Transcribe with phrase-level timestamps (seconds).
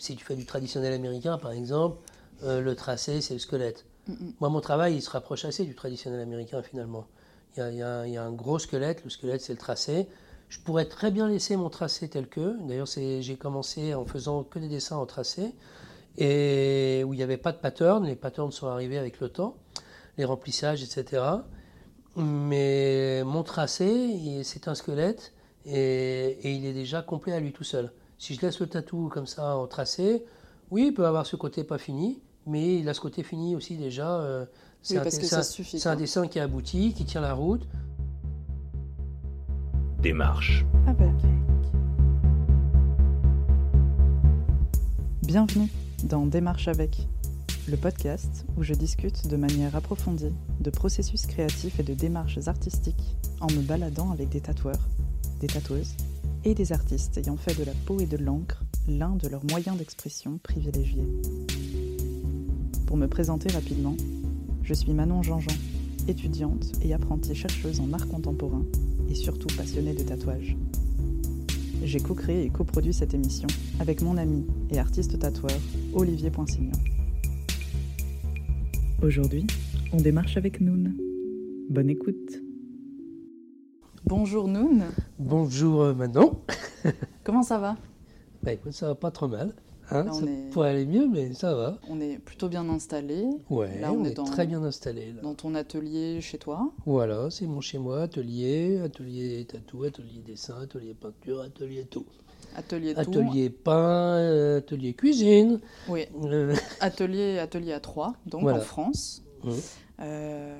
[0.00, 1.98] si tu fais du traditionnel américain, par exemple,
[2.42, 3.84] euh, le tracé, c'est le squelette.
[4.40, 7.06] Moi, mon travail, il se rapproche assez du traditionnel américain, finalement.
[7.56, 10.08] Il y a, il y a un gros squelette, le squelette, c'est le tracé.
[10.48, 12.56] Je pourrais très bien laisser mon tracé tel que.
[12.66, 15.54] D'ailleurs, j'ai commencé en faisant que des dessins en tracé,
[16.16, 18.04] et où il n'y avait pas de pattern.
[18.04, 19.56] Les patterns sont arrivés avec le temps,
[20.16, 21.22] les remplissages, etc.
[22.16, 25.32] Mais mon tracé, c'est un squelette,
[25.66, 27.92] et, et il est déjà complet à lui tout seul.
[28.20, 30.22] Si je laisse le tatou comme ça en tracé,
[30.70, 33.78] oui, il peut avoir ce côté pas fini, mais il a ce côté fini aussi
[33.78, 34.20] déjà.
[34.20, 34.44] Euh,
[34.82, 37.66] c'est un, un, dessin qui est abouti, qui tient la route.
[40.02, 40.66] Démarche.
[40.86, 41.16] Ah ben.
[45.22, 45.70] Bienvenue
[46.04, 47.08] dans Démarche avec,
[47.68, 53.16] le podcast où je discute de manière approfondie de processus créatifs et de démarches artistiques
[53.40, 54.88] en me baladant avec des tatoueurs,
[55.40, 55.94] des tatoueuses
[56.44, 59.76] et des artistes ayant fait de la peau et de l'encre l'un de leurs moyens
[59.76, 61.06] d'expression privilégiés.
[62.86, 63.96] Pour me présenter rapidement,
[64.62, 65.54] je suis Manon Jean-Jean,
[66.08, 68.64] étudiante et apprentie chercheuse en art contemporain
[69.08, 70.56] et surtout passionnée de tatouage.
[71.82, 73.48] J'ai co-créé et coproduit cette émission
[73.78, 75.58] avec mon ami et artiste tatoueur
[75.94, 76.72] Olivier Poinsignon.
[79.02, 79.46] Aujourd'hui,
[79.92, 80.94] on démarche avec Noun.
[81.70, 82.42] Bonne écoute.
[84.04, 84.84] Bonjour Noun.
[85.18, 86.40] Bonjour euh, Manon.
[87.24, 87.76] Comment ça va?
[88.42, 89.54] Bah écoute, ça va pas trop mal.
[89.90, 91.78] Hein, ça pourrait aller mieux, mais ça va.
[91.88, 93.26] On est plutôt bien installé.
[93.50, 95.14] Ouais, on, est, très bien installé.
[95.22, 96.70] Dans ton atelier chez toi.
[96.86, 102.06] Voilà, c'est mon chez moi, atelier, atelier tatou, atelier dessin, atelier peinture, atelier tout.
[102.56, 103.00] Atelier tout.
[103.00, 105.60] Atelier pain, euh, atelier cuisine.
[105.88, 106.06] Oui.
[106.24, 106.54] Euh.
[106.80, 109.22] atelier, atelier à trois, donc en France.
[109.42, 109.50] Mmh.
[110.00, 110.58] Euh,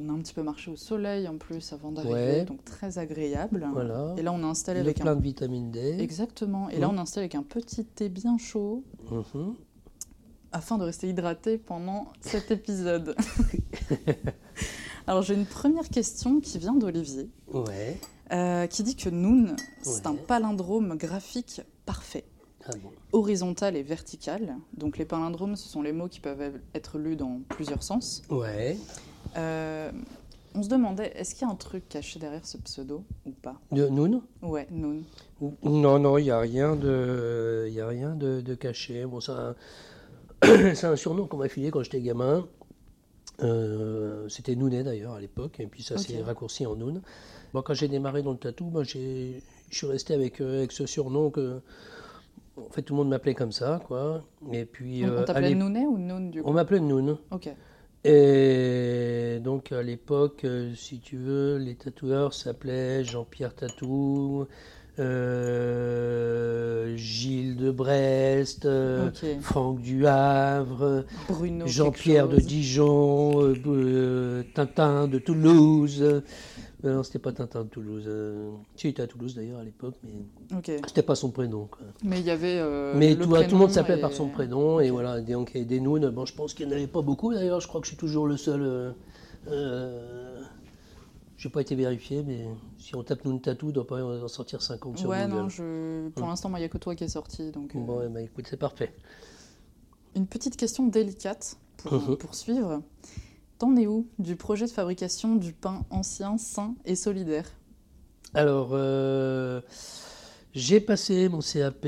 [0.00, 3.66] on a un petit peu marché au soleil en plus avant d'arriver, donc très agréable.
[4.16, 5.96] Et là, on a installé avec plein de vitamine D.
[6.00, 6.68] Exactement.
[6.70, 6.94] Et là, mmh.
[6.94, 8.84] on a installé avec un petit thé bien chaud.
[9.10, 9.52] Mmh.
[10.52, 13.16] Afin de rester hydraté pendant cet épisode.
[15.06, 17.28] Alors j'ai une première question qui vient d'Olivier,
[18.32, 22.24] euh, qui dit que Noon, c'est un palindrome graphique parfait.
[22.66, 22.70] Ah
[23.10, 24.56] horizontale et verticale.
[24.76, 28.22] Donc les palindromes, ce sont les mots qui peuvent être lus dans plusieurs sens.
[28.30, 28.78] Ouais.
[29.36, 29.90] Euh,
[30.54, 33.56] on se demandait, est-ce qu'il y a un truc caché derrière ce pseudo ou pas?
[33.70, 34.22] De Noun?
[34.42, 35.04] Ouais, Noun.
[35.62, 39.06] Non, non, il n'y a rien de, y a rien de, caché.
[39.06, 39.20] Bon,
[40.42, 42.46] c'est un, surnom qu'on m'a filé quand j'étais gamin.
[43.42, 47.00] Euh, c'était Nounet d'ailleurs à l'époque, et puis ça s'est raccourci en Noun.
[47.54, 49.38] Bon, quand j'ai démarré dans le tatou, moi, je
[49.70, 51.60] suis resté avec, euh, avec ce surnom que
[52.56, 54.22] en fait, tout le monde m'appelait comme ça, quoi.
[54.52, 55.04] Et puis.
[55.04, 56.48] On, euh, t'appelait Nounet ou Noun du coup?
[56.48, 57.16] On m'appelait Noun.
[57.30, 57.48] Ok.
[58.04, 64.46] Et donc à l'époque, euh, si tu veux, les tatoueurs s'appelaient Jean-Pierre Tatou,
[64.98, 68.68] euh, Gilles de Brest,
[69.40, 71.04] Franck du Havre,
[71.64, 73.54] Jean-Pierre de Dijon,
[74.52, 76.22] Tintin de Toulouse.
[76.84, 78.04] Euh, non, c'était pas Tintin de Toulouse.
[78.06, 78.50] Euh...
[78.76, 80.80] Si, il était à Toulouse d'ailleurs à l'époque, mais okay.
[80.86, 81.68] c'était pas son prénom.
[82.02, 82.58] Mais il y avait.
[82.58, 85.20] Euh, mais tout, le monde s'appelait par son prénom, et voilà.
[85.20, 87.80] Donc, des Nounes, bon, je pense qu'il n'y en avait pas beaucoup d'ailleurs, je crois
[87.80, 88.62] que je suis toujours le seul.
[88.62, 88.92] Euh,
[89.48, 90.42] euh
[91.36, 92.46] je n'ai pas été vérifié, mais
[92.78, 96.08] si on tape Noun Tatou, il doit pas en sortir 50 sur ouais, non, je...
[96.10, 96.28] pour hum.
[96.28, 97.50] l'instant, il n'y a que toi qui est sorti.
[97.50, 98.94] Donc, Bon, bah, écoute, c'est parfait.
[100.14, 102.16] Une petite question délicate pour mhm.
[102.16, 102.80] poursuivre.
[103.62, 107.44] T'en es où du projet de fabrication du pain ancien, sain et solidaire?
[108.34, 109.60] Alors, euh,
[110.52, 111.86] j'ai passé mon CAP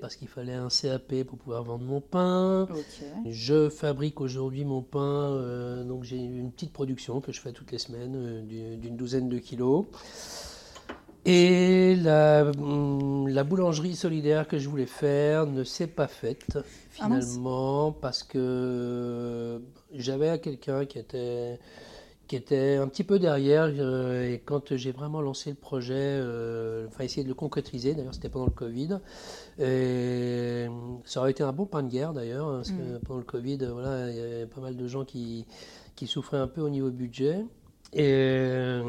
[0.00, 2.66] parce qu'il fallait un CAP pour pouvoir vendre mon pain.
[3.26, 4.98] Je fabrique aujourd'hui mon pain,
[5.36, 9.28] euh, donc j'ai une petite production que je fais toutes les semaines euh, d'une douzaine
[9.28, 9.86] de kilos.
[11.28, 17.90] Et hum, la, boulangerie solidaire que je voulais faire ne s'est pas faite ah finalement
[17.90, 19.60] parce que
[19.92, 21.58] j'avais quelqu'un qui était,
[22.28, 26.86] qui était un petit peu derrière euh, et quand j'ai vraiment lancé le projet, euh,
[26.86, 29.00] enfin essayer de le concrétiser, d'ailleurs c'était pendant le Covid,
[29.58, 30.68] et
[31.04, 33.00] ça aurait été un bon pain de guerre d'ailleurs, hein, parce que mm.
[33.04, 35.44] pendant le Covid, voilà, il y avait pas mal de gens qui,
[35.96, 37.44] qui souffraient un peu au niveau budget.
[37.92, 38.80] Et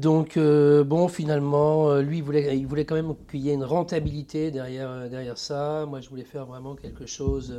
[0.00, 3.54] donc, euh, bon, finalement, euh, lui, il voulait, il voulait quand même qu'il y ait
[3.54, 5.86] une rentabilité derrière, euh, derrière ça.
[5.88, 7.54] Moi, je voulais faire vraiment quelque chose.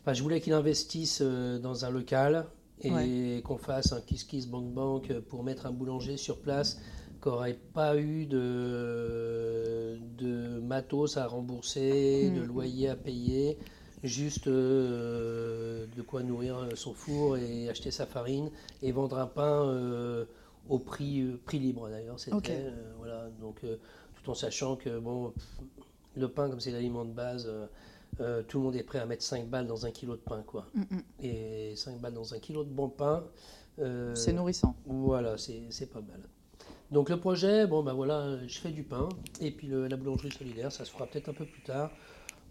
[0.00, 2.46] enfin, je voulais qu'il investisse dans un local
[2.82, 6.80] et qu'on fasse un Kiss Kiss Bank Bank pour mettre un boulanger sur place
[7.22, 12.46] qui n'aurait pas eu de, de matos à rembourser, de mm.
[12.46, 13.56] loyer à payer,
[14.02, 18.50] juste de quoi nourrir son four et acheter sa farine
[18.82, 20.26] et vendre un pain
[20.68, 22.18] au prix, euh, prix libre d'ailleurs.
[22.18, 23.76] C'était, euh, voilà, donc, euh,
[24.14, 25.32] tout en sachant que bon,
[26.14, 27.50] Le pain, comme c'est l'aliment de base,
[28.48, 30.66] tout le monde est prêt à mettre 5 balles dans un kilo de pain, quoi.
[30.74, 31.02] Mm, mm.
[31.22, 33.24] Et 5 balles dans un kilo de bon pain.
[34.14, 34.76] c'est nourrissant.
[34.86, 36.20] Voilà, c'est pas mal.
[36.90, 39.08] Donc le projet, bon ben voilà, je fais du pain
[39.40, 41.90] et puis la boulangerie solidaire, ça se fera peut-être un peu plus tard.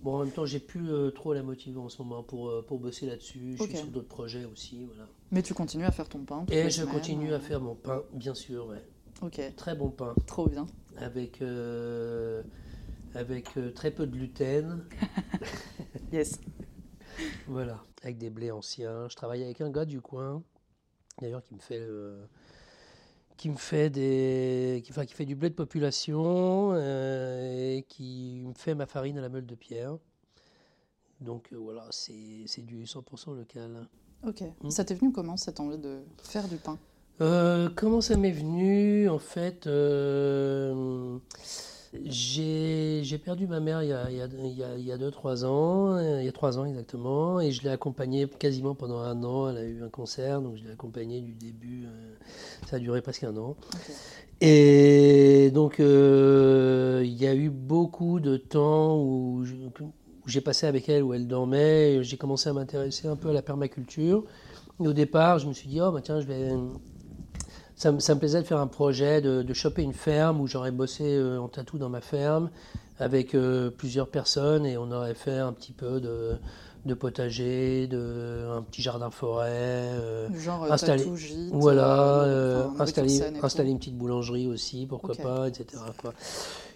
[0.02, 2.80] Bon, en même temps, j'ai plus euh, trop la motivation en ce moment pour, pour
[2.80, 3.56] bosser là-dessus.
[3.56, 5.08] Je suis sur d'autres projets aussi, voilà.
[5.32, 8.04] Mais tu continues à faire ton pain Et je continue à euh faire mon pain,
[8.14, 8.84] bien sûr, ouais.
[9.22, 9.40] Ok.
[9.56, 10.14] Très bon pain.
[10.28, 10.68] Trop bien.
[10.98, 11.42] Avec,
[13.16, 14.86] avec très peu de gluten.
[16.12, 16.40] yes.
[17.48, 19.08] voilà, avec des blés anciens.
[19.10, 20.44] Je travaille avec un gars du coin,
[21.20, 21.82] d'ailleurs, qui me fait
[23.42, 28.44] qui me fait des, qui, enfin, qui fait du blé de population euh, et qui
[28.46, 29.98] me fait ma farine à la meule de pierre.
[31.22, 33.88] Donc euh, voilà, c'est du 100% local.
[34.28, 34.44] Ok.
[34.62, 34.70] Hmm.
[34.70, 36.78] Ça t'est venu comment cette envie de faire du pain?
[37.22, 39.68] Euh, Comment ça m'est venu En fait,
[42.06, 46.24] j'ai perdu ma mère il y a 2-3 il y a, deux, trois ans, il
[46.26, 49.50] y a 3 ans exactement, et je l'ai accompagnée quasiment pendant un an.
[49.50, 51.86] Elle a eu un cancer, donc je l'ai accompagnée du début.
[51.86, 52.14] Euh,
[52.68, 53.56] ça a duré presque un an.
[54.40, 59.44] Et donc, euh, il y a eu beaucoup de temps où
[60.32, 62.04] j'ai passé avec elle, où elle dormait.
[62.04, 64.24] J'ai commencé à m'intéresser un peu à la permaculture.
[64.84, 66.50] Et au départ, je me suis dit, oh, bah, tiens, je vais
[67.82, 71.40] ça, me plaisait de faire un projet, de, choper une ferme où j'aurais bossé euh,
[71.40, 72.50] en tatou dans ma ferme
[73.00, 78.62] avec euh, plusieurs personnes et on aurait fait un petit peu de, potager, de, un
[78.62, 79.50] petit jardin forêt.
[79.50, 85.82] Euh, Genre installer, gîte, voilà, installer, installer une petite boulangerie aussi, pourquoi pas, etc.
[86.00, 86.14] Quoi.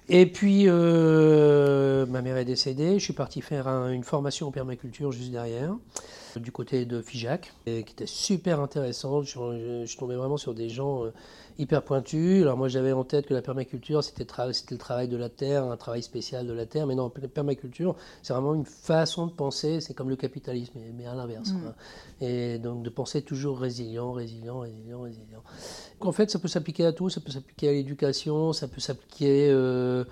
[0.07, 5.31] Et puis, ma mère est décédée, je suis parti faire une formation en permaculture juste
[5.31, 5.75] derrière
[6.39, 9.21] du côté de Figeac, qui était super intéressant.
[9.21, 11.13] Je, tombé vraiment sur des gens euh,
[11.57, 12.41] hyper pointus.
[12.41, 15.77] Alors moi j'avais en tête que la permaculture c'était le travail de la terre, un
[15.77, 19.81] travail spécial de la terre, mais non, la permaculture c'est vraiment une façon de penser,
[19.81, 21.51] c'est comme le capitalisme, mais à l'inverse.
[21.51, 22.23] Mm.
[22.23, 25.43] Et donc de penser toujours résilient, résilient, résilient, résilient.
[26.01, 29.49] en fait ça peut s'appliquer à tout, ça peut s'appliquer à l'éducation, ça peut s'appliquer...
[29.49, 30.03] Euh,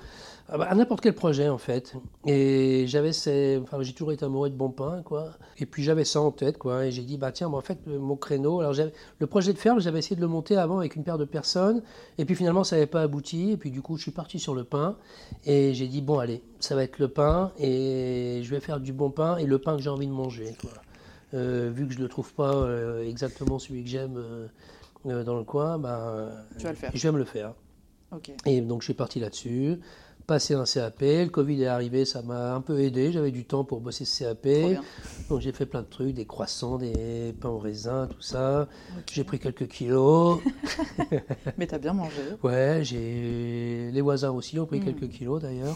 [0.50, 1.96] à n'importe quel projet en fait.
[2.28, 3.60] Et j'avais ces...
[3.64, 5.32] enfin, j'ai toujours été amoureux de bon pain quoi.
[5.58, 6.86] Et puis j'avais ça en tête quoi.
[6.86, 8.60] Et j'ai dit bah tiens, en fait mon créneau.
[8.60, 8.74] Alors
[9.20, 11.82] le projet de ferme, j'avais essayé de le monter avant avec une paire de personnes.
[12.18, 13.52] Et puis finalement ça n'avait pas abouti.
[13.52, 14.98] Et puis du coup je suis parti sur le pain.
[15.46, 18.92] Et j'ai dit bon allez, ça va être le pain et je vais faire du
[18.92, 20.72] bon pain et le pain que j'ai envie de manger quoi.
[21.34, 24.18] Euh, vu que je ne le trouve pas euh, exactement celui que j'aime
[25.06, 26.92] euh, dans le coin, bah, tu vas le faire.
[26.94, 27.54] je vais me le faire.
[28.46, 29.80] Et donc je suis parti là-dessus
[30.26, 31.02] passer un CAP.
[31.02, 33.12] Le Covid est arrivé, ça m'a un peu aidé.
[33.12, 34.48] J'avais du temps pour bosser ce CAP.
[35.30, 38.68] Donc j'ai fait plein de trucs, des croissants, des pains au raisin, tout ça.
[39.12, 40.40] J'ai pris quelques kilos.
[41.58, 42.22] Mais t'as bien mangé.
[42.42, 44.86] Ouais, j'ai les voisins aussi ont pris hmm.
[44.86, 45.76] quelques kilos d'ailleurs.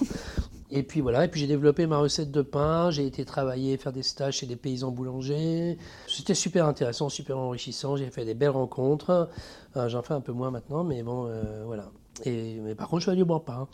[0.69, 3.93] Et puis voilà, et puis j'ai développé ma recette de pain, j'ai été travailler, faire
[3.93, 5.77] des stages chez des paysans boulangers.
[6.07, 9.29] C'était super intéressant, super enrichissant, j'ai fait des belles rencontres.
[9.77, 11.89] Euh, j'en fais un peu moins maintenant, mais bon, euh, voilà.
[12.25, 13.67] Et, mais par contre, je fais du bon pain.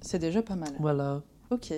[0.00, 0.72] C'est déjà pas mal.
[0.78, 1.22] Voilà.
[1.50, 1.72] Ok.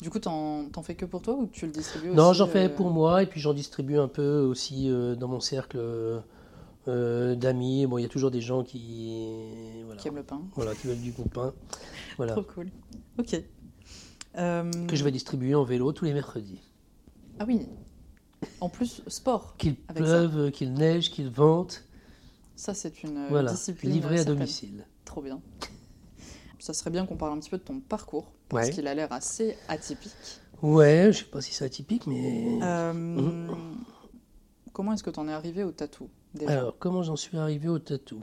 [0.00, 2.64] Du coup, t'en, fais que pour toi ou tu le distribues aussi Non, j'en fais
[2.64, 5.78] euh, pour moi et puis j'en distribue un peu aussi euh, dans mon cercle
[6.88, 7.86] euh, d'amis.
[7.86, 9.28] Bon, il y a toujours des gens qui,
[9.98, 10.42] qui aiment le pain.
[10.56, 11.54] Voilà, qui veulent du bon pain.
[12.16, 12.32] Voilà.
[12.32, 12.70] Trop cool.
[13.18, 13.40] Ok.
[14.34, 16.60] Que je vais distribuer en vélo tous les mercredis.
[17.38, 17.68] Ah oui.
[18.60, 19.56] En plus, sport.
[19.56, 21.84] Qu'il pleuve, qu'il neige, qu'il vente.
[22.56, 23.52] Ça, c'est une voilà.
[23.52, 23.92] discipline.
[23.92, 24.84] Livré à domicile.
[25.12, 25.42] Trop bien.
[26.58, 29.12] Ça serait bien qu'on parle un petit peu de ton parcours, parce qu'il a l'air
[29.12, 30.10] assez atypique.
[30.62, 32.58] Ouais, je sais pas si c'est atypique, mais.
[32.62, 33.76] Euh, mhm.
[34.72, 36.08] Comment est-ce que tu en es arrivé au tatou
[36.46, 38.22] Alors, comment j'en suis arrivé au tatou?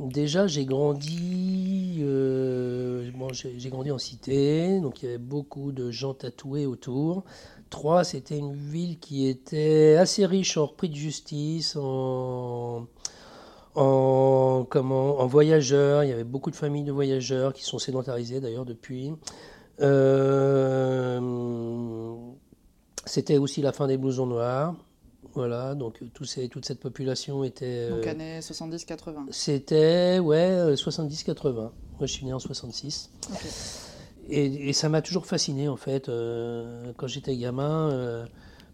[0.00, 3.10] Déjà, j'ai grandi, euh,
[3.58, 7.22] j'ai grandi en cité, donc il y avait beaucoup de gens tatoués autour.
[7.68, 12.86] Trois, c'était une ville qui était assez riche en repris de justice, en,
[13.74, 16.04] en, comment, en voyageurs.
[16.04, 19.12] Il y avait beaucoup de familles de voyageurs qui sont sédentarisées d'ailleurs depuis.
[19.80, 21.20] Euh,
[23.06, 24.74] c'était aussi la fin des blousons noirs.
[25.34, 27.88] Voilà, donc tout ces, toute cette population était.
[27.88, 31.54] Donc euh, années 70-80 C'était, ouais, 70-80.
[31.54, 33.10] Moi je suis né en 66.
[34.28, 36.08] Et, et, ça m'a toujours fasciné en fait.
[36.08, 38.26] Euh, quand j'étais gamin,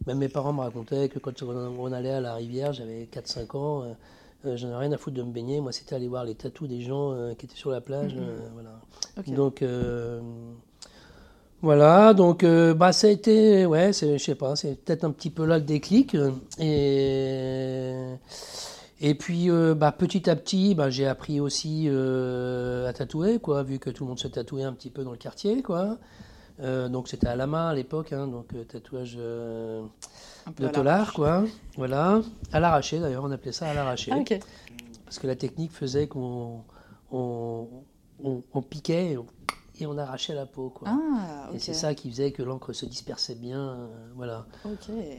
[0.06, 3.84] même mes parents me racontaient que quand on allait à la rivière, j'avais 4-5 ans
[4.44, 5.60] euh, j'en ai rien à foutre de me baigner.
[5.60, 8.14] Moi, c'était aller voir les tatous des gens euh, qui étaient sur la plage.
[8.14, 8.22] Mhm.
[8.22, 8.80] Euh, voilà.
[9.36, 9.64] Donc,
[11.60, 12.14] voilà.
[12.14, 15.58] Donc, bah, ça a été, ouais, je sais pas, c'est peut-être un petit peu là
[15.58, 16.16] le déclic.
[16.58, 17.94] Et.
[19.00, 23.90] Et puis, bah, petit à petit, bah, j'ai appris aussi à tatouer, quoi, vu que
[23.90, 25.98] tout le monde se tatouait un petit peu dans le quartier, quoi.
[26.60, 31.44] Donc c'était à la main à l'époque, hein, donc tatouage de tolard, quoi.
[31.76, 32.20] Voilà.
[32.52, 34.12] À l'arraché d'ailleurs, on appelait ça à l'arraché.
[34.14, 34.22] Ah,
[35.04, 36.62] Parce que la technique faisait qu'on
[37.10, 39.16] on, piquait
[39.80, 40.70] et on arrachait la peau.
[40.70, 40.88] Quoi.
[40.90, 43.60] Ah, Et c'est ça qui faisait que l'encre se dispersait bien.
[43.60, 44.46] Euh, voilà.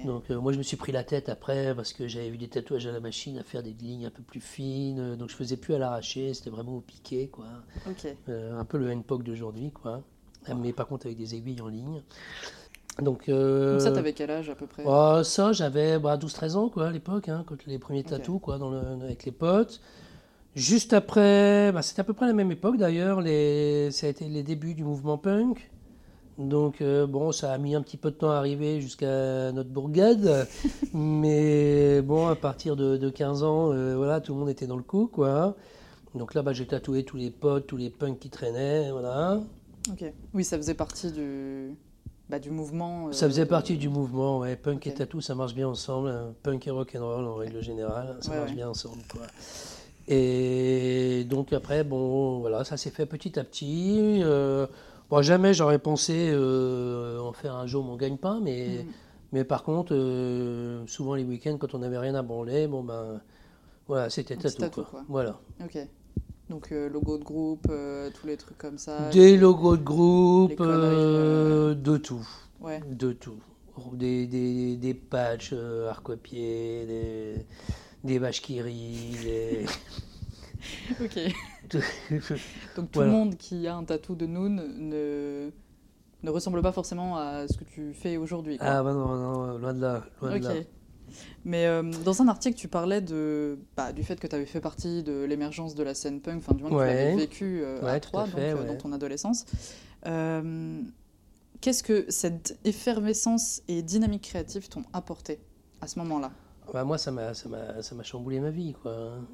[0.05, 2.50] Donc euh, moi je me suis pris la tête après parce que j'avais eu des
[2.50, 5.15] tatouages à la machine à faire des lignes un peu plus fines.
[5.15, 7.27] Donc je faisais plus à l'arraché, c'était vraiment au piqué.
[7.29, 7.46] Quoi.
[8.27, 9.72] Euh, un peu le handpoke d'aujourd'hui.
[9.72, 10.03] quoi.
[10.56, 12.01] Mais par contre avec des aiguilles en ligne.
[13.01, 14.84] Donc, euh, ça, t'avais quel âge à peu près?
[14.86, 18.58] Oh, Ça, j'avais bah, 12-13 ans quoi, à l'époque, hein, quand les premiers tatous quoi,
[18.58, 19.82] dans le, avec les potes.
[20.56, 24.27] Juste après, bah, c'était à peu près la même époque d'ailleurs, les, ça a été
[24.27, 25.70] les débuts du mouvement punk.
[26.38, 29.70] Donc euh, bon, ça a mis un petit peu de temps à arriver jusqu'à notre
[29.70, 30.48] bourgade,
[30.94, 34.84] mais bon, à partir de, 15 ans, euh, voilà, tout le monde était dans le
[34.84, 35.56] coup, quoi.
[36.15, 39.41] Donc là, bah, j'ai tatoué tous les potes, tous les punks qui traînaient, voilà.
[39.91, 40.03] Ok.
[40.33, 41.75] Oui, ça faisait partie du,
[42.29, 43.12] bah, du mouvement.
[43.12, 44.55] ça faisait euh, partie du mouvement, ouais.
[44.55, 46.09] Punk et tatou, ça marche bien ensemble.
[46.09, 46.33] Hein.
[46.43, 49.24] Punk et rock and roll en règle générale, ça marche bien ensemble, quoi.
[50.07, 54.21] Et donc après, bon, voilà, ça s'est fait petit à petit.
[54.24, 54.65] Euh,
[55.09, 58.91] bon, jamais j'aurais pensé euh, en faire un jour mon gagne-pain, mais, mm.
[59.33, 63.21] mais par contre, euh, souvent les week-ends, quand on n'avait rien à branler, bon ben,
[63.88, 65.03] voilà, c'était tatou, quoi.
[65.07, 65.39] Voilà.
[65.63, 65.77] Ok.
[66.50, 67.72] Donc logo de groupe,
[68.20, 69.10] tous les trucs comme ça.
[69.10, 72.27] Des logos de groupe, de tout.
[72.60, 72.82] Ouais.
[72.89, 73.39] De tout.
[73.94, 75.53] Des, des, des patchs
[75.88, 77.46] arc-pieds, des
[78.03, 79.65] des vaches qui rient.
[81.01, 81.20] ok.
[82.75, 85.50] Donc tout le monde qui a un tatou de Noon ne,
[86.24, 88.58] ne ressemble pas forcément à ce que tu fais aujourd'hui.
[88.60, 90.03] Ah bah non, non, loin de là.
[90.22, 90.53] Loin de là.
[91.46, 94.62] Mais euh, dans un article, tu parlais de, bah, du fait que tu avais fait
[94.62, 97.86] partie de l'émergence de la scène punk, enfin du moins que tu l'avais vécu euh,
[97.86, 99.46] à trois, euh, dans ton adolescence.
[101.62, 105.39] Qu'est-ce que cette effervescence et dynamique créative t'ont apporté
[105.82, 106.32] à ce moment-là?
[106.74, 108.74] Bah, moi, ça m'a, ça, m'a, ça m'a chamboulé ma vie.
[108.74, 108.92] Quoi.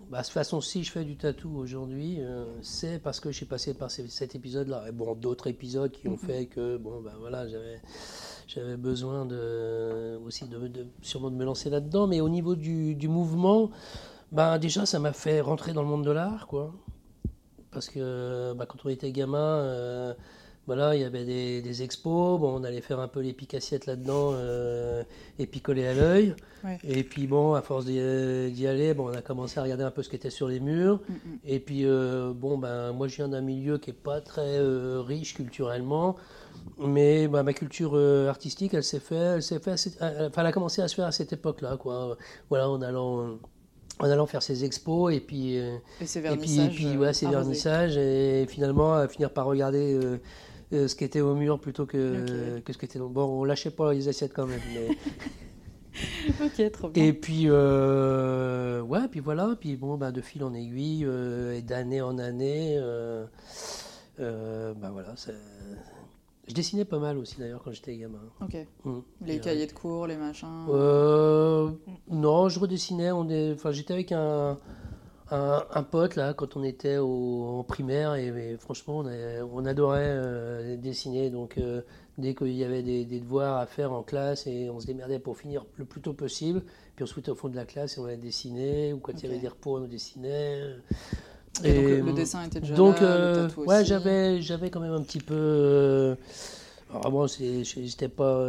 [0.10, 3.46] Bah, de toute façon, si je fais du tatou aujourd'hui, euh, c'est parce que suis
[3.46, 4.86] passé par cet épisode-là.
[4.88, 6.18] Et bon, d'autres épisodes qui ont mhm.
[6.18, 7.82] fait que, bon, bah, voilà, j'avais,
[8.48, 12.08] j'avais besoin de, aussi de, de, sûrement de me lancer là-dedans.
[12.08, 13.72] Mais au niveau du, du mouvement,
[14.32, 16.48] bah, déjà, ça m'a fait rentrer dans le monde de l'art.
[16.48, 16.74] Quoi.
[17.72, 20.14] Parce que bah, quand on était gamin, euh,
[20.68, 24.32] voilà, il y avait des, expos, bon, on allait faire un peu les picassiettes là-dedans
[24.34, 25.04] euh,
[25.38, 26.36] et picoler à l'œil.
[26.84, 30.02] Et puis bon, à force d'y aller, bon, on a commencé à regarder un peu
[30.02, 31.02] ce qui était sur les murs.
[31.08, 31.38] Mm, mm.
[31.46, 35.04] Et puis euh, bon, ben, moi je viens d'un milieu qui n'est pas très euh,
[35.06, 36.16] riche culturellement,
[36.80, 37.96] mais ben, ma culture
[38.28, 41.12] artistique, elle s'est fait, elle s'est fait, enfin, elle a commencé à se faire à
[41.12, 42.18] cette époque-là, quoi.
[42.50, 43.38] Voilà, en allant
[44.00, 47.98] en allant faire ses expos et puis et, et puis, et puis ouais, ces vernissages
[47.98, 50.18] et finalement à finir par regarder euh,
[50.72, 53.10] ce qui était au mur plutôt que, que ce qui était dans...
[53.10, 54.62] Bon, on lâchait pas les assiettes quand même.
[54.74, 54.90] Mais...
[56.46, 57.04] ok, trop bien.
[57.04, 61.62] Et puis, euh, ouais, puis voilà, puis bon, bah, de fil en aiguille, euh, et
[61.62, 62.80] d'année en année,
[64.18, 65.16] bah voilà,
[66.48, 68.20] je dessinais pas mal aussi d'ailleurs quand j'étais gamin.
[68.40, 68.56] Ok.
[68.84, 69.00] Mmh.
[69.26, 70.48] les cahiers de cours, les machins
[72.10, 73.12] Non, je redessinais.
[73.12, 73.54] On est...
[73.54, 74.60] enfin, j'étais avec un,
[75.32, 79.04] un, pote là quand on était au, en primaire et, franchement
[79.54, 81.30] on, adorait euh, dessiner.
[81.30, 81.82] Donc euh,
[82.18, 85.38] dès qu'il y avait des, devoirs à faire en classe et on se démerdait pour
[85.38, 86.62] finir le plus tôt possible
[86.96, 89.14] puis on se foutait au fond de la classe et on allait dessiner ou quand
[89.14, 90.62] il y avait des repos on dessinait.
[91.64, 95.02] Et, donc le, dessin était déjà donc là, euh, ouais j'avais j'avais quand même un
[95.02, 96.18] petit peu
[96.92, 98.46] alors bon c'était pas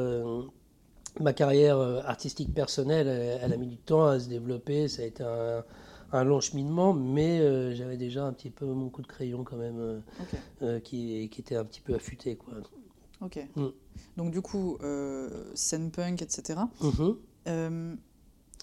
[1.20, 4.88] ma carrière artistique personnelle elle, a mis du temps à se développer.
[4.88, 5.64] Ça a été un
[6.16, 9.56] un long cheminement, mais euh, j'avais déjà un petit peu mon coup de crayon quand
[9.56, 10.00] même, euh,
[10.62, 12.36] euh, qui, qui, était un petit peu affûté.
[12.36, 12.54] Quoi.
[13.20, 13.38] Ok.
[13.56, 13.66] Mm.
[14.16, 14.78] Donc du coup,
[15.54, 16.60] scène punk, etc.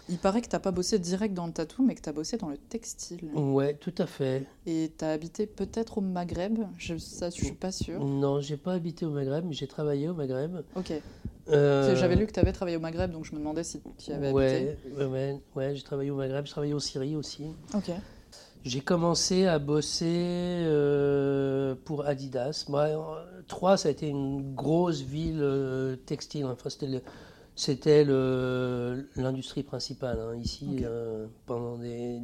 [0.10, 2.14] Il paraît que tu n'as pas bossé direct dans le tatou, mais que tu as
[2.14, 3.30] bossé dans le textile.
[3.36, 4.46] Ouais, tout à fait.
[4.66, 8.04] Et tu as habité peut-être au Maghreb je, Ça, je suis pas sûre.
[8.04, 10.58] Non, j'ai pas habité au Maghreb, mais j'ai travaillé au Maghreb.
[10.76, 10.92] Ok.
[11.50, 14.12] Euh, j'avais lu que tu avais travaillé au Maghreb, donc je me demandais si tu
[14.12, 15.06] y avais ouais, habité.
[15.06, 17.48] Ouais, ouais, j'ai travaillé au Maghreb, j'ai travaillé en Syrie aussi.
[17.74, 17.92] Ok.
[18.64, 22.66] J'ai commencé à bosser euh, pour Adidas.
[23.48, 26.46] Troyes, ça a été une grosse ville euh, textile.
[26.46, 26.70] Enfin,
[27.56, 30.86] c'était l'industrie principale hein, ici
[31.46, 32.22] pendant des,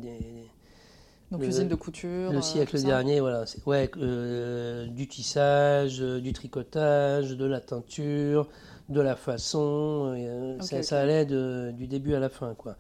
[1.31, 2.31] donc l'usine de couture.
[2.31, 3.45] Le euh, siècle dernier, voilà.
[3.65, 8.47] Ouais, euh, du tissage, du tricotage, de la teinture,
[8.89, 10.15] de la façon.
[10.59, 12.75] ça, allait du début à la fin, quoi.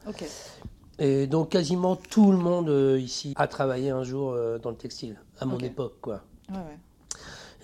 [1.01, 5.45] Et donc quasiment tout le monde ici a travaillé un jour dans le textile, à
[5.45, 6.21] mon époque, quoi.
[6.49, 6.79] Ouais, ouais.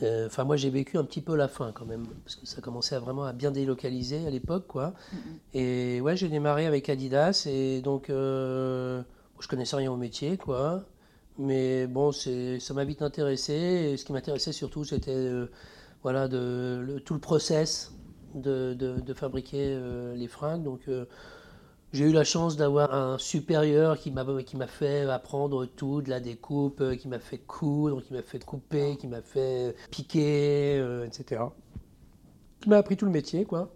[0.03, 2.61] Euh, enfin, moi, j'ai vécu un petit peu la fin quand même, parce que ça
[2.61, 4.93] commençait à vraiment à bien délocaliser à l'époque, quoi.
[5.53, 9.01] Et ouais, j'ai démarré avec Adidas, et donc euh,
[9.39, 10.83] je connaissais rien au métier, quoi.
[11.37, 13.53] Mais bon, ça m'a vite intéressé.
[13.53, 15.47] Et ce qui m'intéressait surtout, c'était euh,
[16.03, 17.93] voilà, de, tout le process
[18.35, 19.79] de, de, fabriquer
[20.15, 20.63] les fringues.
[20.63, 20.81] Donc,
[21.95, 26.09] j'ai eu la chance d'avoir un supérieur qui m'a qui m'a fait apprendre tout, de
[26.09, 30.77] la découpe, euh, qui m'a fait coudre, qui m'a fait couper, qui m'a fait piquer,
[30.77, 31.43] euh, etc.
[32.59, 33.73] Qui m'a appris tout le métier, quoi.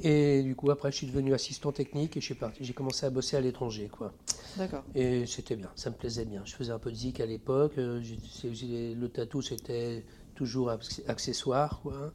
[0.00, 2.64] Et du coup, après, je suis devenu assistant technique et je suis parti.
[2.64, 4.14] J'ai commencé à bosser à l'étranger, quoi.
[4.56, 4.84] D'accord.
[4.94, 6.42] Et c'était bien, ça me plaisait bien.
[6.46, 7.76] Je faisais un peu de zik à l'époque.
[7.76, 8.00] Euh,
[8.42, 10.02] le tatou, c'était
[10.34, 10.70] toujours
[11.08, 12.12] accessoire, quoi.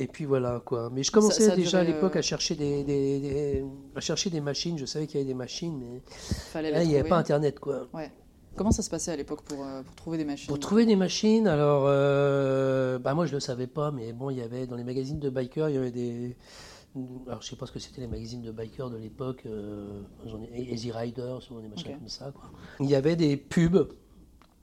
[0.00, 0.90] Et puis voilà quoi.
[0.92, 3.64] Mais je commençais déjà à l'époque à euh, chercher des,
[3.96, 4.78] à chercher des machines.
[4.78, 5.78] Je savais qu'il y avait des machines,
[6.54, 7.88] mais là, il n'y avait pas Internet quoi.
[7.92, 8.10] Ouais.
[8.56, 10.48] Comment ça se passait à l'époque pour, euh, pour, trouver des machines?
[10.48, 14.38] Pour trouver des machines, alors euh, bah moi je le savais pas, mais bon il
[14.38, 16.36] y avait dans les magazines de bikers il y avait des
[17.28, 19.44] alors je sais pas ce que c'était les magazines de bikers de l'époque,
[20.54, 22.50] Easy Rider, souvent des machines comme ça quoi.
[22.80, 23.88] Il y avait des pubs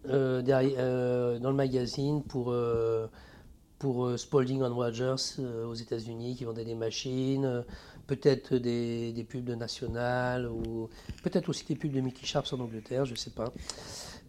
[0.05, 2.53] derrière, dans le magazine pour
[3.79, 7.61] pour euh, Spalding and Rogers euh, aux États-Unis qui vendaient des machines, euh,
[8.07, 10.89] peut-être des, des, pubs de National ou
[11.23, 13.51] peut-être aussi des pubs de Mickey Sharps en Angleterre, je ne sais pas.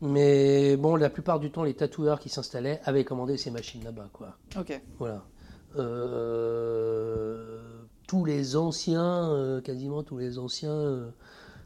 [0.00, 4.10] Mais bon, la plupart du temps, les tatoueurs qui s'installaient avaient commandé ces machines là-bas,
[4.12, 4.36] quoi.
[4.58, 4.80] Ok.
[4.98, 5.24] Voilà.
[8.06, 11.12] tous les anciens, quasiment tous les anciens,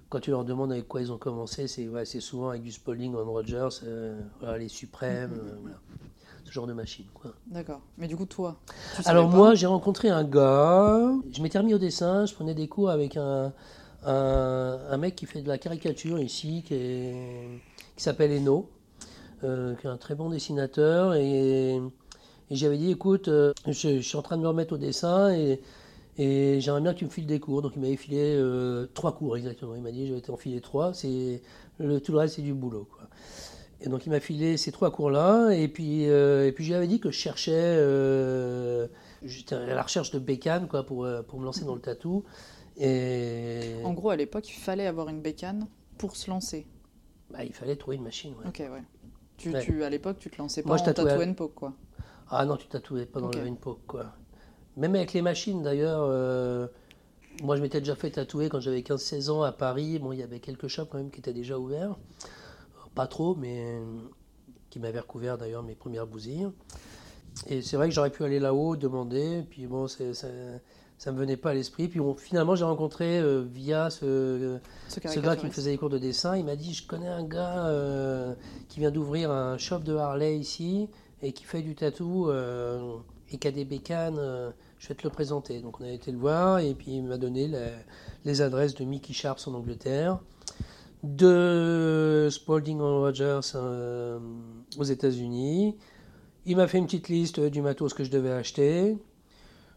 [0.09, 3.17] quand tu leur demandes avec quoi ils ont commencé, c'est ouais, souvent avec du Spalding
[3.17, 3.81] and Rogers,
[4.41, 5.41] voilà, les suprêmes.
[6.51, 7.07] Genre de machine.
[7.15, 7.33] Quoi.
[7.47, 7.81] D'accord.
[7.99, 8.61] Mais du coup, toi
[9.05, 11.13] Alors, moi, j'ai rencontré un gars.
[11.33, 12.27] Je m'étais remis au dessin.
[12.27, 13.53] Je prenais des cours avec un,
[14.05, 17.13] un, mec qui fait de la caricature ici, qui,
[17.97, 18.69] qui s'appelle Eno,
[19.45, 21.15] euh, qui est un très bon dessinateur.
[21.15, 25.33] Et, et j'avais dit écoute, euh, je, suis en train de me remettre au dessin
[25.33, 25.61] et.
[26.19, 27.63] Et j'aimerais bien que tu me files des cours.
[27.63, 29.75] Donc il m'avait filé euh, trois cours exactement.
[29.75, 30.93] Il m'a dit je vais t'en filer trois.
[31.79, 32.87] Le, tout le reste c'est du boulot.
[32.91, 33.00] Quoi.
[33.83, 37.01] Et donc il m'a filé ces trois cours-là, et puis, euh, et puis j'avais dit
[37.01, 38.87] que je cherchais, euh,
[39.23, 42.25] j'étais à la recherche de bécane quoi, pour, euh, pour me lancer dans le tatou.
[42.77, 43.77] Et...
[43.85, 45.67] En gros, à l'époque, il fallait avoir une bécane
[45.97, 46.67] pour se lancer.
[47.31, 48.35] Bah, il fallait trouver une machine.
[48.39, 48.49] Ouais.
[48.49, 48.83] Ok, ouais.
[49.39, 51.73] Tu, tu, à l'époque, tu te lançais pas Moi, je en tatou poke, quoi.
[52.29, 54.13] Ah non, tu tatouais pas dans le poke, quoi.
[54.77, 56.07] Même avec les machines, d'ailleurs.
[57.43, 59.99] moi, je m'étais déjà fait tatouer quand j'avais 15-16 ans à Paris.
[59.99, 61.97] Bon, il y avait quelques shops quand même qui étaient déjà ouverts
[63.01, 63.81] pas trop, mais
[64.69, 66.49] qui m'avait recouvert d'ailleurs mes premières bousilles.
[67.47, 69.97] Et c'est vrai que j'aurais pu aller là-haut, demander, puis bon, ça,
[71.07, 71.89] me venait pas à l'esprit.
[71.89, 74.59] Puis finalement, j'ai rencontré euh, via ce,
[74.89, 77.25] ce, gars qui me faisait des cours de dessin, il m'a dit, je connais un
[77.25, 78.35] gars euh,
[78.69, 80.91] qui vient d'ouvrir un shop de Harley ici,
[81.23, 82.97] et qui fait du tatou, euh,
[83.33, 84.21] et qui a des bécanes,
[84.79, 85.61] je vais te le présenter.
[85.63, 87.51] Donc on a été le voir, et puis il m'a donné
[88.27, 90.19] les adresses de Mickey Sharps en Angleterre
[91.03, 94.19] de Spalding Rogers euh,
[94.79, 95.77] aux États-Unis.
[96.47, 98.97] Il m'a fait une petite liste du matos que je devais acheter.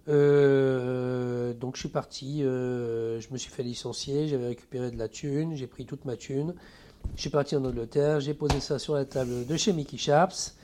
[0.10, 5.08] Euh, donc je suis parti, euh, je me suis fait licencier, j'avais récupéré de la
[5.08, 6.56] thune, j'ai pris toute ma thune.
[7.16, 10.56] Je suis parti en Angleterre, j'ai posé ça sur la table de chez Mickey Sharps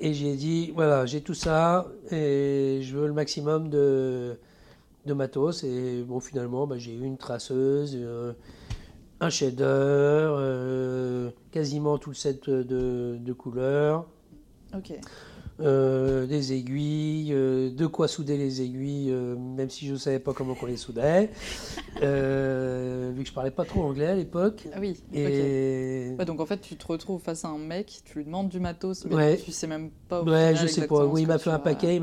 [0.00, 4.38] et j'ai dit voilà, j'ai tout ça et je veux le maximum de,
[5.04, 5.64] de matos.
[5.64, 7.98] Et bon, finalement, bah, j'ai eu une traceuse
[9.20, 14.06] un shader, euh, quasiment tout le set de, couleurs.
[14.74, 14.92] Ok.
[15.60, 20.32] Euh, des aiguilles, euh, de quoi souder les aiguilles, même si je ne savais pas
[20.32, 21.30] comment on les soudait,
[21.96, 24.68] vu que je parlais pas trop anglais à l'époque.
[24.72, 25.02] Ah oui.
[25.12, 26.14] Et...
[26.24, 29.04] donc en fait, tu te retrouves face à un mec, tu lui demandes du matos,
[29.06, 30.22] mais tu sais même pas.
[30.22, 31.04] ouais, je sais pas.
[31.06, 32.00] Oui, il m'a fait un paquet, il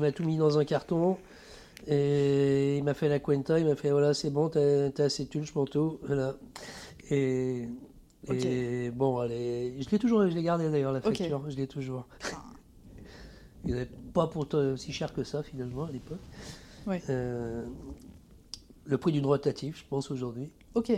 [0.00, 1.16] m'a tout mis dans un carton.
[1.86, 5.28] Et il m'a fait la cuenta, il m'a fait voilà, c'est bon, t'as assez de
[5.30, 5.98] thunes, je tout.
[6.06, 6.36] Voilà.
[7.10, 7.68] Et,
[8.94, 12.06] bon, allez, je l'ai toujours, je l'ai gardé d'ailleurs, la facture, je l'ai toujours.
[13.64, 16.18] Il n'est pas pour si cher que ça finalement à l'époque.
[17.10, 17.64] Euh,
[18.86, 20.50] le prix d'une rotative, je pense aujourd'hui.
[20.74, 20.92] Ok.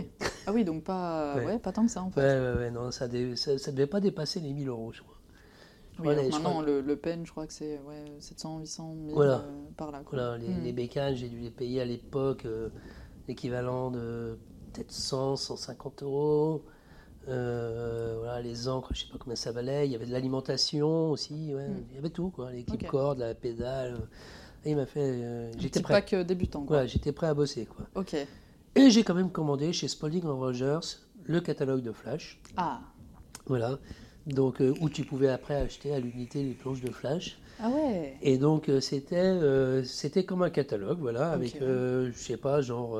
[0.47, 1.59] Ah oui, donc pas, ouais.
[1.59, 2.21] pas tant que ça en fait.
[2.21, 5.17] Ouais, ouais, non, ça ne ça, devait pas dépasser les 1000 euros, je crois.
[5.99, 9.35] Oui, maintenant, le, le, pen, je crois que c'est ouais, 700, 800 000 voilà.
[9.35, 10.01] Euh, par là.
[10.09, 12.69] Voilà, les, les bécanes, j'ai dû les payer à l'époque euh,
[13.27, 14.37] l'équivalent de
[14.71, 16.65] peut-être 100, 150 euros.
[17.29, 19.87] Euh, voilà, les encres, je sais pas combien ça valait.
[19.87, 21.53] Il y avait de l'alimentation aussi.
[21.53, 21.67] Ouais.
[21.67, 21.85] Hmm.
[21.91, 22.51] Il y avait tout, quoi.
[22.51, 24.07] L'équipe corde, la pédale.
[24.65, 25.51] Et il m'a fait.
[25.57, 25.93] j'étais prêt.
[25.93, 26.85] pack débutant, quoi.
[26.85, 27.85] j'étais prêt à bosser, quoi.
[27.95, 28.15] Ok.
[28.75, 30.79] Et j'ai quand même commandé chez Spalding Rogers
[31.25, 32.41] le catalogue de Flash.
[32.57, 32.81] Ah.
[33.45, 33.77] Voilà.
[34.27, 37.37] Donc, euh, où tu pouvais après acheter à l'unité les planches de flash.
[37.59, 42.37] Ah ouais Et donc, euh, c'était euh, c'était comme un catalogue, voilà, avec, je sais
[42.37, 42.97] pas, genre,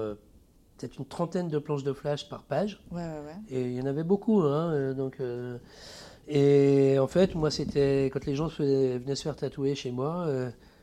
[0.78, 2.82] peut-être une trentaine de planches de flash par page.
[2.92, 3.36] Ouais, ouais, ouais.
[3.50, 5.18] Et il y en avait beaucoup, hein, donc...
[6.28, 10.28] et en fait, moi, c'était quand les gens venaient se faire tatouer chez moi,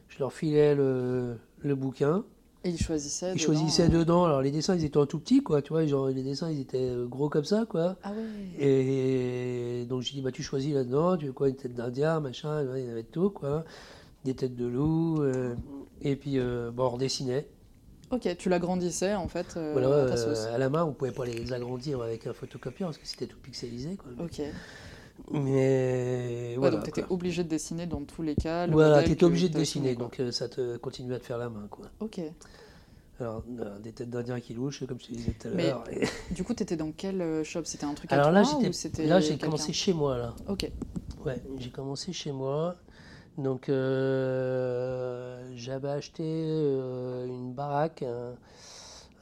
[0.09, 2.25] je leur filais le, le bouquin.
[2.63, 3.89] Et ils choisissaient Ils choisissaient hein.
[3.89, 4.25] dedans.
[4.25, 5.63] Alors les dessins, ils étaient tout petits, quoi.
[5.63, 7.97] Tu vois, genre les dessins, ils étaient euh, gros comme ça, quoi.
[8.03, 8.65] Ah ouais.
[8.65, 11.17] Et, donc j'ai dit, bah tu choisis là-dedans.
[11.17, 12.63] Tu veux quoi, une tête d'Indien, machin.
[12.77, 13.65] Il y avait tout, quoi.
[14.25, 15.23] Des têtes de loup.
[15.23, 15.55] Euh,
[16.03, 17.49] et puis, euh, bon, on redessinait.
[18.11, 20.13] Ok, tu l'agrandissais en fait voilà,
[20.53, 23.39] à, la main, on pouvait pas les agrandir avec un photocopieur parce que c'était tout
[23.39, 23.95] pixelisé.
[23.95, 24.25] Quoi.
[24.25, 24.43] Ok.
[25.31, 26.77] Mais voilà.
[26.77, 28.67] donc tu étais obligé de dessiner dans tous les cas.
[28.67, 31.39] Le voilà, tu étais obligé de dessiner, donc euh, ça te continue à te faire
[31.39, 31.67] la main.
[31.71, 31.87] Quoi.
[32.01, 32.21] Ok.
[33.21, 35.85] Alors, euh, des têtes d'indiens qui louchent, comme je te disais tout à l'heure.
[36.31, 37.65] Du coup, tu étais dans quel euh, shop?
[37.65, 40.17] C'était un truc à Alors là, j'étais, là, j'ai commencé chez moi.
[40.17, 40.35] Là.
[40.49, 40.71] Ok.
[41.25, 42.77] Ouais, j'ai commencé chez moi.
[43.37, 43.75] Donc, j'avais
[45.89, 48.05] acheté une baraque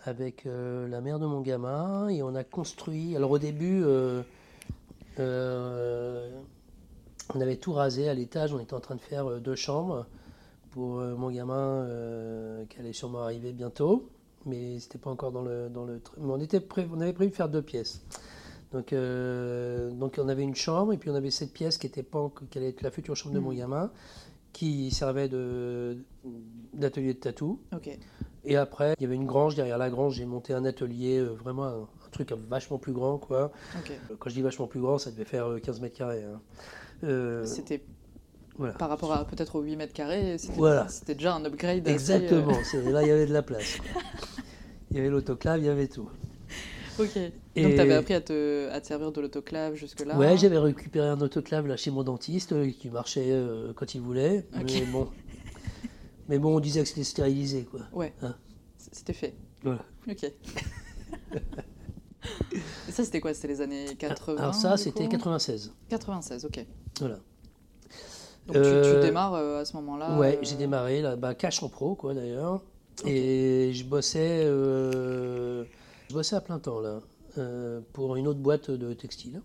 [0.05, 3.17] avec la mère de mon gamin et on a construit.
[3.17, 3.85] Alors, au début.
[5.19, 6.29] Euh,
[7.35, 10.07] on avait tout rasé à l'étage, on était en train de faire euh, deux chambres
[10.71, 11.87] pour euh, mon gamin
[12.69, 14.09] qui allait sûrement arriver bientôt,
[14.47, 17.37] mais c'était pas encore dans le, dans le mais on était on avait prévu de
[17.37, 18.03] faire deux pièces.
[18.73, 22.31] Donc, donc on avait une chambre et puis on avait cette pièce qui était pas
[22.51, 23.57] qui allait être la future chambre de mon mm.
[23.57, 23.91] gamin,
[24.53, 25.97] qui servait de
[26.75, 27.61] d'atelier de tatou.
[28.45, 29.55] Et après, il y avait une grange.
[29.55, 31.89] Derrière la grange, j'ai monté un atelier vraiment
[32.25, 33.53] truc vachement plus grand, quoi.
[34.19, 36.25] Quand je dis vachement plus grand, ça devait faire 15 euh, mètres carrés.
[36.25, 36.41] Hein.
[37.05, 37.83] Euh, c'était
[38.57, 38.73] voilà.
[38.75, 40.89] Par rapport à peut-être aux 8 mètres carrés, c'était voilà.
[41.07, 41.87] déjà un upgrade.
[41.87, 43.79] Exactement, euh, là il y avait de la place.
[44.91, 46.09] il y avait l'autoclave, il y avait tout.
[46.99, 47.17] Ok.
[47.55, 47.63] Et...
[47.63, 51.07] Donc tu avais appris à te, à te servir de l'autoclave jusque-là Ouais, j'avais récupéré
[51.07, 53.33] un autoclave là chez mon dentiste qui marchait
[53.77, 54.45] quand il voulait.
[54.53, 55.09] Mais, bon.
[56.29, 57.83] mais bon, on disait que c'était stérilisé quoi.
[57.93, 58.13] Ouais.
[58.23, 58.35] Hein
[58.91, 59.37] c'était fait.
[59.63, 59.85] Voilà.
[60.09, 60.33] Ok.
[62.89, 63.35] Et ça, c'était quoi?
[63.35, 65.73] C'était les années 80 Alors ça, c'était 96.
[65.89, 66.65] 96, ok.
[67.01, 67.19] Voilà.
[68.47, 71.63] Donc tu, euh, démarres euh, à ce moment-là Ouais, euh, j'ai démarré, là, bah, cash
[71.63, 72.63] en pro, quoi, d'ailleurs.
[73.05, 75.65] Et je bossais, je
[76.13, 77.01] bossais à plein temps, là,
[77.93, 79.41] pour une autre boîte de textile.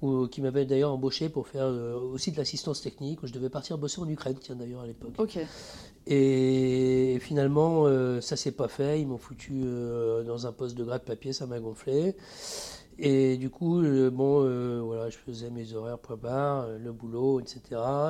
[0.00, 3.18] Ou, qui m'avait d'ailleurs embauché pour faire aussi de l'assistance technique.
[3.24, 5.14] Je devais partir bosser en Ukraine, tiens d'ailleurs à l'époque.
[5.18, 5.40] Ok.
[6.06, 9.00] Et finalement, euh, ça s'est pas fait.
[9.00, 12.16] Ils m'ont foutu euh, dans un poste de grade papier, ça m'a gonflé.
[12.98, 14.40] Et du coup, euh, bon,
[14.84, 15.98] voilà, je faisais mes horaires
[16.78, 17.60] le boulot, etc.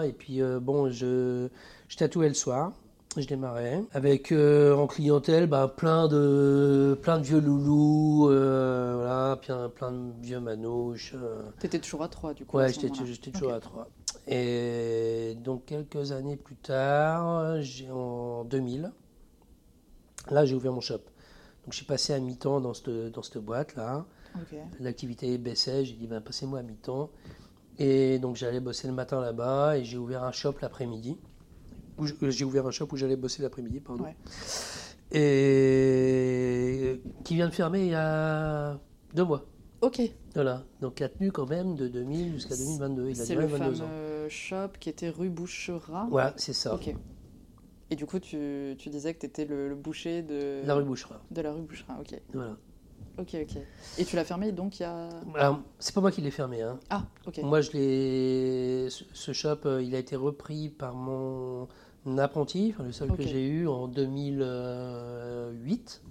[0.07, 1.49] Et puis, bon, je,
[1.89, 2.73] je tatouais le soir.
[3.17, 9.91] Je démarrais avec en clientèle bah, plein de plein de vieux loulous, voilà, plein, plein
[9.91, 11.17] de vieux manouches.
[11.59, 12.59] T'étais toujours à 3 du coup.
[12.59, 13.89] Ouais, j'étais toujours à 3.
[14.31, 17.57] Et donc quelques années plus tard,
[17.91, 18.93] en 2000,
[20.31, 20.99] là j'ai ouvert mon shop.
[20.99, 24.05] Donc je suis passé à mi-temps dans cette, dans cette boîte-là.
[24.81, 27.11] L'activité baissait, j'ai dit ben, passez-moi à mi-temps.
[27.79, 31.17] Et donc j'allais bosser le matin là-bas et j'ai ouvert un shop l'après-midi.
[32.01, 34.05] Euh, j'ai ouvert un shop où j'allais bosser l'après-midi, pardon.
[35.11, 38.79] Et qui vient de fermer il y a
[39.15, 39.47] deux mois.
[39.81, 40.01] Ok.
[40.35, 43.15] Voilà, donc la tenue quand même de 2000 jusqu'à 2022.
[43.15, 46.75] C'est le fameux shop qui était rue Boucherat Voilà, c'est ça.
[46.75, 46.95] Ok.
[47.91, 50.61] Et du coup, tu, tu disais que tu étais le, boucher de...
[50.67, 51.23] La rue Boucherat.
[51.31, 52.21] De la rue Boucherat, ok.
[52.35, 52.57] Voilà.
[53.19, 53.57] Ok, ok.
[53.99, 55.09] Et tu l'as fermé donc il y a...
[55.79, 56.63] c'est pas moi qui l'ai fermé.
[56.63, 56.79] Hein.
[56.91, 57.41] Ah, ok.
[57.43, 58.89] Moi, je l'ai...
[58.91, 61.67] Ce shop, euh, il a été repris par mon
[62.19, 66.03] apprenti, enfin, le seul que j'ai eu en 2008.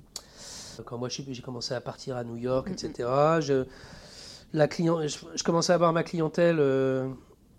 [0.86, 3.10] Quand moi, j'ai commencé à partir à New York, etc.
[3.40, 3.66] Je
[4.54, 6.58] la client, je, commençais à avoir ma clientèle.
[6.60, 7.10] Euh,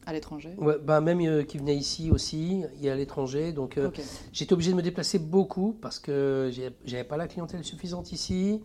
[0.06, 3.52] à l'étranger ouais, bah Même euh, qui venait ici aussi, et à l'étranger.
[3.52, 3.90] Donc euh,
[4.32, 6.50] j'étais obligé de me déplacer beaucoup parce que
[6.84, 8.62] j'avais pas la clientèle suffisante ici.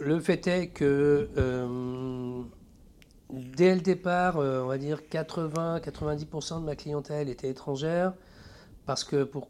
[0.00, 1.28] Le fait est que
[3.30, 8.12] dès le départ, on va dire 80-90% de ma clientèle était étrangère
[8.84, 9.48] parce que pour,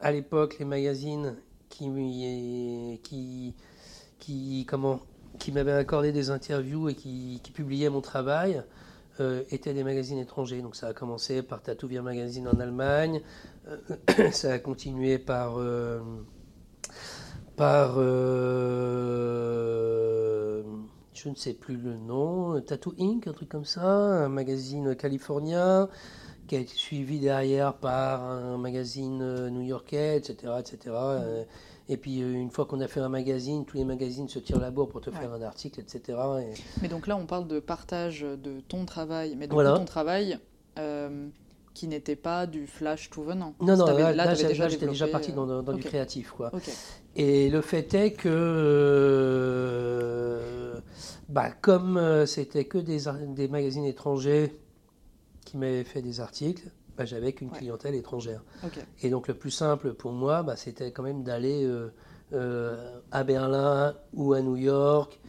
[0.00, 1.34] à l'époque, les magazines
[1.74, 3.54] qui, qui,
[4.18, 5.00] qui, comment,
[5.38, 8.62] qui m'avaient accordé des interviews et qui, qui publiaient mon travail
[9.20, 10.62] euh, étaient des magazines étrangers.
[10.62, 13.20] Donc ça a commencé par Via Magazine en Allemagne,
[13.68, 16.00] euh, ça a continué par, euh,
[17.56, 17.96] par
[21.12, 25.88] je ne sais plus le nom, Tattoo Inc., un truc comme ça, un magazine californien
[26.46, 30.94] qui a été suivi derrière par un magazine new-yorkais, etc., etc.
[31.88, 34.70] Et puis une fois qu'on a fait un magazine, tous les magazines se tirent la
[34.70, 36.18] bourre pour te faire un article, etc.
[36.82, 40.38] Mais donc là, on parle de partage de ton travail, mais de ton travail
[41.74, 43.54] qui n'était pas du flash tout venant.
[43.60, 46.30] Non, non, là, j'étais déjà, parti dans, du créatif.
[46.30, 46.52] Quoi.
[47.16, 48.28] Et le fait est que,
[49.92, 50.80] euh,
[51.28, 53.02] bah, comme euh, c'était que des,
[53.34, 54.56] des, magazines étrangers
[55.54, 58.42] qui m'avaient fait des articles, bah, j'avais qu'une clientèle étrangère.
[59.02, 61.64] Et donc le plus simple pour moi, bah, c'était quand même d'aller
[62.32, 65.20] euh, à Berlin ou à New York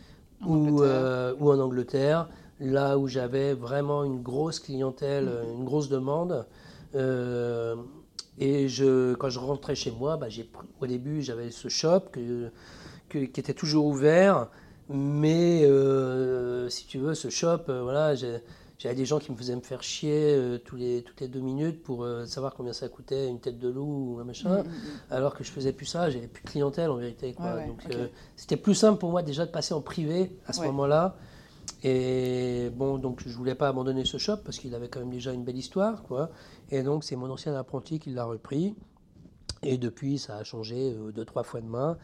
[0.44, 2.28] ou, ou en Angleterre
[2.60, 5.60] là où j'avais vraiment une grosse clientèle, mm.
[5.60, 6.48] une grosse demande.
[6.96, 7.76] Euh,
[8.40, 10.28] et je, quand je rentrais chez moi, bah,
[10.82, 12.50] au début, j'avais ce shop que,
[13.10, 14.50] qui était toujours ouvert.
[14.90, 18.14] Mais euh, si tu veux, ce shop, euh, voilà,
[18.78, 21.82] j'avais des gens qui me faisaient me faire chier tous les, toutes les deux minutes
[21.82, 24.64] pour savoir combien ça coûtait une tête de loup ou un machin.
[24.64, 27.34] Mm, mm, alors que je faisais plus ça, j'avais plus de clientèle en vérité.
[27.34, 27.62] Quoi.
[27.66, 27.84] Donc
[28.36, 31.16] c'était plus simple pour moi déjà de passer en privé à ce moment-là
[31.84, 35.34] et bon, donc je voulais pas abandonner ce shop parce qu'il avait quand même déjà
[35.34, 36.32] une belle histoire, quoi.
[36.72, 38.76] Et donc c'est mon ancien apprenti qui l'a repris.
[39.62, 41.98] Et depuis, ça a changé euh, deux, trois fois de main.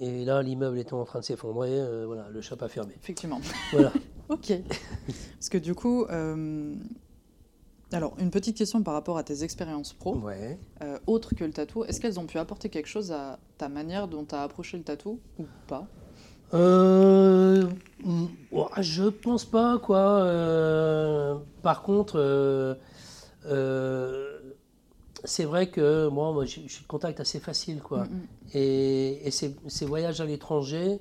[0.00, 2.94] Et là, l'immeuble étant en train de s'effondrer, euh, voilà, le shop a fermé.
[3.02, 3.40] Effectivement.
[3.72, 3.92] Voilà.
[4.28, 4.52] ok.
[5.34, 6.74] Parce que du coup, euh,
[7.92, 10.16] alors une petite question par rapport à tes expériences pro.
[10.16, 10.58] Ouais.
[11.06, 14.24] autres que le tatou, est-ce qu'elles ont pu apporter quelque chose à ta manière dont
[14.24, 15.88] tu as approché le tatou ou pas?
[16.54, 17.68] Euh,
[18.80, 20.22] je pense pas, quoi.
[20.22, 22.74] Euh, par contre, euh,
[23.46, 24.37] euh,
[25.24, 28.04] c'est vrai que moi, moi je, suis de contact assez facile, quoi.
[28.04, 28.26] Mm, mm.
[28.54, 31.00] Et, ces, voyages à l'étranger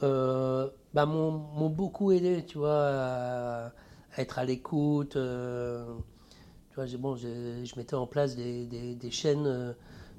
[0.00, 3.72] bah, m'ont beaucoup aidé, tu vois, à,
[4.16, 5.12] être à l'écoute.
[5.12, 9.74] tu vois, bon, je, mettais en place des, des chaînes.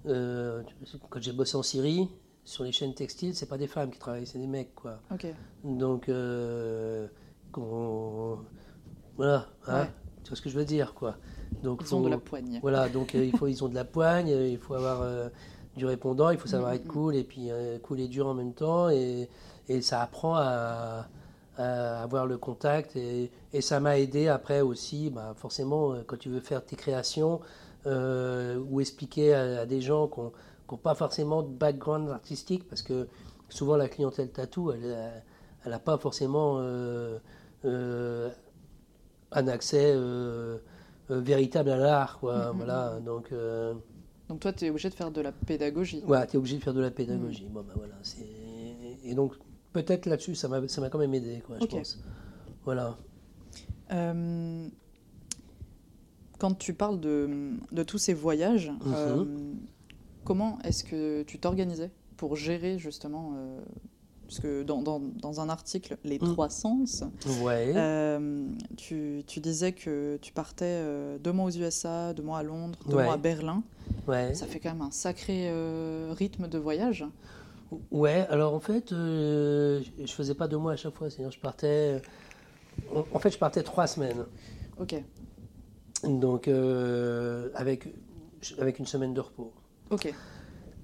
[0.05, 2.09] quand j'ai bossé en Syrie,
[2.49, 4.99] sur les chaînes textiles, c'est pas des femmes qui travaillent, c'est des mecs, quoi.
[5.63, 7.07] Donc, euh,
[9.15, 9.87] voilà, hein,
[10.23, 11.17] tu vois ce que je veux dire, quoi.
[11.63, 12.59] Donc, ils ont de la poigne.
[12.61, 15.29] Voilà, donc euh, il faut, ils ont de la poigne, il faut avoir euh,
[15.75, 17.49] du répondant, il faut savoir être mm, cool et puis
[17.83, 19.29] cool et dur en même temps, et,
[19.67, 21.07] et ça apprend à,
[21.57, 26.39] avoir le contact et, et ça m'a aidé après aussi, bah, forcément, quand tu veux
[26.39, 27.41] faire tes créations
[27.85, 33.07] ou expliquer à, à des gens qui n'ont pas forcément de background artistique, parce que
[33.49, 35.23] souvent la clientèle tatou, elle
[35.65, 37.17] n'a pas forcément euh,
[37.65, 38.29] euh,
[39.31, 40.57] un accès euh,
[41.09, 42.19] véritable à l'art.
[42.19, 42.55] Quoi, mm-hmm.
[42.55, 43.33] voilà, donc,
[44.27, 46.03] donc toi, tu es obligé de faire de la pédagogie.
[46.07, 47.45] Ouais, tu es obligé de faire de la pédagogie.
[47.45, 47.53] Mm.
[47.53, 47.95] Bon, ben voilà,
[49.03, 49.33] et donc
[49.73, 51.99] peut-être là-dessus, ça m'a quand même aidé, quoi, je pense.
[52.65, 52.97] Voilà.
[56.37, 59.57] quand tu parles de, de tous ces voyages, mm-hmm.
[60.29, 63.61] Comment est-ce que tu t'organisais pour gérer justement euh,
[64.29, 66.33] parce que dans, dans, dans, un article, Les mm.
[66.33, 67.03] Trois Sens,
[67.41, 67.73] ouais.
[67.75, 72.43] Euh, tu, tu, disais que tu partais euh, deux mois aux USA, deux mois à
[72.43, 73.63] Londres, deux mois à Berlin.
[74.07, 74.35] Ouais.
[74.35, 75.51] Ça fait quand même un sacré
[76.11, 77.05] rythme de voyage.
[77.89, 81.99] Ouais, alors en fait, je faisais pas deux mois à chaque fois, c'est-à-dire je partais.
[82.93, 84.25] En fait, je partais trois semaines.
[84.79, 84.95] Ok.
[86.03, 86.47] Donc,
[87.55, 87.87] avec,
[88.59, 89.53] avec une semaine de repos.
[89.89, 90.13] Ok.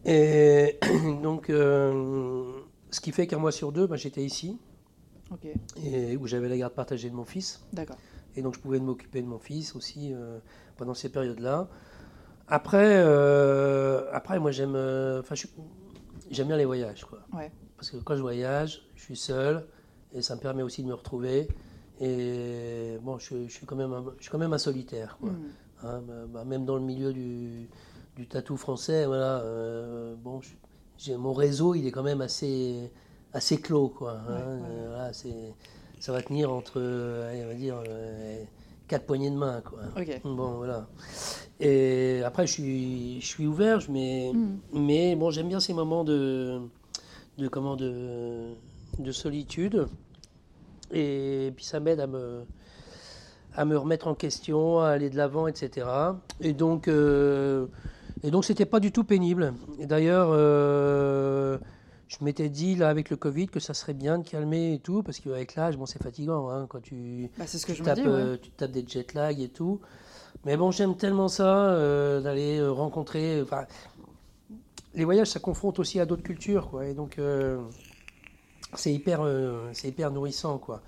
[0.06, 0.78] Et
[1.24, 2.44] donc, euh,
[2.96, 4.58] ce qui fait qu'un mois sur deux, bah, j'étais ici.
[5.84, 7.66] Et où j'avais la garde partagée de mon fils.
[7.74, 7.98] D'accord.
[8.38, 10.40] Et donc, je pouvais m'occuper de mon fils aussi euh,
[10.78, 11.68] pendant ces périodes-là.
[12.48, 14.76] Après, euh, après, moi, j'aime,
[15.20, 15.36] enfin,
[16.32, 17.20] j'aime bien les voyages, quoi.
[17.34, 17.52] Ouais.
[17.76, 19.66] Parce que quand je voyage, je suis seul
[20.14, 21.50] et ça me permet aussi de me retrouver.
[22.00, 25.32] Et bon, je, suis quand même, un, je suis quand même un solitaire, quoi.
[25.32, 25.52] Hmm.
[25.84, 27.68] Hein, bah, même dans le milieu du,
[28.16, 30.40] du tatou français, voilà, euh, bon,
[31.18, 32.92] mon réseau, il est quand même assez,
[33.34, 34.14] assez clos, quoi.
[34.14, 35.54] Hein, euh, voilà, c'est,
[36.00, 38.44] ça va tenir entre, on va dire, euh,
[38.88, 39.80] quatre poignées de main, quoi.
[40.24, 40.88] Bon, voilà.
[41.60, 44.58] Et après, je suis, je suis ouvert, mais, hmm.
[44.74, 46.60] mais bon, j'aime bien ces moments de,
[47.38, 48.54] de comment, de,
[49.00, 49.88] de solitude.
[50.92, 52.44] Et puis ça m'aide à me,
[53.56, 55.88] à me remettre en question, à aller de l'avant, etc.
[56.42, 56.88] Et donc,
[58.26, 59.54] et donc, c'était pas du tout pénible.
[59.78, 61.60] Et d'ailleurs, euh,
[62.08, 65.04] je m'étais dit, là, avec le Covid, que ça serait bien de calmer et tout,
[65.04, 68.00] parce qu'avec l'âge, bon, c'est fatigant, hein, quand tu, bah, ce que tu, je tapes,
[68.04, 69.80] euh, tu tapes des jet lag et tout.
[70.44, 73.44] Mais bon, j'aime tellement ça, euh, d'aller rencontrer.
[73.44, 73.66] Enfin,
[74.96, 76.88] les voyages, ça confronte aussi à d'autres cultures, quoi.
[76.88, 77.20] Et donc,
[78.74, 79.22] c'est hyper,
[79.74, 80.82] c'est hyper nourrissant, quoi.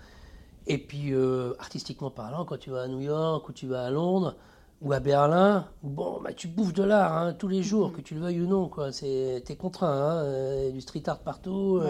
[0.65, 1.13] Et puis,
[1.60, 4.36] artistiquement parlant, quand tu vas à New York ou tu vas à Londres,
[4.81, 8.13] ou à Berlin, bon, bah, tu bouffes de l'art hein, tous les jours, que tu
[8.13, 8.69] le veuilles ou non.
[8.69, 8.91] quoi.
[8.91, 10.21] C'est, t'es contraint.
[10.21, 11.81] Hein, du street art partout.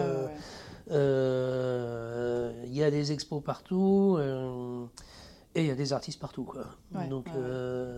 [0.90, 0.94] Il
[2.74, 4.18] y a des expos partout.
[5.54, 6.66] Et il y a des artistes partout, quoi.
[7.10, 7.26] Donc,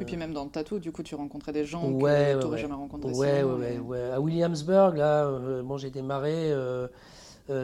[0.00, 2.58] Et puis même dans le tatou, du coup, tu rencontrais des gens que tu n'aurais
[2.58, 3.12] jamais rencontrés.
[3.12, 5.30] Ouais, ouais, ouais, À Williamsburg, là,
[5.62, 6.52] bon, j'ai démarré,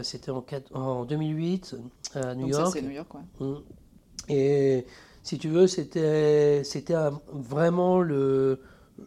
[0.02, 1.76] c'était en, en 2008
[2.14, 2.66] à New Donc York.
[2.66, 3.08] Ça, c'est New York.
[3.40, 3.54] Mmh.
[4.28, 4.86] Et
[5.26, 6.62] si tu veux, c'était
[7.32, 8.60] vraiment le,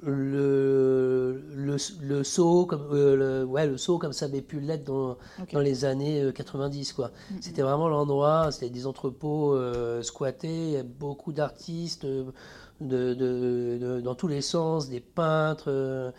[0.03, 4.84] le, le, le saut comme euh, le, ouais, le saut comme ça avait pu l'être
[4.84, 5.17] dans,
[5.53, 7.08] dans les années 90 euh, quoi.
[7.08, 7.38] Mm-hmm.
[7.39, 12.34] C'était vraiment l'endroit, c'était des entrepôts euh, squattés, beaucoup d'artistes de,
[12.82, 16.13] de, de, dans tous les sens, des peintres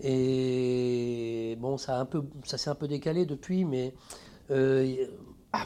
[0.00, 3.92] et bon ça a un peu ça s'est un peu décalé depuis mais
[4.48, 5.64] ah,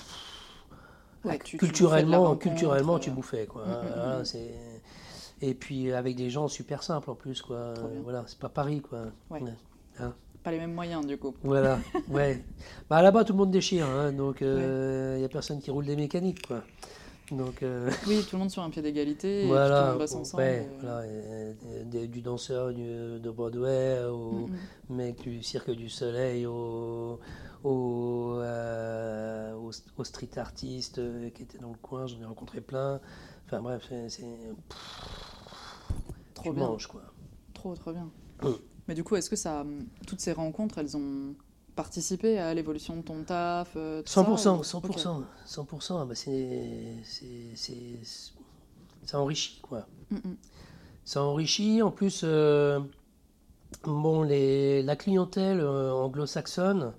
[1.58, 3.64] culturellement, culturellement, tu bouffais quoi.
[3.64, 4.24] Mm, mm, mm,
[5.42, 7.74] et puis avec des gens super simples en plus quoi.
[8.02, 9.06] Voilà, c'est pas Paris quoi.
[9.98, 10.14] Hein.
[10.42, 11.34] pas les mêmes moyens du coup.
[11.42, 12.42] Voilà, ouais.
[12.88, 15.86] Bah là-bas tout le monde déchire, hein, donc il euh, n'y a personne qui roule
[15.86, 16.62] des mécaniques quoi.
[17.32, 19.98] Donc, euh, Oui, tout le monde sur un pied d'égalité, voilà, et tout le monde
[19.98, 20.42] bosse ensemble.
[20.42, 24.48] Ouais, voilà, du danseur de Broadway au
[24.90, 27.18] mec du Cirque du Soleil, au,
[27.68, 33.00] euh, aux, street artistes euh, qui étaient dans le coin, j'en ai rencontré plein.
[33.46, 34.24] Enfin bref, c'est.
[36.34, 36.76] Trop bien.
[36.88, 37.02] quoi.
[37.54, 38.10] Trop, trop bien.
[38.42, 38.48] Mm.
[38.88, 39.64] Mais du coup, est-ce que ça,
[40.06, 41.34] toutes ces rencontres, elles ont
[41.74, 47.90] participé à l'évolution de ton taf 100%, euh, 100%, 100%, bah c'est,
[49.04, 49.86] ça enrichit, quoi.
[50.10, 50.36] Mm, mm.
[51.04, 52.24] Ça enrichit, en plus,
[53.84, 56.92] bon, les, la clientèle anglo-saxonne,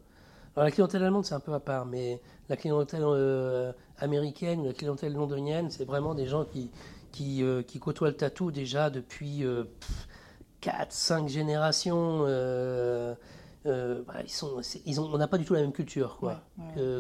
[0.58, 4.66] alors la clientèle allemande, c'est un peu à part, mais la clientèle euh, américaine ou
[4.66, 6.72] la clientèle londonienne, c'est vraiment des gens qui,
[7.12, 9.46] qui, euh, qui, côtoient le tatou déjà depuis
[10.64, 12.22] 4-5 euh, générations.
[13.66, 16.42] Bah, ils sont, ils ont, on n'a pas du tout la même culture quoi,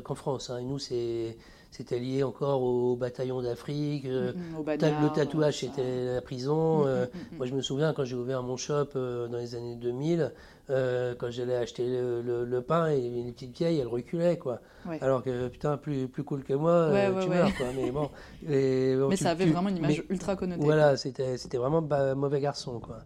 [0.04, 0.52] qu'en France.
[0.52, 0.60] Hein.
[0.60, 1.36] Et nous, c'est
[1.78, 4.06] c'était lié encore au bataillon d'Afrique.
[4.06, 6.80] Euh, mm, mm, le tatouage, c'était la prison.
[6.80, 7.06] Mm, euh,
[7.38, 10.32] moi, je me souviens quand j'ai ouvert mon shop euh, dans les années 2000,
[10.70, 14.38] quand j'allais acheter le, pain et les petites vieilles, elles reculaient.
[14.38, 14.60] Quoi.
[15.02, 16.90] Alors que, putain, plus, plus cool que moi,
[17.22, 17.56] tu meurs.
[17.56, 17.68] Quoi.
[17.76, 18.10] Mais, bon,
[19.10, 20.63] mais ça avait vraiment une image ultra connotée.
[20.63, 22.80] Voilà, c'était vraiment mauvais garçon.
[22.80, 22.98] Quoi.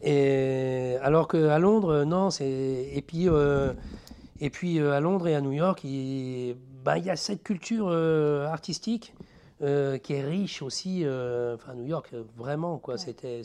[0.00, 2.30] Et, alors qu'à Londres, non.
[2.30, 3.28] c'est Et puis.
[4.42, 7.88] Et puis à Londres et à New York, il, bah, il y a cette culture
[7.88, 9.14] euh, artistique
[9.62, 11.04] euh, qui est riche aussi.
[11.04, 12.96] Euh, enfin, New York, vraiment, quoi.
[12.98, 13.42] C'était,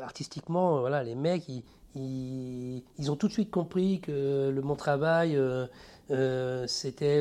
[0.00, 1.64] artistiquement, voilà, les mecs, ils,
[2.98, 5.38] ils, ont tout de suite compris que le mon travail,
[6.66, 7.20] c'était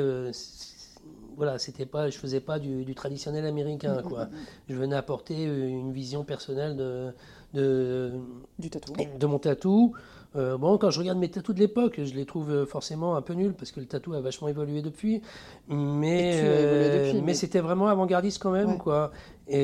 [1.37, 4.27] voilà, c'était pas, je faisais pas du, traditionnel américain, quoi.
[4.69, 7.13] Je venais apporter une vision personnelle de,
[7.55, 8.11] de,
[8.59, 8.93] du tatou.
[8.93, 9.95] de mon tatou.
[10.37, 13.21] Euh, bon, quand je regarde mes tatous de l'époque, je les trouve euh, forcément un
[13.21, 15.21] peu nuls parce que le tatou a vachement évolué depuis.
[15.67, 19.11] Mais, euh, mais, c'était vraiment avant-gardiste quand même, quoi.
[19.49, 19.59] Et,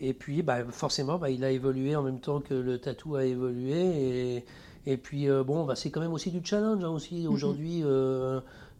[0.00, 3.26] et puis, bah, forcément, bah, il a évolué en même temps que le tatou a
[3.26, 4.36] évolué.
[4.36, 4.44] Et,
[4.86, 7.28] et puis, bon, bah, c'est quand même aussi du challenge hein, aussi mm-hmm.
[7.28, 7.82] aujourd'hui.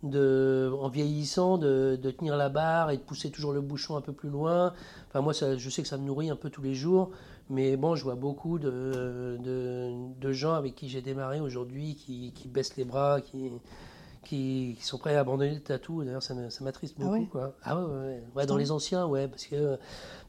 [0.05, 4.01] de, en vieillissant, de, de, tenir la barre et de pousser toujours le bouchon un
[4.01, 4.73] peu plus loin.
[5.09, 7.11] Enfin, moi, ça, je sais que ça me nourrit un peu tous les jours.
[7.51, 12.49] Mais bon, je vois beaucoup de, de, gens avec qui j'ai démarré aujourd'hui qui, qui,
[12.49, 13.51] baissent les bras, qui,
[14.25, 16.05] qui, sont prêts à abandonner le tatou.
[16.05, 17.25] D'ailleurs, ça m'attriste ah beaucoup.
[17.27, 17.55] quoi.
[17.63, 19.79] Ah ouais, ouais, dans les anciens, ouais, parce que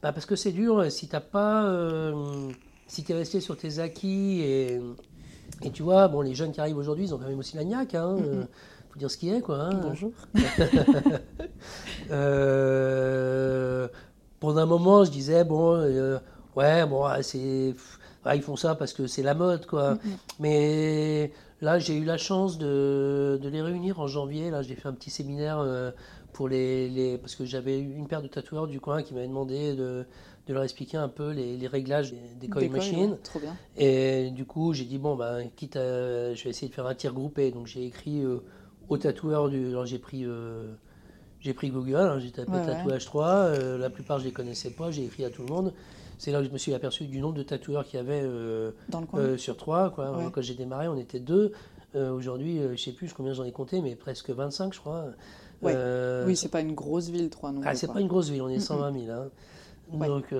[0.02, 0.90] bah parce que c'est dur.
[0.90, 2.50] Si t'as pas, euh,
[2.86, 4.80] si t'es resté sur tes acquis et,
[5.62, 7.64] et tu vois, bon, les jeunes qui arrivent aujourd'hui, ils ont quand même aussi la
[7.64, 7.94] niaque.
[7.94, 8.44] Hein, euh,
[8.90, 9.60] faut dire ce qui est, quoi.
[9.60, 9.80] Hein.
[9.82, 10.12] Bonjour.
[12.10, 13.88] euh,
[14.40, 15.74] pendant un moment, je disais bon.
[15.74, 16.18] Euh,
[16.60, 17.74] ouais, bon, c'est,
[18.34, 19.98] ils font ça parce que c'est la mode, quoi.
[20.38, 24.50] Mais là, j'ai eu la chance de, de, les réunir en janvier.
[24.50, 25.90] Là, j'ai fait un petit séminaire euh,
[26.32, 29.74] pour les, les parce que j'avais une paire de tatoueurs du coin qui m'avaient demandé
[29.74, 30.04] de,
[30.46, 33.16] de, leur expliquer un peu les, les réglages des, coil machines.
[33.22, 33.56] trop bien.
[33.76, 36.94] Et du coup, j'ai dit bon, ben, quitte à, je vais essayer de faire un
[36.94, 37.50] tir groupé.
[37.50, 38.42] Donc, j'ai écrit euh,
[38.88, 40.74] aux tatoueurs du, alors j'ai pris euh,
[41.40, 45.06] j'ai pris Google, hein, j'ai tapé tatouage 3, la plupart je les connaissais pas, j'ai
[45.06, 45.72] écrit à tout le monde.
[46.20, 48.72] C'est là où je me suis aperçu du nombre de tatoueurs qu'il y avait euh,
[49.14, 49.88] euh, sur trois.
[49.88, 50.30] Quoi.
[50.30, 51.52] Quand j'ai démarré, on était deux.
[51.94, 55.06] Euh, aujourd'hui, je ne sais plus combien j'en ai compté, mais presque 25, je crois.
[55.62, 58.50] Oui, c'est pas une grosse ville, trois non Ah, c'est pas une grosse ville, on
[58.50, 59.10] est 120 000.
[59.10, 59.30] Hein.
[59.92, 60.34] Donc,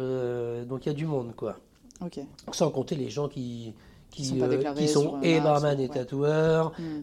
[0.69, 1.57] donc il y a du monde, quoi.
[2.05, 2.21] Ok.
[2.53, 3.73] Sans compter les gens qui,
[4.11, 5.93] qui, sont, euh, qui sont et barman et mm.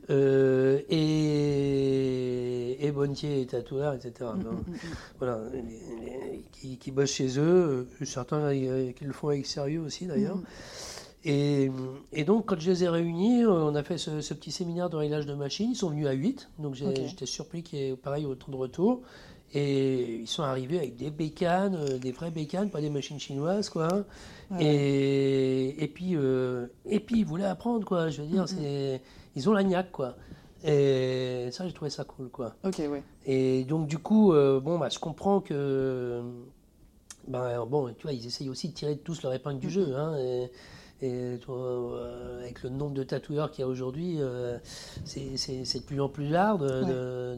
[0.09, 4.31] euh, et, et bontier et tatoueurs, etc.
[4.35, 4.63] Mm, mm,
[5.19, 5.39] voilà,
[6.51, 10.39] qui, qui, bossent chez eux, euh, certains qui le font avec sérieux aussi d'ailleurs.
[11.23, 11.71] Et,
[12.13, 15.25] et, donc, quand je les ai réunis, on a fait ce, petit séminaire de réglage
[15.25, 15.71] de machines.
[15.71, 19.01] Ils sont venus à 8, donc j'étais surpris qu'il y ait pareil autant de retour.
[19.53, 24.03] Et ils sont arrivés avec des bécanes, des vraies bécanes, pas des machines chinoises, quoi.
[24.59, 28.09] Et, et, puis, euh, et puis, ils voulaient apprendre, quoi.
[28.09, 29.01] Je veux dire, c'est,
[29.35, 30.15] ils ont la niaque, quoi.
[30.63, 32.55] Et ça, j'ai trouvé ça cool, quoi.
[32.63, 33.03] Ok, ouais.
[33.25, 36.21] Et donc, du coup, euh, bon, bah, je comprends que.
[37.27, 40.17] Ben, bon, tu vois, ils essayent aussi de tirer tous leur épingle du jeu, hein.
[40.17, 40.49] Et,
[41.01, 44.57] et euh, avec le nombre de tatoueurs qu'il y a aujourd'hui, euh,
[45.05, 47.37] c'est de plus en plus rare de,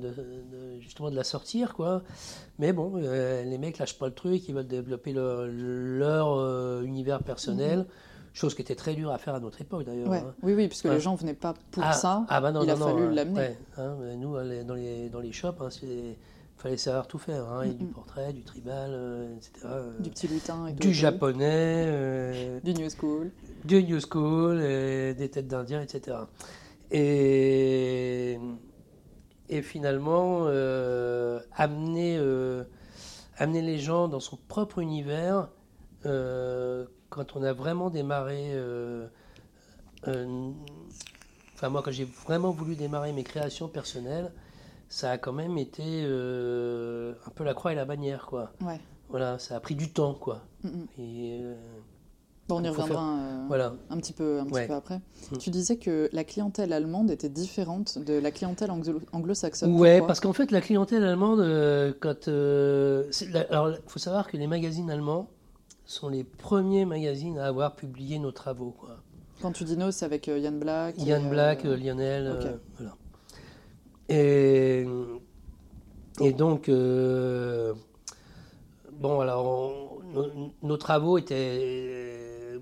[0.80, 1.74] justement de la sortir.
[1.74, 2.04] quoi.
[2.58, 7.80] Mais bon, euh, les mecs lâchent pas le truc, ils veulent développer leur univers personnel.
[7.80, 7.86] Mhm.
[8.32, 10.14] Chose qui était très dure à faire à notre époque d'ailleurs.
[10.14, 10.34] Hein.
[10.44, 12.26] Oui, oui, puisque les gens ne venaient pas pour ah, ça.
[12.30, 13.58] Ah bah non, il a fallu l'amener.
[13.76, 16.16] Hein, nous, dans les, dans les shops, hein, c'est
[16.60, 19.68] fallait savoir tout faire, hein, du portrait, du tribal, euh, etc.
[20.00, 20.68] Du petit lutin.
[20.68, 21.86] Et du japonais.
[21.88, 23.32] Euh, du new school.
[23.66, 26.18] Du new school, des têtes d'indiens, etc.
[26.92, 28.40] Et,
[29.50, 32.20] et finalement, euh, amener,
[33.38, 35.50] amener les gens dans son propre univers,
[36.04, 38.54] quand on a vraiment démarré...
[41.60, 44.32] Enfin, moi, quand j'ai vraiment voulu démarrer mes créations personnelles,
[44.88, 48.54] ça a quand même été euh, un peu la croix et la bannière, quoi.
[48.62, 48.80] Ouais.
[49.10, 50.42] Voilà, ça a pris du temps, quoi.
[50.64, 50.70] Mm.
[50.98, 51.56] Et, euh,
[52.50, 53.74] bon, on y reviendra euh, voilà.
[53.90, 55.00] un petit peu, un petit peu après.
[55.32, 55.38] Mm.
[55.38, 58.70] Tu disais que la clientèle allemande était différente de la clientèle
[59.14, 59.80] anglo-saxonne.
[59.80, 61.40] Ouais, parce qu'en fait, la clientèle allemande,
[62.02, 62.28] quand.
[62.28, 65.30] alors, il faut savoir que les magazines allemands
[65.86, 68.98] sont les premiers magazines à avoir publié nos travaux, quoi.
[69.42, 72.96] Quand tu dis nos, c'est avec Yann Black Yann Black, Lionel, voilà.
[74.10, 74.86] Et,
[76.20, 77.74] et donc, euh,
[78.92, 80.02] bon, alors,
[80.64, 82.09] nos, travaux étaient.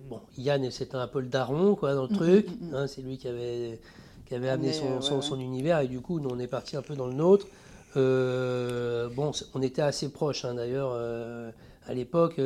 [0.07, 2.47] Bon, Yann, c'était un peu le daron, quoi, dans le mm, truc.
[2.47, 3.79] Mm, mm, hein, c'est lui qui avait,
[4.25, 6.95] qui avait amené son, son, univers, et du coup, nous, on est parti un peu
[6.95, 7.47] dans le nôtre.
[7.95, 11.51] Euh, bon, on était assez proches, hein, d'ailleurs, euh,
[11.87, 12.39] à l'époque.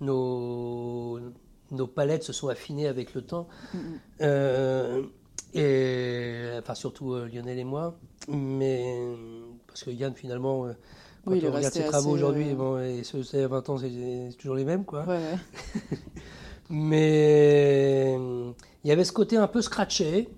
[0.00, 1.20] nos,
[1.70, 3.48] nos palettes se sont affinées avec le temps.
[5.54, 7.98] Et, enfin, surtout euh, Lionel et moi.
[8.28, 8.96] Mais
[9.66, 10.72] parce que Yann, finalement, euh,
[11.24, 14.56] quand on regarde ses travaux aujourd'hui, euh, bon, et ce c'est 20 ans, c'est toujours
[14.56, 15.06] les mêmes, quoi.
[16.70, 18.16] mais
[18.84, 20.28] il y avait ce côté un peu scratché.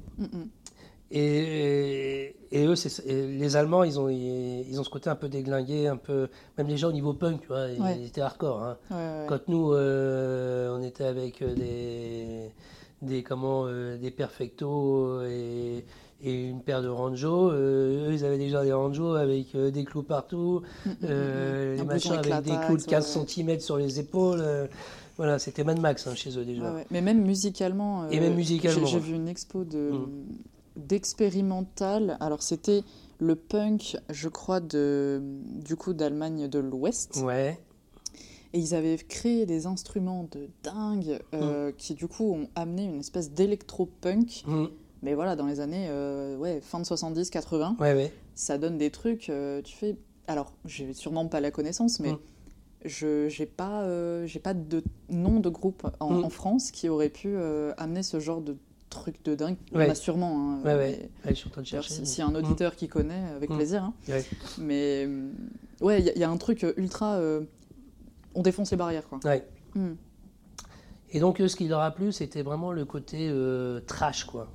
[1.15, 2.75] Et, et, eux,
[3.07, 6.79] les Allemands, ils ont, ils, ont ce côté un peu déglingué, un peu, même les
[6.79, 8.63] gens au niveau punk, tu vois, ils, étaient hardcore.
[8.63, 9.27] Hein.
[9.29, 12.51] Quand nous, on était avec des
[13.03, 15.85] des, comment, euh, des perfectos et,
[16.23, 17.51] et, une paire de ranjo.
[17.51, 22.13] Euh, eux, ils avaient déjà des ranjo avec euh, des clous partout, mm, les machins
[22.13, 24.43] avec des clous de 15 cm sur les épaules.
[25.17, 26.75] Voilà, c'était Mad Max hein, chez eux déjà.
[26.91, 28.09] Mais même musicalement.
[28.09, 28.87] et même musicalement.
[28.87, 29.93] J'ai vu une expo de
[30.77, 32.17] d'expérimental.
[32.21, 32.83] Alors c'était
[33.23, 37.23] le punk, je crois, de, du coup d'Allemagne de l'Ouest.
[37.25, 37.59] Ouais.
[38.53, 41.73] Et ils avaient créé des instruments de dingue euh, mm.
[41.75, 44.43] qui, du coup, ont amené une espèce d'électro-punk.
[44.47, 44.67] Mm.
[45.03, 48.13] Mais voilà, dans les années euh, ouais, fin de 70-80, ouais, ouais.
[48.35, 49.31] ça donne des trucs.
[49.31, 49.97] Euh, tu fais.
[50.27, 52.13] Alors, j'ai sûrement pas la connaissance, mais.
[52.13, 52.19] Mm.
[52.85, 53.87] Je n'ai pas,
[54.27, 57.37] j'ai pas de nom de groupe en, France qui aurait pu
[57.77, 58.57] amener ce genre de
[58.91, 59.57] truc de dingue.
[59.73, 59.87] Ouais.
[59.87, 60.59] On a sûrement.
[60.59, 62.05] Hein, ouais, je suis en train de chercher.
[62.05, 63.85] S'il y a un auditeur qui connaît, avec plaisir.
[63.85, 63.95] Hein.
[64.59, 65.09] Mais
[65.81, 67.21] ouais, il y, y, a un truc ultra
[68.35, 69.09] on défonce les barrières.
[69.09, 69.21] Quoi.
[69.25, 69.47] Ouais.
[71.11, 74.49] Et donc, ce qui leur a plu, c'était vraiment le côté euh, trash, quoi.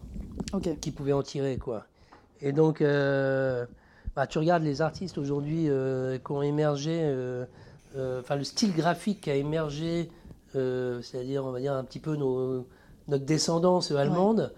[0.53, 0.79] Ok.
[0.79, 1.85] Qui pouvait en tirer, quoi.
[2.41, 3.65] Et donc, euh,
[4.15, 6.99] bah, tu regardes les artistes aujourd'hui euh, qui ont émergé,
[8.19, 10.09] enfin, le style graphique qui a émergé,
[10.53, 12.67] c'est-à-dire, on va dire, un petit peu nos,
[13.07, 14.53] notre descendance allemande.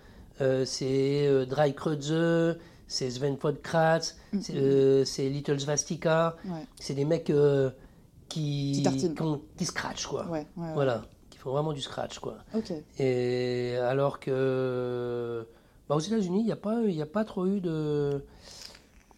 [0.66, 5.04] c'est Dry Kreuze, c'est Sven Podkratz, hmm.
[5.06, 6.36] c'est Little Svastika.
[6.80, 7.32] C'est des mecs
[8.30, 9.16] qui, qui,
[9.58, 10.26] qui scratch, quoi.
[10.56, 12.38] Voilà, qui font vraiment du scratch, quoi.
[12.98, 15.46] Et alors que
[15.90, 18.24] bah, aux États-Unis, il n'y a, pas, a pas trop eu de.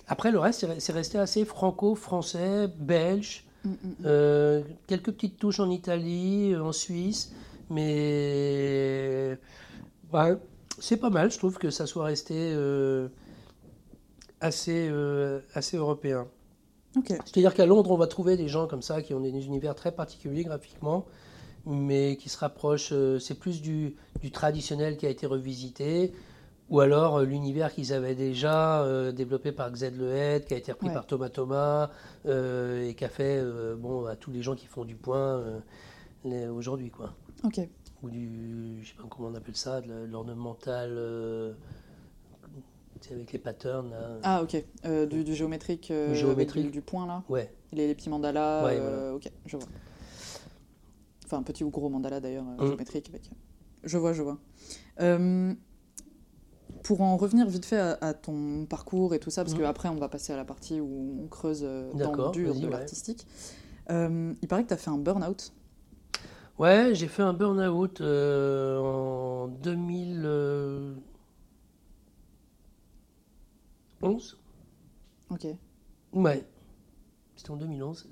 [0.08, 3.96] Après, le reste, c'est resté assez franco-français, belge, mm, mm, mm.
[4.06, 7.34] Euh, quelques petites touches en Italie, en Suisse,
[7.70, 9.38] mais
[10.80, 13.08] c'est pas mal, je trouve que ça soit resté euh,
[14.40, 16.28] assez, euh, assez européen.
[17.06, 19.94] C'est-à-dire qu'à Londres, on va trouver des gens comme ça qui ont des univers très
[19.94, 21.06] particuliers graphiquement
[21.68, 26.12] mais qui se rapproche, c'est plus du, du, traditionnel qui a été revisité,
[26.72, 31.06] ou alors l'univers qu'ils avaient déjà développé par Xed Lehead, qui a été repris par
[31.06, 31.92] Thomas Thomas,
[32.26, 33.44] et qui a fait
[33.78, 35.44] bon, à tous les gens qui font du point
[36.26, 36.90] aujourd'hui.
[36.90, 37.14] quoi.
[37.44, 37.60] Ok.
[38.02, 41.56] Ou du, je sais pas comment on appelle ça, de l'ornemental
[43.10, 43.94] avec les patterns.
[44.24, 44.64] Ah, ok.
[44.86, 46.72] Euh, du, géométrique, euh, géométrique.
[46.72, 47.52] Du, point, là Ouais.
[47.72, 48.66] Les, petits mandalas.
[48.68, 49.68] Euh, ok, je vois.
[51.26, 52.66] Enfin, petit ou gros mandala d'ailleurs, mm.
[52.66, 53.10] géométrique.
[53.10, 53.32] Avec...
[53.84, 54.38] Je vois, je vois.
[56.84, 59.60] Pour en revenir vite fait à, ton parcours et tout ça, parce mm.
[59.60, 63.28] qu'après on va passer à la partie où on creuse dans le dur de l'artistique.
[63.90, 65.54] il paraît que tu as fait un burn-out.
[66.60, 70.98] Ouais, j'ai fait un burn-out en 2000.
[74.02, 74.38] 11
[75.30, 75.48] Ok.
[76.14, 76.46] Ouais.
[77.36, 78.08] C'était en 2011.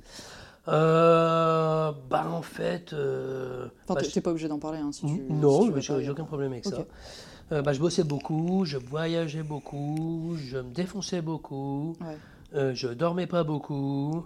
[0.68, 2.94] Euh, bah en fait.
[2.94, 5.22] Euh, enfin, bah, t'es pas obligé d'en parler hein, si tu.
[5.30, 6.86] Non, j'ai aucun problème avec ça.
[7.52, 12.76] Euh, bah, je bossais beaucoup, je voyageais beaucoup, je me défonçais beaucoup, ouais.
[12.76, 14.24] je dormais pas beaucoup.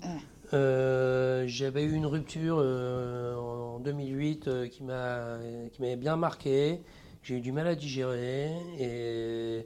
[0.51, 6.81] J'avais eu une rupture en 2008 qui m'avait bien marqué.
[7.23, 9.65] J'ai eu du mal à digérer et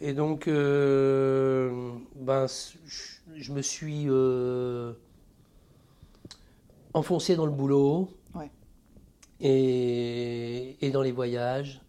[0.00, 2.46] et donc, euh, ben,
[3.34, 4.92] je, me suis euh,
[6.94, 8.08] enfoncé dans le boulot
[9.40, 11.80] et, et, dans les voyages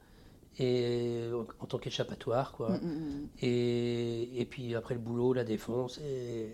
[0.60, 1.30] et
[1.60, 2.70] en tant qu'échappatoire quoi.
[2.70, 3.28] Mm, mm, mm.
[3.42, 6.50] Et, et, puis après le boulot, la défonce et,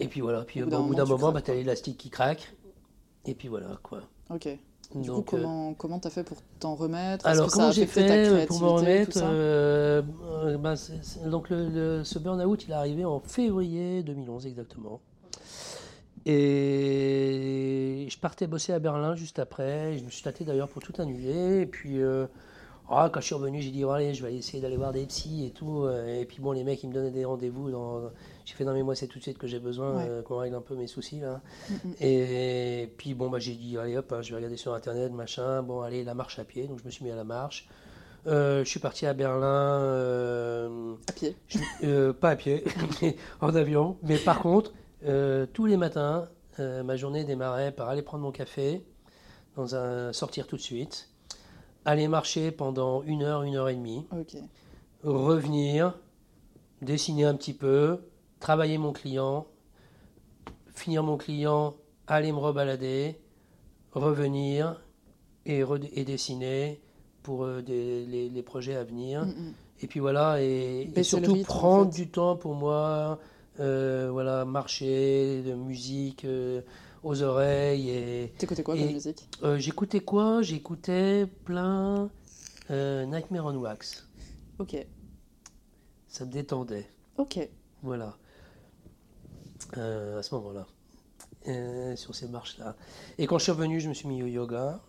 [0.00, 0.42] et puis voilà.
[0.42, 2.52] Puis au bout d'un moment, bah, tu as l'élastique qui craque
[3.26, 4.02] et puis voilà quoi.
[4.30, 4.48] Ok.
[4.94, 7.26] Du coup, comment comment t'as fait pour t'en remettre?
[7.26, 10.00] Alors comment j'ai fait pour m'en remettre euh,
[10.44, 10.74] euh, ben,
[11.26, 15.00] Donc le, ce burn-out, il est arrivé en février 2011 exactement.
[16.24, 19.98] Et je partais bosser à Berlin juste après.
[19.98, 21.60] Je me suis tâté d'ailleurs pour tout annuler.
[21.62, 22.26] Et puis euh,
[22.88, 25.46] ah, quand je suis revenu, j'ai dit allez, je vais essayer d'aller voir des psys
[25.46, 25.88] et tout.
[25.88, 28.10] Et puis bon, les mecs, ils me donnaient des rendez-vous dans
[28.46, 30.54] j'ai fait non mais moi c'est tout de suite que j'ai besoin euh, qu'on règle
[30.54, 31.40] un peu mes soucis là.
[31.68, 31.90] Mm.
[32.00, 35.62] Et, puis bon bah j'ai dit allez hop hein, je vais regarder sur internet machin
[35.62, 37.68] bon allez la marche à pied donc je me suis mis à la marche.
[38.28, 39.80] Euh, je suis parti à Berlin.
[39.80, 41.36] Euh, à pied
[42.20, 42.64] Pas à pied,
[43.40, 43.98] en avion.
[44.02, 44.72] Mais par contre,
[45.52, 46.28] tous les matins,
[46.58, 48.82] ma journée démarrait par aller prendre mon café,
[49.54, 51.08] dans un sortir tout de suite,
[51.86, 54.04] aller marcher pendant une heure, une heure et demie,
[55.04, 55.94] revenir,
[56.82, 58.00] dessiner un petit peu,
[58.40, 59.46] travailler mon client,
[60.74, 61.74] finir mon client,
[62.08, 63.16] aller me rebalader,
[63.92, 64.82] revenir
[65.46, 65.62] et,
[65.94, 66.80] et dessiner
[67.22, 69.24] pour euh, les, projets à venir.
[69.24, 69.52] Mm, mm.
[69.82, 73.20] Et puis voilà, et, surtout prendre du temps pour moi,
[73.60, 76.62] euh, voilà, marcher, de musique euh,
[77.02, 77.90] aux oreilles.
[77.90, 80.42] Et, T'écoutais quoi comme musique J'écoutais quoi?
[80.42, 82.10] J'écoutais plein
[82.70, 84.06] Nightmare on Wax.
[84.58, 84.76] Ok.
[86.08, 86.90] Ça me détendait.
[87.18, 87.38] Ok.
[87.82, 88.16] Voilà.
[89.76, 90.66] Euh, à ce moment-là,
[91.48, 92.76] euh, sur ces marches-là.
[93.18, 94.80] Et quand je suis revenu, je me suis mis au yoga.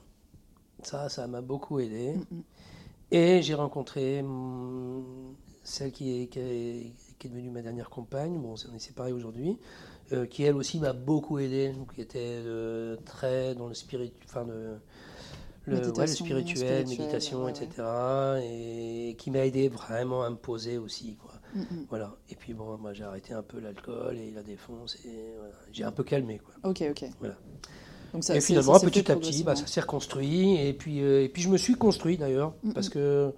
[0.83, 2.13] Ça, ça m'a beaucoup aidé.
[2.13, 2.43] Mm, mm.
[3.11, 4.23] Et j'ai rencontré
[5.63, 6.93] celle qui est, qui est,
[7.29, 8.39] devenue ma dernière compagne.
[8.39, 9.57] Bon, on est séparés aujourd'hui.
[10.13, 12.41] Euh, qui elle aussi m'a beaucoup aidé, qui était
[13.05, 14.77] très dans le spirit, enfin le,
[15.65, 17.67] le, le spirituel, méditation, etc.
[18.41, 21.17] Et qui m'a aidé vraiment à me poser aussi.
[21.17, 21.33] Quoi.
[21.55, 21.85] Mm.
[21.89, 22.15] Voilà.
[22.29, 25.33] Et puis bon, moi j'ai arrêté un peu l'alcool et la défonce et
[25.73, 26.39] j'ai un peu calmé.
[26.39, 26.69] Quoi.
[26.69, 27.05] Ok, ok.
[27.19, 27.35] Voilà.
[28.13, 30.55] Donc ça, et finalement, petit à petit, bah, ça s'est reconstruit.
[30.55, 33.33] Et puis, euh, et puis je me suis construit d'ailleurs, mm, parce que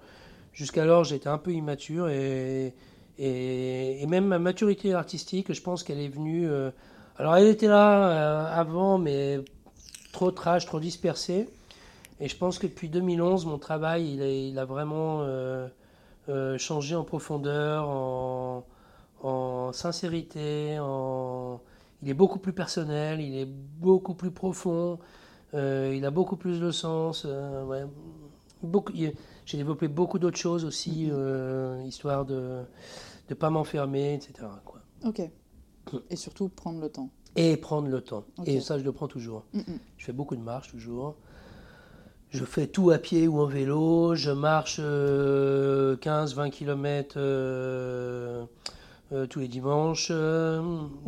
[0.52, 2.74] jusqu'alors j'étais un peu immature et,
[3.22, 6.48] et, même ma maturité artistique, je pense qu'elle est venue.
[6.48, 6.70] Euh,
[7.18, 9.40] alors elle était là euh, avant, mais
[10.12, 11.48] trop trash, trop dispersée.
[12.18, 15.68] Et je pense que depuis 2011, mon travail, il a, il a vraiment euh,
[16.58, 18.64] changer en profondeur, en,
[19.72, 21.60] sincérité, en...
[22.02, 24.98] il est beaucoup plus personnel, il est beaucoup plus profond,
[25.52, 27.26] il a beaucoup plus de sens.
[28.62, 28.92] Beaucoup...
[28.94, 31.86] J'ai développé beaucoup d'autres choses aussi, mm-hmm.
[31.86, 32.62] histoire de
[33.30, 34.46] ne pas m'enfermer, etc.
[34.64, 34.80] Quoi.
[35.04, 35.22] Ok.
[36.10, 37.10] Et surtout prendre le temps.
[37.36, 38.24] Et prendre le temps.
[38.44, 39.44] Et ça, je le prends toujours.
[39.96, 41.16] Je fais beaucoup de marches toujours.
[42.30, 48.44] Je fais tout à pied ou en vélo, je marche 15-20 euh, km euh,
[49.12, 50.12] euh, tous les dimanches.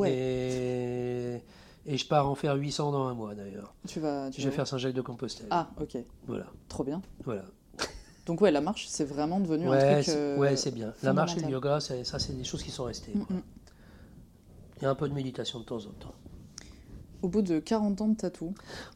[0.05, 1.41] Et,
[1.87, 3.73] je pars en faire 800 dans un mois d'ailleurs.
[3.87, 5.47] Tu vas, je vais faire Saint-Jacques-de-Compostelle.
[5.51, 5.97] Ah, ok.
[6.27, 6.47] Voilà.
[6.68, 7.01] Trop bien.
[7.25, 7.45] Voilà.
[8.27, 10.16] Donc ouais, la marche, c'est vraiment devenu un truc.
[10.39, 10.93] ouais, c'est bien.
[11.03, 13.14] La marche et le yoga, ça, c'est des choses qui sont restées.
[13.14, 13.41] Mm.
[14.79, 16.14] Il y a un peu de méditation de temps en temps.
[17.23, 18.53] Au bout de 40 ans de tatou.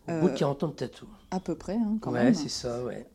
[0.09, 1.07] Au bout de 40 ans de tatou.
[1.31, 3.07] À peu près, hein, quand ouais, c'est ça, ouais.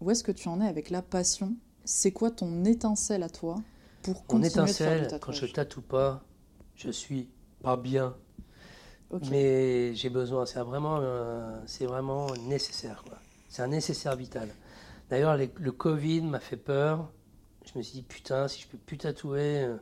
[0.00, 1.54] où est-ce que tu en es avec la passion?
[1.84, 3.56] C'est quoi ton étincelle à toi
[4.02, 6.22] pour continuer Mon étincelle, de faire quand je tatoue pas,
[6.74, 7.28] je suis
[7.62, 8.14] pas bien.
[9.30, 11.00] Mais j'ai besoin, c'est vraiment,
[11.66, 13.04] c'est vraiment nécessaire.
[13.48, 14.48] C'est un nécessaire vital.
[15.10, 17.08] D'ailleurs, le Covid m'a fait peur.
[17.72, 19.62] Je me suis dit, putain, si je peux plus tatouer.
[19.62, 19.76] Euh,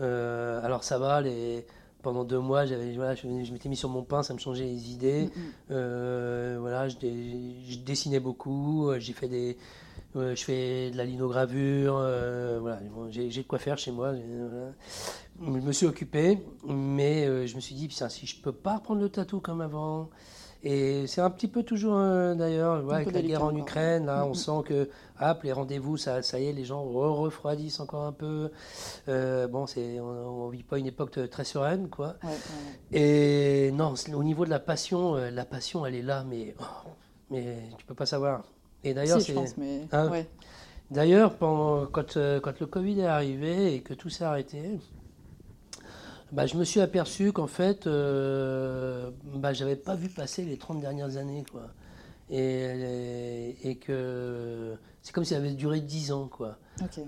[0.00, 1.64] euh, alors ça va, les,
[2.02, 4.90] pendant deux mois, j'avais, voilà, je, m'étais mis sur mon pain, ça me changeait les
[4.90, 5.24] idées.
[5.24, 5.52] Mm, mm.
[5.70, 9.56] Euh, voilà, je, je, dessinais beaucoup, j'ai fait des,
[10.14, 11.94] je fais de la linogravure,
[12.60, 14.14] voilà, j'ai, de quoi faire chez moi.
[14.14, 19.00] Je me suis occupé, mais je me suis dit, putain, si je peux pas reprendre
[19.00, 20.10] le tatou comme avant,
[20.66, 24.32] et c'est un petit peu toujours, euh, d'ailleurs, avec la guerre en Ukraine, là, on
[24.32, 24.88] sent que
[25.20, 28.50] hop, les rendez-vous, ça, ça y est, les gens refroidissent encore un peu.
[29.08, 32.16] Euh, bon, c'est, on ne vit pas une époque très sereine, quoi.
[32.92, 36.88] Et non, au niveau de la passion, euh, la passion, elle est là, mais, oh,
[37.30, 38.42] mais tu peux pas savoir.
[38.82, 39.34] Et d'ailleurs, c'est.
[39.58, 39.82] Mais...
[39.92, 40.10] Hein
[40.90, 44.78] d'ailleurs, quand, quand le Covid est arrivé et que tout s'est arrêté,
[46.34, 50.80] bah, je me suis aperçu qu'en fait, euh, bah, j'avais pas vu passer les 30
[50.80, 51.44] dernières années.
[51.50, 51.68] Quoi.
[52.28, 56.26] Et, et, que c'est comme si ça avait duré 10 ans.
[56.26, 56.58] Quoi.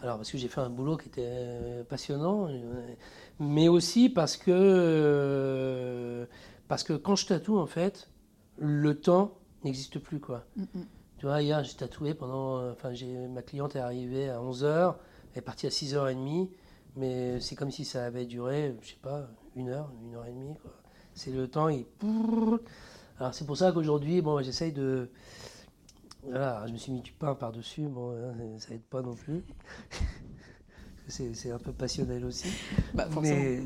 [0.03, 2.49] Alors, parce que j'ai fait un boulot qui était passionnant,
[3.41, 6.29] mais aussi parce que,
[6.69, 8.09] parce que quand je tatoue, en fait,
[8.59, 10.21] le temps n'existe plus.
[10.21, 10.45] Quoi.
[10.57, 10.87] Mm, mm.
[11.19, 12.71] Tu vois, hier, j'ai tatoué pendant.
[12.71, 12.93] Enfin,
[13.29, 14.95] ma cliente est arrivée à 11h,
[15.33, 16.49] elle est partie à 6h30
[16.97, 20.33] mais c'est comme si ça avait duré, je sais pas, une heure, une heure et
[20.33, 20.55] demie.
[21.15, 21.85] C'est le temps, il...
[23.19, 25.11] Alors c'est pour ça qu'aujourd'hui, bon, j'essaye de...
[26.23, 29.45] Voilà, je me suis mis du pain par-dessus, bon, hein, ça aide pas non plus.
[31.09, 32.49] c'est un peu passionnel aussi.
[32.95, 33.63] Bah, mais,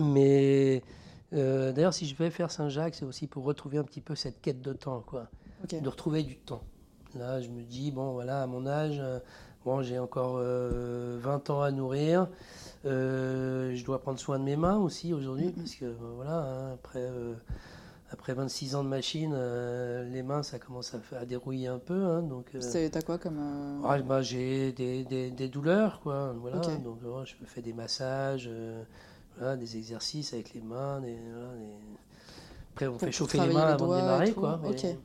[0.00, 0.82] mais
[1.32, 4.40] euh, d'ailleurs, si je vais faire Saint-Jacques, c'est aussi pour retrouver un petit peu cette
[4.40, 5.28] quête de temps, quoi.
[5.70, 6.62] De retrouver du temps.
[7.14, 9.00] Là, je me dis, bon, voilà, à mon âge,
[9.66, 12.28] Bon, j'ai encore 20 euh, ans à nourrir.
[12.84, 16.72] Euh, je dois prendre soin de mes mains aussi aujourd'hui, parce que euh, voilà, hein,
[16.74, 17.04] après,
[18.12, 19.34] après 26 ans de machine,
[20.12, 22.00] les mains, ça commence à, à dérouiller un peu.
[22.00, 22.56] Hein, donc,
[22.92, 23.40] T'as quoi comme.
[23.84, 26.32] Ah, bah, j'ai des, des, des, douleurs, quoi.
[26.40, 28.48] Voilà, donc je me fais des massages,
[29.36, 31.02] voilà, des exercices avec les mains.
[32.72, 34.60] Après, on fait chauffer les mains avant de démarrer, quoi.
[34.62, 34.96] Mais,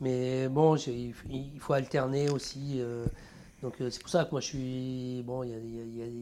[0.00, 2.80] mais bon, il faut alterner aussi.
[3.62, 5.22] Donc euh, c'est pour ça que moi je suis.
[5.22, 5.50] Bon, il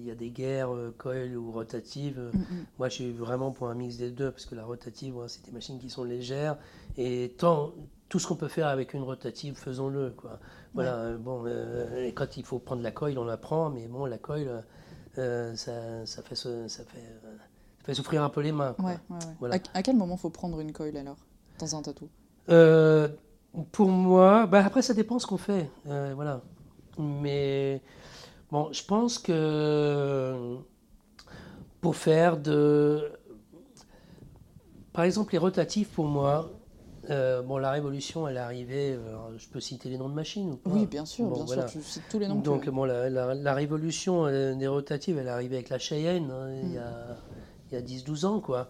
[0.04, 2.20] y a, des guerres euh, coil ou rotatives.
[2.32, 2.66] Mm, mm.
[2.78, 5.52] Moi je suis vraiment pour un mix des deux parce que la rotative, c'est des
[5.52, 6.58] machines qui sont légères
[6.98, 7.72] et tant,
[8.10, 10.10] tout ce qu'on peut faire avec une rotative, faisons-le.
[10.10, 10.38] Quoi.
[10.74, 14.04] Voilà, euh, bon, et quand il faut prendre la coil, on la prend, mais bon,
[14.04, 14.62] la coil,
[15.16, 15.54] ça,
[16.04, 17.20] ça, fait, ça, fait,
[17.84, 18.76] fait souffrir un peu les mains.
[19.38, 19.56] Voilà.
[19.72, 21.16] À, quel moment faut prendre une coil alors
[21.58, 22.08] dans un tatou?
[23.72, 25.70] Pour moi, bah, après ça dépend ce qu'on fait.
[25.86, 26.42] voilà.
[26.98, 27.80] Mais
[28.50, 30.56] bon, je pense que
[31.80, 33.12] pour faire de.
[34.92, 36.50] Par exemple, les rotatifs, pour moi,
[37.08, 38.92] euh, bon, la révolution, elle est arrivée.
[38.92, 41.66] Euh, je peux citer les noms de machines ou pas Oui, bien sûr, bien sûr.
[41.66, 42.36] Tu cites tous les noms.
[42.36, 46.50] Donc, bon, la, la, révolution euh, des rotatives, elle est arrivée avec la Cheyenne hein,
[46.62, 48.68] il y a, a 10-12 ans, quoi.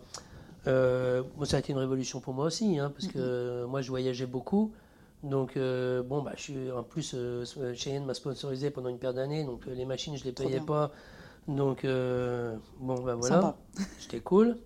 [0.66, 4.26] moi, ça a été une révolution pour moi aussi, hein, parce que moi, je voyageais
[4.26, 4.72] beaucoup.
[5.22, 7.44] Donc, euh, bon, bah, je suis, en plus, euh,
[7.74, 10.60] Cheyenne m'a sponsorisé pendant une paire d'années, donc euh, les machines, je ne les payais
[10.60, 10.92] pas.
[11.46, 13.56] Donc, bon, bah voilà,
[13.98, 14.56] c'était cool.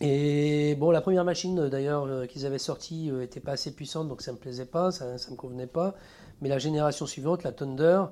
[0.00, 4.32] et bon, la première machine, d'ailleurs, qu'ils avaient sortie n'était pas assez puissante, donc ça
[4.32, 5.94] ne me plaisait pas, ça ne me convenait pas.
[6.42, 8.02] Mais la génération suivante, la Thunder,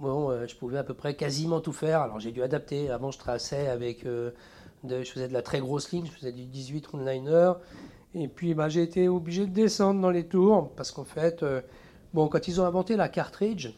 [0.00, 2.00] bon, je pouvais à peu près quasiment tout faire.
[2.00, 2.90] Alors, j'ai dû adapter.
[2.90, 4.04] Avant, je traçais avec.
[4.04, 4.32] de,
[4.84, 7.52] je faisais de la très grosse ligne, je faisais du 18 liner.
[8.14, 11.60] Et puis bah, j'ai été obligé de descendre dans les tours parce qu'en fait, euh,
[12.14, 13.68] bon, quand ils ont inventé la cartridge,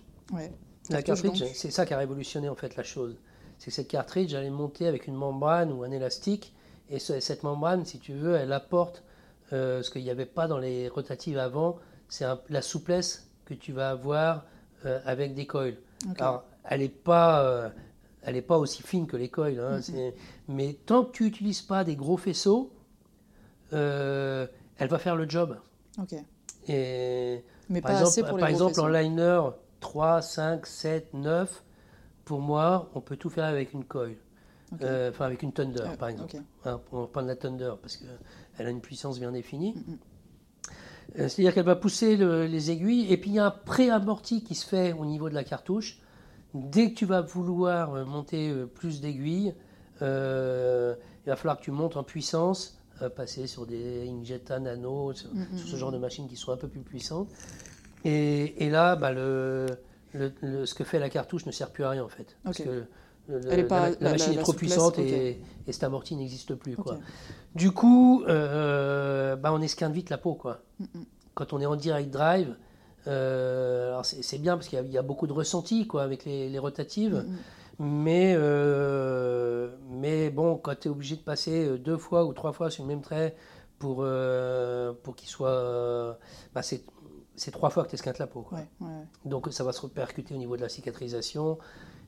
[0.88, 3.16] la cartridge, c'est ça qui a révolutionné en fait la chose.
[3.58, 6.54] C'est que cette cartridge allait monter avec une membrane ou un élastique
[6.88, 9.04] et cette membrane, si tu veux, elle apporte
[9.52, 11.78] euh, ce qu'il n'y avait pas dans les rotatives avant,
[12.08, 14.44] c'est la souplesse que tu vas avoir
[14.86, 15.76] euh, avec des coils.
[16.18, 17.70] Alors, elle n'est pas,
[18.22, 19.80] elle est pas aussi fine que les coils, hein,
[20.48, 22.72] mais tant que tu n'utilises pas des gros faisceaux,
[23.72, 24.46] euh,
[24.78, 25.56] elle va faire le job.
[25.98, 26.14] Ok.
[26.68, 29.40] Et Mais par pas exemple, assez pour les Par exemple, en liner
[29.80, 31.64] 3, 5, 7, 9,
[32.24, 34.16] pour moi, on peut tout faire avec une coil.
[34.82, 36.36] Euh, enfin, avec une Thunder, par exemple.
[36.64, 39.74] Hein, on va prendre la Thunder parce qu'elle a une puissance bien définie.
[39.74, 39.98] Mm, mm.
[41.18, 44.54] Euh, c'est-à-dire qu'elle va pousser les aiguilles et puis il y a un pré-amorti qui
[44.54, 46.00] se fait au niveau de la cartouche.
[46.54, 49.54] Dès que tu vas vouloir monter plus d'aiguilles,
[50.00, 55.56] il va falloir que tu montes en puissance, passer sur des Injetta Nano, sur, mm,
[55.56, 57.28] ce genre de machines qui sont un peu plus puissantes.
[58.04, 59.66] Et, là, bah, le,
[60.12, 62.36] ce que fait la cartouche ne sert plus à rien en fait.
[62.44, 62.84] Parce que
[63.28, 66.76] la, machine est trop puissante et, cet amorti n'existe plus.
[66.76, 66.98] Quoi.
[67.54, 70.34] Du coup, euh, bah, on esquinte vite la peau.
[70.34, 70.62] Quoi.
[71.34, 72.56] Quand on est en direct drive,
[73.06, 77.24] euh, c'est bien parce qu'il y, a beaucoup de ressenti quoi, avec les, rotatives.
[77.80, 82.70] Mais, euh, mais bon, quand tu es obligé de passer deux fois ou trois fois
[82.70, 83.34] sur le même trait
[83.78, 84.06] pour,
[85.02, 86.18] pour qu'il soit.
[86.54, 88.42] Bah, c'est trois fois que tu esquintes la peau.
[88.42, 88.58] Quoi.
[89.24, 91.58] Donc ça va se répercuter au niveau de la cicatrisation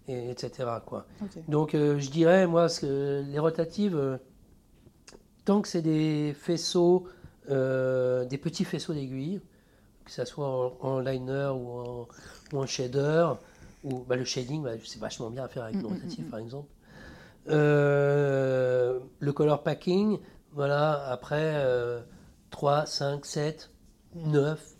[0.08, 0.68] etc.
[0.84, 1.06] Quoi.
[1.48, 4.16] Donc euh, je dirais, moi, que les rotatives, euh,
[5.44, 7.06] tant que c'est des faisceaux,
[7.50, 9.40] euh, des petits faisceaux d'aiguilles,
[10.04, 12.06] que ce soit en, liner ou
[12.56, 13.28] en, shader,
[13.84, 16.26] ou bah, le shading, bah, c'est vachement bien à faire avec mm, une mm, rotative,
[16.26, 16.68] mm, par exemple.
[17.46, 20.18] le color packing,
[20.52, 21.64] voilà, après
[22.50, 23.70] 3, 5, 7,
[24.14, 24.76] 9.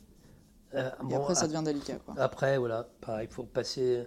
[0.74, 1.98] Et après, ça devient délicat.
[2.16, 4.07] Après, voilà, pareil, il faut passer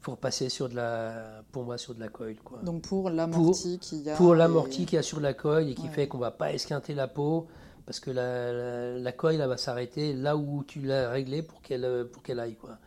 [0.00, 2.36] faut repasser sur de la, pour moi, sur de la coil.
[2.36, 2.60] Quoi.
[2.62, 4.16] Donc pour l'amorti qu'il y a.
[4.16, 6.94] Pour l'amorti qu'il y a sur la coil et qui fait qu'on va pas esquinter
[6.94, 7.48] la peau
[7.84, 12.22] parce que la, la, coil va s'arrêter là où tu l'as réglé pour qu'elle pour
[12.22, 12.78] qu'elle aille quoi.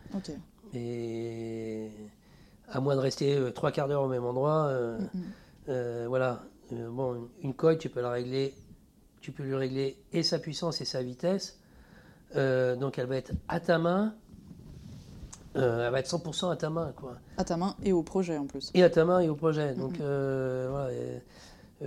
[0.74, 1.90] Et
[2.72, 5.20] à moins de rester euh, trois quarts d'heure au même endroit, euh, mm.
[5.68, 6.42] Euh, voilà.
[6.72, 8.52] bon, une coil tu peux la régler,
[9.20, 11.60] tu peux lui régler et sa puissance et sa vitesse.
[12.34, 14.14] donc elle va être à ta main
[15.54, 16.92] elle va être 100% à ta main.
[16.96, 17.18] Quoi.
[17.36, 18.70] À ta main et au projet en plus.
[18.72, 19.74] Et à ta main et au projet.
[19.74, 20.88] Donc, voilà,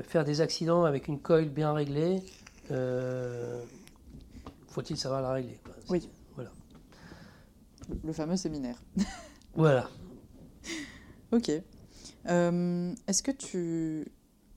[0.04, 2.22] faire des accidents avec une coil bien réglée,
[4.68, 5.60] faut-il savoir la régler
[5.90, 6.08] Oui.
[8.04, 8.84] Le fameux séminaire.
[9.56, 9.90] voilà.
[11.32, 11.50] ok.
[12.26, 14.08] Est-ce que tu,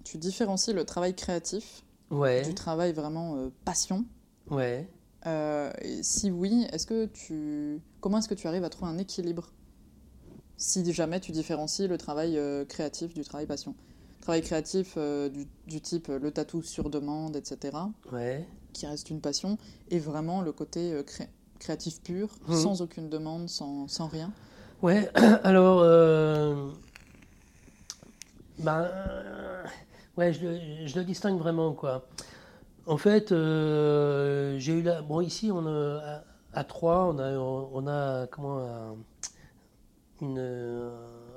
[0.05, 2.43] tu différencies le travail créatif ouais.
[2.43, 4.05] du travail vraiment passion?
[4.51, 4.89] Ouais.
[5.27, 5.71] Euh,
[6.03, 9.53] si oui, est-ce que tu, comment est-ce que tu arrives à trouver un équilibre?
[10.57, 13.75] Si jamais tu différencies le travail euh, créatif du travail passion
[14.21, 15.29] Travail créatif euh,
[15.67, 17.77] du, type le tatou sur demande, etc.
[18.13, 18.47] Ouais.
[18.73, 19.59] Qui reste une passion,
[19.91, 21.03] et vraiment le côté
[21.59, 22.55] créatif pur, mmh.
[22.55, 24.33] sans aucune demande, sans, sans rien.
[24.83, 25.11] Ouais,
[25.45, 25.83] alors.
[28.59, 28.89] Ben.
[30.19, 32.05] Ouais, je le, je le distingue vraiment, quoi.
[32.89, 35.01] En fait, euh, j'ai eu la.
[35.01, 38.97] Bon, ici, on a, à Troyes, on a, on a comment, un,
[40.21, 40.91] une,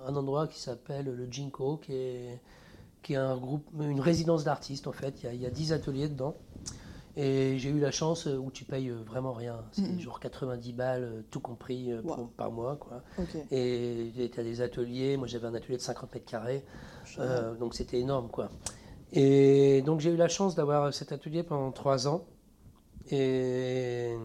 [0.08, 2.40] un endroit qui s'appelle le Jinko, qui est,
[3.04, 5.14] qui est un groupe, une résidence d'artistes, en fait.
[5.32, 6.36] Il y, a, 10 ateliers dedans.
[7.18, 9.66] Et j'ai eu la chance où tu payes vraiment rien.
[9.72, 10.00] C'est mm-hmm.
[10.00, 11.92] genre 90 balles, tout compris
[12.38, 12.78] par mois.
[12.78, 13.04] Quoi.
[13.52, 15.18] Et tu as des ateliers.
[15.18, 16.64] Moi, j'avais un atelier de 50 mètres carrés.
[17.20, 18.30] Euh, donc, c'était énorme.
[18.30, 18.50] quoi.
[19.14, 22.26] Et donc j'ai eu la chance d'avoir cet atelier pendant trois ans.
[23.10, 24.16] Et,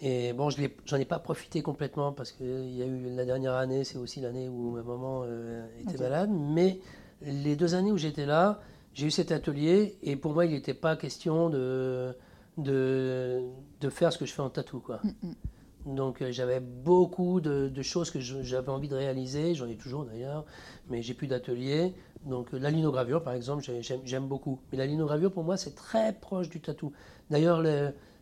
[0.00, 3.54] et bon, je j'en ai pas profité complètement parce qu'il y a eu la dernière
[3.54, 6.30] année, c'est aussi l'année où ma maman euh, était malade.
[6.30, 6.80] Mais
[7.22, 8.60] les deux années où j'étais là,
[8.98, 12.16] j'ai eu cet atelier et pour moi, il n'était pas question de,
[12.56, 13.44] de,
[13.80, 14.80] de, faire ce que je fais en tatou.
[14.80, 15.00] Quoi.
[15.04, 15.94] Mm, mm.
[15.94, 20.04] Donc euh, j'avais beaucoup de, de, choses que j'avais envie de réaliser, j'en ai toujours
[20.04, 20.44] d'ailleurs,
[20.90, 21.94] mais j'ai plus d'atelier.
[22.26, 24.58] Donc la linogravure, par exemple, j'aime beaucoup.
[24.72, 26.92] Mais la linogravure, pour moi, c'est très proche du tatou.
[27.30, 27.62] D'ailleurs,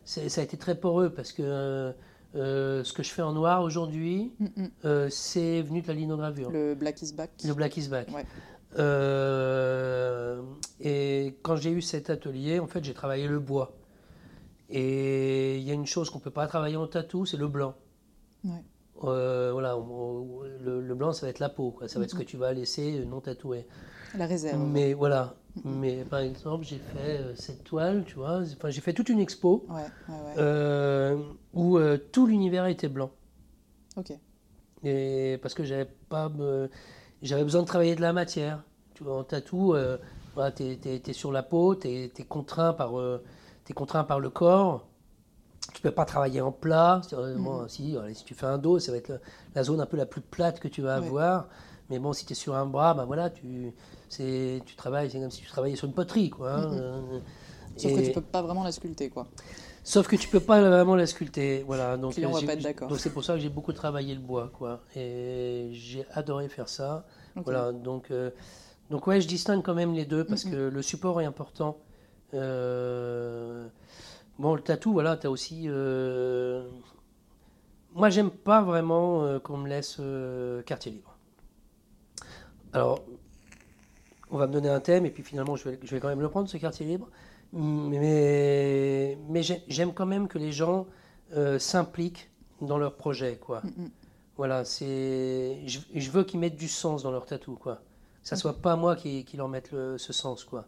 [0.05, 1.91] ça a été très poreux parce que euh,
[2.35, 6.51] euh, ce que je fais en noir aujourd'hui, mm, euh, c'est venu de la linogravure.
[6.51, 7.31] Le black is back.
[7.43, 8.07] Le black is back.
[10.79, 13.73] Et quand j'ai eu cet atelier, en fait, j'ai travaillé le bois.
[14.69, 17.47] Et il y a une chose qu'on ne peut pas travailler en tatou, c'est le
[17.47, 17.75] blanc.
[19.01, 19.77] voilà,
[20.61, 21.87] le, blanc, ça va être la peau, quoi.
[21.87, 23.65] ça va être ce que tu vas laisser non tatoué.
[24.15, 24.59] La réserve.
[24.59, 25.35] Mais voilà.
[25.63, 28.41] Mais par exemple, j'ai fait euh, cette toile, tu vois.
[28.41, 29.65] Enfin, j'ai fait toute une expo
[30.37, 31.17] euh,
[31.53, 33.11] où euh, tout l'univers était blanc.
[33.95, 34.13] Ok.
[34.83, 36.31] Et parce que j'avais pas,
[37.21, 38.63] j'avais besoin de travailler de la matière.
[38.93, 39.75] Tu vois, en tatou,
[40.35, 42.91] voilà, tu es, sur la peau, tu es, contraint par,
[43.69, 44.87] es contraint par le corps.
[45.73, 47.01] Tu peux pas travailler en plat.
[47.11, 47.67] Mm.
[47.67, 49.19] si, si, tu fais un dos, ça va être
[49.53, 51.47] la, zone un peu la plus plate que tu vas avoir.
[51.89, 53.73] Mais bon, si tu es sur un bras, ben voilà, tu,
[54.09, 56.53] tu travailles, c'est comme si tu travaillais sur une poterie, quoi.
[56.53, 57.19] Hein, euh,
[57.77, 59.27] Sauf que tu peux pas vraiment la sculpter, quoi.
[59.87, 61.95] Sauf que tu peux pas vraiment la sculpter, voilà.
[61.95, 62.89] Donc, euh, va pas être d'accord.
[62.89, 64.81] Donc c'est pour ça que j'ai beaucoup travaillé le bois, quoi.
[64.97, 67.05] Et j'ai adoré faire ça.
[67.37, 68.31] Voilà, donc, euh,
[68.89, 71.77] donc ouais, je distingue quand même les deux parce que le support est important.
[72.33, 72.39] bon,
[74.55, 75.69] le tatou, voilà, tu as aussi.
[77.93, 80.01] Moi, j'aime pas vraiment qu'on me laisse
[80.65, 81.15] quartier libre.
[82.73, 83.05] Alors,
[84.31, 86.19] on va me donner un thème et puis finalement je vais, je vais quand même
[86.19, 87.07] le prendre, ce quartier libre.
[87.53, 90.85] Mais, mais j'aime quand même que les gens
[91.33, 92.29] euh, s'impliquent
[92.61, 93.37] dans leur projet.
[93.37, 93.61] Quoi.
[93.61, 93.89] Mm, mm.
[94.37, 97.55] Voilà, c'est, je, veux qu'ils mettent du sens dans leur tatou.
[97.55, 97.75] Quoi.
[98.21, 100.43] Que ça ne soit pas moi qui, qui leur mette ce sens.
[100.43, 100.65] Quoi.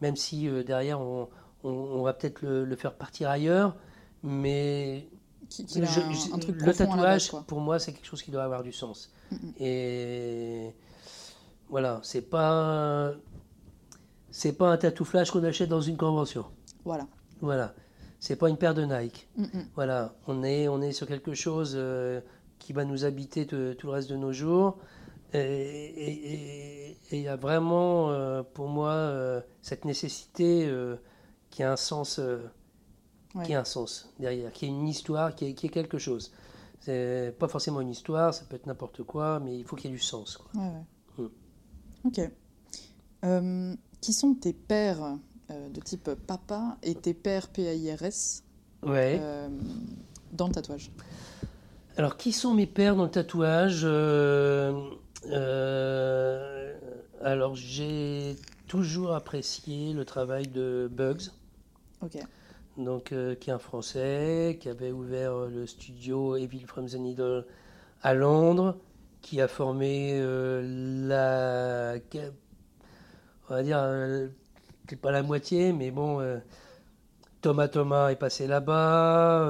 [0.00, 1.28] Même si euh, derrière on,
[1.62, 3.76] on, va peut-être le, faire partir ailleurs,
[4.22, 5.08] mais
[5.76, 9.12] le tatouage, pour moi, c'est quelque chose qui doit avoir du sens.
[9.30, 10.74] Mm, et
[11.68, 13.12] voilà, c'est pas
[14.36, 16.44] c'est pas un tatou flash qu'on achète dans une convention.
[16.84, 17.06] Voilà.
[17.40, 17.74] Voilà.
[18.20, 19.30] C'est pas une paire de Nike.
[19.38, 19.68] Mm, mm.
[19.74, 22.20] Voilà, on est on est sur quelque chose euh,
[22.58, 24.76] qui va nous habiter tout le reste de nos jours.
[25.32, 30.70] Et il y a vraiment, euh, pour moi, euh, cette nécessité
[31.48, 32.20] qui a un sens,
[33.42, 36.30] qui a un sens derrière, qui a une histoire, qui est, qui est quelque chose.
[36.80, 39.94] C'est pas forcément une histoire, ça peut être n'importe quoi, mais il faut qu'il y
[39.94, 40.36] ait du sens.
[40.36, 40.60] Quoi.
[40.60, 40.72] Ouais,
[41.18, 41.24] ouais.
[41.24, 42.08] Mm.
[42.08, 42.20] Ok.
[43.96, 45.18] Euh, qui sont tes pères
[45.50, 48.42] euh, de type papa et tes pères PAIRS
[48.82, 49.18] ouais.
[49.20, 49.48] Euh,
[50.32, 50.90] dans le tatouage?
[51.96, 53.84] Alors, qui sont mes pères dans le tatouage?
[57.22, 58.36] Alors, j'ai
[58.66, 61.30] toujours apprécié le travail de Bugs.
[62.02, 62.18] Ok
[62.76, 66.96] donc, euh, qui est un Français, qui avait ouvert euh, le studio Evil from the
[66.96, 67.46] Needle
[68.02, 68.76] à Londres,
[69.22, 70.60] qui a formé euh,
[71.06, 71.98] la.
[73.48, 73.80] On va dire,
[74.88, 76.20] c'est pas la moitié, mais bon.
[77.42, 79.48] Thomas Thomas est passé là-bas,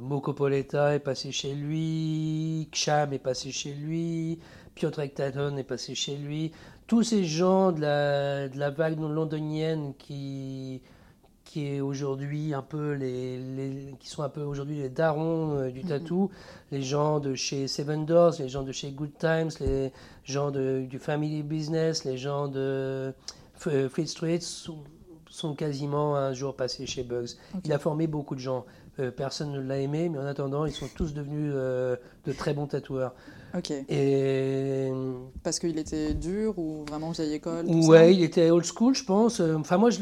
[0.00, 4.40] Moko Poletta est passé chez lui, Ksham est passé chez lui,
[4.74, 6.52] Piotr Ektaton est passé chez lui.
[6.88, 10.82] Tous ces gens de la, de la vague londonienne qui,
[11.48, 13.40] qui est aujourd'hui un peu les,
[13.98, 16.30] qui sont un peu aujourd'hui les darons euh, du tatou,
[16.70, 19.90] les gens de chez Seven Doors, les gens de chez Good Times, les
[20.24, 23.14] gens de, du Family Business, les gens de
[23.56, 27.28] Fleet Street sont, quasiment un jour passés chez Bugs.
[27.64, 28.66] Il a formé beaucoup de gens.
[28.98, 31.96] Euh, personne ne l'a aimé, mais en attendant, ils sont tous devenus euh,
[32.26, 33.14] de très bons tatoueurs.
[33.56, 33.70] Ok.
[33.88, 34.90] Et...
[35.42, 39.40] Parce qu'il était dur ou vraiment vieille école Ouais, il était old school, je pense.
[39.40, 40.00] Enfin, moi, je,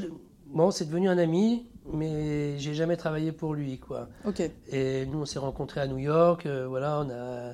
[0.57, 4.09] Bon, c'est devenu un ami, mais j'ai jamais travaillé pour lui, quoi.
[4.25, 4.41] Ok.
[4.73, 6.47] Et nous, on s'est rencontrés à New York.
[6.47, 7.53] Euh, voilà, on a,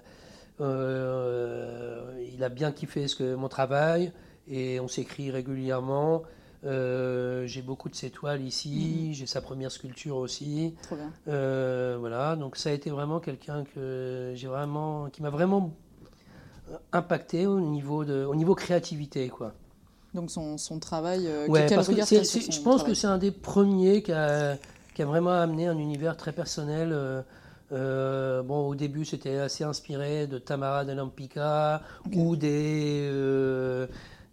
[0.60, 4.12] euh, il a bien kiffé ce que mon travail
[4.46, 6.22] et on s'écrit régulièrement.
[6.64, 9.14] Euh, j'ai beaucoup de ses toiles ici, mhm.
[9.14, 10.76] j'ai sa première sculpture aussi.
[10.82, 11.10] Trop bien.
[11.98, 15.72] voilà, donc ça a été vraiment quelqu'un que j'ai vraiment, qui m'a vraiment
[16.92, 19.54] impacté au niveau de, au niveau créativité, quoi.
[20.14, 24.56] Donc son, son travail, euh, Je pense que c'est un des premiers qui a,
[24.94, 26.90] qui a, vraiment amené un univers très personnel.
[26.92, 27.22] Euh,
[27.72, 31.80] euh, bon, au début, c'était assez inspiré de Tamara de Lampica
[32.14, 33.10] ou des,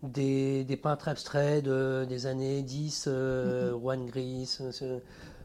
[0.03, 4.59] des, des, peintres abstraits de, des années 10, mm Juan Gris.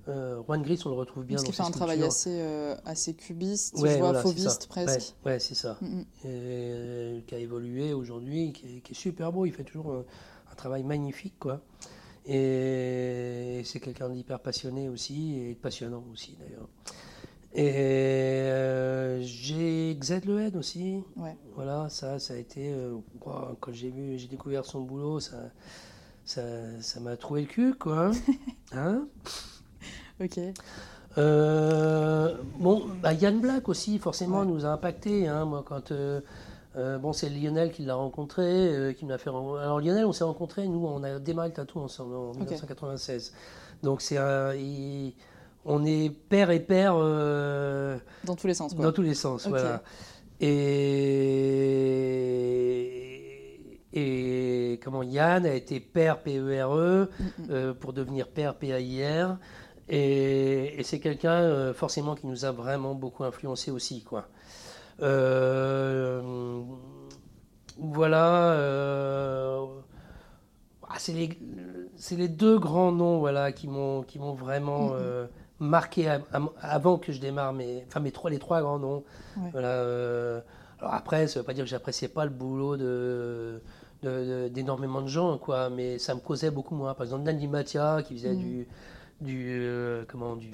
[0.06, 2.42] Juan Gris, on le retrouve bien Parce dans qu'il fait un travail assez,
[2.84, 5.14] assez cubiste, ouais, vois, fauviste presque.
[5.24, 5.78] Ouais, c'est ça.
[6.24, 9.46] Et, qui a évolué aujourd'hui, qui, qui, est super beau.
[9.46, 11.60] Il fait toujours un travail magnifique, quoi.
[12.26, 16.68] Et c'est quelqu'un d'hyper passionné aussi, et passionnant aussi d'ailleurs.
[17.54, 21.04] Et euh, j'ai Xed Lehead aussi.
[21.16, 21.36] Ouais.
[21.54, 22.72] Voilà, ça, ça a été.
[22.72, 25.36] Euh, quand j'ai vu, j'ai découvert son boulot, ça,
[26.24, 26.42] ça,
[26.80, 28.10] ça m'a trouvé le cul, quoi.
[28.72, 29.06] hein?
[30.20, 30.38] Ok.
[31.16, 35.28] Euh, bon, bah Yann Black aussi, forcément, nous a impacté.
[35.28, 35.92] Hein, moi, quand
[36.76, 39.30] euh, bon, c'est Lionel qui l'a rencontré, euh, qui m'a fait.
[39.30, 43.32] Alors Lionel, on s'est rencontrés, nous, on a démarré le tatou ensemble en 1996.
[43.82, 44.18] Donc c'est
[45.66, 46.94] on est père et père.
[46.96, 48.74] Euh, dans tous les sens.
[48.74, 48.84] Quoi.
[48.84, 49.82] Dans tous les sens, voilà.
[50.40, 50.50] Et
[53.96, 57.08] et comment Yann a été père PERE e,
[57.38, 57.74] mm, mm.
[57.74, 59.38] pour devenir père PAIR.
[59.88, 64.28] Et, et c'est quelqu'un forcément qui nous a vraiment beaucoup influencé aussi, quoi.
[65.02, 66.62] Euh,
[67.78, 68.52] voilà.
[68.52, 69.64] Euh,
[70.88, 71.38] ah, c'est les,
[72.16, 74.04] les, deux grands noms voilà, qui m'ont
[74.34, 74.98] vraiment mm-hmm.
[74.98, 75.26] euh,
[75.58, 76.18] marqué
[76.60, 79.02] avant que je démarre mes, enfin, mes trois, les trois grands noms.
[79.52, 79.80] Voilà,
[80.78, 83.60] alors après, ça ne veut pas dire que j'appréciais pas le boulot de,
[84.02, 86.94] d'énormément de, gens, quoi, mais ça me causait beaucoup moins.
[86.94, 88.38] Par exemple, Nandi Matia qui faisait mm.
[88.38, 88.68] du,
[89.24, 89.60] du,
[90.08, 90.50] comment, du,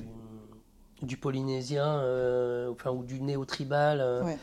[1.03, 4.01] du polynésien, euh, enfin, ou du néo-tribal.
[4.01, 4.35] Euh,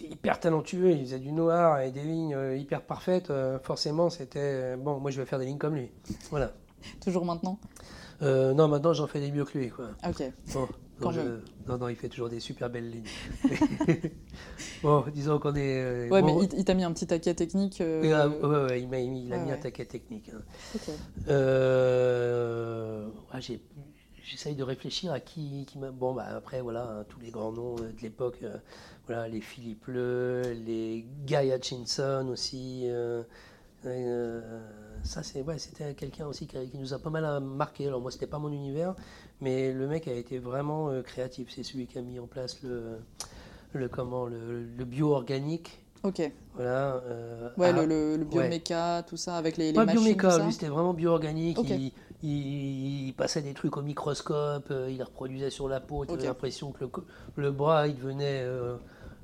[0.00, 3.32] hyper talentueux, il faisait du noir et des lignes euh, hyper parfaites.
[3.62, 5.90] forcément, c'était bon, moi je vais faire des lignes comme lui.
[6.30, 6.52] Voilà.
[7.04, 7.58] Toujours maintenant?
[8.22, 9.70] Euh, non, maintenant j'en fais des mieux que lui.
[9.70, 9.88] Quoi.
[10.06, 10.22] Ok.
[11.00, 13.04] Non, non, il fait toujours des super belles lignes.
[14.82, 15.82] bon, disons qu'on est.
[15.82, 17.80] Euh, ouais, mais il, t'a mis un petit taquet technique.
[17.80, 18.02] Euh...
[18.02, 20.30] Ouais, ouais, ouais, il m'a il a mis un taquet technique.
[20.30, 20.40] Hein.
[20.74, 20.90] Ok.
[24.22, 25.90] J'essaye de réfléchir à qui, qui m'a.
[25.90, 28.44] Bon, bah, après, voilà, hein, tous les grands noms de l'époque.
[29.06, 32.86] voilà, les Philippe Le, les Guy Hutchinson aussi.
[35.00, 37.86] Euh, ça, c'est, ouais, c'était quelqu'un aussi qui, nous a pas mal marqué.
[37.86, 38.94] Alors, moi, c'était pas mon univers,
[39.40, 41.48] mais le mec a été vraiment euh, créatif.
[41.54, 42.98] C'est celui qui a mis en place le,
[43.72, 45.82] le, comment, le, le bio-organique.
[46.02, 46.22] Ok.
[46.54, 47.02] Voilà.
[47.06, 50.00] Euh, ouais, le, le, bioméca, tout ça, avec les, les Pas machines.
[50.00, 51.58] bioméca, lui, c'était vraiment bio-organique.
[51.68, 51.92] Il,
[52.22, 56.06] il, passait des trucs au microscope, il les reproduisait sur la peau.
[56.06, 56.90] Tu avais l'impression que le,
[57.36, 58.46] le, bras, il devenait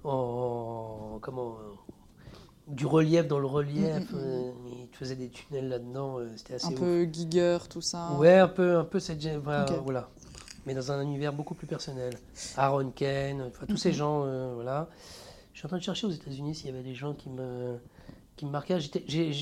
[0.04, 1.56] en, comment,
[2.66, 4.10] du relief dans le relief.
[4.10, 4.18] Mm, mm, mm.
[4.18, 6.18] Euh, il te faisait des tunnels là-dedans.
[6.18, 6.68] Euh, c'était assez.
[6.68, 8.12] Un peu Giger, tout ça.
[8.12, 9.24] Ouais, un peu, un peu cette.
[9.26, 10.10] Voilà,
[10.66, 12.14] Mais dans un univers beaucoup plus personnel.
[12.56, 14.88] Aaron Ken, tous ces gens, euh, voilà.
[15.52, 17.78] Je suis en train de chercher aux États-Unis s'il y avait des gens qui me,
[18.36, 18.78] qui me marquaient.
[18.78, 19.32] il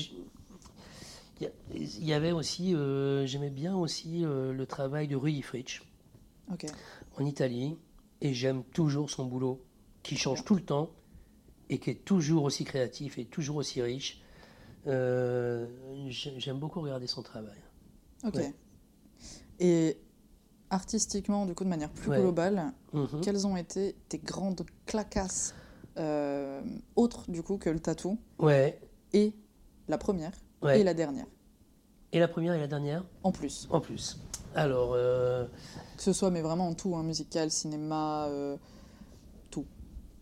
[2.05, 2.73] y avait aussi,
[3.25, 5.81] j'aimais bien aussi le travail de Rui Fritsch
[7.17, 7.75] en Italie,
[8.21, 9.61] et j'aime toujours son boulot,
[10.03, 10.89] qui change tout le temps
[11.69, 14.21] et qui est toujours aussi créatif et toujours aussi riche.
[14.87, 15.65] Euh,
[16.07, 17.57] j'aime beaucoup regarder son travail.
[18.23, 18.39] Ok.
[19.59, 19.97] Et
[20.69, 23.21] artistiquement, du coup, de manière plus globale, mhm.
[23.21, 25.55] quelles ont été tes grandes clacasses
[25.97, 26.61] euh,
[26.95, 28.79] autres, du coup, que le tatou Ouais.
[29.13, 29.33] Et
[29.87, 30.33] la première
[30.67, 31.27] et la dernière?
[32.11, 33.03] Et la première et la dernière?
[33.23, 33.67] En plus.
[33.71, 34.19] En plus.
[34.55, 34.93] Alors.
[34.93, 35.45] Euh,
[35.97, 38.29] que ce soit, mais vraiment en tout, hein, musical, cinéma,
[39.49, 39.65] tout.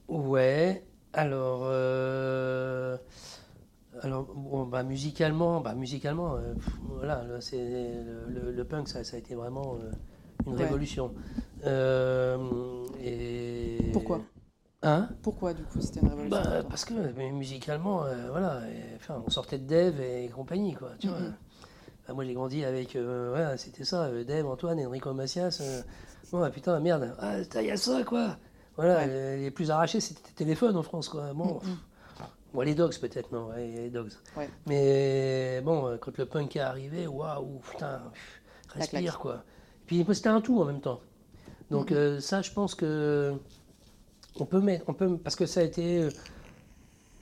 [0.07, 0.85] Ouais.
[1.13, 2.97] Alors, euh,
[4.01, 6.55] alors bon, bah, musicalement, bah, musicalement euh,
[6.89, 7.63] voilà, c'est,
[8.27, 9.91] le, punk, ça, ça, a été vraiment euh,
[10.47, 11.13] une révolution.
[13.03, 13.91] et...
[13.93, 14.21] Pourquoi?
[14.81, 15.07] Hein?
[15.21, 16.93] Pourquoi, du coup, c'était une révolution bah, Parce que
[17.31, 18.61] musicalement, voilà,
[18.95, 21.19] enfin, on sortait de Dave et compagnie, quoi, tu vois.
[22.07, 25.61] Bah, moi, j'ai grandi avec, voilà, c'était ça, Dave, Antoine, Enrico Macias.
[26.31, 28.35] bon, ah, putain, merde, ah, il y a ça, quoi
[28.75, 29.05] voilà,
[29.35, 31.09] les plus arrachés, c'était les téléphones en France.
[31.09, 31.33] Quoi.
[31.33, 32.63] Bon, mm, mm.
[32.63, 34.11] les dogs peut-être, non, les dogs.
[34.65, 38.01] Mais bon, euh, quand le punk est arrivé, waouh, putain,
[38.69, 39.43] respire quoi.
[39.83, 41.01] Et puis c'était un tout en même temps.
[41.69, 43.33] Donc mm, euh, ça, je pense que
[44.39, 46.09] on peut mettre, on peut, parce que ça a été, euh,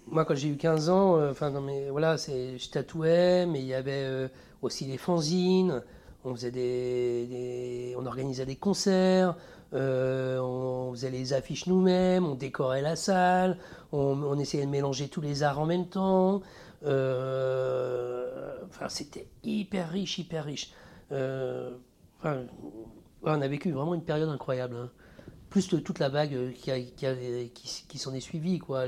[0.08, 3.68] moi quand j'ai eu 15 ans, enfin non mais voilà, c'est, je tatouais, mais il
[3.68, 4.30] y avait
[4.62, 5.84] aussi des fanzines,
[6.24, 9.36] on faisait des, on organisait des concerts,
[9.74, 13.58] euh, on faisait les affiches nous-mêmes, on décorait la salle,
[13.92, 16.42] on, essayait de mélanger tous les arts en même temps.
[16.84, 20.74] Euh, enfin, c'était hyper riche, hyper riche.
[21.12, 21.72] Euh,
[22.24, 24.76] on a vécu vraiment une période incroyable.
[24.76, 24.90] Hein.
[25.50, 26.72] Plus toute la vague qui,
[27.54, 28.86] qui, s'en est suivie, quoi.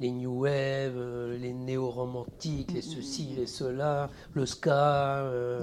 [0.00, 5.62] Les new wave, euh, les néo-romantiques, les ceci, les cela, le ska, euh,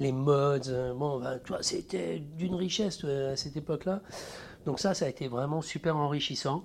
[0.00, 0.68] les mods.
[0.68, 1.22] Euh, bon,
[1.60, 4.00] c'était d'une richesse à cette époque-là.
[4.64, 6.64] Donc ça, ça a été vraiment super enrichissant.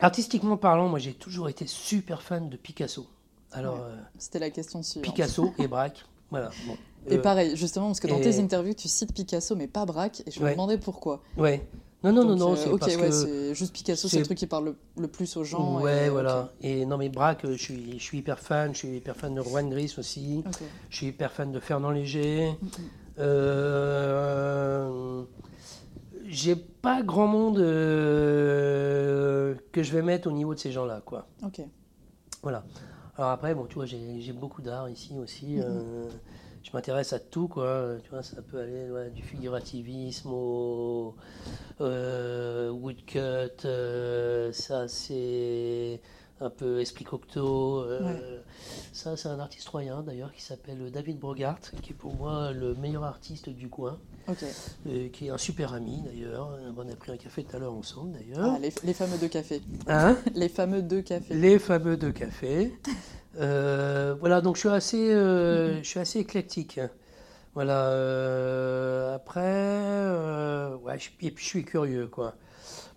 [0.00, 3.06] Artistiquement parlant, moi j'ai toujours été super fan de Picasso.
[3.52, 3.84] Alors,
[4.16, 5.12] c'était la question suivante.
[5.12, 6.50] Picasso et Braque, voilà.
[7.08, 10.30] et pareil, justement, parce que dans tes interviews, tu cites Picasso, mais pas Braque, et
[10.30, 11.20] je me demandais pourquoi.
[11.36, 11.68] Ouais.
[12.02, 12.56] Non, non, non, non.
[12.56, 15.80] Euh, ok, ouais, c'est juste Picasso, c'est le truc qui parle le, plus aux gens.
[15.80, 16.50] Ouais, voilà.
[16.62, 18.72] Et non, mais Braque, je suis, je suis hyper fan.
[18.72, 20.42] Je suis hyper fan de Rowan Gris aussi.
[20.88, 22.52] Je suis hyper fan de Fernand Léger.
[22.52, 22.70] Mm, mm.
[23.18, 25.22] Euh,
[26.26, 31.26] j'ai pas grand monde euh, que je vais mettre au niveau de ces gens-là, quoi.
[31.44, 31.60] Ok.
[32.42, 32.64] Voilà.
[33.18, 35.56] Alors après, bon, tu vois, j'ai beaucoup d'art ici aussi.
[35.56, 36.08] Mm,
[36.62, 37.96] je m'intéresse à tout, quoi.
[38.02, 41.14] Tu vois, ça peut aller du figurativisme au
[41.80, 46.00] euh, woodcut, euh, ça c'est
[46.40, 47.80] un peu Esprit Cocteau.
[47.80, 48.40] Euh,
[48.92, 52.74] ça, c'est un artiste troyen d'ailleurs qui s'appelle David Brogart, qui est pour moi le
[52.74, 53.98] meilleur artiste du coin.
[55.12, 56.56] Qui est un super ami d'ailleurs.
[56.76, 58.56] On a pris un café tout à l'heure ensemble d'ailleurs.
[58.56, 59.62] Ah, les, fameux deux cafés.
[59.86, 60.16] Hein?
[60.34, 61.34] Les fameux deux cafés.
[61.34, 62.72] Les fameux deux cafés.
[63.38, 66.80] Euh, voilà, donc je suis assez, euh, je suis assez éclectique.
[67.54, 67.88] Voilà.
[67.90, 72.34] Euh, après, ouais, je, et puis je suis curieux, quoi.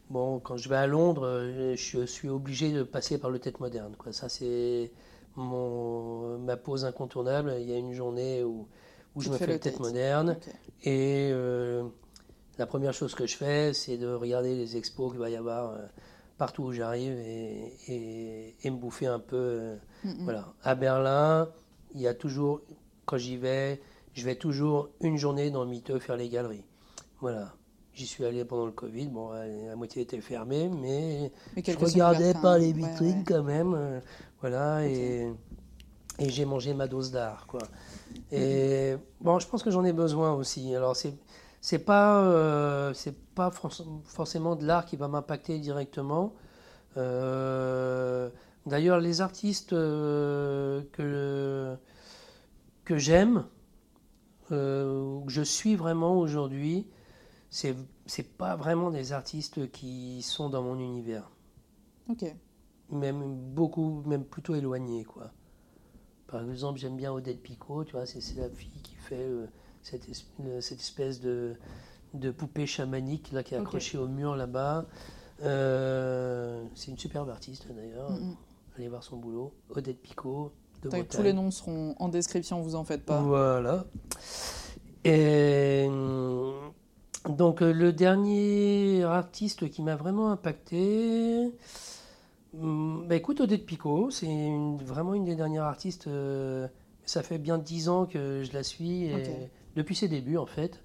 [0.10, 3.96] Bon, quand je vais à Londres, je suis obligé de passer par le tête moderne,
[3.98, 4.14] quoi.
[4.14, 4.92] Ça, c'est
[5.36, 7.56] mon ma pause incontournable.
[7.60, 8.68] Il y a une journée où,
[9.16, 10.38] où je me fais le tête, moderne.
[10.84, 11.32] Et
[12.58, 15.78] la première chose que je fais, c'est de regarder les expos qu'il va y avoir
[16.38, 19.36] partout où j'arrive et, et, me bouffer un peu.
[19.38, 19.76] Euh,
[20.22, 20.54] voilà.
[20.64, 21.50] À Berlin,
[21.94, 22.62] il y a toujours,
[23.06, 23.82] quand j'y vais,
[24.14, 26.66] je vais toujours une journée dans Miteux faire les galeries.
[27.22, 27.54] Voilà.
[27.94, 29.08] J'y suis allé pendant le Covid.
[29.08, 33.76] Bon, la moitié était fermée, mais, je regardais pas les vitrines quand même.
[33.76, 34.00] Euh,
[34.42, 35.32] voilà, et,
[36.20, 37.62] et j'ai mangé ma dose d'art, quoi.
[38.32, 40.76] Et bon, je pense que j'en ai besoin aussi.
[40.76, 41.16] Alors, c'est
[41.62, 46.34] c'est pas euh, c'est pas forcément de l'art qui va m'impacter directement.
[46.98, 48.30] Euh,
[48.66, 50.84] d'ailleurs, les artistes que
[52.86, 53.46] que j'aime,
[54.50, 56.88] que je suis vraiment aujourd'hui,
[57.50, 61.30] c'est c'est pas vraiment des artistes qui sont dans mon univers.
[62.10, 62.26] Ok.
[62.92, 65.32] Même beaucoup, même plutôt éloignés, quoi.
[66.34, 69.46] Par exemple, j'aime bien Odette Picot, tu vois, c'est la fille qui fait euh,
[69.84, 70.08] cette,
[70.62, 71.54] cette, espèce de,
[72.16, 74.88] de, poupée chamanique là, qui est accrochée au mur là-bas.
[75.44, 78.10] Euh, c'est une superbe artiste d'ailleurs.
[78.76, 79.54] Allez voir son boulot.
[79.70, 80.52] Odette Picot.
[80.82, 83.22] De tous les noms seront en description, vous en faites pas.
[83.22, 83.86] Voilà.
[85.04, 85.88] Et
[87.30, 91.52] donc euh, le dernier artiste qui m'a vraiment impacté,
[92.54, 94.28] bah écoute Odette Picot, c'est
[94.84, 96.06] vraiment une des dernières artistes.
[96.08, 96.68] Euh,
[97.04, 99.10] ça fait bien dix ans que je la suis
[99.76, 100.80] depuis ses débuts en fait.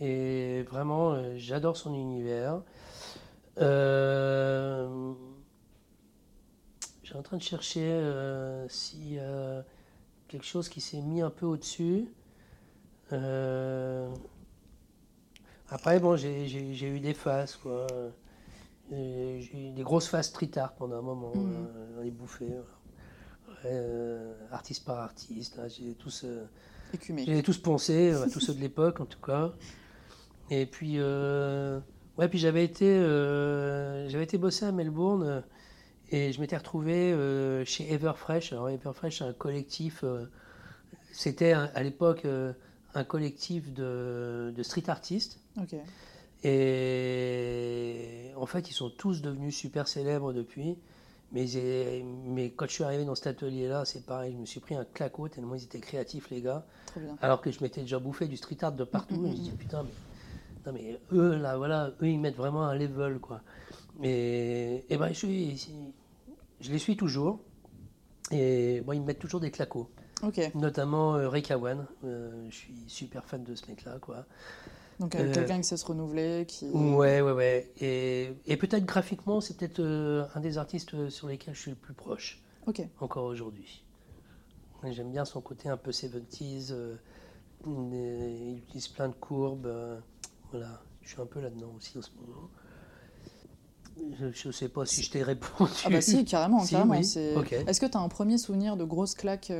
[0.00, 2.60] Et vraiment, euh, j'adore son univers.
[3.58, 5.12] Euh,
[7.04, 8.00] J'ai en train de chercher
[8.68, 9.18] si
[10.26, 12.08] quelque chose qui s'est mis un peu au-dessus.
[15.68, 17.86] Après, bon, j'ai eu des phases, quoi.
[18.90, 21.52] J'ai eu des grosses phases street art pendant un moment, mmh.
[21.54, 22.52] euh, dans les bouffées.
[23.64, 26.44] Euh, artiste par artiste, j'ai tous, euh,
[27.16, 29.52] j'ai tous poncé, tous ceux de l'époque en tout cas.
[30.50, 32.98] Et puis, ouais, puis j'avais été,
[34.08, 35.44] j'avais été bossé à Melbourne
[36.10, 37.14] et je m'étais retrouvé
[37.64, 38.52] chez Everfresh.
[38.52, 40.04] Alors Everfresh, c'est un collectif.
[41.12, 42.26] C'était à l'époque
[42.94, 45.38] un collectif de, de street artistes
[46.44, 50.76] et en fait, ils sont tous devenus super célèbres depuis.
[51.32, 51.46] Mais,
[52.26, 54.84] mais quand je suis arrivé dans cet atelier-là, c'est pareil, je me suis pris un
[54.84, 56.66] claquot tellement ils étaient créatifs, les gars.
[57.22, 59.24] Alors que je m'étais déjà bouffé du street art de partout.
[59.26, 59.92] Et je me dis, putain, mais,
[60.66, 63.40] non, mais eux, là, voilà, eux, ils mettent vraiment un level, quoi.
[64.02, 65.68] Et, et ben, je, suis,
[66.60, 67.40] je les suis toujours.
[68.30, 69.88] Et bon, ils me mettent toujours des claquots.
[70.54, 71.86] Notamment euh, Ray Kawan.
[72.04, 74.26] Euh, je suis super fan de ce mec-là, quoi.
[75.00, 76.68] Donc euh, quelqu'un qui sait se renouveler, qui...
[76.70, 77.72] Ouais, ouais, ouais.
[77.80, 81.76] Et, et peut-être graphiquement, c'est peut-être euh, un des artistes sur lesquels je suis le
[81.76, 82.40] plus proche.
[82.66, 82.82] Ok.
[83.00, 83.84] Encore aujourd'hui.
[84.90, 86.72] J'aime bien son côté un peu 70s.
[86.72, 86.96] Euh,
[87.66, 89.72] il utilise plein de courbes.
[90.50, 92.48] voilà, je suis un peu là-dedans aussi en ce moment.
[94.18, 95.70] Je ne sais pas si je t'ai répondu.
[95.84, 96.94] Ah bah si, carrément, carrément.
[96.94, 99.52] Est-ce que tu as un premier souvenir de grosse claque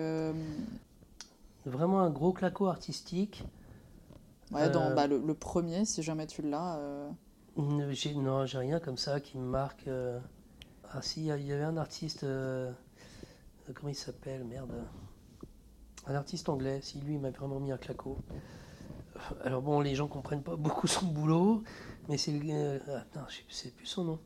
[1.65, 3.45] Vraiment un gros claquot artistique
[4.53, 6.77] Ouais, dans euh, bah, le, premier, si jamais tu l'as.
[6.77, 7.11] Euh...
[7.57, 9.89] Non, j'ai rien comme ça qui me marque.
[9.89, 10.21] Euh.
[10.91, 12.71] Ah si, il y avait un artiste, euh,
[13.75, 14.73] comment il s'appelle, merde.
[16.07, 18.19] Un artiste anglais, si lui, il m'a vraiment mis un claquot.
[19.43, 21.63] Alors bon, les gens comprennent pas beaucoup son boulot,
[22.09, 22.81] mais c'est le...
[22.91, 24.19] Ah, non, je sais plus son nom.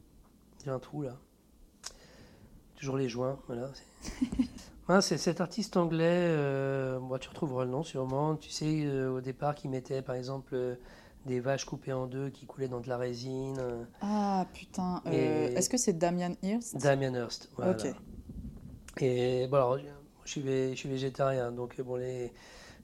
[0.64, 1.16] J'ai un trou là.
[2.74, 3.70] Toujours les joints, voilà.
[5.00, 9.54] c'est cet artiste anglais, euh, tu retrouveras le nom sûrement, tu sais, euh, au départ,
[9.54, 10.76] qui mettait par exemple euh,
[11.26, 13.60] des vaches coupées en deux qui coulaient dans de la résine.
[14.00, 16.76] Ah putain, est-ce que c'est Damien Hirst?
[16.76, 17.72] Damien Hirst, voilà.
[17.72, 17.86] Ok.
[19.02, 19.78] Et bon, alors,
[20.24, 22.32] je suis, je suis végétarien, donc bon, les,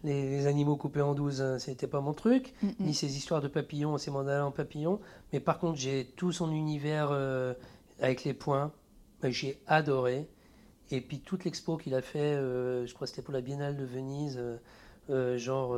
[0.02, 3.96] les, animaux coupés en douze, hein, c'était pas mon truc, ni ces histoires de papillons,
[3.96, 5.00] ces mandats en papillons,
[5.32, 7.12] mais par contre, j'ai tout son univers
[8.00, 8.72] avec les points,
[9.22, 10.28] j'ai adoré.
[10.92, 13.78] Et puis toute l'expo qu'il a fait, euh, je crois que c'était pour la Biennale
[13.78, 14.58] de Venise, euh,
[15.08, 15.76] euh, genre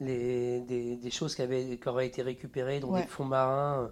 [0.00, 3.90] les, des, choses qui, avaient, qui auraient été récupérées dans des fonds marins.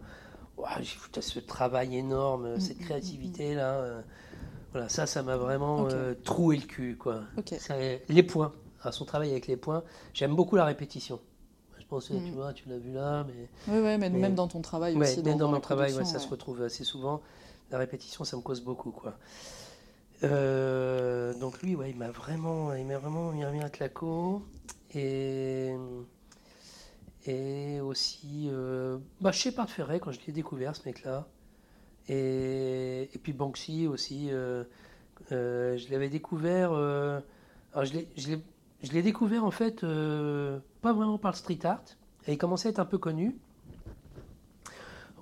[0.80, 4.02] j'ai foutu ce travail énorme, mm, cette mm, mm, créativité-là.
[4.72, 5.86] voilà, ça, ça m'a vraiment
[6.24, 6.96] troué le cul.
[6.96, 7.20] Quoi.
[8.08, 8.52] les points,
[8.90, 9.84] son travail avec les points.
[10.14, 11.20] J'aime beaucoup la répétition.
[11.78, 13.26] Je pense que tu vois, tu l'as vu là.
[13.26, 15.22] Mais, oui, ouais, mais, même dans ton travail aussi.
[15.22, 17.20] Même dans, mon travail, ça se retrouve assez souvent.
[17.70, 18.90] La répétition, ça me cause beaucoup.
[18.90, 19.16] quoi.
[20.22, 24.42] Euh, donc lui, ouais, il m'a vraiment, il m'a vraiment mis un claco.
[24.94, 25.72] Et,
[27.26, 31.26] et aussi, euh, bah, Shepard Ferret, quand je l'ai découvert, ce mec-là.
[32.08, 34.28] Et, et, puis Banksy aussi.
[34.30, 34.64] Euh,
[35.32, 36.72] euh, je l'avais découvert.
[36.72, 39.82] alors je l'ai découvert en fait,
[40.82, 41.84] pas vraiment par le street art.
[42.26, 43.36] Et il commençait à être un peu connu.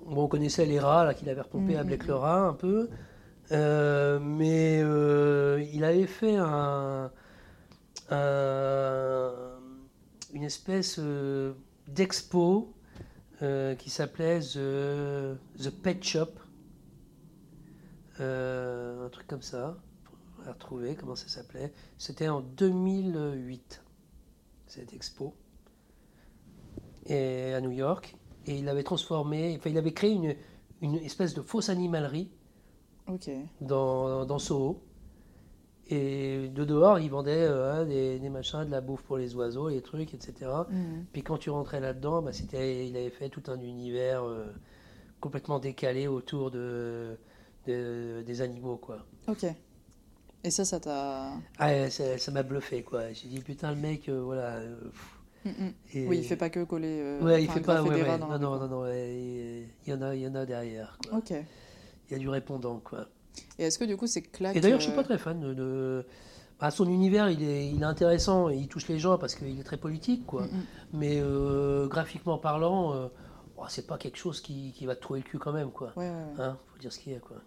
[0.05, 2.17] Bon, on connaissait les rats là qu'il avait repompé à mmh, Black mmh, le mmh.
[2.17, 2.89] rat un peu.
[3.51, 7.11] Euh, mais euh, il avait fait un,
[10.33, 10.99] une espèce
[11.87, 12.73] d'expo
[13.77, 16.33] qui s'appelait The, The, Pet Shop.
[18.19, 19.77] un truc comme ça.
[20.39, 21.73] On va retrouver comment ça s'appelait.
[21.97, 23.81] C'était en 2008,
[24.67, 25.33] cette expo.
[27.05, 28.15] Et à New York.
[28.45, 30.35] Et il avait transformé, enfin, il avait créé une,
[30.81, 32.31] une espèce de fausse animalerie
[33.61, 34.81] dans, dans Soho.
[35.91, 39.69] Et de dehors, ils vendaient euh, des, des, machins, de la bouffe pour les oiseaux,
[39.69, 40.33] les trucs, etc.
[40.69, 41.05] Mhm.
[41.11, 44.45] Puis quand tu rentrais là-dedans, bah, c'était, il avait fait tout un univers euh,
[45.19, 47.17] complètement décalé autour de,
[47.65, 48.99] des animaux, quoi.
[49.27, 49.45] Ok.
[50.43, 51.31] Et ça, ça t'a...
[51.57, 53.11] Ah, ça, m'a bluffé, quoi.
[53.11, 54.59] J'ai dit, putain, le mec, euh, voilà...
[55.43, 56.07] Mm, mm.
[56.07, 57.17] oui, il fait pas que coller.
[57.19, 57.81] Ouais, il fait pas.
[57.81, 58.17] Ouais, ouais.
[58.19, 60.99] Non, non, non, non, il y en a, il y en a derrière.
[61.01, 61.17] Quoi.
[61.17, 61.33] Ok.
[62.09, 63.07] Il y a du répondant, quoi.
[63.57, 66.05] Et est-ce que du coup c'est claque Et d'ailleurs, je suis pas très fan de.
[66.59, 69.63] Bah, son univers, il est, il est intéressant, il touche les gens parce qu'il est
[69.63, 70.43] très politique, quoi.
[70.43, 70.49] Mm,
[70.91, 73.07] Mais euh, graphiquement parlant, euh,
[73.57, 75.93] oh, c'est pas quelque chose qui, qui, va te trouver le cul quand même, quoi.
[75.95, 77.37] Ouais, hein faut dire ce qu'il y a, quoi.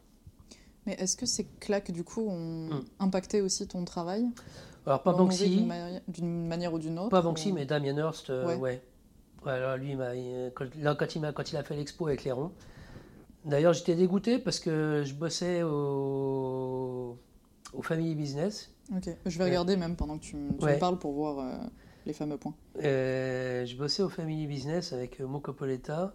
[0.86, 2.70] Mais est-ce que ces claques, du coup, ont
[3.00, 4.26] impacté aussi ton travail?
[4.86, 5.68] Alors, pas Banksy.
[6.08, 8.80] D'une manière ou d'une autre Pas Banksy, mais Damien Hirst, euh, ouais.
[9.44, 9.78] ouais.
[9.78, 9.96] lui,
[10.54, 12.52] quand, là, quand, il a, quand il a fait l'expo avec les ronds.
[13.44, 17.18] D'ailleurs, j'étais dégoûté parce que je bossais au,
[17.72, 18.72] au Family Business.
[18.94, 21.56] Ok, je vais regarder même pendant que tu, me parles pour voir euh,
[22.06, 22.54] les fameux points.
[22.82, 26.14] Euh, je bossais au Family Business avec Moco Poletta.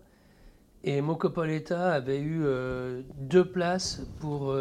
[0.84, 2.46] Et Moco Poletta avait eu
[3.18, 4.54] deux places pour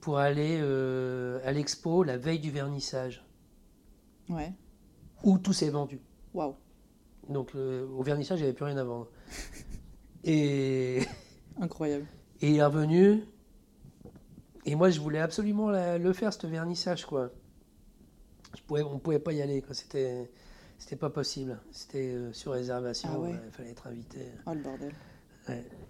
[0.00, 3.24] pour aller euh, à l'expo la veille du vernissage.
[4.28, 4.52] Ouais.
[5.22, 6.00] Où tout s'est vendu.
[6.34, 6.54] Waouh.
[7.28, 9.08] Donc au vernissage, il n'y avait plus rien à vendre.
[10.24, 11.02] Et.
[11.60, 12.06] Incroyable.
[12.40, 13.24] Et il est revenu.
[14.64, 17.30] Et moi, je voulais absolument le faire, ce vernissage, quoi.
[18.56, 19.74] Je pouvais, on ne pouvait pas y aller, quoi.
[19.74, 20.30] C'était,
[20.78, 21.58] c'était pas possible.
[21.70, 23.10] C'était euh, sur réservation.
[23.24, 24.32] Ah il fallait être invité.
[24.46, 24.92] Oh, le bordel.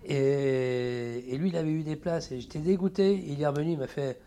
[0.05, 3.15] Et, lui, il avait eu des places et j'étais dégoûté.
[3.29, 4.21] Il est revenu, il m'a fait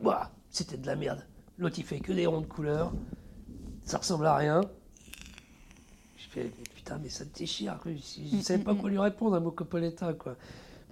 [0.00, 1.24] Ouah, c'était de la merde.
[1.58, 2.92] L'autre, il fait que des ronds de couleur.
[3.84, 4.60] Ça ressemble à rien.
[6.16, 7.80] Je fais Putain, mais ça te déchire.
[7.84, 10.36] Je ne savais pas quoi lui répondre à Moco Poletta, quoi.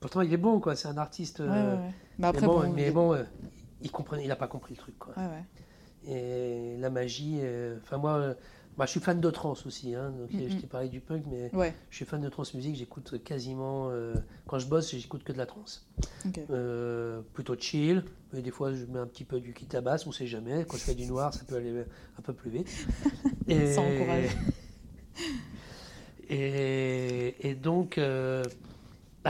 [0.00, 0.76] Pourtant, il est bon, quoi.
[0.76, 1.40] C'est un artiste.
[1.40, 1.76] Euh,
[2.18, 3.24] mais, après, bon, mais bon, euh,
[3.82, 5.14] il comprenait, il n'a pas compris le truc, quoi.
[5.16, 5.44] Ouais,
[6.06, 7.38] et la magie.
[7.40, 8.36] Euh, enfin, moi
[8.76, 11.50] bah, je suis fan de trance aussi, hein, donc je t'ai parlé du punk, mais
[11.88, 14.14] je suis fan de trance musique, j'écoute quasiment, euh,
[14.46, 15.88] quand je bosse, j'écoute que de la trance.
[16.50, 18.04] Euh, plutôt chill,
[18.34, 20.66] mais des fois je mets un petit peu du kit à basse, on sait jamais,
[20.68, 21.84] quand je fais du noir ça peut aller
[22.18, 22.86] un peu plus vite.
[23.48, 24.28] et, Ça encourage.
[26.28, 28.42] Et, et donc, euh,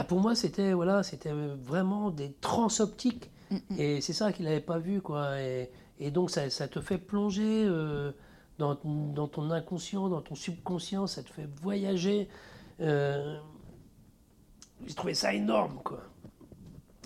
[0.00, 3.30] bah pour moi c'était voilà, c'était vraiment des trans optiques,
[3.78, 5.40] et c'est ça qu'il n'avait pas vu, quoi.
[5.40, 7.66] Et, et donc ça, ça, te fait plonger
[8.58, 12.28] dans, dans, ton inconscient, dans ton subconscient, ça te fait voyager.
[12.80, 13.38] Euh,
[14.86, 16.00] j'ai trouvé ça énorme, quoi.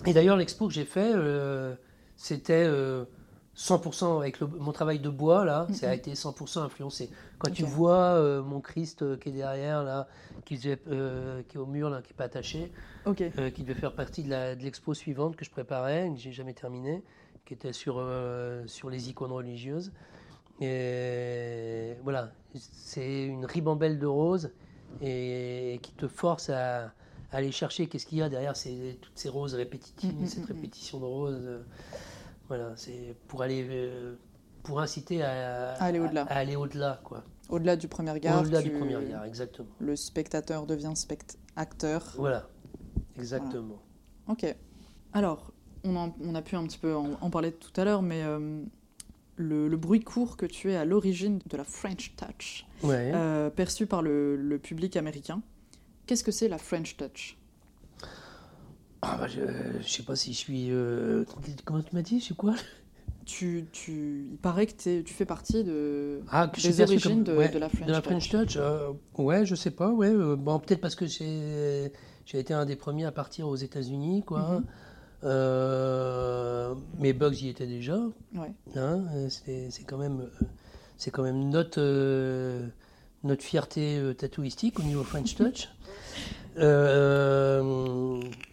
[0.05, 1.75] Et d'ailleurs, l'expo que j'ai fait, euh,
[2.15, 2.67] c'était
[3.55, 7.09] 100% euh, avec mon travail de bois, là, ça a été 100% influencé.
[7.41, 10.07] Quand tu vois mon Christ qui est derrière, là,
[10.45, 12.71] qui, qui est au mur, là, qui n'est pas attaché,
[13.15, 17.03] qui devait faire partie de l'expo suivante que je préparais, que j'ai jamais terminée,
[17.45, 18.03] qui était sur,
[18.67, 19.91] sur les icônes religieuses.
[20.61, 24.51] Et voilà, c'est une ribambelle de roses
[25.01, 26.93] et, qui te force à,
[27.31, 30.43] aller chercher qu'est-ce qu'il y a derrière ces, toutes ces roses répétitives, mm, mm, cette
[30.43, 31.49] mm, répétition de roses.
[32.47, 34.15] Voilà, c'est pour aller euh,
[34.63, 36.23] pour inciter à, aller au-delà.
[36.23, 37.23] À, aller au-delà, quoi.
[37.49, 38.41] Au-delà du premier regard.
[38.41, 39.69] Au-delà du premier regard, exactement.
[39.79, 42.13] Le spectateur devient spect acteur.
[42.17, 42.47] Voilà,
[43.17, 43.81] exactement.
[44.27, 44.55] Ok.
[45.13, 45.51] Alors,
[45.83, 48.63] on, on, a pu un petit peu en, parler tout à l'heure, mais euh,
[49.35, 54.01] le, bruit court que tu es à l'origine de la French Touch, euh, perçu par
[54.01, 55.41] le, public américain.
[56.05, 57.37] Qu'est-ce que c'est la French Touch?
[59.01, 59.41] Ah bah, Je
[59.77, 60.71] ne sais pas si je suis...
[60.71, 61.25] Euh,
[61.65, 62.55] comment tu m'as dit Je suis quoi?
[63.31, 67.59] Tu, tu, il paraît que tu fais partie de, ah, que des origines de, de,
[67.59, 68.57] la French de la French Touch.
[68.57, 69.89] Euh, ouais, je sais pas.
[69.89, 71.91] Ouais, bon, peut-être parce que j'ai
[72.33, 74.41] été un des premiers à partir aux États-Unis, quoi.
[74.41, 74.63] Mm-hmm.
[75.23, 77.97] Euh, mais Bugs y était déjà.
[78.35, 78.51] Ouais.
[78.75, 80.27] Hein, c'est quand même,
[80.97, 82.67] c'est quand même notre, euh,
[83.23, 85.69] notre fierté euh, tatouistique au niveau French Touch.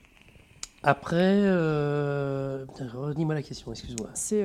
[0.82, 4.10] après, redis-moi la question, excuse-moi.
[4.14, 4.44] C'est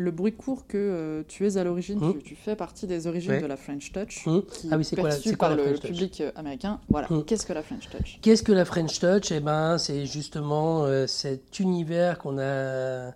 [0.00, 2.22] le bruit court que euh, tu es à l'origine, mmh.
[2.22, 4.40] tu, fais partie des origines de la French Touch, mmh.
[4.70, 6.80] ah oui, c'est quoi, la, par le public euh, américain.
[6.88, 7.06] Voilà.
[7.10, 7.24] Mmh.
[7.24, 8.18] Qu'est-ce que la French Touch?
[8.22, 9.30] Qu'est-ce que la French Touch?
[9.30, 13.12] Eh ben, c'est justement euh, cet univers qu'on a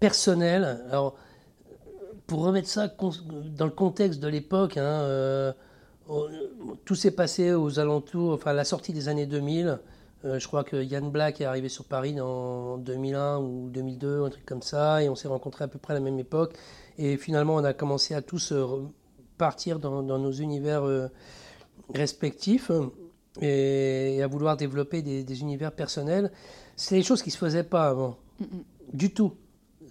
[0.00, 0.84] personnel.
[0.90, 1.16] Alors,
[2.26, 5.54] pour remettre ça dans le contexte de l'époque, hein,
[6.84, 9.78] tout s'est passé aux alentours, enfin à la sortie des années 2000.
[10.24, 14.44] Je crois que Yann Black est arrivé sur Paris en 2001 ou 2002, un truc
[14.44, 16.54] comme ça, et on s'est rencontrés à peu près à la même époque.
[16.98, 18.52] Et finalement, on a commencé à tous
[19.38, 20.82] partir dans, nos univers
[21.94, 22.70] respectifs
[23.40, 26.30] et, à vouloir développer des, univers personnels.
[26.76, 28.16] C'est des choses qui ne se faisaient pas avant,
[28.92, 29.34] du tout.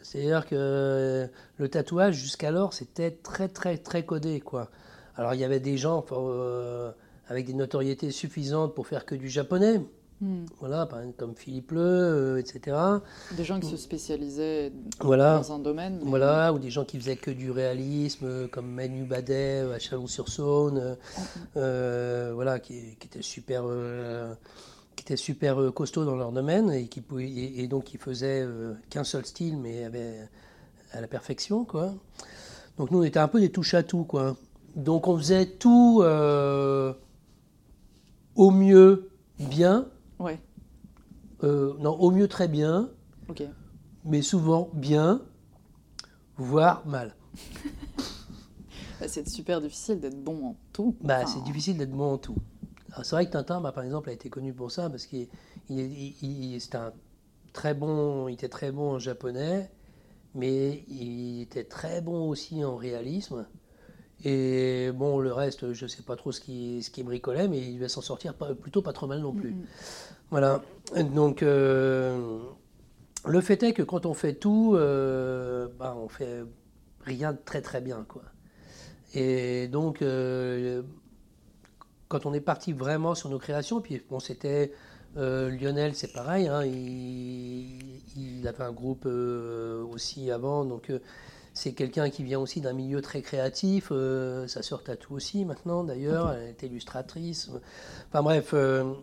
[0.01, 1.27] C'est-à-dire que
[1.57, 4.39] le tatouage, jusqu'alors, c'était très, très, très codé.
[4.39, 4.69] Quoi.
[5.15, 6.91] Alors, il y avait des gens euh,
[7.27, 9.81] avec des notoriétés suffisantes pour faire que du japonais.
[10.21, 10.45] Hmm.
[10.59, 10.87] Voilà,
[11.17, 12.75] comme Philippe Le, euh, etc.
[13.31, 15.99] Des gens qui se spécialisaient dans un domaine.
[16.03, 20.97] Voilà, ou des gens qui faisaient que du réalisme, euh, comme Manu Badet à Chalon-sur-Saône,
[21.55, 22.31] hmm.
[22.33, 23.63] voilà, qui, qui étaient super
[24.95, 28.45] qui étaient super costauds dans leur domaine et, qui et, donc qui faisaient
[28.89, 30.27] qu'un seul style mais avait
[30.91, 31.93] à la perfection quoi.
[32.77, 34.35] Donc nous on était un peu des touches à tout quoi.
[34.75, 36.93] Donc on faisait tout euh,
[38.35, 39.09] au mieux
[39.39, 39.87] bien.
[40.19, 40.39] Ouais.
[41.43, 42.89] Euh, non, au mieux très bien.
[43.29, 43.43] Ok.
[44.05, 45.21] Mais souvent bien,
[46.37, 47.15] voire mal.
[48.99, 50.93] Bah, c'est super difficile d'être bon en tout.
[51.01, 52.35] Bah, c'est difficile d'être bon en tout.
[53.03, 55.29] C'est vrai que Tintin, bah, par exemple, a été connu pour ça parce qu'il
[55.69, 56.91] il, un
[57.53, 59.71] très bon, il était très bon en japonais,
[60.35, 63.47] mais il était très bon aussi en réalisme.
[64.25, 67.59] Et bon, le reste, je ne sais pas trop ce qui, ce qui bricolait, mais
[67.59, 69.55] il va s'en sortir plutôt pas trop mal non plus.
[70.31, 70.61] Voilà.
[70.95, 72.39] Donc, euh,
[73.25, 76.43] le fait est que quand on fait tout, euh, bah, on fait
[77.01, 78.05] rien de très très bien.
[78.07, 78.23] Quoi.
[79.13, 80.83] Et donc, euh,
[82.07, 84.73] quand on est parti vraiment sur nos créations, puis bon, c'était.
[85.15, 90.91] Lionel, c'est pareil, hein, il, il, avait un groupe aussi avant, donc
[91.59, 93.89] c'est quelqu'un qui vient aussi d'un milieu très créatif.
[93.91, 96.31] Euh, sa sœur tatoue aussi maintenant, d'ailleurs.
[96.31, 97.51] Elle est illustratrice.
[98.07, 98.93] Enfin bref, euh,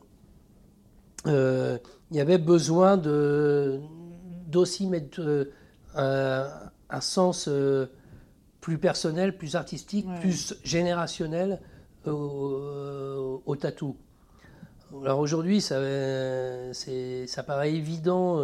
[1.26, 1.78] euh,
[2.10, 5.48] il y avait besoin d'aussi mettre
[5.94, 7.48] un, sens
[8.60, 11.60] plus personnel, plus artistique, plus générationnel
[12.06, 13.96] au, tatou.
[15.02, 15.80] Alors aujourd'hui, ça,
[16.72, 18.40] ça paraît évident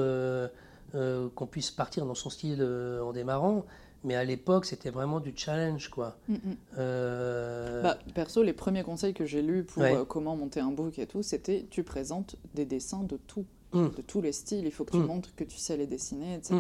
[0.93, 2.63] qu'on puisse partir dans son style
[3.03, 3.65] en démarrant,
[4.05, 6.17] mais à l'époque, c'était vraiment du challenge, quoi.
[6.29, 6.57] Mm, mm.
[6.79, 10.99] Euh, bah, perso, les premiers conseils que j'ai lus pour euh, comment monter un book
[10.99, 13.89] et tout, c'était tu présentes des dessins de tout, mm.
[13.97, 14.65] de tous les styles.
[14.65, 16.59] Il faut que tu montres que tu sais les dessiner, etc.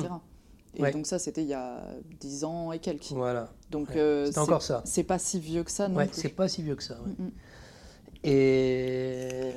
[0.76, 1.82] Et donc ça, c'était il y a
[2.20, 3.12] 10 ans et quelques.
[3.12, 3.50] Voilà.
[3.70, 4.82] Donc euh, c'est encore ça.
[4.86, 6.98] C'est pas si vieux que ça non ouais, C'est pas si vieux que ça.
[8.24, 9.50] Et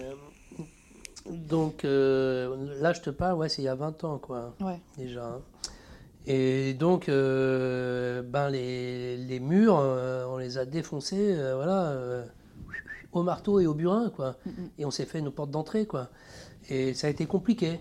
[1.30, 4.56] donc là, je te parle, ouais, c'est il y a 20 ans, quoi.
[4.60, 4.80] Ouais.
[4.98, 5.26] Déjà.
[5.26, 5.42] Hein.
[6.28, 12.26] Et donc, euh, ben les, les murs, euh, on les a défoncés, euh, voilà,
[13.12, 14.38] au marteau et au burin, quoi.
[14.78, 16.10] Et on s'est fait nos portes d'entrée, quoi.
[16.70, 17.80] Et ça a été compliqué.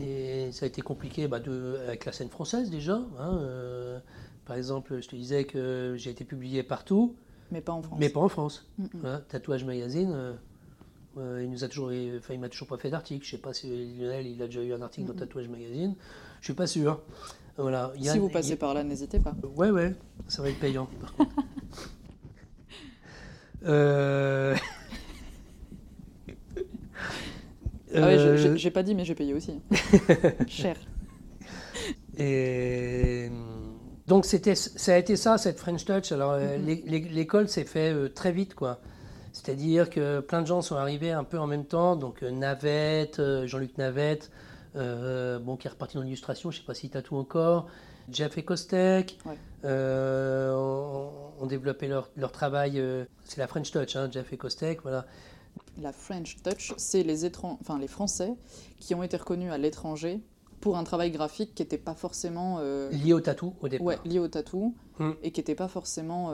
[0.00, 3.00] Et ça a été compliqué bah, de, avec la scène française déjà.
[3.18, 3.40] Hein,
[4.44, 7.14] par exemple, je te disais que j'ai été publié partout.
[7.52, 7.98] Mais pas en France.
[8.00, 8.68] Mais pas en France.
[9.28, 10.34] Tatouage Magazine.
[11.16, 13.24] il nous a toujours, enfin, il m'a toujours pas fait d'article.
[13.24, 15.94] Je sais pas si Lionel, il a déjà eu un article dans Tatouage Magazine.
[16.40, 17.00] Je suis pas sûr
[18.00, 19.34] si vous passez par là, n'hésitez pas.
[19.56, 19.94] Ouais, ouais,
[20.28, 20.88] ça va être payant
[23.66, 24.54] euh...
[27.94, 29.60] Ah ouais, euh, j'ai pas dit, mais j'ai payé aussi.
[30.48, 30.76] Cher.
[32.18, 33.30] Et
[34.06, 36.12] donc c'était, ça a été ça, cette French Touch.
[36.12, 37.10] Alors euh, mm-hmm.
[37.12, 38.80] l'école s'est fait euh, très vite, quoi.
[39.32, 41.96] C'est-à-dire que plein de gens sont arrivés un peu en même temps.
[41.96, 44.30] Donc Navette, Jean-Luc Navette,
[44.76, 47.66] euh, bon, qui est reparti dans l'illustration, je ne sais pas s'il tatoue encore.
[48.10, 49.18] Jeff et Kostek
[49.64, 50.54] euh,
[51.40, 52.78] ont, développé leur, leur travail.
[52.78, 55.06] Euh, c'est la French Touch, hein, Jeff et Kostek, voilà.
[55.80, 58.34] La French Touch, c'est les, enfin, les Français
[58.78, 60.20] qui ont été reconnus à l'étranger
[60.60, 62.60] pour un travail graphique qui n'était pas forcément...
[62.90, 63.86] lié au tatou au départ.
[63.86, 65.12] Ouais, lié au tatou, hmm.
[65.22, 66.32] et qui n'était pas forcément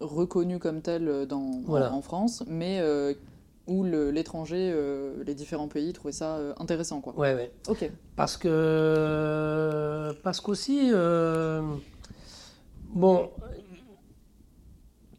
[0.00, 2.80] reconnu comme tel dans, en, France, mais
[3.66, 7.00] où l'étranger, euh, les différents pays trouvaient ça euh, intéressant.
[7.00, 7.14] Quoi.
[7.16, 7.52] Ouais, ouais.
[7.68, 7.90] Ok.
[8.16, 10.12] Parce que.
[10.22, 10.90] Parce qu'aussi.
[10.92, 11.62] Euh,
[12.88, 13.30] bon.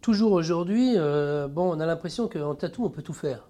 [0.02, 3.48] Toujours aujourd'hui, bon, on a l'impression qu'en tatou, on peut tout faire.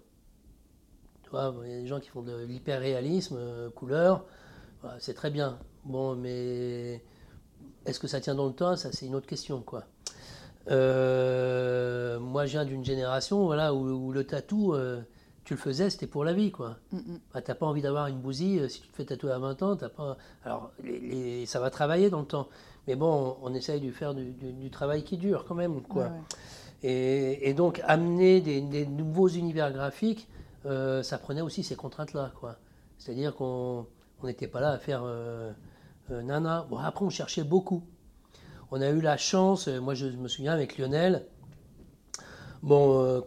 [1.24, 4.24] Tu vois, il y a des gens qui font de l'hyper-réalisme, couleur,
[4.99, 5.57] c'est très bien.
[5.84, 7.03] Bon, mais
[7.88, 8.76] est-ce que ça tient dans le temps?
[8.76, 9.86] Ça, c'est une autre question, quoi.
[10.69, 15.02] Euh, moi, je viens d'une génération voilà, où, le tatou, euh,
[15.44, 16.52] tu le faisais, c'était pour la vie.
[16.52, 16.77] quoi.
[16.91, 19.64] Mm t'as pas envie d'avoir une bousille, euh, si tu te fais tatouer à 20
[19.64, 20.18] ans, t'as pas...
[20.45, 22.48] Alors, les, ça va travailler dans le temps.
[22.88, 25.81] Mais bon, on, essaye de faire du, travail qui dure quand même.
[25.81, 26.10] Quoi.
[26.84, 30.27] Et, donc, amener des, nouveaux univers graphiques,
[30.65, 32.31] euh, ça prenait aussi ces contraintes-là.
[32.98, 33.85] C'est-à-dire qu'on
[34.23, 35.06] n'était pas là à faire
[36.10, 36.68] nana.
[36.69, 37.84] Bon, après, on cherchait beaucoup.
[38.76, 41.28] On a eu la chance, moi je me souviens avec Lionel,
[42.64, 43.24] bon,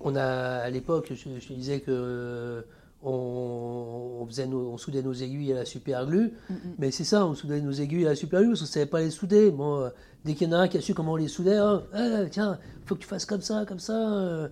[0.00, 2.62] on a à l'époque, je, te disais que
[3.02, 6.32] on, faisait on soudait nos aiguilles à la super glue.
[6.78, 8.86] Mais c'est ça, on soudait nos aiguilles à la super glue parce qu'on ne savait
[8.86, 9.50] pas les souder.
[9.50, 9.88] Bon, euh,
[10.24, 12.28] dès qu'il y en a un qui a su comment on les soudait, hein, eh,
[12.30, 13.94] tiens, il faut que tu fasses comme ça, comme ça.
[13.94, 14.48] Euh.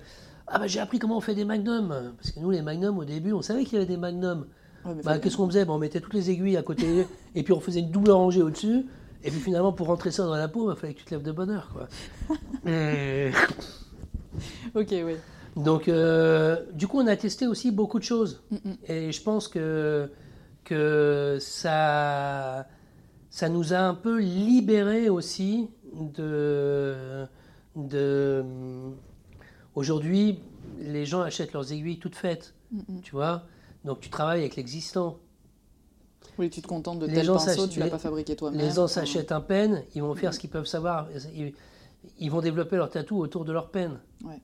[0.47, 2.15] ah bah j'ai appris comment on fait des magnums.
[2.17, 4.47] Parce que nous, les magnums, au début, on savait qu'il y avait des magnums.
[5.05, 5.69] bah, Qu'est-ce qu'on faisait?
[5.69, 8.87] On mettait toutes les aiguilles à côté et puis on faisait une double rangée au-dessus.
[9.25, 11.11] Et puis finalement, pour rentrer ça dans la peau, il bah, fallait que tu te
[11.15, 11.71] lèves de bonne heure.
[11.73, 11.89] Quoi.
[14.75, 15.17] ok, oui.
[15.57, 18.43] Donc, euh, du coup, on a testé aussi beaucoup de choses.
[18.51, 18.77] Mm, mm.
[18.89, 20.11] Et je pense que,
[20.65, 22.67] que ça,
[23.31, 27.25] ça nous a un peu libéré aussi de.
[27.77, 28.45] de
[29.75, 30.39] Aujourd'hui,
[30.81, 32.55] les gens achètent leurs aiguilles toutes faites.
[32.73, 33.45] Mm, tu vois
[33.85, 35.19] Donc, tu travailles avec l'existant.
[36.39, 38.61] Oui, tu te contentes de tel pinceau, tu l'as pas fabriqué toi-même.
[38.61, 41.09] Les gens s'achètent un pen, ils vont faire ce qu'ils peuvent savoir.
[41.35, 41.53] Ils,
[42.19, 44.01] ils, vont développer leur tatou autour de leur pen.
[44.25, 44.41] Ouais.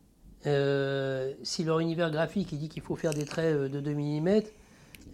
[0.46, 3.92] Euh, si leur univers graphique il dit qu'il faut faire des traits euh, de 2
[3.92, 4.40] mm,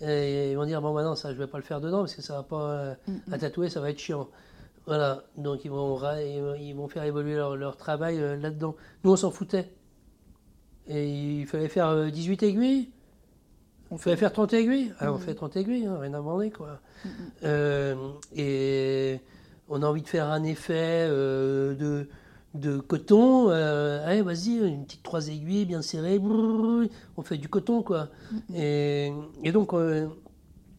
[0.03, 2.35] ils vont dire bon maintenant ça je vais pas le faire dedans parce que ça
[2.35, 3.33] va pas euh, mm, mm.
[3.33, 4.29] à tatouer ça va être chiant.
[4.87, 6.01] Voilà, donc ils vont,
[6.61, 8.77] ils vont faire évoluer leur, travail là-dedans.
[9.03, 9.69] Nous on s'en foutait.
[10.87, 12.91] Et il fallait faire 18 aiguilles.
[13.91, 14.93] On fallait faire 30 aiguilles.
[14.99, 15.21] Ah, on mm.
[15.21, 16.81] fait 30 aiguilles, hein, rien à demander quoi.
[18.35, 19.21] et
[19.69, 22.09] on a envie de faire un effet de
[22.57, 23.51] de coton.
[23.51, 26.21] Euh, allez, vas-y, une petite trois aiguilles bien serrées.
[26.21, 28.09] on fait du coton, quoi.
[28.55, 29.13] Et,
[29.53, 30.09] donc, euh,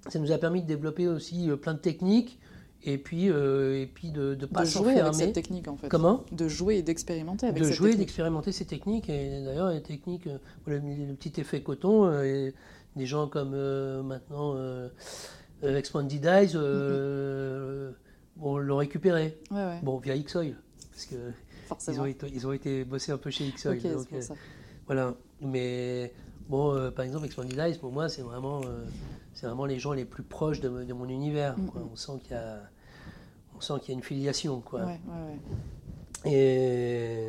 [0.09, 2.39] ça nous a permis de développer aussi euh, plein de techniques.
[2.83, 5.89] Et puis, et puis de ne pas avec cette technique, en fait.
[5.89, 6.23] Comment?
[6.31, 9.09] De jouer et d'expérimenter avec De jouer et d'expérimenter ces techniques.
[9.09, 10.29] Et d'ailleurs, les techniques,
[10.67, 10.79] le,
[11.15, 12.53] petit effet coton, et
[12.97, 13.55] des gens comme
[14.03, 14.55] maintenant
[15.63, 17.93] Expanded Eyes mm-hmm.
[18.35, 19.37] bon, l'ont récupéré.
[19.83, 20.55] Bon, via Xoil.
[20.91, 21.31] Parce que
[21.87, 23.81] ils ont, été, ils ont été bossés un peu chez Xoil.
[23.85, 24.21] euh,
[24.85, 25.13] voilà.
[25.41, 26.13] Mais
[26.47, 28.85] bon, euh, par exemple, Expanded Eyes, pour moi, c'est vraiment, euh,
[29.33, 31.57] c'est vraiment les gens les plus proches de, de mon univers.
[31.57, 31.89] Mm, mm.
[31.91, 32.59] On sent qu'il y a,
[33.55, 34.85] on sent qu'il y a une filiation, quoi.
[34.85, 34.99] Ouais,
[36.25, 37.27] et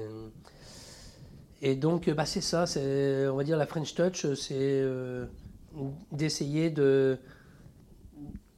[1.61, 2.65] et donc, bah, c'est ça.
[2.77, 4.85] On va dire, la French Touch, c'est
[6.13, 7.19] d'essayer de,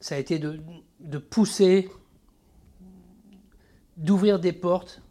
[0.00, 0.60] ça a été de,
[1.00, 1.88] de pousser,
[3.96, 5.02] d'ouvrir des portes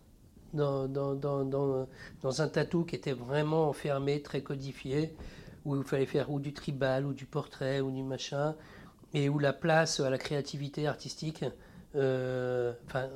[0.54, 5.16] dans, dans, dans, dans, un tatou qui était vraiment enfermé, très codifié,
[5.66, 8.56] où il fallait faire ou du tribal, ou du portrait, ou du machin,
[9.14, 11.46] et où la place à la créativité artistique,
[11.96, 13.10] euh, enfin,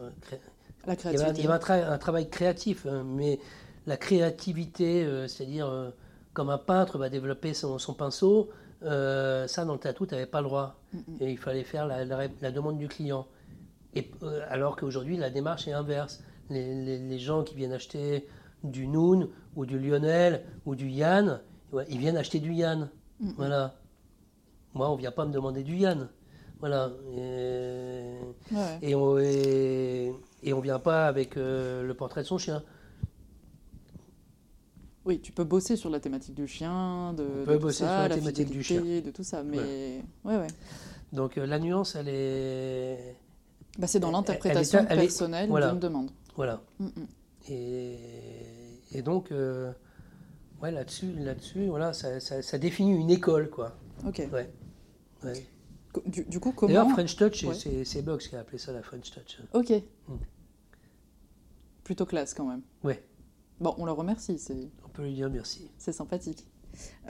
[0.86, 1.42] la créativité.
[1.42, 3.40] il y avait, un, travail créatif, hein, mais
[3.88, 5.90] la créativité, euh, c'est-à-dire euh,
[6.34, 8.50] comme un peintre va développer son, son pinceau,
[8.84, 10.80] ça dans le tatou, tu n'avais pas le droit.
[11.20, 13.28] Et il fallait faire la, la, demande du client.
[13.96, 14.12] Et,
[14.50, 18.28] alors qu'aujourd'hui, la démarche est inverse les, gens qui viennent acheter
[18.64, 21.42] du Noon ou du Lionel ou du Yann,
[21.90, 22.90] ils viennent acheter du Yann.
[23.38, 23.76] Voilà.
[24.74, 26.10] Moi, on vient pas me demander du Yann.
[26.60, 26.92] Voilà.
[28.82, 30.14] Et, on, et,
[30.54, 32.64] on vient pas avec euh, le portrait de son chien.
[35.06, 38.10] Oui, tu peux bosser sur la thématique du chien, de, on peut bosser sur la,
[38.10, 40.48] thématique du chien, de tout ça, mais ouais, ouais.
[41.12, 43.16] Donc euh, la nuance, elle est.
[43.78, 46.12] Bah, c'est dans l'interprétation personnelle d'une demande.
[46.36, 46.62] Voilà.
[46.80, 47.08] Mm, mm.
[47.50, 48.00] Et,
[48.94, 49.72] et, donc, euh,
[50.62, 53.78] ouais, là-dessus, là-dessus, voilà, ça, ça, définit une école, quoi.
[54.08, 54.22] Ok.
[54.32, 54.50] Ouais.
[56.08, 57.46] Du, coup, comment D'ailleurs, French Touch,
[57.84, 59.40] c'est Box qui a appelé ça la French Touch.
[59.54, 59.72] Ok.
[60.08, 60.14] Mm.
[61.84, 62.62] Plutôt classe quand même.
[62.84, 63.04] Ouais.
[63.60, 64.40] Bon, on le remercie.
[64.94, 65.70] Peut lui dire merci.
[65.78, 66.46] C'est sympathique.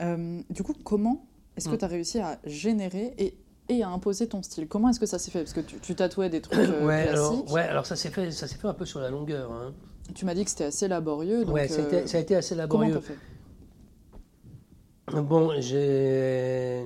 [0.00, 3.38] Euh, du coup, comment est-ce que tu as réussi à générer et
[3.68, 4.68] et à imposer ton style?
[4.68, 5.40] Comment est-ce que ça s'est fait?
[5.40, 7.16] Parce que tu, tatouais des trucs euh, ouais, classiques.
[7.16, 9.52] Alors, ouais, alors ça s'est fait, ça fait un peu sur la longueur.
[9.52, 9.72] Hein.
[10.14, 11.44] Tu m'as dit que c'était assez laborieux.
[11.44, 12.92] Donc, ouais, euh, ça a été assez laborieux.
[12.92, 13.18] Comment t'as fait?
[15.22, 16.84] Bon, j'ai,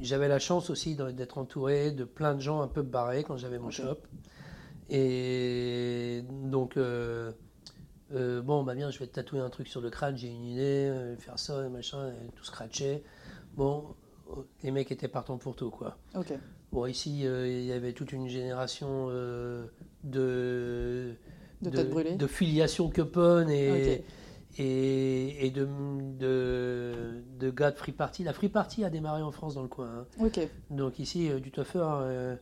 [0.00, 3.58] j'avais la chance aussi d'être entouré de plein de gens un peu barrés quand j'avais
[3.58, 3.98] mon shop.
[4.88, 7.32] Et donc, euh,
[8.12, 11.14] bon, bah bien, je vais te tatouer un truc sur le crâne, j'ai une idée,
[11.18, 13.02] faire ça, machin, tout scratcher.
[13.56, 13.94] Bon,
[14.62, 15.98] les mecs étaient partants pour tout, quoi.
[16.14, 16.32] Ok.
[16.72, 19.66] Bon, ici, euh, il y avait toute une génération euh,
[20.04, 21.14] de,
[21.60, 24.04] de, de, de filiation Coupon et,
[24.56, 25.68] et, et, de,
[26.18, 28.24] de, de gars de Free Party.
[28.24, 29.90] La Free Party a démarré en France dans le coin.
[29.98, 30.06] Hein.
[30.24, 30.40] Ok.
[30.70, 32.38] Donc ici, euh, du tougher,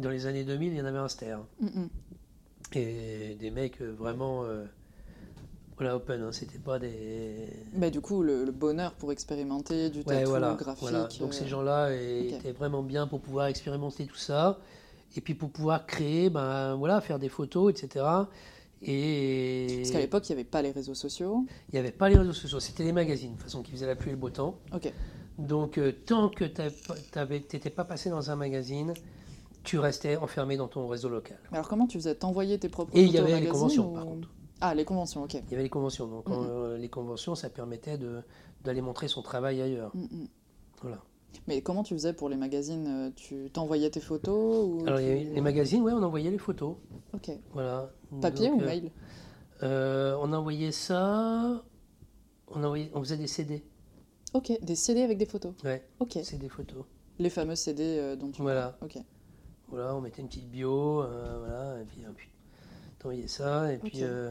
[0.00, 1.38] Dans les années 2000, il y en avait un ster.
[2.74, 4.42] Et des mecs vraiment
[5.76, 7.34] voilà, open, hein, c'était pas des.
[7.72, 10.82] Mais du coup, le, bonheur pour expérimenter du tatou voilà, graphique.
[10.82, 11.08] Voilà.
[11.18, 14.58] Donc ces gens-là étaient vraiment bien pour pouvoir expérimenter tout ça,
[15.16, 18.04] et puis pour pouvoir créer, ben voilà, faire des photos, etc.
[18.82, 19.78] Et...
[19.78, 21.44] Parce qu'à l'époque, il n'y avait pas les réseaux sociaux.
[21.70, 23.86] Il n'y avait pas les réseaux sociaux, c'était les magazines, de toute façon, qui faisaient
[23.86, 24.58] la pluie et le beau temps.
[24.72, 24.92] Ok.
[25.38, 26.60] Donc, euh, tant que tu
[27.20, 28.94] n'étais pas passé dans un magazine,
[29.64, 31.38] tu restais enfermé dans ton réseau local.
[31.50, 32.14] Mais alors, comment tu faisais?
[32.14, 34.28] T'envoyais tes propres Et il y avait les conventions, par contre.
[34.66, 35.34] Ah, les conventions, ok.
[35.34, 36.06] Il y avait les conventions.
[36.06, 37.98] Donc, euh, les conventions, ça permettait
[38.62, 39.92] d'aller montrer son travail ailleurs.
[40.80, 41.02] Voilà.
[41.46, 45.40] Mais comment tu faisais pour les magazines euh, Tu t'envoyais tes photos ou Alors, les
[45.42, 46.76] magazines, ouais, on envoyait les photos.
[47.12, 47.30] Ok.
[47.52, 47.92] Voilà.
[48.22, 48.90] Papier ou mail?
[49.60, 51.62] On envoyait ça.
[52.48, 52.90] On, envoyait...
[52.94, 53.62] on faisait des CD.
[54.32, 55.52] Ok, des CD avec des photos.
[55.62, 55.86] Ouais.
[56.00, 56.18] Ok.
[56.22, 56.84] C'est des photos.
[57.18, 58.78] Les fameux CD euh, dont tu Voilà.
[58.82, 58.96] Ok.
[59.68, 62.28] Voilà, on mettait une petite bio, euh, voilà, et puis, puis
[63.04, 64.30] t'envoyais ça, et puis euh,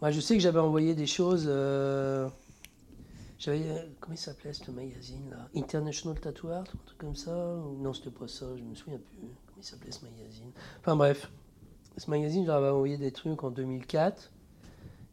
[0.00, 1.44] moi je sais que j'avais envoyé des choses.
[3.38, 7.32] j'avais comment il s'appelait ce magazine là, International Tattoo Art, un truc comme ça.
[7.78, 9.18] Non, c'était pas ça, je me souviens plus.
[9.18, 11.30] Comment il s'appelait ce magazine Enfin bref,
[11.96, 14.30] ce magazine, j'avais envoyé des trucs en 2004,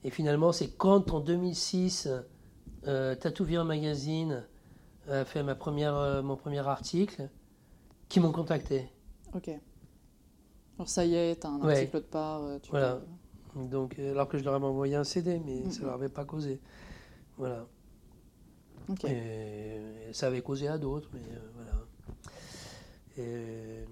[0.04, 2.10] et finalement c'est quand en 2006
[2.88, 4.44] euh, Tattoo Magazine
[5.10, 7.30] a fait ma première, euh, mon premier article,
[8.08, 8.90] qui m'ont contacté.
[9.34, 9.50] Ok.
[10.78, 12.44] Alors ça y est, tu as un article de part.
[12.44, 13.00] Euh, voilà.
[13.56, 16.10] Donc, euh, alors que je leur avais envoyé un CD, mais ça ne leur avait
[16.10, 16.60] pas causé.
[17.38, 17.66] Voilà.
[18.88, 19.06] Ok.
[19.06, 19.82] Et,
[20.12, 21.22] ça avait causé à d'autres, mais
[21.56, 21.72] voilà.
[23.18, 23.86] Et,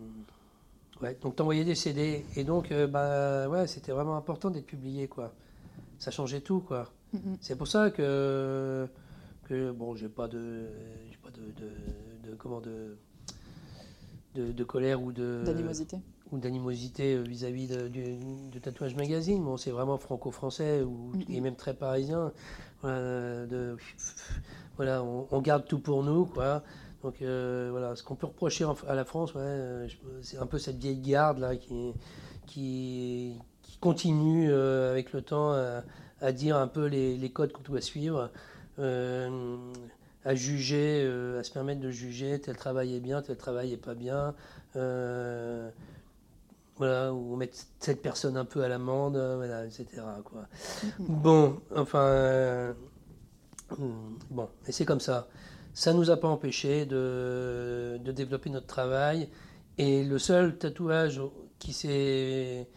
[1.01, 2.23] ouais, donc t'envoyais des CD.
[2.35, 5.33] Et donc, bah, ouais, c'était vraiment important d'être publié, quoi.
[5.97, 6.91] Ça changeait tout, quoi.
[7.41, 8.87] C'est pour ça que,
[9.45, 10.67] que bon, j'ai pas de,
[11.23, 12.97] pas de, de, comment de,
[14.35, 15.97] de, colère ou de d'animosité
[16.31, 19.43] ou d'animosité euh, vis-à-vis du, tatouage magazine.
[19.43, 22.31] Bon, c'est vraiment franco-français ou et même très parisien.
[22.81, 23.77] Voilà, de,
[24.77, 26.63] voilà on, garde tout pour nous, quoi.
[27.03, 29.87] Donc euh, voilà, ce qu'on peut reprocher à la France, ouais, euh,
[30.21, 31.93] c'est un peu cette vieille garde là qui,
[32.47, 35.53] qui, qui continue avec le temps
[36.21, 38.31] à dire un peu les, codes qu'on doit suivre,
[38.79, 39.57] euh,
[40.23, 43.77] à juger, euh, à se permettre de juger tel travail est bien, tel travail est
[43.77, 44.33] pas bien.
[44.75, 45.69] Euh,
[46.77, 49.87] voilà, ou mettre cette personne un peu à l'amende, voilà, etc.
[50.23, 50.41] Quoi.
[50.41, 50.91] Mm-hmm.
[51.07, 52.75] Bon, enfin,
[54.29, 55.27] bon, et c'est comme ça.
[55.73, 59.29] Ça ne nous a pas empêché de, de, développer notre travail.
[59.77, 61.21] Et le seul tatouage
[61.59, 62.67] qui s'est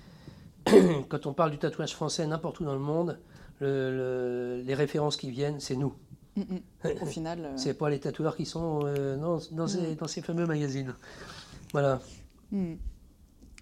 [1.09, 3.19] quand on parle du tatouage français n'importe où dans le monde,
[3.61, 5.95] les références qui viennent, c'est nous.
[6.37, 7.03] Mm, mm.
[7.03, 7.45] Au final.
[7.45, 10.95] Euh, c'est pas les tatoueurs qui sont euh, dans, dans, ces, dans, ces, fameux magazines.
[11.73, 12.01] Voilà.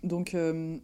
[0.03, 0.77] Donc, euh,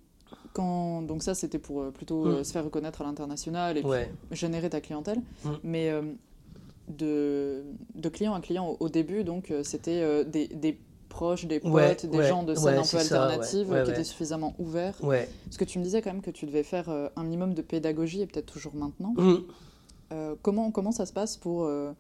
[0.53, 3.85] quand, donc ça, c'était pour plutôt se faire reconnaître à l'international et
[4.31, 5.21] générer ta clientèle.
[5.63, 5.91] Mais
[6.89, 7.63] de,
[7.95, 10.79] de, client à client, au, début, donc c'était des, des
[11.13, 14.97] proches, des potes, des gens de scène un peu alternative qui étaient suffisamment ouverts.
[15.01, 17.63] Parce que tu me disais quand même que tu devais faire euh, un minimum de
[17.63, 19.15] pédagogie, et peut-être toujours maintenant.
[19.17, 19.37] Mm.
[20.13, 21.93] Euh, comment, comment ça se passe pour euh,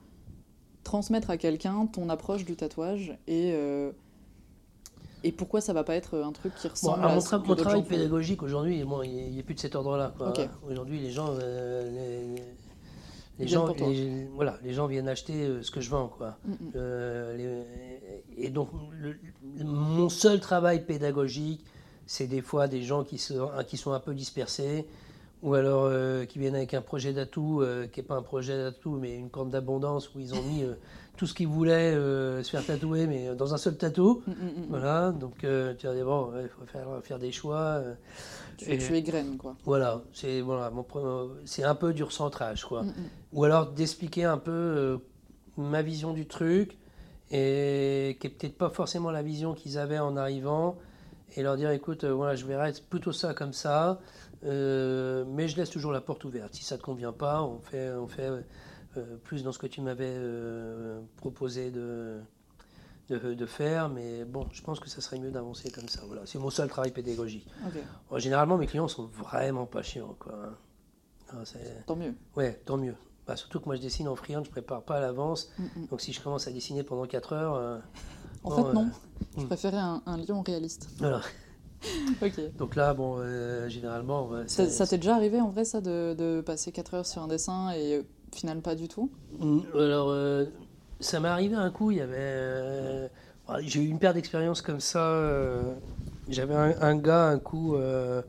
[0.83, 3.55] transmettre à quelqu'un ton approche du tatouage et,
[5.25, 7.85] et pourquoi ça va pas être un truc qui ressemble à, mon, ce mon travail
[7.85, 10.15] pédagogique aujourd'hui, bon, il n'y a, plus de cet ordre-là.
[10.69, 11.35] Aujourd'hui, les gens,
[13.39, 13.75] les gens,
[14.35, 16.37] voilà, les gens viennent acheter ce que je vends, quoi.
[16.45, 17.63] Mm, mm
[18.37, 18.71] et donc,
[19.65, 21.65] mon seul travail pédagogique,
[22.07, 24.87] c'est des fois des gens qui sont, qui sont un peu dispersés,
[25.43, 28.57] ou alors euh, qui viennent avec un projet d'atout, euh, qui n'est pas un projet
[28.57, 30.75] d'atout, mais une corne d'abondance, où ils ont mis euh,
[31.17, 34.23] tout ce qu'ils voulaient se faire tatouer, mais dans un seul tatou.
[34.27, 37.83] Mm, mm, mm, voilà, donc tu vas dire, bon, il faut faire, faire, des choix.
[38.57, 39.55] tu, et, tu graine, quoi.
[39.65, 40.73] Voilà, c'est voilà,
[41.45, 42.85] c'est un peu du recentrage, quoi.
[43.33, 44.99] Ou alors d'expliquer un peu
[45.57, 46.79] ma vision du truc,
[47.31, 50.77] et qui n'est peut-être pas forcément la vision qu'ils avaient en arrivant,
[51.37, 54.01] et leur dire écoute, euh, voilà, je verrai plutôt ça comme ça,
[54.45, 56.55] euh, mais je laisse toujours la porte ouverte.
[56.55, 58.41] Si ça ne te convient pas, on fait, on fait euh,
[59.25, 60.17] plus dans ce que tu m'avais
[61.17, 62.21] proposé de,
[63.09, 66.03] de, faire, mais bon, je pense que ça serait mieux d'avancer comme ça.
[66.07, 67.47] Voilà, c'est mon seul travail pédagogique.
[68.17, 70.17] généralement, mes clients sont vraiment pas chiants.
[70.19, 70.57] Quoi.
[71.31, 71.43] Ah,
[71.87, 72.15] tant mieux.
[72.37, 72.95] Ouais, tant mieux.
[73.27, 75.51] Bah, surtout que moi je dessine en freelance, je prépare pas à l'avance.
[75.59, 75.87] Mm, mm.
[75.87, 77.55] Donc si je commence à dessiner pendant 4 heures.
[77.55, 77.79] Euh,
[78.43, 78.87] en fait, non.
[78.87, 79.47] Euh, je mm.
[79.47, 80.89] préférais un, lion réaliste.
[80.99, 81.21] Voilà.
[82.23, 82.57] ok.
[82.57, 84.31] Donc là, bon, euh, généralement.
[84.47, 87.73] ça, t'est déjà arrivé en vrai, ça, de, de, passer 4 heures sur un dessin
[87.73, 89.11] et finalement pas du tout
[89.75, 90.15] Alors,
[91.01, 93.11] ça m'est arrivé un coup, il y avait.
[93.61, 95.21] J'ai eu une paire d'expériences comme ça
[96.29, 98.23] J'avais un, gars, un coup, euh,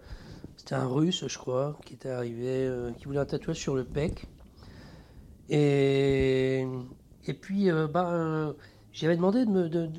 [0.58, 3.84] c'était un russe, je crois, qui était arrivé, euh, qui voulait un tatouage sur le
[3.84, 4.26] pec.
[5.50, 6.66] Et,
[7.42, 8.54] puis, euh, bah,
[8.92, 9.90] j'avais demandé de, me, de,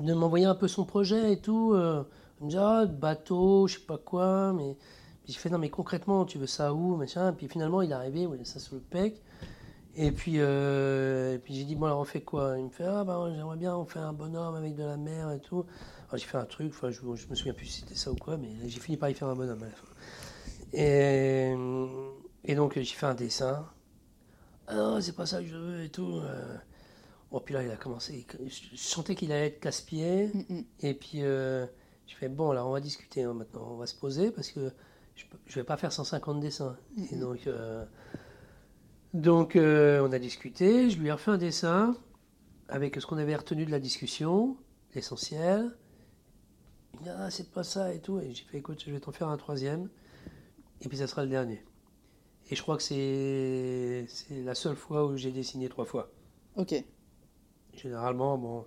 [0.00, 1.74] de m'envoyer un peu son projet et tout.
[1.74, 4.76] il me dit, ah, bateau, je sais pas quoi, mais.
[5.32, 7.30] Puis je fais, non, mais concrètement, tu veux ça où machin.
[7.30, 9.22] Et puis finalement, il est arrivé, il voulait ça sur le pec.
[9.94, 12.54] Et puis, et puis j'ai dit, bon, alors on fait quoi?
[12.58, 15.30] Il me fait, ah, bah, j'aimerais bien, on fait un bonhomme avec de la mer
[15.32, 15.66] et tout
[16.16, 18.36] j'ai fait un truc, enfin, je, je, me souviens plus si c'était ça ou quoi,
[18.36, 19.86] mais j'ai fini par y faire un bonhomme à la fin.
[20.72, 21.54] Et,
[22.44, 23.66] et donc j'ai fait un dessin.
[24.66, 26.18] Ah non, c'est pas ça que je veux et tout.
[26.18, 26.56] Euh.
[27.30, 28.26] Bon, puis là, il a commencé.
[28.46, 30.28] Je sentais qu'il allait être casse-pied.
[30.32, 30.64] Mm, mm.
[30.80, 31.66] Et puis, euh,
[32.06, 33.68] je fais bon, alors on va discuter hein, maintenant.
[33.72, 34.70] On va se poser parce que
[35.14, 36.76] je ne vais pas faire 150 dessins.
[37.10, 37.84] Et donc, euh,
[39.14, 40.90] donc on a discuté.
[40.90, 41.96] Je lui ai refait un dessin
[42.68, 44.56] avec ce qu'on avait retenu de la discussion,
[44.94, 45.76] l'essentiel.
[46.94, 48.20] Il dit, ah, c'est pas ça et tout.
[48.20, 49.88] Et j'ai fait, écoute, je vais t'en faire un troisième.
[50.80, 51.62] Et puis ça sera le dernier.
[52.50, 56.10] Et je crois que c'est, c'est la seule fois où j'ai dessiné trois fois.
[56.56, 56.74] Ok.
[57.74, 58.66] Généralement, bon,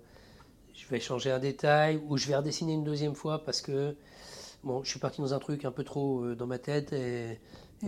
[0.74, 3.96] je vais changer un détail ou je vais redessiner une deuxième fois parce que
[4.66, 7.40] bon, je suis parti dans un truc un peu trop euh, dans ma tête et,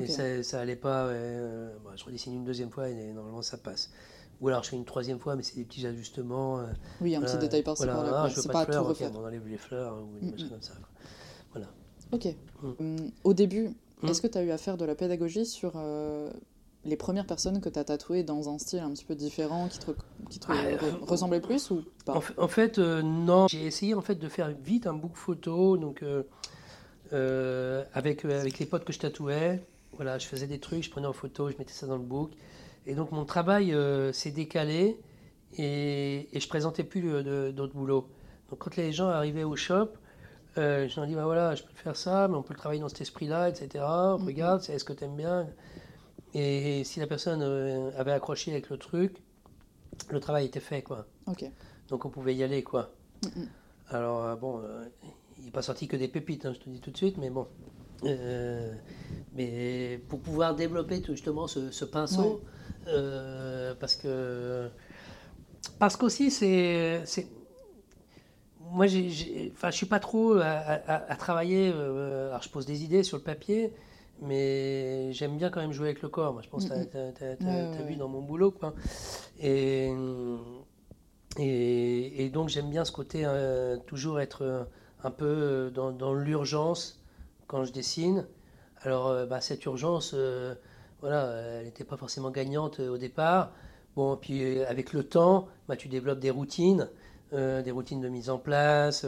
[0.06, 1.06] ça, ça allait pas.
[1.06, 3.90] Euh, je redessine une deuxième fois et normalement ça passe.
[4.40, 6.60] Ou alors je fais une troisième fois, mais c'est des petits ajustements.
[6.60, 6.66] Euh,
[7.00, 8.24] oui, un petit détail par-ci par-là.
[8.24, 9.10] Ah, veux pas, de fleurs, tout refaire.
[9.14, 10.50] on enlève les fleurs hein, ou des mm, mm.
[10.50, 10.74] comme ça.
[11.52, 11.68] Voilà.
[12.12, 12.26] Ok.
[12.62, 12.68] Mm.
[12.78, 13.70] Hum, au début,
[14.06, 16.30] est-ce que tu as eu à faire de la pédagogie sur euh,
[16.84, 19.80] les premières personnes que tu as tatouées dans un style un petit peu différent, qui
[19.80, 19.90] te,
[20.30, 22.20] qui te ah, ressemblait plus ou pas?
[22.36, 23.48] En fait, euh, non.
[23.48, 26.04] J'ai essayé en fait de faire vite un book photo, donc
[27.12, 29.62] avec, avec les potes que je tatouais.
[29.94, 32.32] Voilà, je faisais des trucs, je prenais en photo, je mettais ça dans le book.
[32.86, 34.98] Et donc mon travail euh, s'est décalé
[35.58, 37.02] et, et je présentais plus
[37.52, 38.08] d'autres boulots.
[38.48, 39.90] Donc quand les gens arrivaient au shop,
[40.56, 42.80] euh, je leur dis bah voilà, je peux faire ça, mais on peut le travailler
[42.80, 43.84] dans cet esprit-là, etc.
[43.84, 44.26] Mhm.
[44.26, 45.48] Regarde, est-ce que tu aimes bien?
[46.32, 49.22] Et, si la personne euh, avait accroché avec le truc,
[50.10, 51.06] le travail était fait quoi.
[51.88, 52.90] Donc on pouvait y aller quoi.
[53.24, 53.48] Mhm.
[53.90, 54.62] Alors bon,
[55.38, 57.30] il n'est pas sorti que des pépites, hein, je te dis tout de suite, mais
[57.30, 57.46] bon.
[59.34, 62.42] mais pour pouvoir développer justement ce, pinceau,
[62.86, 64.68] euh, parce que
[65.78, 67.02] parce qu'aussi c'est
[68.60, 73.22] moi je suis pas trop à, travailler euh, alors je pose des idées sur le
[73.22, 73.72] papier
[74.20, 76.32] mais j'aime bien quand même jouer avec le corps.
[76.32, 76.74] Moi je pense que
[77.14, 78.74] tu as, vu dans mon boulot quoi.
[79.40, 79.90] Et
[81.38, 84.66] et, donc j'aime bien ce côté euh, toujours être
[85.04, 87.02] un peu dans, dans l'urgence
[87.46, 88.26] quand je dessine
[88.82, 90.14] alors bah, cette urgence
[91.00, 93.52] voilà, elle n'était pas forcément gagnante euh, au départ.
[93.96, 96.88] Bon, puis euh, avec le temps, bah, tu développes des routines,
[97.32, 99.06] euh, des routines de mise en place.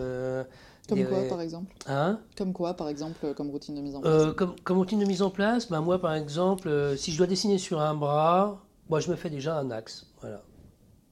[0.89, 1.75] comme quoi, par exemple?
[1.87, 2.21] Hein?
[2.37, 4.33] Comme quoi, par exemple, comme routine de mise en place?
[4.37, 7.59] Comme, comme, routine de mise en place, bah, moi, par exemple, si je dois dessiner
[7.59, 10.07] sur un bras, moi, je me fais déjà un axe.
[10.21, 10.43] Voilà.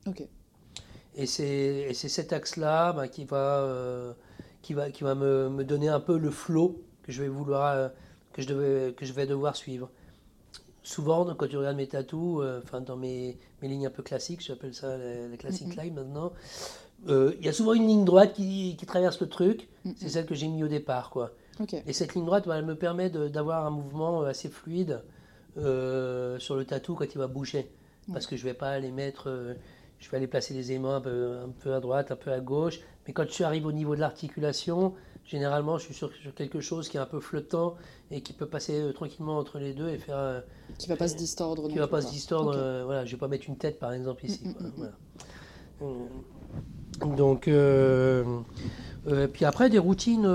[0.06, 0.22] Ok.
[1.16, 4.14] Et c'est cet axe-là bah, qui va,
[4.68, 7.90] qui va, qui va me, me, donner un peu le flow que je vais vouloir,
[8.34, 9.88] que je, devais, que je vais devoir suivre.
[10.82, 14.44] Souvent, quand tu regardes mes tatous, euh, enfin dans mes, mes, lignes un peu classiques,
[14.44, 16.34] j'appelle ça les, classiques mm maintenant,
[17.08, 19.70] euh, il y a souvent une ligne droite qui, qui traverse le truc.
[19.96, 21.32] C'est celle que j'ai mis au départ, quoi.
[21.86, 25.00] Et cette ligne droite, elle me permet d'avoir un mouvement euh, assez fluide
[25.56, 27.70] sur le tatou quand il va bouger,
[28.12, 29.56] parce que je vais pas aller mettre,
[29.98, 32.40] je vais aller placer les aimants un peu, un peu à droite, un peu à
[32.40, 34.94] gauche, mais quand tu arrives au niveau de l'articulation,
[35.24, 37.74] généralement, je suis sur, quelque chose qui est un peu flottant
[38.10, 40.16] et qui peut passer euh, tranquillement entre les deux et faire.
[40.16, 40.40] Euh,
[40.78, 41.68] qui va pas se distordre.
[41.68, 42.52] Qui va pas se distordre.
[42.56, 44.42] Euh, voilà, je vais pas mettre une tête par exemple ici.
[47.00, 47.50] Donc,
[49.32, 50.26] puis après des routines.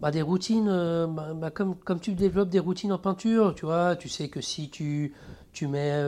[0.00, 3.96] Bah, des routines, bah, bah, comme, comme tu développes des routines en peinture, tu vois,
[3.96, 5.12] tu sais que si tu,
[5.52, 6.00] tu mets,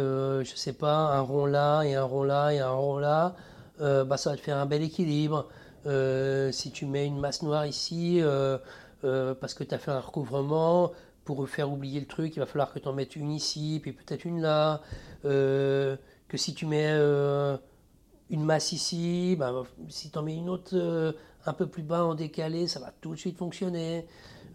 [0.44, 3.34] je sais pas, un rond là et un rond là et un rond là,
[3.78, 5.48] bah, ça va te faire un bel équilibre.
[5.86, 8.58] Euh, si tu mets une masse noire ici, euh,
[9.04, 10.92] euh, parce que tu as fait un recouvrement,
[11.24, 13.92] pour faire oublier le truc, il va falloir que tu en mettes une ici, puis
[13.92, 14.80] peut-être une là.
[15.22, 15.98] que
[16.34, 16.90] si tu mets
[18.30, 21.14] une masse ici, ben, si tu en mets une autre
[21.46, 24.06] un peu plus bas en décalé, ça va tout de suite fonctionner.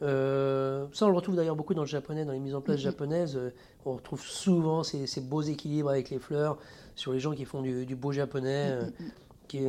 [0.02, 2.84] Ça, on le retrouve d'ailleurs beaucoup dans le japonais, dans les mises en place mhm.
[2.84, 3.40] japonaises.
[3.86, 6.57] on retrouve souvent ces, beaux équilibres avec les fleurs
[6.95, 8.76] sur les gens qui font du, beau japonais.
[8.76, 9.11] Mhm, mhm
[9.48, 9.60] qui,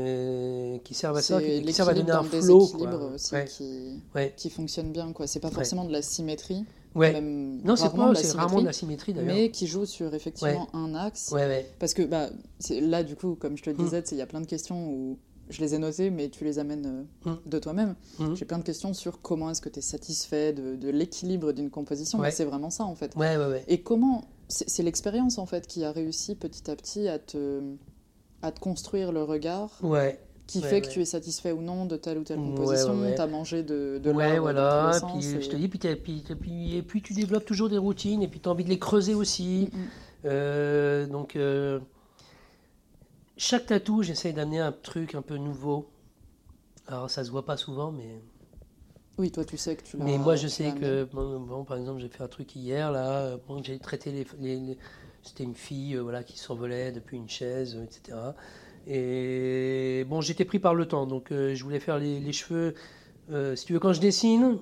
[0.85, 2.69] qui servent à ça, qui, servent à donner un flow.
[3.15, 4.03] aussi qui,
[4.37, 5.13] qui fonctionne bien.
[5.13, 5.27] quoi.
[5.27, 6.65] C'est pas forcément de la symétrie.
[6.95, 7.21] Ouais.
[7.21, 9.35] non, c'est pas, c'est rarement de la symétrie d'ailleurs.
[9.35, 11.31] Mais qui joue sur effectivement un axe.
[11.33, 12.31] Ouais, Parce que bah,
[12.71, 13.85] là, du coup, comme je te le mm.
[13.85, 15.19] disais, il y a plein de questions où
[15.51, 17.39] je les ai notés, mais tu les amènes euh, mm.
[17.47, 17.95] de toi-même.
[18.19, 18.35] Mm.
[18.35, 22.21] J'ai plein de questions sur comment est-ce que tu es satisfait de, l'équilibre d'une composition.
[22.31, 23.15] C'est vraiment ça, en fait.
[23.17, 24.25] Ouais, ouais, Et comment.
[24.49, 27.61] C'est l'expérience, en fait, qui a réussi petit à petit à te,
[28.41, 29.79] à te construire le regard.
[29.83, 30.19] Ouais.
[30.47, 33.27] Qui fait que tu es satisfait ou non de telle ou telle composition, tu as
[33.27, 34.99] mangé de, de Ouais, voilà.
[35.13, 35.79] puis, je te dis, puis,
[36.41, 38.79] puis, et puis tu développes toujours des routines, et puis tu as envie de les
[38.79, 39.69] creuser aussi.
[39.71, 39.79] Mm,
[40.25, 41.37] euh, donc.
[41.37, 41.79] Euh,
[43.39, 45.89] chaque tatou, j'essaye d'amener un truc un peu nouveau.
[46.87, 48.21] Alors ça se voit pas souvent, mais.
[49.17, 50.05] Oui, toi tu sais que tu l'as.
[50.05, 53.79] Mais moi je sais que, bon, par exemple, j'ai fait un truc hier, là, j'ai
[53.79, 54.77] traité les.
[55.23, 58.17] C'était une fille euh, voilà, qui s'envolait depuis une chaise, etc.
[58.87, 62.75] Et bon, j'étais pris par le temps, donc euh, je voulais faire les, cheveux.
[63.31, 64.59] Euh, si tu veux, quand je dessine,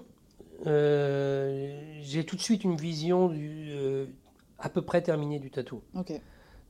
[0.65, 3.71] j'ai tout de suite une vision du,
[4.59, 5.83] à peu près terminée du tatou.
[5.95, 6.13] Ok.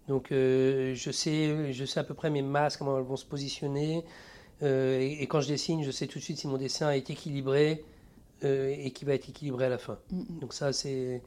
[0.08, 3.26] Donc euh, je, sais, je sais à peu près mes masses, comment elles vont se
[3.26, 4.04] positionner.
[4.62, 7.84] Euh, et, quand je dessine, je sais tout de suite si mon dessin est équilibré
[8.44, 9.98] euh, et qui va être équilibré à la fin.
[10.10, 10.38] Mm.
[10.40, 11.22] Donc ça, c'est,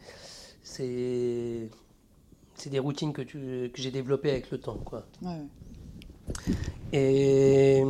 [0.77, 4.77] des routines que, tu, que j'ai développées avec le temps.
[4.77, 5.05] Quoi.
[6.93, 7.83] Et,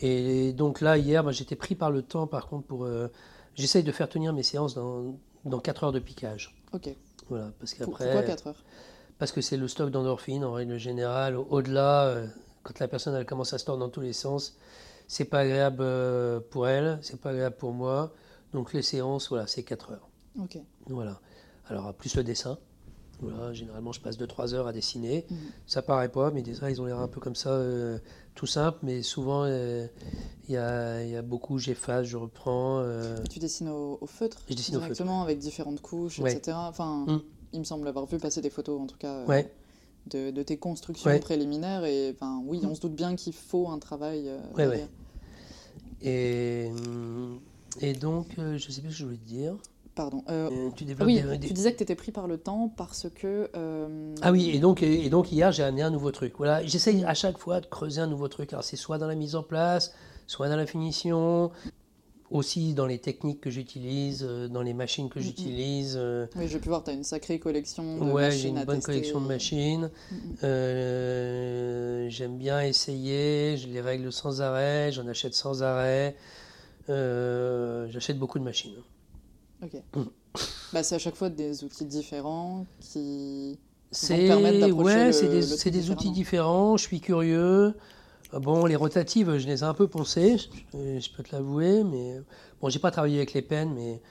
[0.00, 2.88] et donc là, hier, bah, j'étais pris par le temps, par contre, pour...
[3.54, 6.56] j'essaye de faire tenir mes séances dans, dans 4 heures de piquage.
[6.72, 6.88] Ok.
[7.28, 8.06] Voilà, parce qu'après...
[8.06, 8.64] Pourquoi 4 heures?
[9.18, 11.36] Parce que c'est le stock d'endorphine en règle générale.
[11.36, 12.26] Au-delà, euh,
[12.62, 14.56] quand la personne elle commence à se tordre dans tous les sens,
[15.08, 18.12] c'est pas agréable euh, pour elle, c'est pas agréable pour moi.
[18.52, 20.08] Donc les séances, voilà, c'est 4 heures.
[20.40, 20.58] Ok.
[20.86, 21.20] Voilà.
[21.68, 22.58] Alors plus le dessin.
[23.20, 25.26] Voilà, généralement, je passe 2-3 heures à dessiner.
[25.28, 25.36] Mhm.
[25.66, 27.98] Ça paraît pas, mais déjà, ils ont l'air un peu comme ça, euh,
[28.36, 28.78] tout simple.
[28.82, 29.90] Mais souvent, il
[30.48, 32.80] y, a, y, a, beaucoup, j'efface, je reprends.
[33.28, 35.24] Tu dessines au, feutre Je dessine directement au feutre.
[35.24, 36.56] avec différentes couches, etc.
[36.56, 37.20] Enfin, mm
[37.52, 41.18] il me semble avoir vu passer des photos, en tout cas, euh, de, tes constructions
[41.18, 41.84] préliminaires.
[41.84, 44.30] Et enfin, oui, on se doute bien qu'il faut un travail.
[44.58, 44.86] Euh,
[46.02, 46.70] et,
[47.80, 49.56] et donc, euh, je ne sais plus ce que je voulais te dire.
[49.94, 50.22] Pardon.
[50.76, 53.50] tu, oui, tu disais que tu étais pris par le temps parce que.
[54.22, 56.34] Ah oui, et donc, et donc hier, j'ai amené un nouveau truc.
[56.38, 58.52] Voilà, J'essaye à chaque fois de creuser un nouveau truc.
[58.52, 59.92] Alors, c'est soit dans la mise en place,
[60.28, 61.50] soit dans la finition,
[62.30, 65.94] aussi dans les techniques que j'utilise, euh, dans les machines que j'utilise.
[65.98, 68.40] Euh, oui, j'ai pu voir, tu as une sacrée collection de ouais, machines.
[68.40, 69.90] j'ai une bonne collection de machines.
[70.44, 76.16] Euh, j'aime bien essayer, je les règle sans arrêt, j'en achète sans arrêt.
[76.88, 78.74] J'achète beaucoup de machines.
[79.62, 79.82] Ok.
[79.94, 80.02] Mm.
[80.72, 83.58] bah, c'est à chaque fois des outils différents qui.
[83.90, 84.30] C'est
[84.70, 86.76] ouais, c'est des, des outils différents.
[86.76, 87.74] Je suis curieux.
[88.32, 90.36] Ah bon, les rotatives, je les ai un peu poncées,
[90.74, 92.20] je, peux te l'avouer, mais
[92.60, 94.02] bon, j'ai pas travaillé avec les peines, mais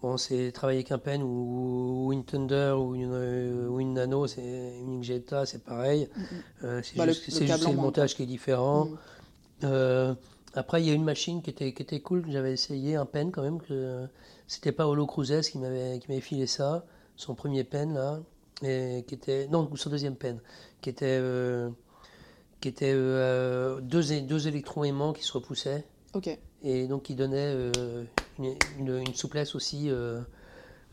[0.00, 4.78] bon, c'est travailler avec un pen ou, une Thunder ou une, ou une Nano, c'est
[4.80, 6.08] une Jetta, c'est pareil.
[6.14, 6.24] Mm, mm.
[6.64, 8.84] Euh, c'est bah, juste, le, montage qui est différent.
[8.84, 8.98] Mm.
[9.64, 10.14] Euh,
[10.54, 13.32] après, il y a une machine qui était, qui était cool, j'avais essayé, un pen
[13.32, 14.06] quand même, que
[14.46, 16.84] c'était pas Holo Cruzes qui m'avait, qui m'avait filé ça,
[17.16, 18.20] son premier pen là,
[18.62, 20.38] et qui était, non, son deuxième pen,
[20.80, 21.20] qui était.
[22.64, 25.84] Qui étaient euh, deux, deux électrons aimants qui se repoussaient.
[26.14, 26.30] Ok.
[26.62, 28.04] Et donc qui donnaient euh,
[28.38, 29.90] une, souplesse aussi.
[29.90, 30.22] Euh,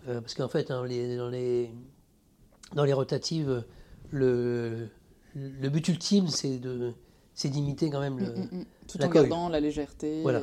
[0.05, 1.71] parce qu'en fait, hein, les, dans, les,
[2.73, 3.63] dans les rotatives,
[4.09, 4.89] le,
[5.33, 6.91] le but ultime, c'est de
[7.35, 8.65] c'est d'imiter quand même le, mm, mm, mm.
[8.89, 10.23] tout en gardant la légèreté.
[10.23, 10.41] Voilà.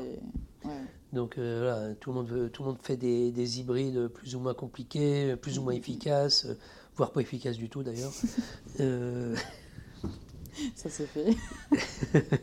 [1.13, 4.41] Donc voilà, tout le monde veut, tout le monde fait des, des, hybrides plus ou
[4.41, 6.47] moins compliqués, plus ou moins efficaces,
[6.97, 8.13] voire pas efficaces du tout d'ailleurs.
[10.75, 11.35] Ça s'est fait.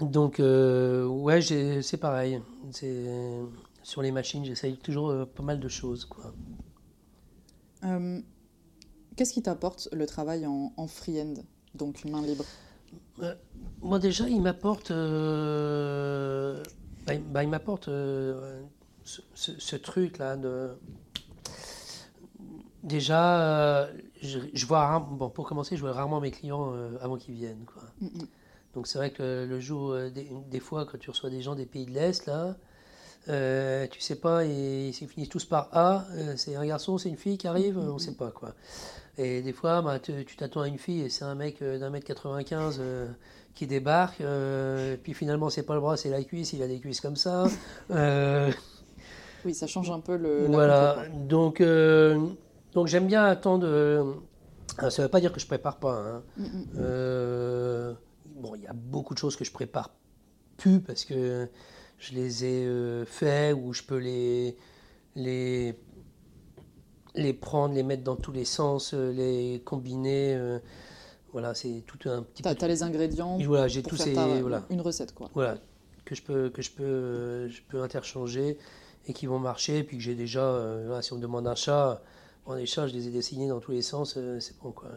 [0.00, 2.40] Donc, euh, ouais, c'est pareil.
[3.82, 6.04] Sur les machines, j'essaye toujours euh, pas mal de choses.
[6.04, 6.32] quoi.
[7.84, 8.20] Euh,
[9.16, 11.34] qu'est-ce qui t'apporte le travail en, en free-end,
[11.74, 12.44] donc main libre?
[13.82, 14.90] Moi, déjà, il m'apporte.
[14.90, 16.62] Bah,
[17.32, 20.70] bah, il m'apporte ce, ce truc-là de
[22.82, 23.86] Déjà, euh,
[24.22, 27.64] je, vois bon, pour commencer, je vois rarement mes clients euh, avant qu'ils viennent.
[27.66, 27.82] Quoi.
[28.00, 28.26] Mm, mm.
[28.74, 31.66] Donc c'est vrai que le jour, euh, des, fois, quand tu reçois des gens des
[31.66, 32.56] pays de l'Est, là,
[33.88, 37.36] tu sais pas, et ils finissent tous par A, c'est un garçon, c'est une fille
[37.36, 38.54] qui arrive, mm, on sait pas quoi.
[39.18, 42.06] Et des fois, bah, tu t'attends à une fille et c'est un mec d'un mètre
[42.06, 42.80] 95
[43.54, 44.22] qui débarque,
[45.02, 47.44] puis finalement c'est pas le bras, c'est la cuisse, il a des cuisses comme ça.
[49.44, 50.46] oui, ça change un peu le.
[50.46, 51.60] Voilà, donc
[52.74, 53.66] donc j'aime bien attendre.
[53.66, 54.14] Euh,
[54.78, 55.94] ça ne veut pas dire que je prépare pas.
[55.94, 56.22] Hein.
[56.36, 56.66] Mm, mm.
[56.78, 57.94] Euh,
[58.36, 59.90] bon, il y a beaucoup de choses que je prépare
[60.56, 61.48] plus parce que
[61.98, 64.56] je les ai euh, fait ou je peux les,
[65.16, 65.74] les,
[67.14, 70.60] les prendre, les mettre dans tous les sens, les combiner.
[71.32, 72.54] Voilà, c'est tout un petit peu.
[72.54, 73.38] Tu as les ingrédients.
[73.38, 74.14] Voilà, j'ai tous ces.
[74.14, 74.64] Voilà.
[74.70, 75.30] Une recette, quoi.
[75.34, 75.58] Voilà,
[76.04, 78.58] que je peux, que je peux, je peux interchanger
[79.06, 79.78] et qui vont marcher.
[79.78, 82.02] Et puis que j'ai déjà, euh, si on me demande un chat,
[82.54, 84.90] les chats, je les ai dessinés dans tous les sens, euh, c'est bon, quoi.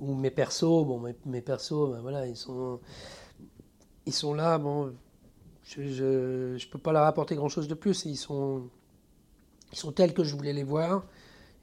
[0.00, 2.80] Ou mes persos, bon, mes, mes persos, ben, voilà, ils sont,
[4.06, 4.94] ils sont là, bon.
[5.64, 5.82] Je
[6.54, 8.06] ne peux pas leur apporter grand-chose de plus.
[8.06, 8.70] Ils sont,
[9.72, 11.04] ils sont tels que je voulais les voir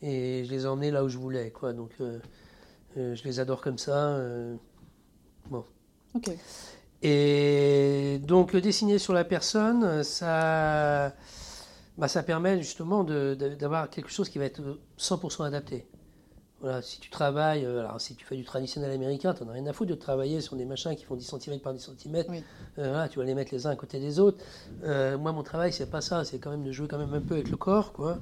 [0.01, 1.49] et je les ai emmenés là où je voulais.
[1.49, 1.73] Quoi.
[1.73, 2.19] Donc, euh,
[2.97, 4.09] euh, je les adore comme ça.
[4.09, 4.55] Euh,
[5.49, 5.65] bon.
[6.13, 6.29] Ok.
[7.01, 11.13] Et donc, dessiner sur la personne, ça,
[11.97, 14.61] bah, ça permet justement d'avoir quelque chose qui va être
[14.97, 15.87] 100% adapté.
[16.61, 19.67] Voilà, si tu travailles, alors si tu fais du traditionnel américain, tu n'en as rien
[19.67, 22.23] à foutre de travailler sur des machins qui font 10 cm par 10 cm.
[22.77, 24.43] voilà, tu vas les mettre les uns à côté des autres.
[24.83, 27.35] moi, mon travail, c'est pas ça, c'est quand même de jouer quand même un peu
[27.35, 28.19] avec le corps, quoi.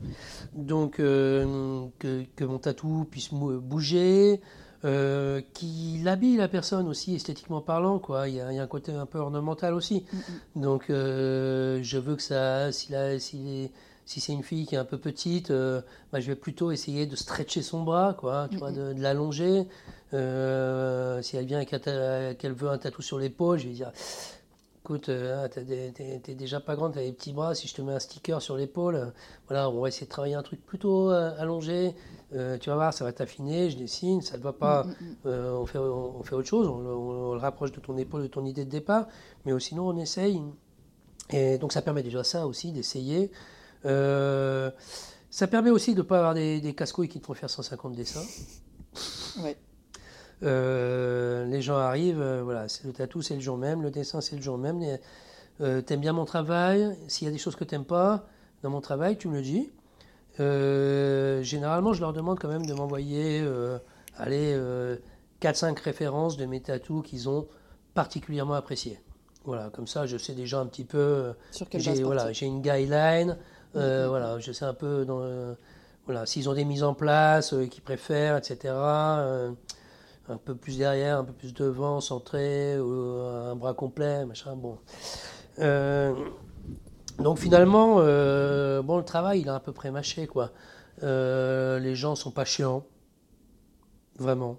[0.54, 4.42] Donc, que, que, mon tatou puisse bouger,
[4.86, 8.28] euh, qui l'habille la personne aussi esthétiquement parlant quoi.
[8.28, 10.04] Il y, a, un côté un peu ornemental aussi.
[10.12, 10.62] Mm, mm.
[10.62, 13.72] donc euh, je veux que ça si, si,
[14.06, 15.82] si c'est une fille qui est un peu petite euh,
[16.12, 19.68] bah, je vais plutôt essayer de stretcher son bras quoi tu vois, mm, de, l'allonger.
[20.12, 23.92] Si elle vient et qu'elle veut un tatou sur l'épaule je vais dire
[24.84, 28.00] écoute, ah, t'es déjà pas grande, t'as des petits bras, si je te mets un
[28.00, 29.14] sticker sur l'épaule,
[29.48, 31.96] voilà, on va essayer de travailler un truc plutôt allongé,
[32.36, 34.92] euh, tu vas voir, ça va t'affiner, je dessine, ça ne va pas, mm, mm,
[34.92, 35.16] mm.
[35.28, 38.46] Euh, on, fait, on, fait, autre chose, on, le rapproche de ton épaule, de ton
[38.46, 39.08] idée de départ,
[39.46, 40.42] mais sinon on essaye.
[41.30, 43.32] Et donc ça permet déjà ça aussi, d'essayer.
[43.86, 44.72] Euh,
[45.30, 47.94] ça permet aussi de ne pas avoir des, des casse-couilles qui te font faire 150
[47.94, 48.26] dessins.
[49.42, 49.58] Ouais.
[50.44, 54.58] Les gens arrivent, voilà, le tatou c'est le jour même, le dessin c'est le jour
[54.58, 54.82] même.
[55.60, 58.28] t'aimes bien mon travail, s'il y a des choses que t'aimes pas
[58.64, 59.72] dans mon travail, tu me le dis.
[60.40, 63.78] Euh, généralement, je leur demande quand même de m'envoyer euh,
[64.18, 64.58] allez,
[65.42, 67.48] 4-5 euh, références de mes tatous qu'ils ont
[67.94, 69.00] particulièrement appréciées.
[69.46, 71.34] Voilà, comme ça, je sais déjà un petit peu.
[71.52, 73.38] Sur quelle j'ai, voilà, j'ai une guideline.
[73.74, 75.56] Voilà, je sais un peu dans,
[76.06, 78.74] voilà, s'ils ont des mises en place qu'ils préfèrent, etc.
[80.30, 84.56] un peu plus derrière, un peu plus devant, centré, un bras complet, machin.
[84.56, 84.78] Bon.
[87.20, 90.52] Donc finalement, euh, bon, le travail, il a à peu près mâché, quoi.
[91.04, 92.86] Euh, les gens sont pas chiants,
[94.18, 94.58] vraiment.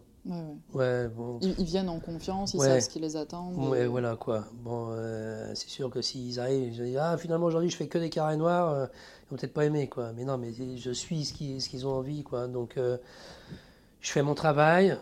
[0.72, 1.38] Ouais, bon.
[1.42, 3.52] ils, viennent en confiance, ils savent ce qui les attend.
[3.52, 4.44] Ouais, voilà, quoi.
[4.54, 7.98] Bon, euh, c'est sûr que s'ils arrivent, je dis, ah, finalement, aujourd'hui, je fais que
[7.98, 8.88] des carrés noirs,
[9.26, 10.12] ils vont peut-être pas aimer, quoi.
[10.12, 12.46] Mais non, mais je suis ce qu'ils, ce qu'ils ont envie, quoi.
[12.46, 14.96] Donc, je fais mon travail.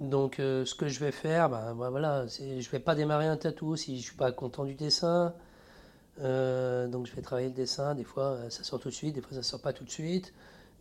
[0.00, 3.76] Donc, ce que je vais faire, ben, ben voilà, je vais pas démarrer un tatou
[3.76, 5.34] si je suis pas content du dessin.
[6.22, 9.14] Euh, donc je vais travailler le dessin, des fois euh, ça sort tout de suite,
[9.14, 10.32] des fois ça sort pas tout de suite.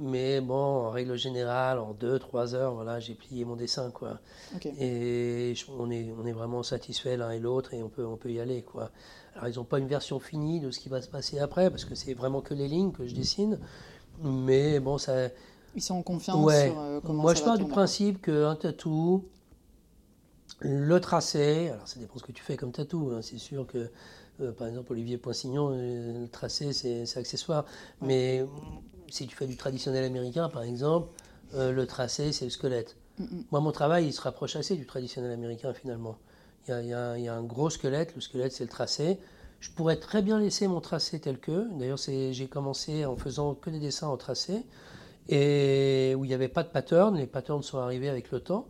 [0.01, 3.91] Mais bon, en règle générale, en 2-3 heures, voilà, j'ai plié mon dessin.
[3.91, 4.19] Quoi.
[4.63, 8.31] Et on est, on est vraiment satisfait l'un et l'autre et on peut, on peut
[8.31, 8.61] y aller.
[8.61, 8.91] Quoi.
[9.35, 11.83] Alors ils n'ont pas une version finie de ce qui va se passer après, parce
[11.83, 13.59] que c'est vraiment que les lignes que je dessine.
[14.21, 15.29] Mais bon, ça...
[15.75, 19.25] Ils sont en confiance sur euh, comment Moi, je pars du principe qu'un tatou,
[20.59, 23.89] le tracé, alors ça dépend ce que tu fais comme tatou, hein, c'est sûr que
[24.41, 27.65] euh, par exemple, Olivier Poinsignon, euh, le tracé, c'est accessoire.
[28.01, 28.45] Mais
[29.09, 31.09] si tu fais du traditionnel américain, par exemple,
[31.55, 32.95] euh, le tracé, c'est le squelette.
[33.51, 36.17] Moi, mon travail, il se rapproche assez du traditionnel américain, finalement.
[36.67, 39.17] Il y a, un gros squelette, le squelette, c'est le tracé.
[39.59, 41.67] Je pourrais très bien laisser mon tracé tel que.
[41.77, 44.63] D'ailleurs, j'ai commencé en faisant que des dessins en tracé,
[45.30, 47.15] et où il n'y avait pas de pattern.
[47.15, 48.68] Les patterns sont arrivés avec le temps,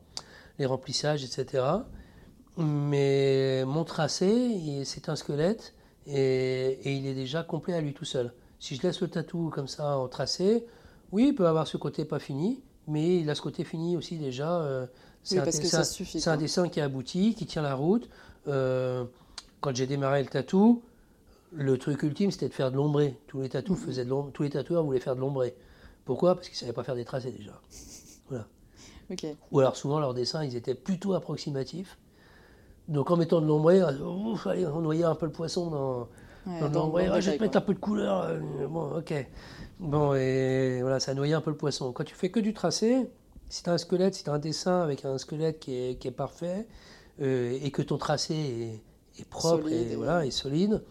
[0.59, 1.63] les remplissages, etc.
[2.57, 5.73] Mais mon tracé, c'est un squelette
[6.05, 8.33] et, il est déjà complet à lui tout seul.
[8.59, 10.65] Si je laisse le tatou comme ça en tracé,
[11.11, 14.17] oui, il peut avoir ce côté pas fini, mais il a ce côté fini aussi
[14.17, 14.61] déjà.
[14.61, 14.85] Euh,
[15.23, 18.09] c'est un, un, dessin qui est abouti, qui tient la route.
[18.47, 19.05] Euh,
[19.61, 20.81] quand j'ai démarré le tatou,
[21.53, 23.17] le truc ultime, c'était de faire de l'ombré.
[23.27, 25.55] Tous les tatous faisaient de tous les tatoueurs voulaient faire de l'ombré.
[26.05, 26.35] Pourquoi?
[26.35, 27.59] Parce qu'ils ne savaient pas faire des tracés déjà.
[28.29, 28.47] Voilà.
[29.51, 31.97] Ou alors souvent leurs dessins, ils étaient plutôt approximatifs.
[32.87, 37.07] Donc en mettant de l'ombré, on noyait un peu le poisson dans, l'ombré.
[37.07, 38.23] Ah, je vais te mettre un peu de couleur.
[38.23, 39.13] Euh, bon, ok.
[39.79, 41.91] Bon, et voilà, ça noyait un peu le poisson.
[41.91, 43.09] Quand tu fais que du tracé,
[43.49, 45.99] si tu as un squelette, si tu as un dessin avec un squelette qui est,
[45.99, 46.67] qui est parfait,
[47.21, 48.81] euh, et que ton tracé
[49.17, 50.83] est, propre et, voilà, est solide,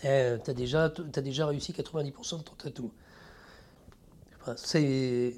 [0.00, 2.92] tu as, déjà, as déjà réussi 90% de ton tatou.
[4.56, 5.34] C'est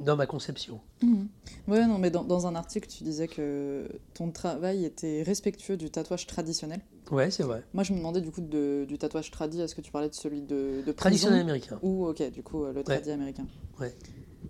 [0.00, 0.80] dans ma conception.
[1.02, 1.24] Mmh.
[1.66, 6.26] Ouais, non, mais dans, un article, tu disais que ton travail était respectueux du tatouage
[6.26, 6.80] traditionnel.
[7.10, 7.64] Ouais, c'est vrai.
[7.74, 10.14] Moi, je me demandais du coup de, du tatouage tradi, est-ce que tu parlais de
[10.14, 11.78] celui de, de Traditionnel américain.
[11.82, 13.46] Ou, ok, du coup, le tradi américain.
[13.80, 13.94] Ouais.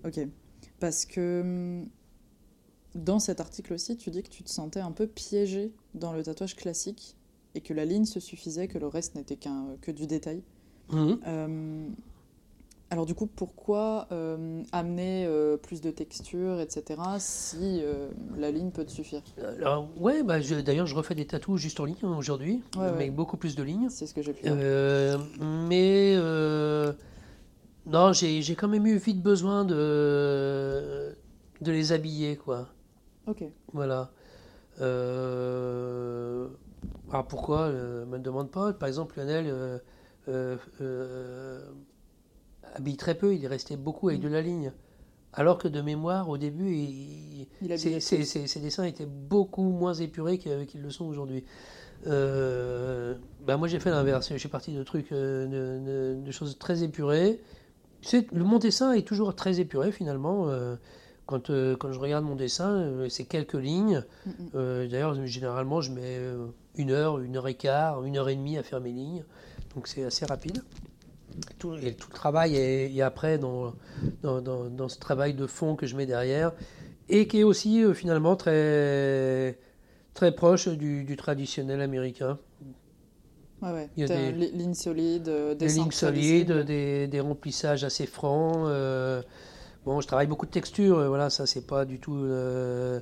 [0.05, 0.21] Ok.
[0.81, 1.89] Parce que hum,
[2.95, 6.23] dans cet article aussi, tu dis que tu te sentais un peu piégé dans le
[6.23, 7.17] tatouage classique
[7.55, 10.43] et que la ligne se suffisait, que le reste n'était qu'un que du détail.
[10.91, 11.21] Mhm.
[11.27, 11.89] Euh,
[12.91, 17.83] alors du coup, pourquoi euh, amener euh, plus de texture, etc., si
[18.37, 19.23] la ligne peut te suffire?
[19.59, 23.37] Alors ouais, bah, d'ailleurs je refais des tatous juste en ligne hein, aujourd'hui, avec beaucoup
[23.37, 23.89] plus de lignes.
[23.91, 24.49] C'est ce que j'ai pu
[25.41, 26.17] mais
[27.89, 31.17] non, j'ai quand même eu vite besoin de,
[31.63, 32.69] de les habiller, quoi.
[33.27, 33.45] Ok.
[33.73, 34.11] Voilà.
[34.81, 36.49] Euh...
[37.11, 37.61] Alors pourquoi?
[37.61, 38.75] Euh, Me demande pas.
[38.75, 39.79] Par exemple, Lionel euh,
[40.81, 41.63] euh,
[42.79, 43.35] habille très peu.
[43.35, 44.25] Il est resté beaucoup avec mm.
[44.25, 44.73] de la ligne.
[45.35, 47.47] Alors que de mémoire, au début, il,
[47.79, 51.45] ses, dessins étaient beaucoup moins épurés qu'ils le sont aujourd'hui.
[52.07, 54.31] bah moi, j'ai fait l'inverse.
[54.33, 57.41] Je suis parti de trucs, de, de, choses très épurées.
[58.33, 60.49] Mon dessin est toujours très épuré finalement.
[61.29, 64.03] Quand, euh, quand, je regarde mon dessin, euh, c'est quelques lignes.
[64.55, 66.19] Euh, d'ailleurs, généralement, je mets
[66.75, 69.25] une heure, une heure et quart, une heure et demie à faire mes lignes.
[69.75, 70.63] Donc c'est assez rapide.
[71.59, 73.75] Tout, et tout le travail est, après dans,
[74.23, 76.53] dans, dans, ce travail de fond que je mets derrière
[77.09, 79.59] et qui est aussi finalement très,
[80.15, 82.39] très proche du, du traditionnel américain.
[83.63, 83.89] Ouais, ouais.
[83.97, 88.69] Il y a des lignes solides, des, des lignes solides, des, des, remplissages assez francs.
[89.89, 93.01] Bon, je travaille beaucoup de textures, euh, voilà, ça c'est pas du tout, euh,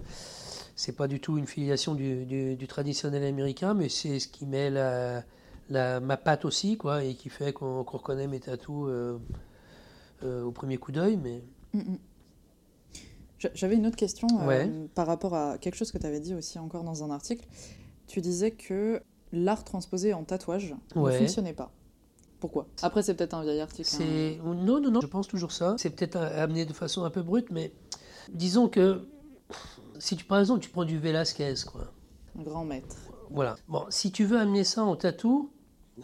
[0.76, 5.24] c'est pas du tout une filiation du, traditionnel américain, mais c'est ce qui met la,
[5.70, 9.18] ma patte aussi, quoi, et qui fait qu'on reconnaît mes tatous euh,
[10.42, 11.42] au premier coup d'œil, mais.
[11.72, 11.98] Mm, mm.
[13.54, 14.26] J'avais une autre question
[14.94, 17.46] par rapport à quelque chose que tu avais dit aussi encore dans un article.
[18.06, 21.70] Tu disais que l'art transposé en tatouage ne fonctionnait pas.
[22.40, 22.66] Pourquoi?
[22.82, 23.90] Après, c'est peut-être un vieil article.
[24.00, 24.38] Hein.
[24.42, 25.74] Non, non, non, je pense toujours ça.
[25.78, 27.72] C'est peut-être amené de façon un peu brute, mais
[28.32, 29.06] disons que
[29.98, 31.92] si tu, par exemple, tu prends du Velasquez, quoi.
[32.38, 32.96] Un grand maître.
[33.30, 33.56] Voilà.
[33.68, 35.50] Bon, si tu veux amener ça en tatou,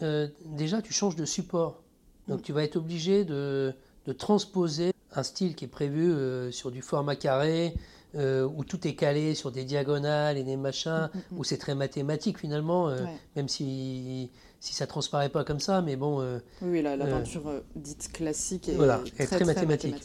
[0.01, 1.81] euh, déjà, tu changes de support.
[2.27, 2.43] Donc, mm.
[2.43, 3.73] tu vas être obligé de,
[4.05, 7.75] de, transposer un style qui est prévu euh, sur du format carré,
[8.15, 11.57] euh, où tout est calé sur des diagonales et des machins, mm, mm, où c'est
[11.57, 12.91] très mathématique finalement,
[13.35, 14.29] même si
[14.59, 16.21] si ça transparaît pas comme ça, mais bon.
[16.21, 17.43] Euh, oui, la, la peinture
[17.75, 20.01] dite classique est, voilà, très, très, mathématique.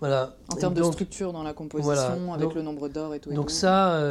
[0.00, 0.34] Voilà.
[0.48, 3.32] En termes de structure dans la composition, avec le nombre d'or et tout.
[3.32, 4.02] Donc ça,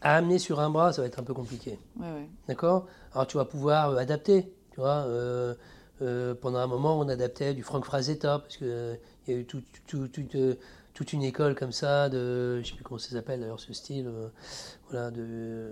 [0.00, 1.78] à amener sur un bras, ça va être un peu compliqué.
[1.98, 2.28] Ouais, ouais.
[2.46, 2.86] D'accord?
[3.14, 5.06] Alors tu vas pouvoir adapter, tu vois.
[6.40, 10.08] pendant un moment, on adaptait du Frank Frazetta, parce qu'il y a eu tout, tout,
[10.08, 13.72] toute une école comme ça, de, je ne sais plus comment ça s'appelle d'ailleurs ce
[13.72, 14.10] style,
[14.88, 15.70] voilà, de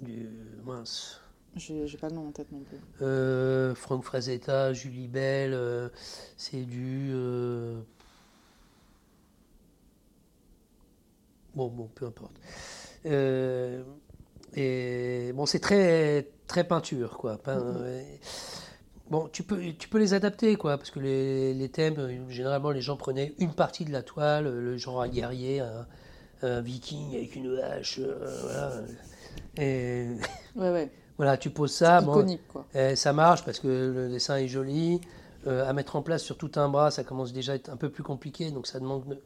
[0.00, 0.28] du
[0.64, 1.20] mince.
[1.56, 2.76] J'ai pas le nom en tête non plus.
[3.00, 5.88] Euh, Franck Frazetta, Julie Bell, euh,
[6.36, 7.10] c'est du.
[7.14, 7.80] Euh,
[11.54, 12.34] bon, bon, peu importe.
[14.56, 17.36] Et bon, c'est très, très peinture, quoi.
[17.46, 18.02] Mm-hmm.
[19.10, 22.80] Bon, tu peux, tu peux les adapter, quoi, parce que les, les, thèmes, généralement, les
[22.80, 25.86] gens prenaient une partie de la toile, le genre guerrier, un,
[26.42, 28.72] un viking avec une hache, voilà.
[29.58, 30.08] Et
[30.56, 30.90] ouais, ouais.
[31.16, 32.00] voilà, tu poses ça.
[32.02, 32.66] Iconique, quoi.
[32.74, 35.00] Et ça marche parce que le dessin est joli.
[35.46, 37.76] Euh, à mettre en place sur tout un bras, ça commence déjà à être un
[37.76, 39.16] peu plus compliqué, donc ça demande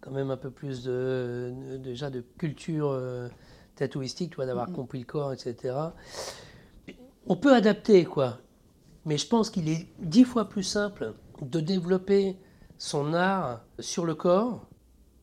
[0.00, 1.52] quand même un peu plus de,
[1.84, 3.28] déjà de culture euh,
[3.76, 5.74] tatouistique, tu vois, d'avoir compris le corps, etc.
[7.26, 8.38] On peut adapter, quoi.
[9.04, 12.36] Mais je pense qu'il est dix fois plus simple de développer
[12.78, 14.66] son art sur le corps,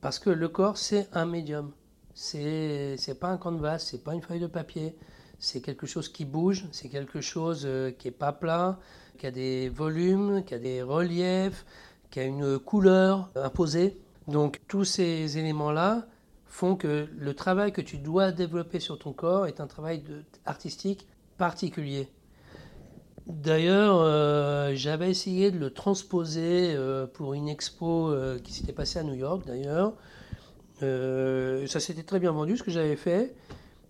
[0.01, 1.71] parce que le corps, c'est un médium.
[2.13, 4.95] C'est n'est pas un canvas, c'est pas une feuille de papier,
[5.39, 8.79] c'est quelque chose qui bouge, c'est quelque chose euh, qui est pas plat,
[9.17, 11.65] qui a des volumes, qui a des reliefs,
[12.11, 13.97] qui a une couleur imposée.
[14.27, 16.05] Donc tous ces éléments-là
[16.53, 20.03] font que le travail que tu dois développer sur ton corps est un travail
[20.45, 21.07] artistique
[21.37, 22.07] particulier.
[23.25, 28.13] D'ailleurs, euh, j'avais essayé de le transposer euh, pour une expo
[28.43, 29.93] qui s'était passée à New York, d'ailleurs.
[30.83, 33.35] Euh, ça s'était très bien vendu ce que j'avais fait,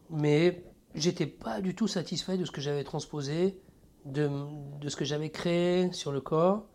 [0.09, 0.63] mais
[0.95, 3.59] j'étais pas du tout satisfait de ce que j'avais transposé,
[4.05, 4.29] de,
[4.79, 6.65] de, ce que j'avais créé sur le corps,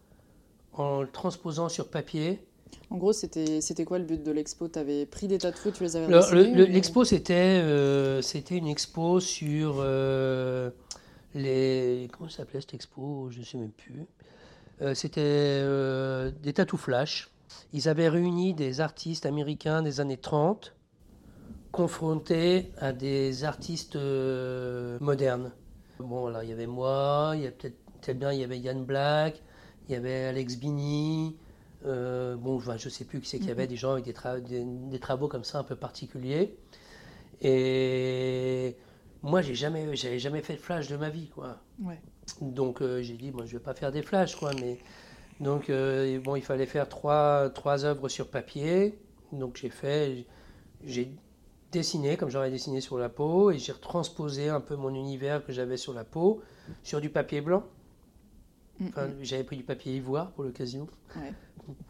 [0.72, 2.46] en le transposant sur papier.
[2.90, 4.68] En gros, c'était quoi le but de l'expo?
[4.68, 9.76] Tu avais pris des tatouages, tu les avais L'expo, c'était euh, c'était une expo sur
[9.78, 10.70] euh,
[11.34, 12.08] les...
[12.12, 13.28] Comment ça s'appelait cette expo?
[13.30, 14.06] Je ne sais même plus.
[14.94, 15.62] c'était
[16.42, 17.30] des tatous flash.
[17.72, 20.74] Ils avaient réuni des artistes américains des années 30
[21.72, 25.52] confrontés à des artistes euh, modernes.
[25.98, 28.84] Bon, là, il y avait moi, il y a peut-être bien, il y avait Yann
[28.84, 29.42] Black,
[29.88, 31.36] il y avait Alex Bini,
[31.84, 34.98] bon, je je sais plus qui c'est qu'il y avait, des gens avec des, des,
[34.98, 36.56] travaux comme ça un peu particuliers.
[37.40, 38.76] Et
[39.22, 41.60] moi, j'ai jamais, j'avais jamais fait de flash de ma vie, quoi.
[42.40, 44.78] Donc j'ai dit, moi, je vais pas faire des flashs, quoi, mais
[45.40, 48.98] donc bon, il fallait faire trois, trois œuvres sur papier.
[49.32, 50.26] Donc j'ai fait,
[50.84, 51.12] j'ai
[51.72, 55.52] dessiné comme j'aurais dessiné sur la peau et j'ai retransposé un peu mon univers que
[55.52, 56.42] j'avais sur la peau
[56.82, 57.64] sur du papier blanc.
[58.86, 60.86] Enfin, j'avais pris du papier ivoire pour l'occasion.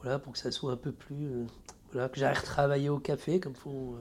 [0.03, 1.27] Voilà, pour que ça soit un peu plus.
[1.27, 1.45] Euh,
[1.93, 3.95] voilà, que j'aille retravailler au café, comme font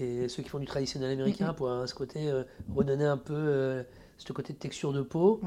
[0.00, 2.44] euh, ceux qui font du traditionnel américain, pour à ce côté euh,
[2.74, 3.84] redonner un peu
[4.18, 5.40] ce côté de texture de peau.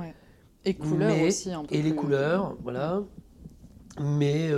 [0.66, 3.04] Et couleurs aussi, un peu Et les couleurs, voilà.
[4.00, 4.52] Mais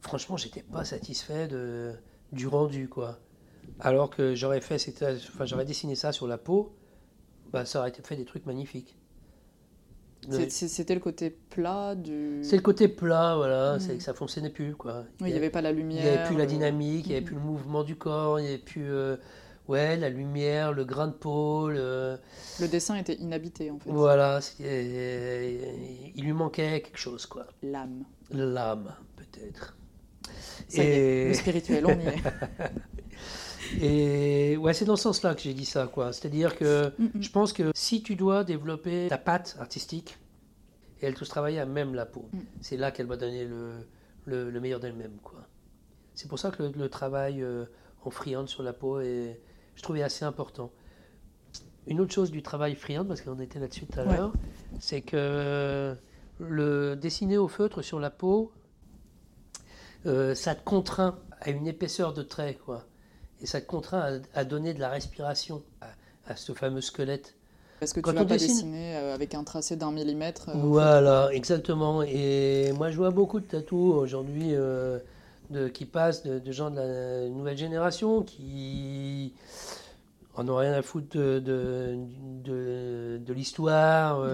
[0.00, 1.92] franchement, j'étais pas satisfait de,
[2.32, 3.18] du rendu, quoi.
[3.78, 4.76] Alors que j'aurais fait,
[5.34, 6.74] enfin, j'aurais dessiné ça sur la peau,
[7.52, 8.99] bah, ça aurait été fait des trucs magnifiques.
[10.48, 12.40] C'était le côté plat du.
[12.42, 13.76] C'est le côté plat, voilà.
[13.76, 13.80] Hmm.
[13.80, 15.04] C'est que ça fonctionnait plus, quoi.
[15.20, 16.04] il n'y avait pas la lumière.
[16.04, 17.26] Il n'y avait plus la dynamique, il n'y avait hmm.
[17.28, 19.16] plus le mouvement du corps, il n'y avait plus, euh,
[19.68, 21.68] ouais, la lumière, le grain de peau.
[21.68, 22.18] Le,
[22.70, 23.90] dessin était inhabité, en fait.
[23.90, 27.46] Voilà, il lui manquait quelque chose, quoi.
[27.62, 28.04] L'âme.
[28.30, 29.76] L'âme, peut-être.
[30.74, 31.28] Et...
[31.28, 32.22] le spirituel, on y est.
[33.80, 36.12] Et ouais, c'est dans ce sens-là que j'ai dit ça, quoi.
[36.12, 40.18] C'est-à-dire que je pense que si tu dois développer ta patte artistique,
[41.00, 42.38] et elle tous travailler à même la peau, mm.
[42.60, 43.86] c'est là qu'elle va donner le,
[44.26, 45.46] le, meilleur d'elle-même, quoi.
[46.14, 47.64] C'est pour ça que le, travail euh,
[48.04, 49.40] en freehand sur la peau est,
[49.76, 50.70] je trouvais assez important.
[51.86, 54.32] Une autre chose du travail freehand, parce qu'on était là-dessus tout à l'heure,
[54.78, 55.96] c'est que
[56.38, 58.52] le dessiner au feutre sur la peau,
[60.06, 62.86] euh, ça te contraint à une épaisseur de trait, quoi
[63.42, 65.62] et ça te contraint à, donner de la respiration
[66.26, 67.34] à, ce fameux squelette.
[67.80, 70.50] Parce que tu ne vas pas dessiner euh, avec un tracé d'un millimètre.
[70.50, 72.02] Euh, voilà, exactement.
[72.02, 74.98] Et moi, je vois beaucoup de tatous aujourd'hui euh,
[75.72, 79.32] qui passent de, gens de la nouvelle génération qui
[80.36, 81.40] en ont rien à foutre de,
[82.44, 84.24] de, l'histoire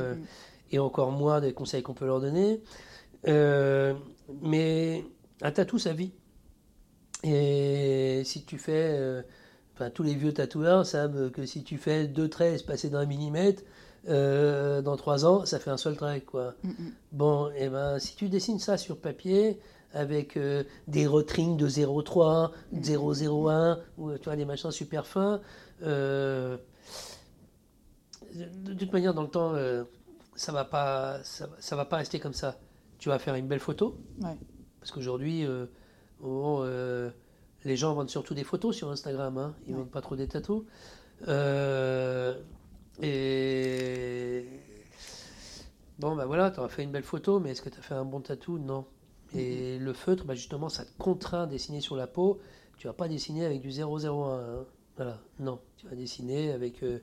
[0.72, 2.60] et encore moins des conseils qu'on peut leur donner.
[4.42, 5.04] mais
[5.40, 6.10] un tatou, ça vit.
[7.26, 9.22] Et si tu fais, euh,
[9.74, 13.64] enfin tous les vieux tatoueurs savent que si tu fais deux traits espacés d'un millimètre,
[14.08, 16.54] euh, dans trois ans, ça fait un seul trait, quoi.
[16.62, 16.92] Mm, mm.
[17.12, 19.58] Bon, et eh ben si tu dessines ça sur papier
[19.92, 25.40] avec euh, des rotrings de 0,3, 0,01, ou tu vois des machins super fins,
[25.80, 26.60] de,
[28.78, 29.54] toute manière dans le temps,
[30.36, 32.56] ça va pas, ça, va pas rester comme ça.
[32.98, 33.96] Tu vas faire une belle photo,
[34.80, 35.44] parce qu'aujourd'hui
[36.24, 37.10] euh,
[37.64, 39.54] les gens vendent surtout des photos sur Instagram, hein.
[39.66, 40.64] ils ne vendent pas trop des tatous.
[41.28, 42.34] Euh,
[43.02, 44.44] et
[45.98, 47.94] bon, ben voilà, tu as fait une belle photo, mais est-ce que tu as fait
[47.94, 48.58] un bon tatou?
[48.58, 48.84] Non.
[49.34, 52.38] Et le feutre, bah justement, ça te contraint à dessiner sur la peau.
[52.78, 53.84] Tu vas pas dessiner avec du 001.
[53.84, 54.64] Hein.
[54.96, 55.58] Voilà, non.
[55.76, 57.00] Tu vas dessiner avec euh,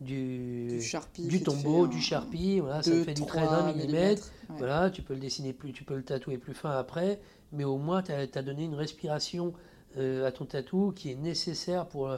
[0.00, 0.80] du,
[1.18, 2.60] du, tombeau, du charpie.
[2.60, 4.30] Voilà, ça fait du trait d'un millimètre.
[4.48, 7.20] Voilà, tu peux le dessiner plus, tu peux le tatouer plus fin après
[7.52, 9.52] mais au moins tu as, donné une respiration
[9.96, 12.16] euh, à ton tatou qui est nécessaire pour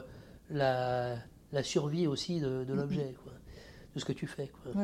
[0.49, 1.17] la,
[1.63, 3.15] survie aussi de, l'objet,
[3.95, 4.51] de ce que tu fais.
[4.63, 4.81] Quoi.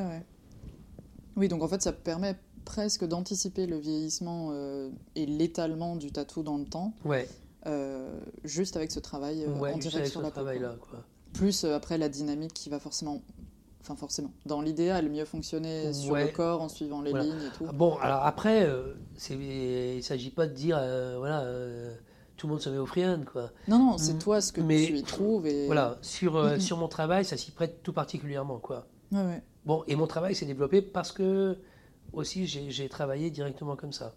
[1.36, 2.36] Oui, donc en fait ça permet
[2.66, 6.94] presque d'anticiper le vieillissement euh, et l'étalement du tatou dans le temps.
[7.06, 7.28] Ouais.
[7.66, 10.46] Euh, juste avec ce travail en direct sur la peau.
[11.34, 13.22] Plus après la dynamique qui va forcément
[13.90, 14.32] Enfin, forcément.
[14.46, 17.66] Dans l'idéal, mieux fonctionner sur le corps en suivant les lignes et tout.
[17.74, 18.94] Bon, alors après, euh,
[19.32, 21.96] il ne s'agit pas de dire, euh, voilà, euh,
[22.38, 23.52] tout le monde se met au freehand, quoi.
[23.68, 24.20] Non, non, c'est mm.
[24.20, 25.48] toi ce que Mais, tu y trouves.
[25.48, 25.66] Et...
[25.66, 28.86] Voilà, sur, sur mon travail, ça s'y prête tout particulièrement, quoi.
[29.66, 31.58] Bon, et mon travail s'est développé parce que,
[32.14, 34.14] aussi, j'ai travaillé directement comme ça.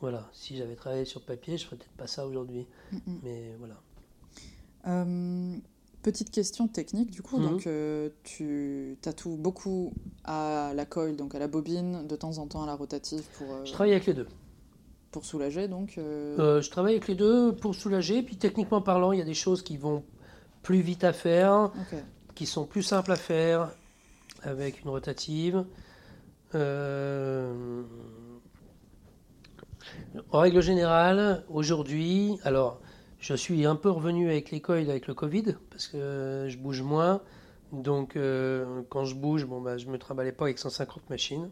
[0.00, 2.68] Voilà, si j'avais travaillé sur papier, je ferais peut-être pas ça aujourd'hui.
[3.24, 3.74] Mais voilà.
[6.04, 7.48] Petite question technique du coup, mhm.
[7.48, 9.94] donc euh, tu tatoues beaucoup
[10.24, 13.50] à la coil, donc à la bobine, de temps en temps à la rotative pour.
[13.50, 14.26] Euh, je travaille avec les deux.
[15.12, 15.94] Pour soulager donc.
[15.96, 19.32] Euh, je travaille avec les deux pour soulager, puis techniquement parlant, il y a des
[19.32, 20.04] choses qui vont
[20.62, 21.72] plus vite à faire,
[22.34, 23.70] qui sont plus simples à faire
[24.42, 25.64] avec une rotative.
[30.32, 32.78] En règle générale, aujourd'hui, alors
[33.24, 37.22] je suis un peu revenu avec l'école avec le Covid, parce que je bouge moins.
[37.72, 41.48] Donc, euh, quand je bouge, bon, bah, je me trimballais pas avec 150 machines.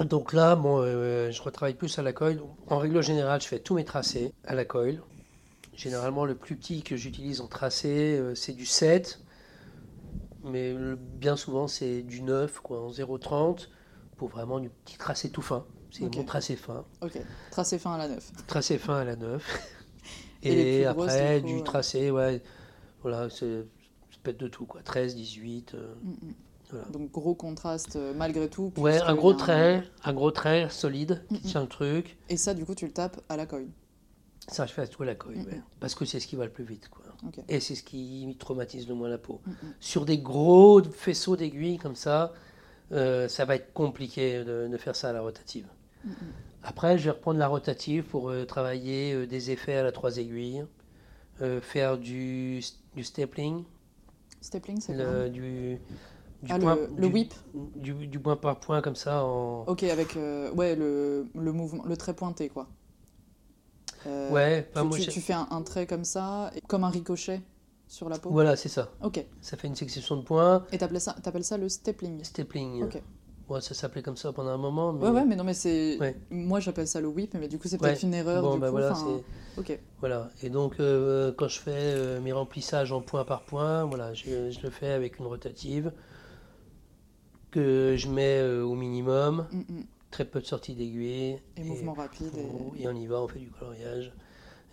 [0.00, 2.40] Donc là, euh, je retravaille plus à la coil.
[2.66, 5.00] En règle générale, je fais tous mes tracés à la coil.
[5.72, 9.20] Généralement, le plus petit que j'utilise en tracé, euh, c'est du 7.
[10.42, 13.68] Mais bien souvent, c'est du 9, quoi, en 0,30.
[14.16, 15.64] pour vraiment du petit tracé tout fin.
[15.90, 16.16] C'est Ok.
[16.16, 16.84] mon tracé fin.
[17.00, 17.18] Ok,
[17.50, 18.30] tracé fin à la neuf.
[18.46, 19.42] Tracé fin à la 9.
[20.42, 22.42] Et grosses, après, du tracé, ouais.
[23.02, 23.64] Voilà, c'est
[24.24, 24.82] être de tout, quoi.
[24.82, 25.74] 13, 18.
[25.74, 26.34] euh, Mm, mm.
[26.70, 26.84] Voilà.
[26.90, 28.72] Donc gros contraste euh, malgré tout.
[28.76, 32.18] Ouais, un gros trait, un gros trait solide qui tient le truc.
[32.28, 33.70] Et ça, du coup, tu le tapes à la coille.
[34.48, 35.62] Ça, je fais à tout à la coille, Mm, ouais.
[35.80, 37.04] Parce que c'est ce qui va le plus vite, quoi.
[37.26, 37.42] Ok.
[37.48, 39.40] Et c'est ce qui traumatise le moins la peau.
[39.80, 42.34] Sur des gros faisceaux d'aiguilles comme ça,
[42.92, 45.66] euh, ça va être compliqué de, de faire ça à la rotative.
[46.62, 50.18] Après, je vais reprendre la rotative pour euh, travailler euh, des effets à la trois
[50.18, 50.64] aiguilles,
[51.42, 52.60] euh, faire du,
[52.96, 53.64] du stapling,
[54.40, 55.16] Stapling, c'est quoi?
[55.28, 55.78] du,
[56.42, 57.34] du Ah, point, le, le du- whip?
[57.76, 59.68] du, du point par point comme ça en...
[59.68, 62.68] Ok, avec ouais, le, le mouvement, le trait pointé, quoi.
[64.28, 67.42] Ouais, tu, enfin, moi, tu- tu fais un, un trait comme ça, comme un ricochet
[67.86, 68.38] sur la peau?
[68.38, 68.92] voilà, c'est ça.
[69.00, 69.18] Ok.
[69.40, 72.26] Ça fait une succession de points, Et t'appelles ça, t'appelles ça le stapling?
[72.28, 72.78] stapling.
[72.78, 73.02] Ok.
[73.48, 75.98] Bon, ça s'appelait comme ça pendant un moment, mais Ouais, ouais, mais non, mais c'est.
[75.98, 76.14] Ouais.
[76.30, 77.88] Moi, j'appelle ça le whip, mais du coup, c'est Ouais.
[77.92, 78.42] peut-être une erreur.
[78.42, 78.92] bon, du bah coup, voilà,
[79.56, 79.78] Ok.
[80.00, 80.30] voilà.
[80.42, 84.50] Et donc, euh, quand je fais euh, mes remplissages en point par point, voilà, je,
[84.50, 85.92] je le fais avec une rotative
[87.50, 89.82] que je mets euh, au minimum, Mm, mm.
[90.10, 91.38] très peu de sorties d'aiguille.
[91.56, 92.30] Et mouvement rapide.
[92.36, 92.82] Et...
[92.82, 94.12] et on y va, on fait du coloriage.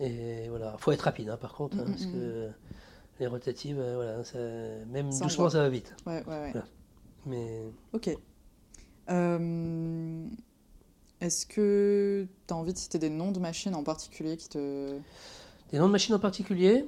[0.01, 2.49] Et voilà, faut être rapide hein, par contre, hein, Mm, parce que
[3.21, 4.37] les rotatives, voilà, ça-
[4.91, 5.95] même Ça doucement ça va vite.
[6.05, 6.51] Ouais, ouais, ouais.
[6.51, 6.67] Voilà.
[7.25, 7.61] Mais
[7.93, 8.09] Ok.
[9.09, 10.25] Euh,
[11.21, 14.97] Est-ce que tu as envie de citer des noms de machines en particulier qui te.
[15.71, 16.85] des noms de machines en particulier,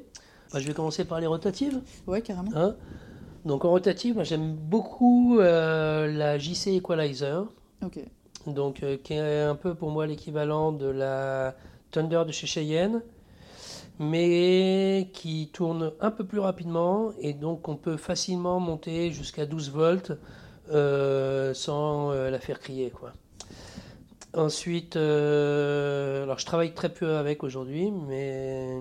[0.52, 1.82] bah, je vais commencer par les rotatives.
[2.08, 2.52] Ouais, carrément.
[2.56, 2.76] hein.
[3.46, 7.46] Donc en rotative, moi, j'aime beaucoup euh, la JC Equalizer,
[7.86, 8.00] Ok.
[8.46, 11.56] donc euh, qui est un peu pour moi l'équivalent de la
[11.92, 13.02] Thunder de chez Cheyenne,
[14.00, 19.72] mais qui tourne un peu plus rapidement et donc on peut facilement monter jusqu'à 12
[19.72, 20.12] volts
[20.72, 23.14] euh, sans euh, la faire crier quoi.
[24.34, 28.78] Ensuite, euh, alors je travaille très peu avec aujourd'hui, mais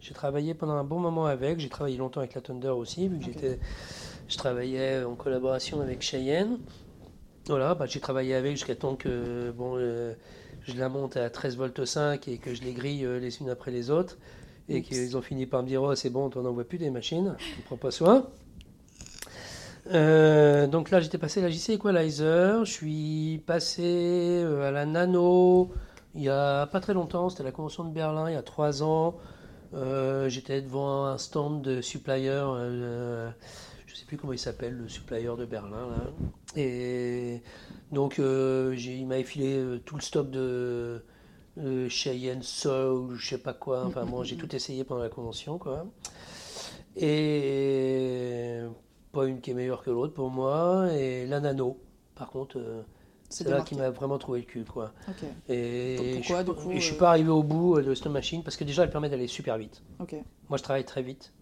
[0.00, 1.58] j'ai travaillé pendant un bon moment avec.
[1.58, 3.58] J'ai travaillé longtemps avec la Thunder aussi, vu que j'étais,
[4.28, 6.58] je travaillais en collaboration avec Cheyenne.
[7.46, 10.14] Voilà, bah, j'ai travaillé avec jusqu'à temps que bon, euh,
[10.62, 13.50] je la monte à 13 volts 5 et que je les grille euh, les unes
[13.50, 14.18] après les autres.
[14.68, 16.90] Et qu'ils ont fini par me dire Oh, c'est bon, on n'en voit plus des
[16.90, 18.30] machines, on prend pas soin.
[19.86, 22.64] Euh, donc là, j'étais passé à la JC Equalizer.
[22.64, 23.82] Je suis passé
[24.44, 25.70] euh, à la Nano
[26.14, 27.28] il y a pas très longtemps.
[27.30, 29.16] C'était la convention de Berlin il y a trois ans.
[29.74, 32.30] Euh, j'étais devant un stand de supplier.
[32.30, 33.30] euh,
[33.86, 35.88] je sais plus comment il s'appelle, le supplier de Berlin.
[36.56, 37.42] Et
[37.92, 41.02] donc, il m'avait filé tout le stock de
[41.88, 43.84] Cheyenne Soul, je sais pas quoi.
[43.86, 45.86] Enfin bon, j'ai tout essayé pendant la convention, quoi.
[46.96, 48.60] Et
[49.12, 50.88] pas une qui est meilleure que l'autre pour moi.
[50.92, 51.78] Et la Nano,
[52.14, 52.82] par contre, euh,
[53.28, 54.92] C'est là qui m'a vraiment trouvé le cul, quoi.
[55.48, 57.76] Et Donc je pourquoi, du pas- coup, et je suis euh, pas arrivé au bout
[57.78, 59.82] euh, de cette machine parce que déjà, elle permet d'aller super vite.
[60.48, 61.32] Moi, je travaille très vite.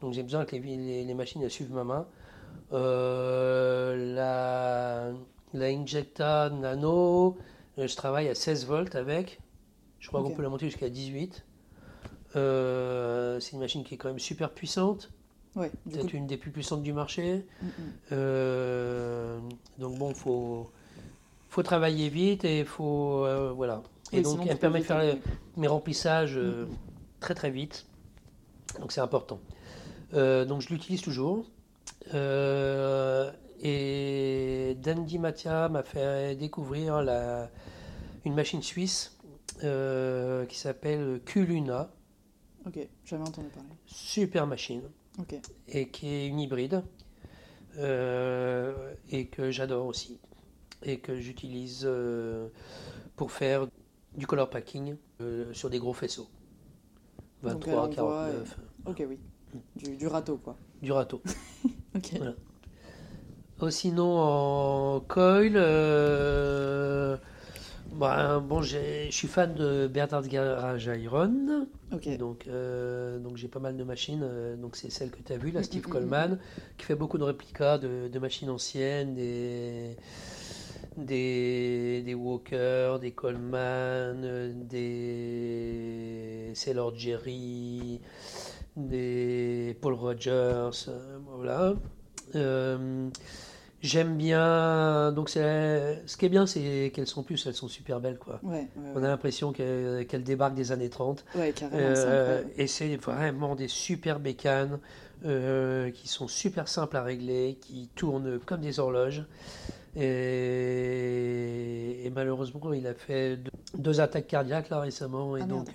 [0.00, 2.06] Donc, j'ai besoin que les, les- les machines elles suivent ma main.
[2.72, 5.12] Euh, la,
[5.58, 7.36] la Injecta Nano,
[7.76, 9.40] je travaille à 16 volts avec.
[9.98, 11.44] Je crois qu'on peut la monter jusqu'à 18.
[12.36, 15.10] Euh, c'est une machine qui est quand même super puissante.
[15.56, 15.70] Ouais.
[15.90, 17.44] Peut-être une des plus puissantes du marché.
[17.62, 17.70] Mm, mm.
[18.12, 19.38] Euh,
[19.78, 20.70] donc bon, faut
[21.48, 23.82] faut travailler vite et faut euh, voilà.
[24.12, 25.18] Et donc elle permet de faire les-
[25.56, 26.66] mes remplissages euh,
[27.20, 27.86] très très vite.
[28.80, 29.40] Donc c'est important.
[30.12, 31.44] Donc je l'utilise toujours.
[33.60, 37.50] Et Dandy Matia m'a fait découvrir la,
[38.24, 39.16] une machine suisse
[39.60, 41.90] qui s'appelle Q-Luna.
[42.66, 42.78] Ok.
[43.04, 43.68] Jamais entendu parler.
[43.86, 44.82] Super machine
[45.68, 46.82] Et qui est une hybride
[47.78, 50.18] euh, et que j'adore aussi
[50.82, 52.48] et que j'utilise euh,
[53.16, 53.66] pour faire
[54.16, 56.28] du color packing euh, sur des gros faisceaux.
[57.42, 59.18] Donc, 23, elle envoie, 49, Ok, oui.
[59.76, 60.56] Du, du râteau, quoi.
[60.82, 61.22] du râteau.
[61.96, 62.12] Ok.
[62.16, 62.34] Voilà.
[63.60, 65.54] Oh, sinon en coil,
[67.92, 71.66] bah, bon, je suis fan de Bernard Garage Iron.
[72.18, 74.22] Donc, euh, donc j'ai pas mal de machines.
[74.22, 76.38] euh, donc c'est celle que tu as vue, la Mm, Steve mm, mm, Coleman,
[76.76, 79.96] qui fait beaucoup de réplicas de, de machines anciennes, des,
[80.96, 88.00] des, des Walker, des Coleman, euh, des Sailor Jerry,
[88.76, 90.70] des Paul Rogers,
[91.36, 91.74] voilà.
[92.34, 93.08] Euh,
[93.80, 95.12] J'aime bien.
[95.12, 98.40] Donc ce qui est bien, c'est qu'elles sont plus, elles sont super belles quoi.
[98.42, 101.24] Ouais, ouais, On a l'impression qu'elles débarquent des années 30.
[101.36, 104.80] Ouais, carrément, c'est Euh, et c'est vraiment des super bécanes
[105.24, 109.24] euh, qui sont super simples à régler, qui tournent comme des horloges.
[109.96, 110.10] Et,
[112.14, 113.38] malheureusement, il a fait
[113.76, 115.36] deux, attaques cardiaques là récemment.
[115.36, 115.68] Et ah, donc,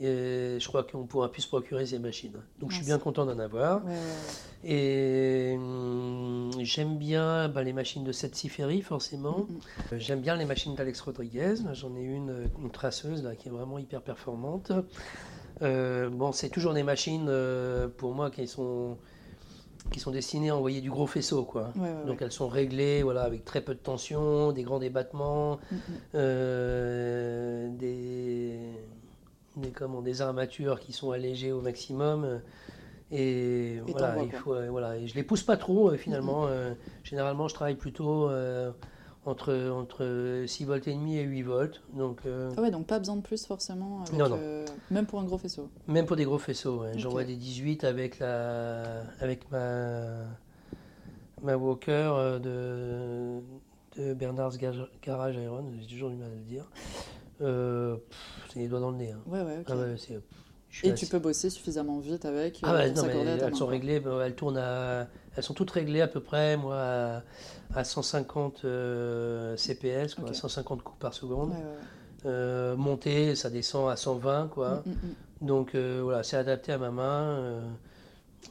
[0.00, 2.40] et je crois qu'on pourra plus se procurer ces machines.
[2.58, 3.82] Donc je suis bien content d'en avoir.
[4.64, 9.46] Et hum, j'aime bien bah, les machines de Seth Ferry, forcément.
[9.92, 11.56] Euh, j'aime bien les machines d'Alex Rodriguez.
[11.72, 14.72] J'en ai une, une traceuse là, qui est vraiment hyper performante.
[15.62, 18.96] Euh, bon, c'est toujours des machines euh, pour moi qui sont
[19.90, 21.72] qui sont destinées à envoyer du gros faisceau, quoi.
[22.06, 25.58] Donc elles sont réglées, voilà, avec très peu de tension, des grands débattements,
[26.12, 26.60] des
[29.56, 32.40] des, comment, des armatures qui sont allégées au maximum.
[33.12, 36.46] Et, voilà, il faut, voilà, et je les pousse pas trop euh, finalement.
[36.46, 38.70] Euh, généralement, je travaille plutôt euh,
[39.26, 41.82] entre, entre 6 volts et demi et 8 volts.
[41.92, 44.04] Donc, ah ouais, donc pas besoin de plus forcément.
[44.12, 44.38] non, non.
[44.90, 45.68] même pour un gros faisceau.
[45.88, 46.84] Même pour des gros faisceaux.
[46.96, 50.04] J'envoie des 18 avec, la, avec ma,
[51.42, 53.40] ma Walker de,
[53.96, 55.64] de Bernard's Garage Iron.
[55.80, 56.64] J'ai toujours du mal à le dire.
[57.40, 57.96] Euh,
[58.52, 59.12] c'est les doigts dans le nez.
[59.12, 59.20] Hein.
[59.26, 59.74] Ouais, ouais, ah
[60.84, 62.60] et tu peux bosser suffisamment vite avec.
[62.62, 66.06] Ah ouais, non, mais elles sont réglées, elles tournent à, elles sont toutes réglées à
[66.06, 67.22] peu près, moi,
[67.74, 71.52] à, 150 euh, CPS, quoi, 150 coups par seconde.
[72.26, 74.82] Euh, monter, ça descend à 120, quoi.
[74.86, 75.46] Mm, mm, mm.
[75.46, 77.62] Donc voilà, c'est adapté à ma main.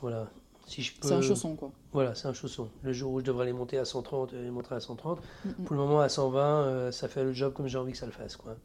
[0.02, 0.28] voilà.
[0.68, 1.08] Si je peux...
[1.08, 1.72] C'est un chausson, quoi.
[1.94, 2.70] Voilà, c'est un chausson.
[2.84, 5.20] Le jour où je devrais les monter à 130, les monter à 130.
[5.66, 8.12] Pour le moment, à 120, ça fait le job comme j'ai envie que ça le
[8.12, 8.58] fasse, quoi.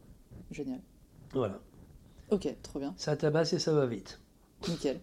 [0.55, 0.79] Génial.
[1.33, 1.59] Voilà.
[2.31, 2.93] Ok, trop bien.
[2.95, 4.21] Ça tabasse et ça va vite.
[4.69, 5.01] Nickel.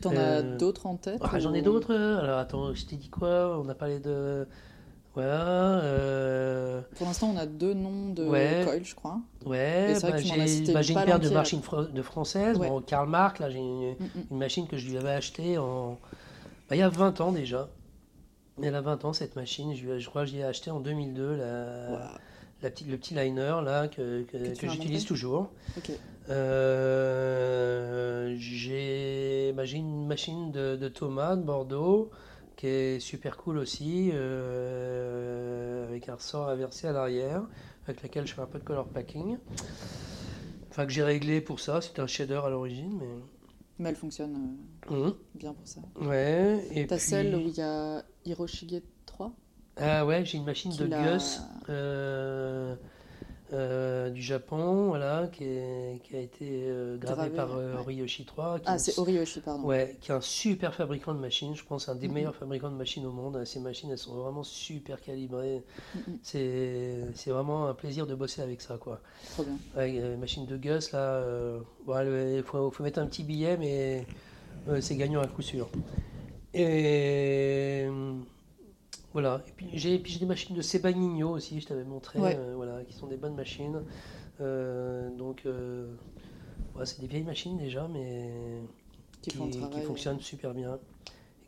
[0.00, 1.94] T'en as euh, d'autres en tête ah, J'en ai d'autres.
[1.94, 3.60] Alors attends, je t'ai dit quoi?
[3.62, 4.48] On a parlé de.
[5.12, 5.80] Voilà.
[5.82, 8.24] Euh, Pour l'instant, on a deux noms de
[8.64, 9.20] coils, je crois.
[9.44, 11.60] Ouais, bah, j'ai bah, une paire de machines
[11.92, 12.56] de françaises.
[12.56, 14.38] Bon, Karl Marx, là, j'ai une, mm, mm.
[14.38, 15.98] machine que je lui avais achetée en...
[16.70, 17.68] Bah, il y a 20 ans déjà.
[18.62, 19.74] Elle a 20 ans, cette machine.
[19.74, 21.36] Je, je crois que je l'ai achetée en 2002.
[21.36, 22.12] La
[22.62, 24.24] le petit liner là que,
[24.62, 25.50] j'utilise toujours.
[26.28, 27.88] Euh,
[28.38, 32.10] j'ai une machine de, Thomas de Bordeaux
[32.56, 37.42] qui est super cool aussi, euh, avec un ressort inversé à l'arrière,
[37.86, 39.38] avec laquelle je fais un peu de color packing.
[40.68, 43.06] Enfin, que j'ai réglé pour ça, c'était un shader à l'origine, mais.
[43.78, 44.56] Mais elle fonctionne
[44.90, 45.14] euh, mmh.
[45.36, 45.80] bien pour ça.
[46.00, 46.66] Ouais.
[46.72, 48.82] Et T'as celle où il y a Hiroshige
[49.80, 52.74] ah ouais, j'ai une machine de Gus euh,
[53.52, 55.44] euh, du Japon, voilà, qui,
[56.04, 57.50] qui a été euh, gravée par
[57.80, 58.58] Oriyoshi 3.
[58.66, 59.64] Ah, c'est Oriyoshi, pardon.
[59.64, 61.54] Ouais, qui est un super fabricant de machines.
[61.54, 63.42] Je pense un des meilleurs fabricants de machines au monde.
[63.44, 65.62] Ces machines, elles sont vraiment super calibrées.
[66.22, 69.00] C'est vraiment un plaisir de bosser avec ça, quoi.
[69.32, 69.56] Trop bien.
[69.76, 71.22] Ouais, machine de Gus, là,
[71.86, 74.06] il faut, faut, mettre un petit billet, mais
[74.80, 75.70] c'est gagnant à coup sûr.
[76.52, 77.86] Et
[79.14, 82.92] voilà, et puis j'ai des machines de Sebagnino aussi, je t'avais montré, euh, voilà, qui
[82.92, 83.82] sont des bonnes machines.
[84.40, 85.86] Euh, donc, euh,
[86.84, 88.30] c'est des vieilles machines déjà, mais
[89.22, 90.78] qui, fonctionnent super bien.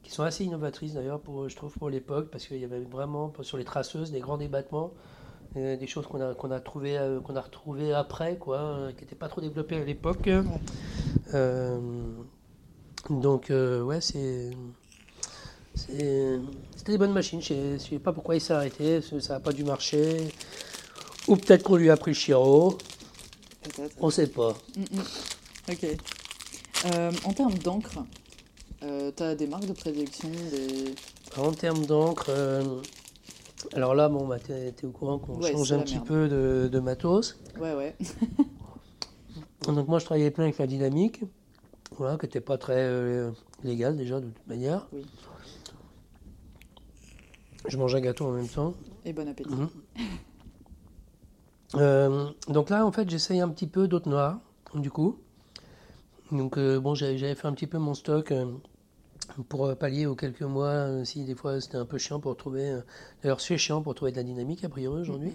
[0.02, 3.30] qui sont assez innovatrices d'ailleurs, pour, je trouve, pour l'époque, parce qu'il y avait vraiment
[3.42, 4.92] sur les traceuses des grands débattements,
[5.54, 9.28] des choses qu'on a, qu'on a, trouvé, qu'on a retrouvées après, quoi, qui n'étaient pas
[9.28, 10.30] trop développées à l'époque.
[13.10, 14.50] donc, ouais, c'est.
[16.90, 17.40] C'était des bonnes machines.
[17.40, 19.00] Je ne sais pas pourquoi il s'est arrêté.
[19.20, 20.26] Ça n'a pas dû marcher.
[21.28, 22.78] Ou peut-être qu'on lui a pris le chiro.
[24.00, 24.56] On ne sait pas.
[24.76, 25.02] Mm, mm.
[25.70, 25.86] Ok.
[26.86, 28.04] Euh, en termes d'encre,
[28.82, 30.96] euh, tu as des marques de prédilection des...
[31.36, 32.82] En termes d'encre, euh,
[33.72, 36.80] alors là, bon, bah, tu es, au courant qu'on change un petit peu de, de,
[36.80, 37.38] matos.
[37.60, 37.94] Ouais, ouais.
[39.64, 41.20] Donc moi, je travaillais plein avec la dynamique,
[41.96, 42.90] voilà, qui n'était pas très
[43.62, 44.88] légal déjà, de toute manière.
[44.92, 45.04] Oui.
[47.68, 48.74] Je mange un gâteau en même temps.
[49.04, 49.54] Et bon appétit.
[49.54, 49.68] Mhm.
[51.76, 54.38] Euh, donc là, en fait, j'essaye un petit peu d'autres noirs,
[54.74, 55.18] du coup.
[56.32, 58.46] Donc, euh, bon, j'avais fait un petit peu mon stock euh,
[59.48, 62.80] pour pallier aux quelques mois, si des fois c'était un peu chiant pour trouver.
[63.22, 65.32] D'ailleurs, c'est chiant pour trouver de la dynamique, a priori, aujourd'hui.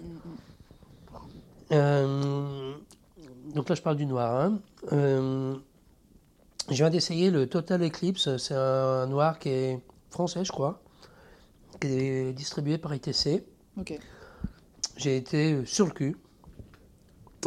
[1.71, 3.53] Mm, mm, mm.
[3.53, 4.41] donc là, je parle du noir.
[4.41, 4.59] Hein.
[6.69, 8.35] je viens d'essayer le Total Eclipse.
[8.37, 9.79] C'est un noir qui est
[10.09, 10.81] français, je crois
[11.79, 13.43] qui est distribué par ITC.
[14.97, 16.17] J'ai été sur le cul.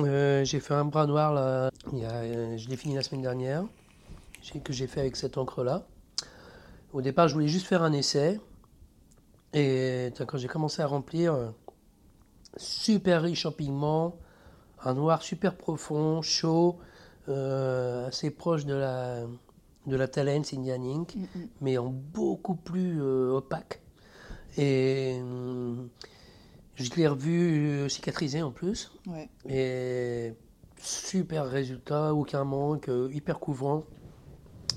[0.00, 3.22] Euh, j'ai fait un bras noir, là, il y a, je l'ai fini la semaine
[3.22, 3.64] dernière,
[4.62, 5.86] que j'ai fait avec cette encre-là.
[6.92, 8.40] Au départ, je voulais juste faire un essai.
[9.54, 11.52] Et quand j'ai commencé à remplir,
[12.56, 14.16] super riche en pigments,
[14.84, 16.78] un noir super profond, chaud,
[17.28, 19.24] euh, assez proche de la,
[19.86, 21.26] de la Talens Indian Ink, mm,
[21.60, 23.82] mais en beaucoup plus euh, opaque.
[24.58, 25.20] Et
[26.76, 28.92] je l'ai revu cicatriser en plus.
[29.06, 29.28] Ouais.
[29.48, 30.34] Et
[30.80, 33.84] super résultat, aucun manque, hyper couvrant.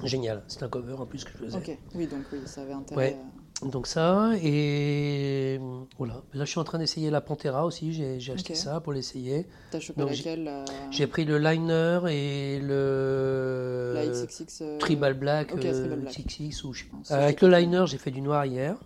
[0.03, 0.43] Génial.
[0.47, 1.57] C'est un cover en plus que je faisais.
[1.57, 3.17] Ok, oui, donc oui, ça avait intérêt.
[3.63, 5.59] Donc ça, et
[5.99, 6.23] voilà.
[6.33, 7.93] Là, je suis en train d'essayer la Pantera aussi.
[7.93, 9.45] J'ai acheté ça pour l'essayer.
[9.69, 10.51] T'as chopé laquelle
[10.89, 16.85] J'ai pris le liner et le la XXX, euh, Tribal Black, euh, XXX ou je.
[17.11, 18.77] Euh, avec le liner, j'ai fait du noir hier.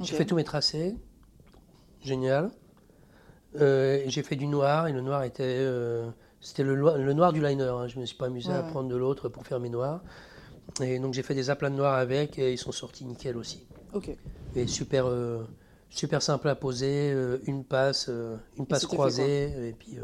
[0.00, 0.96] J'ai fait tous mes tracés.
[2.02, 2.50] Génial.
[3.54, 5.66] j'ai fait du noir et le noir était
[6.40, 7.64] c'était le, le, noir du liner.
[7.64, 7.88] Hein.
[7.88, 10.00] Je me suis pas amusé à prendre de l'autre pour faire mes noirs.
[10.80, 13.66] Et donc j'ai fait des aplats de noir avec et ils sont sortis nickel aussi.
[13.94, 14.10] Ok.
[14.54, 15.44] Et super, euh,
[15.90, 19.98] super simple à poser, euh, une passe, euh, une passe croisée, et puis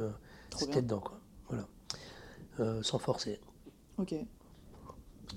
[0.56, 1.20] c'était dedans, quoi.
[1.48, 2.82] Voilà.
[2.82, 3.40] sans forcer.
[3.98, 4.14] Ok.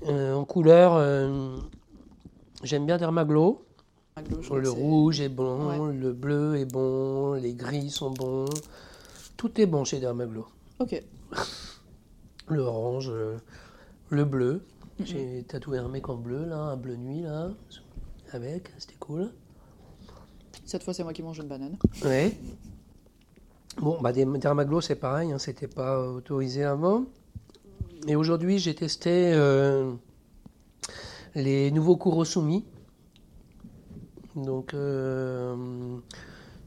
[0.07, 1.29] en couleur,
[2.63, 3.64] j'aime bien Dermaglo.
[4.51, 8.45] Le rouge est bon, le bleu est bon, les gris sont bons.
[9.35, 10.47] Tout est bon chez Dermaglo.
[10.79, 11.03] Ok.
[12.47, 13.11] le orange,
[14.09, 14.61] le bleu.
[15.03, 17.49] J'ai tatoué un mec en bleu, là, un bleu nuit, là
[18.31, 19.31] avec, c'était cool.
[20.65, 21.77] Cette fois, c'est moi qui mange une banane.
[22.03, 22.37] Ouais.
[23.77, 27.05] Bon, bah, Dermaglo, c'est pareil, hein, c'était pas autorisé avant.
[28.07, 29.91] Et aujourd'hui, j'ai testé euh,
[31.35, 32.65] les nouveaux Kurosumi.
[34.35, 35.55] Donc, euh,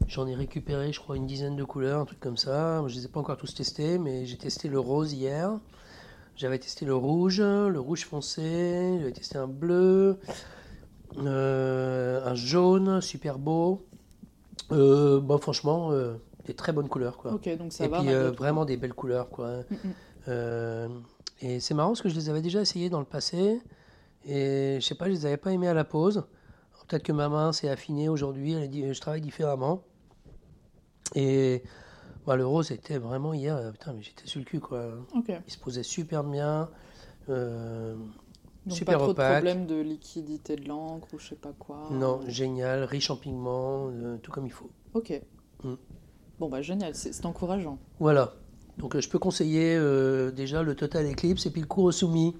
[0.07, 2.83] j'en ai récupéré, je crois, une dizaine de couleurs, un truc comme ça.
[2.87, 5.59] Je ne les ai pas encore tous testés, mais j'ai testé le rose hier.
[6.35, 10.17] J'avais testé le rouge, le rouge foncé, j'avais testé un bleu,
[11.17, 13.85] euh, un jaune super beau.
[14.71, 16.13] Euh, bon, franchement, euh,
[16.45, 17.17] des très bonnes couleurs.
[17.17, 17.31] Quoi.
[17.31, 19.29] donc ça et va, puis vraiment des belles couleurs.
[19.29, 19.63] Quoi.
[20.27, 21.03] Mm, mm.
[21.41, 23.59] et c'est marrant parce que je les avais déjà essayés dans le passé.
[24.25, 26.23] Et je sais pas, je les avais pas aimés à la pause.
[26.89, 29.83] Peut-être que ma main s'est affinée aujourd'hui, elle dit, je travaille différemment.
[31.15, 31.63] Et
[32.27, 34.91] bah, le rose était vraiment hier, putain, mais j'étais sur le cul quoi.
[35.47, 36.69] Il se posait super bien.
[38.65, 41.87] Donc Super pas trop de problème de liquidité de l'encre ou je sais pas quoi.
[41.91, 44.69] Non, génial, riche en pigments, euh, tout comme il faut.
[44.93, 45.19] Ok.
[45.63, 45.73] Mm.
[46.39, 47.79] Bon bah génial, c'est encourageant.
[47.99, 48.33] Voilà.
[48.77, 52.35] Donc euh, je peux conseiller euh, déjà le Total Eclipse et puis le Kurosumi.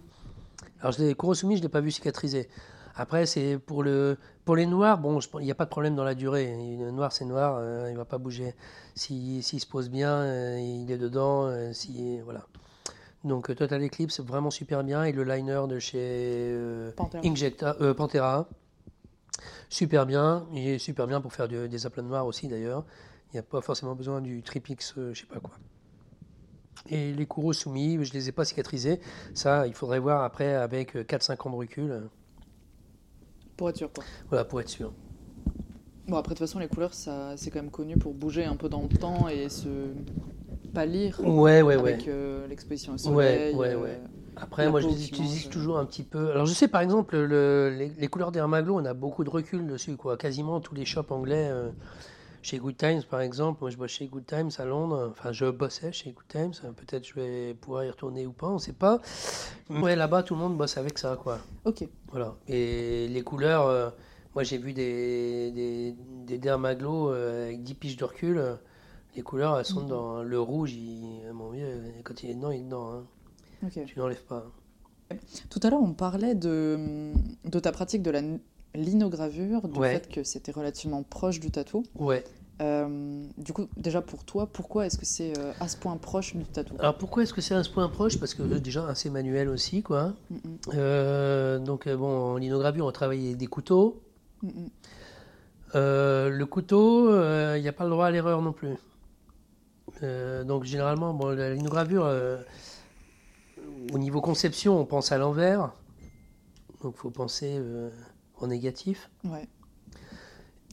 [0.81, 2.49] Alors le Kurosumi, je ne l'ai pas vu cicatriser.
[2.95, 4.17] Après, c'est pour, le,
[4.49, 6.55] pour les noirs, bon, il n'y a pas de problème dans la durée.
[6.79, 8.55] Le noir, c'est noir, il ne va pas bouger.
[8.95, 11.71] S'il se pose bien, il est dedans.
[11.71, 12.47] si, voilà.
[13.23, 15.03] Donc euh, Total Eclipse, vraiment super bien.
[15.03, 16.89] Et le liner de chez euh,
[17.23, 18.49] Injecta, euh, Pantera,
[19.69, 20.47] super bien.
[20.51, 22.85] Il est super bien pour faire des aplats noirs aussi d'ailleurs.
[23.31, 25.51] Il n'y a pas forcément besoin du Tripix, je sais pas quoi.
[26.87, 28.99] Et les courroux soumis, je ne les ai pas cicatrisés.
[29.35, 32.09] Ça, il faudrait voir après avec 4-5 ans de recul.
[33.59, 34.05] Pour être sûr, quoi.
[34.29, 34.93] Voilà, pour être sûr.
[36.07, 38.55] Bon, après, de toute façon, les couleurs, ça, c'est quand même connu pour bouger un
[38.55, 39.67] peu dans le temps et se
[40.73, 43.53] pâlir ouais, ouais, avec euh, l'exposition au soleil.
[43.53, 43.99] Ouais, ouais, ouais.
[44.37, 45.49] Après, moi, je les utilise euh.
[45.49, 46.31] toujours un petit peu.
[46.31, 49.97] Alors, je sais, par exemple, le, les, couleurs d'Hermaglo, on a beaucoup de recul dessus,
[49.97, 50.15] quoi.
[50.15, 51.49] Quasiment tous les shops anglais.
[51.51, 51.69] Euh,
[52.41, 55.45] chez Good Times, par exemple, moi je bosse chez Good Times à Londres, enfin je
[55.45, 59.01] bossais chez Good Times, peut-être je vais pouvoir y retourner ou pas, on sait pas.
[59.69, 61.39] Ouais, là-bas tout le monde bosse avec ça, quoi.
[61.65, 61.87] Ok.
[62.11, 62.35] Voilà.
[62.47, 63.93] Et les couleurs,
[64.33, 65.95] moi j'ai vu des, des,
[66.25, 68.41] des Dermaglo avec 10 piges de recul
[69.15, 71.67] les couleurs, elles sont dans le rouge, il, mon vieux,
[72.03, 73.03] quand il est dedans, il est dedans.
[73.63, 73.69] Hein.
[73.69, 74.45] Tu n'enlèves pas.
[75.49, 77.11] Tout à l'heure, on parlait de,
[77.43, 78.21] de ta pratique de la
[78.75, 81.83] linogravure, du fait que c'était relativement proche du tatou.
[81.95, 82.23] Ouais.
[82.61, 86.35] Euh, du coup, déjà pour toi, pourquoi est-ce que c'est euh, à ce point proche
[86.35, 86.75] du tatou?
[86.79, 88.19] Alors pourquoi est-ce que c'est à ce point proche?
[88.19, 90.13] Parce que déjà assez manuel aussi, quoi.
[90.73, 94.01] Euh, donc bon, en linogravure, on travaille des couteaux.
[95.73, 97.09] le couteau,
[97.55, 98.75] il n'y a pas le droit à l'erreur non plus.
[100.03, 102.37] Euh, donc généralement, bon, la linogravure, euh,
[103.93, 105.71] au niveau conception, on pense à l'envers.
[106.81, 107.89] Donc il faut penser euh,
[108.39, 109.09] en négatif.
[109.23, 109.47] Ouais.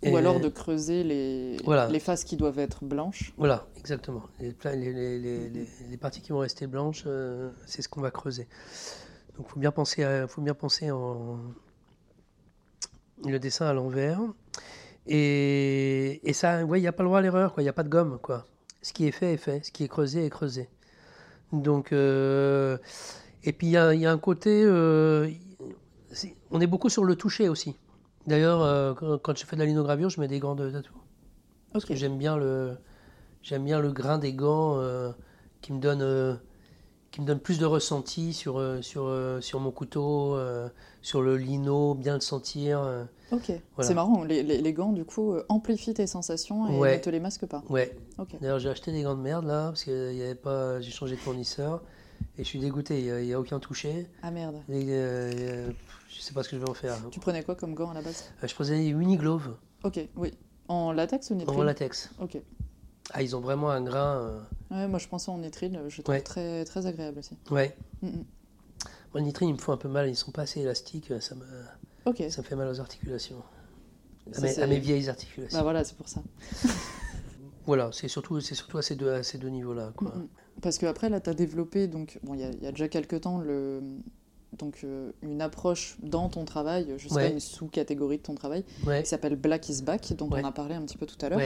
[0.05, 3.33] Ou alors de creuser les, les faces qui doivent être blanches.
[3.39, 4.23] Voilà, exactement.
[4.39, 7.05] Les, les, les, parties qui vont rester blanches,
[7.65, 8.47] c'est ce qu'on va creuser.
[9.37, 11.39] Donc il faut bien penser, faut bien penser en
[13.27, 14.21] le dessin à l'envers.
[15.07, 17.83] Et, et ça, il n'y a pas le droit à l'erreur, il n'y a pas
[17.83, 18.19] de gomme.
[18.23, 18.45] quoi
[18.87, 20.69] ce qui est fait est fait, ce qui est creusé est creusé.
[21.53, 22.79] Donc, euh,
[23.43, 25.29] et puis il y, a un côté, euh,
[26.51, 27.77] on est beaucoup sur le toucher aussi.
[28.27, 30.95] D'ailleurs, euh, quand, je fais de la linogravure, je mets des gants de tatou.
[31.73, 32.77] Parce que j'aime bien le,
[33.43, 34.81] j'aime bien le grain des gants
[35.61, 36.39] qui me donne,
[37.11, 40.39] qui me donne plus de ressenti sur, sur, sur mon couteau,
[41.03, 43.07] sur le lino, bien le sentir.
[43.31, 47.21] Ok, c'est marrant, les, les, gants du coup amplifient tes sensations et ne te les
[47.21, 47.63] masquent pas.
[47.69, 47.95] Ouais.
[48.41, 51.17] D'ailleurs j'ai acheté des gants de merde là, parce que y avait pas, j'ai changé
[51.17, 51.83] de fournisseur.
[52.39, 54.07] Et je suis dégoûté, il n'y a, aucun touché.
[54.23, 54.57] Ah merde.
[54.69, 55.71] Et, euh,
[56.17, 56.97] je sais pas ce que je vais en faire.
[57.11, 58.25] Tu prenais quoi comme gants à la base?
[58.43, 59.57] Je prenais des Uniglove.
[59.85, 60.33] Ok, oui.
[60.69, 62.11] En latex ou nitril En latex.
[62.21, 62.41] Ok.
[63.13, 64.17] Ah, ils ont vraiment un grain.
[64.17, 64.41] Euh,
[64.71, 67.37] ouais, moi je pensais en nitril, je trouve très, très agréable aussi.
[67.51, 67.77] Ouais.
[68.03, 68.25] Mm Moi,
[69.15, 71.45] le nitril, il me faut un peu mal, ils sont pas assez élastiques, ça me,
[72.07, 72.25] Ok.
[72.31, 73.43] ça me fait mal aux articulations.
[74.35, 75.57] À mes, à mes, vieilles articulations.
[75.57, 76.21] Bah voilà, c'est pour ça.
[77.67, 79.93] voilà, c'est surtout, surtout à ces deux, à ces deux niveaux-là.
[79.95, 80.13] Quoi.
[80.63, 83.81] Parce qu'après, là, tu as développé, donc, bon, il y, a déjà quelques temps, le,
[84.53, 89.07] donc, euh, une approche dans ton travail, je sais une sous-catégorie de ton travail, qui
[89.07, 91.41] s'appelle Black is Back, dont on a parlé un petit peu tout à l'heure.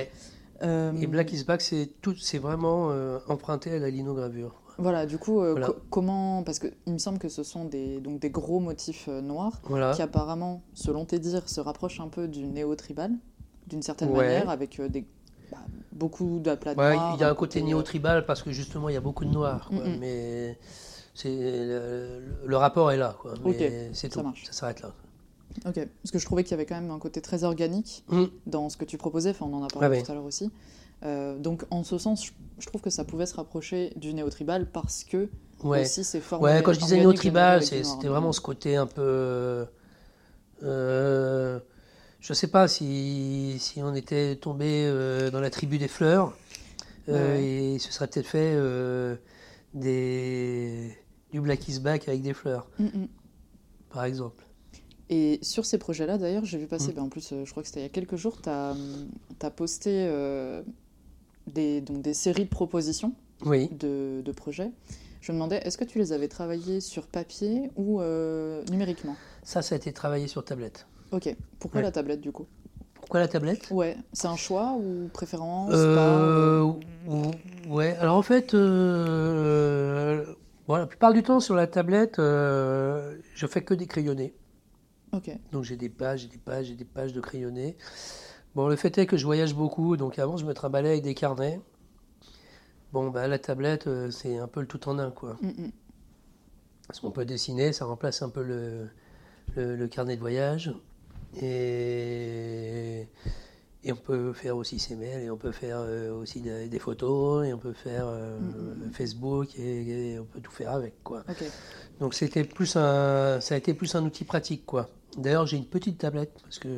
[0.63, 4.55] Euh, Et Black is Back, c'est vraiment euh, emprunté à la linogravure.
[4.79, 5.43] Voilà, du coup,
[5.91, 6.43] comment.
[6.43, 9.61] Parce qu'il me semble que ce sont des, donc des gros motifs noirs
[9.95, 13.13] qui, apparemment, selon tes dires, se rapprochent un peu du néo-tribal,
[13.67, 15.05] d'une certaine manière, avec des
[15.51, 15.59] bah,
[15.93, 19.01] beaucoup d'aplats ouais, Il y a un côté, néo-tribal parce que justement il y a
[19.01, 19.97] beaucoup de noirs, mm, mm.
[19.99, 20.59] mais
[21.25, 23.35] le, rapport est là, quoi.
[23.93, 24.93] c'est tout, ça, s'arrête là.
[25.67, 28.25] Ok, parce que je trouvais qu'il y avait quand même un côté très organique mm.
[28.47, 30.51] dans ce que tu proposais, enfin on en a parlé ah tout à l'heure aussi.
[31.03, 35.03] Euh, donc en ce sens, je, trouve que ça pouvait se rapprocher du néo-tribal parce
[35.03, 35.29] que
[35.65, 35.83] ouais.
[35.83, 36.41] aussi c'est fort.
[36.41, 39.67] Ouais, quand je disais néo-tribal, c'était vraiment ce côté un peu.
[40.63, 41.59] Euh,
[42.21, 46.37] je ne sais pas si, si, on était tombé euh, dans la tribu des fleurs
[47.09, 48.55] euh, et ce serait peut-être fait
[49.75, 50.97] des,
[51.33, 53.09] du Black is Back avec des fleurs, mm, mm.
[53.91, 54.45] par exemple.
[55.09, 56.95] Et sur ces projets-là, d'ailleurs, j'ai vu passer, mm.
[56.95, 58.77] ben, en plus, je crois que c'était il y a quelques jours, tu as,
[59.43, 60.09] as, posté
[61.47, 63.15] des, donc des séries de propositions
[63.45, 64.71] de, de, projets.
[65.21, 68.01] Je me demandais, est-ce que tu les avais travaillés sur papier ou
[68.71, 69.17] numériquement?
[69.43, 70.87] Ça, ça a été travaillé sur tablette.
[71.13, 71.35] Ok.
[71.59, 72.47] Pourquoi la tablette du coup?
[73.11, 73.97] Pourquoi la tablette Ouais.
[74.13, 76.73] C'est un choix ou préférence euh,
[77.67, 77.97] Ouais.
[77.97, 80.25] Alors en fait, euh,
[80.69, 84.33] la plupart du temps sur la tablette, euh, je fais que des crayonnés.
[85.51, 87.77] Donc j'ai des pages, et des pages et des pages de crayonnés.
[88.55, 91.15] Bon, le fait est que je voyage beaucoup, donc avant je me trimballais avec des
[91.15, 91.61] carnets.
[92.93, 95.37] Bon, bah la tablette, c'est un peu le tout en un, quoi.
[95.43, 95.73] Mm, mm.
[96.87, 98.89] Parce qu'on peut dessiner, ça remplace un peu le,
[99.57, 100.73] le carnet de voyage.
[101.41, 103.07] Et,
[103.85, 107.47] et on peut faire aussi ses mails, et on peut faire euh, aussi des, photos,
[107.47, 108.93] et on peut faire euh, mm, mm, mm.
[108.93, 111.03] Facebook, et, on peut tout faire avec.
[111.03, 111.25] Quoi.
[112.01, 114.67] Donc c'était plus un, ça a été plus un outil pratique.
[114.67, 114.89] quoi.
[115.17, 116.69] D'ailleurs, j'ai une petite tablette, parce que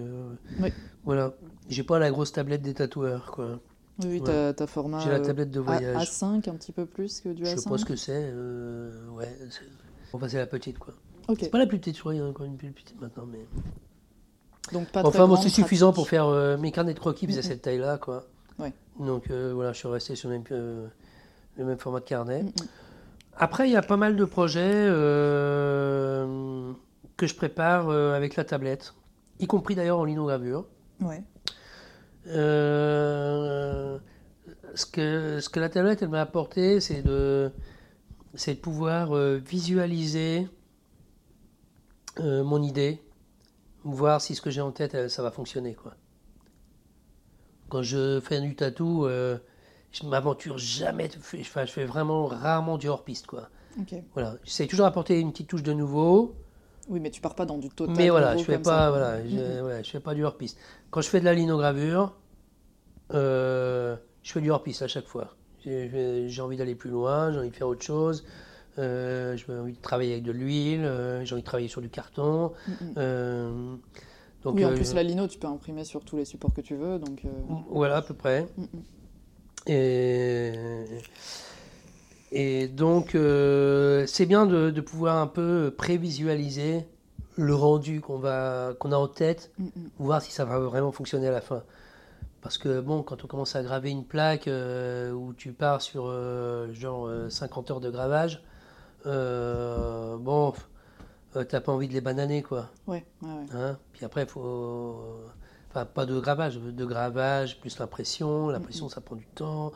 [0.60, 0.72] oui.
[1.04, 1.34] voilà,
[1.68, 3.30] j'ai pas la grosse tablette des tatoueurs.
[3.32, 3.60] quoi.
[4.04, 5.96] Oui, tu as, format J'ai la tablette de voyage.
[5.96, 8.30] A5, un petit peu plus que du A5 Je sais pas ce que c'est.
[8.32, 9.28] Euh, ouais,
[10.12, 10.94] enfin, c'est la petite, quoi.
[11.38, 13.26] C'est pas la plus petite, je crois, il y a encore une plus petite maintenant,
[13.26, 13.46] mais...
[14.70, 17.42] Donc pas enfin, bon, c'est suffisant pour faire euh, mes carnets de croquis, puis à
[17.42, 18.26] cette taille-là, quoi.
[19.00, 20.86] Donc euh, voilà, je suis resté sur le même, euh,
[21.56, 22.44] le même format de carnet.
[23.38, 24.86] Après, il y a pas mal de projets
[27.16, 28.92] que je prépare avec la tablette,
[29.40, 30.66] y compris d'ailleurs en linogravure.
[31.00, 31.22] Ouais.
[32.26, 33.98] ce,
[34.92, 37.50] que, ce que la tablette elle m'a apporté, c'est de,
[38.34, 40.46] c'est de pouvoir visualiser
[42.20, 43.00] mon idée
[43.84, 45.74] voir si ce que j'ai en tête, euh, ça va fonctionner.
[45.74, 45.94] Quoi.
[47.68, 49.38] Quand je fais du tatou, euh,
[49.90, 53.26] je m'aventure jamais, je fais vraiment rarement du hors-piste.
[53.26, 53.48] Quoi.
[54.14, 54.36] Voilà.
[54.44, 56.34] J'essaie toujours d'apporter une petite touche de nouveau.
[56.88, 57.94] Oui, mais tu pars pas dans du total.
[57.96, 60.58] Mais voilà, je fais pas, voilà, je, fais pas du hors-piste.
[60.90, 62.14] Quand je fais de la linogravure,
[63.14, 65.34] euh, je fais du hors-piste à chaque fois.
[65.64, 68.24] J'ai envie d'aller plus loin, j'ai envie de faire autre chose.
[68.78, 71.90] Euh, j'ai envie de travailler avec de l'huile, euh, j'ai envie de travailler sur du
[71.90, 72.52] carton.
[72.66, 72.94] Mm, mm.
[72.96, 73.74] Euh,
[74.44, 76.74] donc, oui, en plus, la lino, tu peux imprimer sur tous les supports que tu
[76.74, 76.98] veux.
[76.98, 77.22] Donc,
[77.70, 78.46] Voilà, à peu près.
[78.56, 78.64] Mm,
[79.66, 80.52] et,
[82.32, 86.84] et donc, c'est bien de, de, pouvoir un peu prévisualiser
[87.36, 89.52] le rendu qu'on qu'on a en tête,
[89.98, 91.62] voir si ça va vraiment fonctionner à la fin.
[92.40, 96.12] Parce que bon, quand on commence à graver une plaque où tu pars sur
[96.72, 98.42] genre 50 heures de gravage,
[99.06, 100.52] euh, bon,
[101.36, 102.70] euh, t'as pas envie de les bananer, quoi.
[102.86, 103.78] Ouais, ouais, Hein?
[103.92, 104.96] Puis après, il faut.
[105.70, 108.48] Enfin, pas de gravage, de gravage, plus l'impression.
[108.48, 109.72] L'impression, ça prend du temps.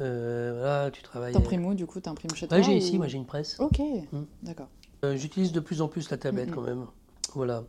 [0.00, 1.32] Euh, voilà, tu travailles.
[1.32, 3.58] T'imprimes où, du coup T'imprimes chez toi Ouais, j'ai ici, moi j'ai une presse.
[3.58, 3.80] Ok,
[4.12, 4.24] hmm.
[4.42, 4.68] d'accord.
[5.14, 6.86] J'utilise de plus en plus la tablette, quand même.
[7.34, 7.64] Voilà.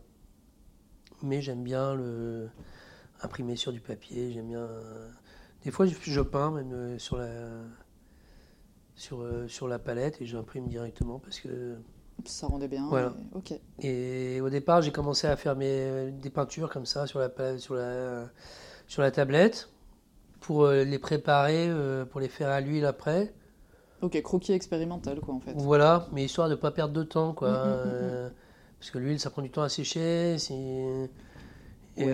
[1.21, 2.49] Mais j'aime bien le
[3.21, 4.31] imprimer sur du papier.
[4.31, 4.67] J'aime bien.
[5.63, 7.29] Des fois, je peins même sur la
[8.99, 11.77] sur, sur la palette et j'imprime directement parce que
[12.25, 12.87] ça rendait bien.
[12.89, 13.13] Voilà.
[13.17, 13.37] Et...
[13.37, 13.53] Ok.
[13.81, 17.75] Et au départ, j'ai commencé à faire mes, des peintures comme ça sur la, sur
[17.75, 18.25] la,
[18.87, 19.69] sur la tablette
[20.41, 23.33] pour euh, les préparer, euh, pour les faire à l'huile après.
[24.01, 25.53] Ok, croquis expérimental quoi en fait.
[25.55, 27.49] Voilà, mais histoire de ne pas perdre de temps quoi.
[27.49, 28.29] Mm, mm, mm, euh,
[28.79, 30.37] parce que l'huile ça prend du temps à sécher.
[31.97, 32.05] Et,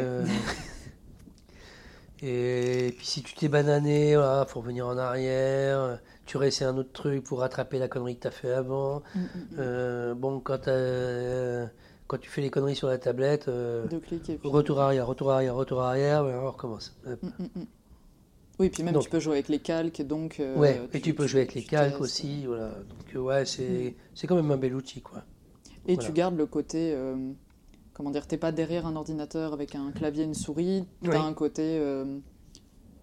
[2.23, 6.77] et, puis si tu t'es banané, il voilà, faut revenir en arrière tu réessayes un
[6.77, 9.03] autre truc pour rattraper la connerie que tu as fait avant.
[9.13, 9.55] Mm, mm, mm.
[9.59, 10.69] Euh, bon, quand,
[12.07, 13.85] quand tu fais les conneries sur la tablette, euh,
[14.43, 16.97] retour arrière, retour arrière, retour arrière, on recommence.
[18.57, 20.39] Oui, puis même tu peux jouer avec les calques, donc.
[20.39, 22.69] Euh, ouais, et tu, peux jouer avec les calques aussi, voilà.
[22.69, 25.23] Donc ouais, c'est quand même un bel outil, quoi.
[25.87, 26.97] Et tu gardes le côté,
[27.93, 31.21] comment dire, t'es pas derrière un ordinateur avec un clavier, et une souris, tu as
[31.21, 31.79] un côté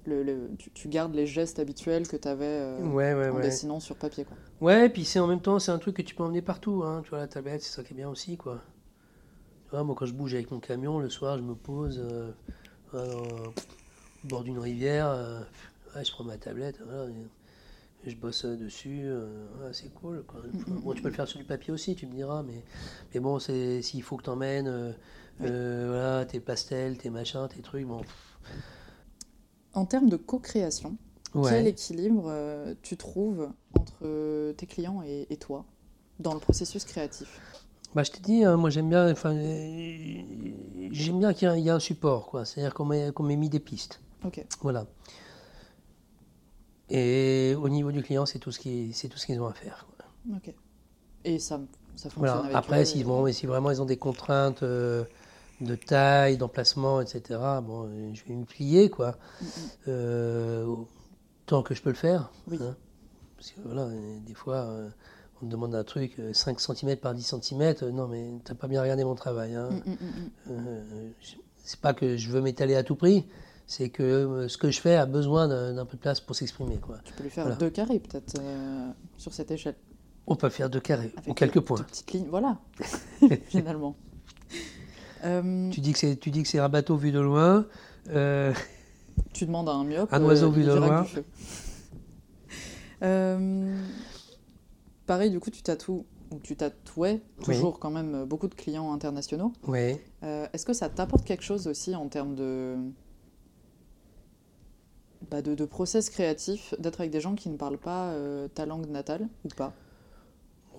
[0.07, 4.25] le, tu, gardes les gestes habituels que tu avais euh, en dessinant sur papier.
[4.25, 4.37] Quoi.
[4.61, 6.83] Ouais, et puis c'est en même temps, c'est un truc que tu peux emmener partout.
[6.85, 7.03] Hein.
[7.05, 8.37] Tu vois, la tablette, c'est ça qui est bien aussi.
[8.37, 8.61] Quoi.
[9.65, 12.33] Tu vois, moi, quand je bouge avec mon camion, le soir, je me pose euh,
[12.95, 15.09] au bord d'une rivière.
[15.09, 15.41] Euh,
[16.03, 16.81] je prends ma tablette.
[18.05, 19.09] je bosse dessus.
[19.73, 20.25] c'est cool.
[20.27, 20.43] Quoi.
[20.67, 22.43] Bon, tu peux le faire sur du papier aussi, tu me diras.
[22.43, 22.65] Mais,
[23.15, 24.95] mais bon, s'il faut que tu emmènes
[25.39, 27.87] voilà, tes pastels, tes machins, tes trucs.
[27.87, 28.03] Bon,
[29.75, 30.97] en termes de co-création,
[31.33, 35.65] quel équilibre euh, tu trouves entre tes clients et, toi
[36.19, 37.41] dans le processus créatif?
[37.95, 39.35] Bah, je t'ai dit, hein, moi j'aime bien, enfin,
[40.91, 42.45] j'aime bien qu'il y, ait un support, quoi.
[42.45, 44.01] C'est-à-dire qu'on m'ait mis des pistes.
[44.25, 44.45] Ok.
[44.61, 44.87] Voilà.
[46.89, 49.55] Et au niveau du client, c'est tout ce qui, c'est tout ce qu'ils ont à
[49.55, 49.87] faire.
[50.35, 50.55] Ok.
[51.25, 51.61] Et ça,
[51.97, 52.45] ça fonctionne voilà.
[52.45, 54.63] avec Après, si, si, vraiment ils ont des contraintes.
[54.63, 55.05] Euh,
[55.63, 57.41] de taille, d'emplacement, etc.
[57.63, 59.17] Bon, je vais me plier, quoi.
[59.89, 60.67] Euh,
[61.47, 62.31] tant que je peux le faire.
[62.53, 62.75] Hein.
[63.37, 63.89] Parce que voilà,
[64.27, 64.89] des fois, euh,
[65.41, 67.75] on me demande un truc 5 euh, cm par 10 cm.
[67.93, 69.55] non, mais t'as pas bien regardé mon travail.
[69.55, 69.71] Hein.
[71.65, 73.27] c'est pas que je veux m'étaler à tout prix.
[73.67, 76.77] C'est que ce que je fais a besoin d'un peu de place pour s'exprimer.
[76.77, 76.99] Quoi.
[77.05, 78.35] Tu peux lui faire deux carrés, peut-être,
[79.17, 79.77] sur cette échelle.
[80.27, 81.83] On peut faire deux carrés, ou quelques points.
[81.83, 82.59] Petite ligne, voilà,
[83.47, 83.97] finalement.
[85.25, 87.67] Euh, tu dis que c'est tu dis que c'est un bateau vu de loin.
[88.11, 88.53] Euh,
[89.33, 90.09] tu demandes à un myope.
[90.13, 91.07] Un oiseau euh, vu de loin.
[95.07, 96.05] pareil, du coup, tu tatoues
[96.43, 99.53] tu tatouais toujours quand même beaucoup de clients internationaux.
[99.67, 99.99] Oui.
[100.23, 102.77] Est-ce que ça t'apporte quelque chose aussi en termes de
[105.31, 108.15] bah de, de, process créatif, d'être avec des gens qui ne parlent pas
[108.55, 109.75] ta langue natale ou pas?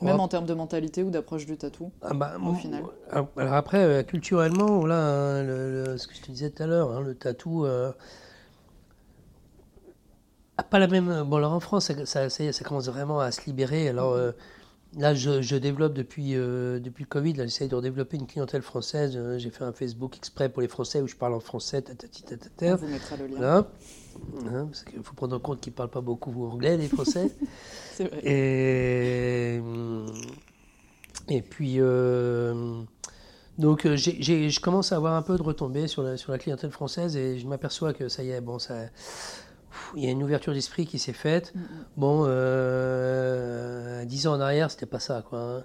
[0.01, 2.83] Même en termes de mentalité ou d'approche du tatou, ah bah, au final.
[3.11, 7.01] Alors après, euh, culturellement, voilà, hein, ce que je te disais tout à l'heure, hein,
[7.01, 7.91] le tatou euh,
[10.57, 11.23] a pas la même.
[11.23, 13.87] Bon, alors en France, ça, ça, commence vraiment à se libérer.
[13.87, 14.31] Alors euh,
[14.97, 19.17] là, je, développe depuis, depuis le Covid, j'essaie de redévelopper une clientèle française.
[19.37, 21.83] J'ai fait un Facebook exprès pour les Français où je parle en français.
[22.61, 23.65] On vous mettra le lien.
[24.47, 27.31] Hein, parce qu'il faut prendre en compte qu'ils ne parlent pas beaucoup anglais, les Français.
[27.93, 28.21] C'est vrai.
[28.23, 29.61] Et,
[31.29, 32.81] et puis, euh,
[33.57, 36.71] donc, euh, je commence à avoir un peu de retombées sur la, sur la clientèle
[36.71, 38.75] française et je m'aperçois que ça y est, bon, ça,
[39.95, 41.53] il y a une ouverture d'esprit qui s'est faite.
[41.97, 45.39] Bon, euh, dix ans en arrière, c'était pas ça, quoi.
[45.39, 45.63] Hein.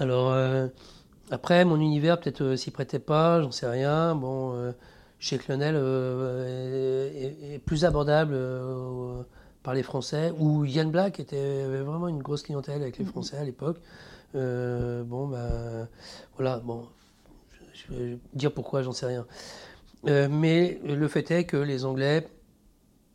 [0.00, 0.36] Alors,
[1.30, 4.14] après, mon univers peut-être s'y prêtait pas, j'en sais rien.
[4.14, 4.72] Bon
[5.18, 9.22] chez Clonel euh, est, plus abordable euh,
[9.62, 13.08] par les Français, où Yann Black était, avait vraiment une grosse clientèle avec les mm-hmm.
[13.08, 13.78] Français à l'époque.
[14.34, 15.88] Euh, bon, ben
[16.36, 16.86] voilà, bon,
[17.72, 19.26] je, vais dire pourquoi, j'en sais rien.
[20.04, 22.28] mais le fait est que les Anglais,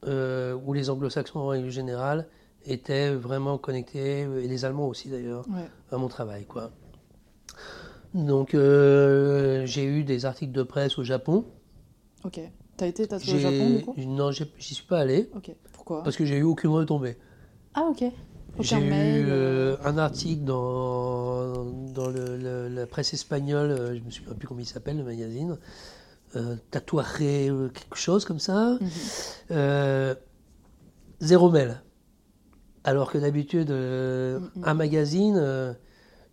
[0.06, 2.27] ou les Anglo-Saxons en règle générale,
[2.65, 5.45] étaient vraiment connectés, et les Allemands aussi d'ailleurs,
[5.91, 6.45] à mon travail.
[6.45, 6.72] Quoi.
[8.14, 11.45] Donc j'ai eu des articles de presse au Japon,
[12.24, 12.40] Ok.
[12.77, 13.93] T'as été tatoué au Japon du coup?
[13.98, 15.30] Non, j'y suis pas allé.
[15.35, 15.52] Ok.
[15.72, 16.03] Pourquoi?
[16.03, 17.18] Parce que j'ai eu aucune retombée.
[17.74, 18.03] Ah ok.
[18.60, 24.11] J'ai eu euh, euh, un article dans, dans le, la presse espagnole, euh, je me
[24.11, 25.58] souviens plus comment il s'appelle le magazine,
[26.35, 28.77] euh, tatouaré, quelque chose comme ça.
[29.50, 30.16] Mhm.
[31.19, 31.82] zéro mail.
[32.84, 34.64] Alors que d'habitude, mhm.
[34.64, 35.76] un magazine,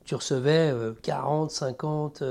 [0.04, 2.22] tu recevais 40, 50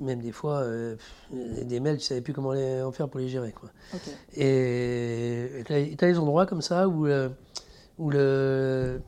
[0.00, 0.96] même des fois, euh,
[1.32, 3.52] des mails, tu ne savais plus comment les, en faire pour les gérer.
[3.52, 3.70] Quoi.
[4.34, 7.06] Et tu as, des endroits comme ça où,
[7.98, 9.00] où le,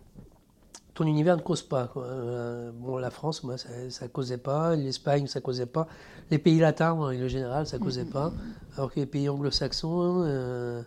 [0.94, 1.86] ton univers ne cause pas.
[1.86, 2.06] Quoi.
[2.06, 4.74] Euh, bon, la France, moi, ça ne causait pas.
[4.74, 5.86] L'Espagne, ça ne causait pas.
[6.30, 8.10] Les pays latins, en général, ça ne causait mm-hmm.
[8.10, 8.32] pas.
[8.76, 10.82] Alors que les pays anglo-saxons, euh,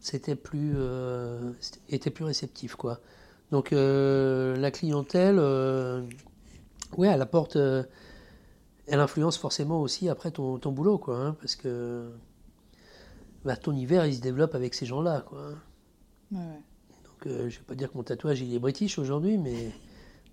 [0.00, 0.74] c'était plus,
[1.88, 2.98] était plus réceptif, quoi.
[3.52, 5.38] Donc la clientèle,
[6.96, 7.56] ouais, elle apporte,
[8.86, 12.10] elle influence forcément aussi après ton, ton boulot, quoi, hein, parce que
[13.44, 15.50] bah, ton hiver, il se développe avec ces gens-là, quoi.
[16.32, 16.62] Ouais, ouais.
[17.04, 19.70] Donc je vais pas dire que mon tatouage il est british aujourd'hui, mais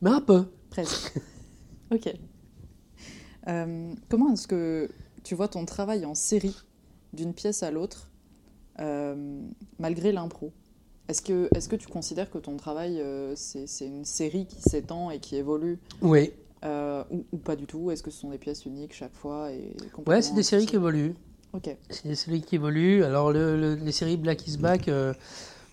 [0.01, 0.45] mais un peu.
[0.69, 1.19] Presque.
[1.91, 2.13] ok.
[3.47, 4.89] Euh, comment est-ce que
[5.23, 6.55] tu vois ton travail en série
[7.13, 8.09] d'une pièce à l'autre,
[8.79, 9.41] euh,
[9.77, 10.51] malgré l'impro?
[11.07, 15.09] Est-ce que, est que tu considères que ton travail, euh, c'est une série qui s'étend
[15.09, 15.79] et qui évolue?
[16.01, 16.31] Oui.
[16.63, 20.21] Ou, pas du tout Est-ce que ce sont des pièces uniques chaque fois et Ouais,
[20.21, 21.15] c'est des séries qui évoluent.
[21.53, 21.75] Ok.
[21.89, 23.03] C'est des séries qui évoluent.
[23.03, 24.89] Alors, les séries Black is Back,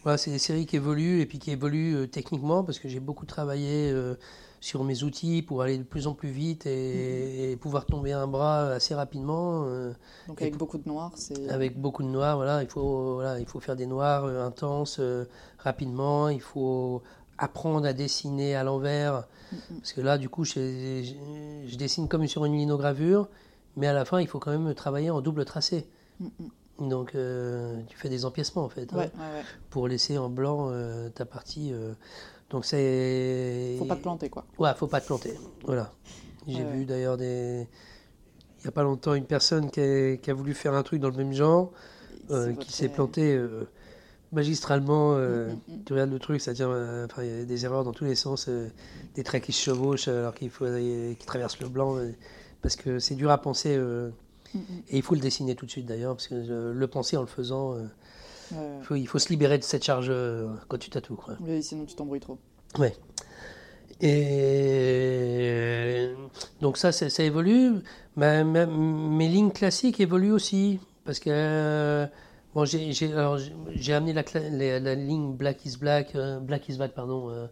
[0.02, 3.26] voilà, c'est des séries qui évoluent et puis qui évoluent techniquement parce que j'ai beaucoup
[3.26, 3.92] travaillé
[4.60, 7.58] sur mes outils pour aller de plus en plus vite et, mhm.
[7.58, 9.64] pouvoir tomber un bras assez rapidement.
[9.64, 9.92] Euh,
[10.26, 11.48] Donc avec beaucoup de noirs, c'est...
[11.48, 14.96] Avec beaucoup de noirs, voilà, il faut, voilà, il faut faire des noirs euh, intenses
[14.98, 15.24] euh,
[15.58, 17.02] rapidement, il faut
[17.38, 19.26] apprendre à dessiner à l'envers,
[19.78, 21.04] parce que là, du coup, je,
[21.66, 23.28] je, dessine comme sur une linogravure,
[23.76, 25.86] mais à la fin, il faut quand même travailler en double tracé.
[26.78, 29.06] Donc, tu fais des empiècements en fait, hein,
[29.70, 30.72] pour laisser en blanc
[31.14, 31.72] ta partie.
[32.50, 33.76] Donc c'est.
[33.78, 34.44] Faut pas te planter quoi.
[34.58, 35.34] Ouais, faut pas te planter.
[35.64, 35.92] Voilà.
[36.46, 37.66] J'ai vu d'ailleurs des.
[38.58, 41.16] Il n'y a pas longtemps une personne qui a, voulu faire un truc dans le
[41.16, 41.72] même genre,
[42.30, 43.68] euh, qui s'est planté euh,
[44.32, 45.14] magistralement.
[45.14, 45.84] Euh, mm, mm, mm.
[45.84, 46.70] Tu regardes le truc, c'est-à-dire,
[47.18, 48.48] il y a des erreurs dans tous les sens,
[49.14, 51.96] des traits qui se chevauchent alors qu'il faut qui traversent le blanc,
[52.62, 53.78] parce que c'est dur à penser.
[54.54, 57.26] et il faut le dessiner tout de suite d'ailleurs, parce que le penser en le
[57.26, 57.76] faisant
[58.94, 61.16] il faut se libérer de cette charge euh, quand tu tatoues.
[61.16, 61.36] Quoi.
[61.40, 62.38] Oui, sinon tu t'embrouilles trop.
[62.78, 62.94] Ouais.
[64.00, 64.50] Et
[66.60, 67.76] donc ça, ça, évolue.
[68.16, 70.78] Mais, mes lignes classiques évoluent aussi.
[71.04, 72.06] Parce que euh,
[72.56, 77.48] bon, j'ai amené la, la, ligne Black is Black, euh, Black is Black pardon,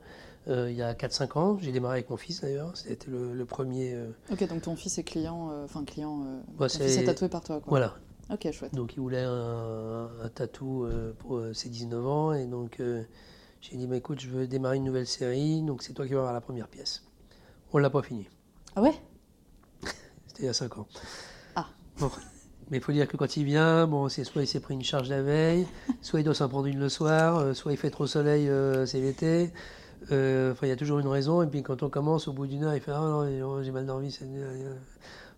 [0.49, 1.59] il y a 4-5 ans.
[1.61, 2.77] J'ai démarré avec mon fils d'ailleurs.
[2.77, 3.97] C'était le, premier.
[4.33, 6.25] Ok, donc ton fils est client, enfin client,
[6.59, 7.61] ton fils est tatoué par toi.
[7.61, 7.71] Quoi.
[7.71, 7.95] Voilà,
[8.31, 8.75] Ok, chouette.
[8.75, 13.03] Donc il voulait un, tatou euh, pour euh, ses 19 ans et donc euh,
[13.61, 16.21] j'ai dit bah, écoute je veux démarrer une nouvelle série donc c'est toi qui vas
[16.21, 17.05] avoir la première pièce.
[17.73, 18.27] On l'a pas fini.
[18.77, 18.95] Ah ouais?
[20.27, 20.87] C'était il y a 5 ans.
[21.55, 21.67] Ah.
[21.99, 22.11] Bon.
[22.71, 24.83] Mais il faut dire que quand il vient, bon, c'est soit il s'est pris une
[24.83, 25.67] charge la veille,
[26.03, 28.51] soit il doit s'en prendre une le soir, soit il fait trop soleil,
[28.87, 29.51] c'est l'été.
[30.05, 31.43] Enfin, il y a toujours une raison.
[31.43, 33.87] Et puis quand on commence, au bout d'une heure, il fait Ah non, j'ai mal
[33.87, 34.17] dormi,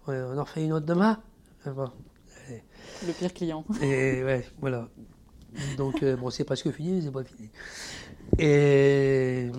[0.08, 1.18] on en refait une autre demain.
[3.06, 3.64] Le pire client.
[3.82, 4.88] Et ouais, voilà.
[5.76, 7.48] Donc, euh, bon, c'est presque fini, mais c'est pas fini.
[8.38, 9.50] Et,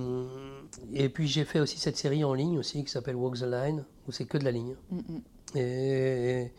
[0.93, 3.83] et puis, j'ai fait aussi cette série en ligne aussi qui s'appelle Walk the Line,
[4.07, 4.75] où c'est que de la ligne.
[4.91, 5.57] Mm, mm.
[5.57, 6.51] Et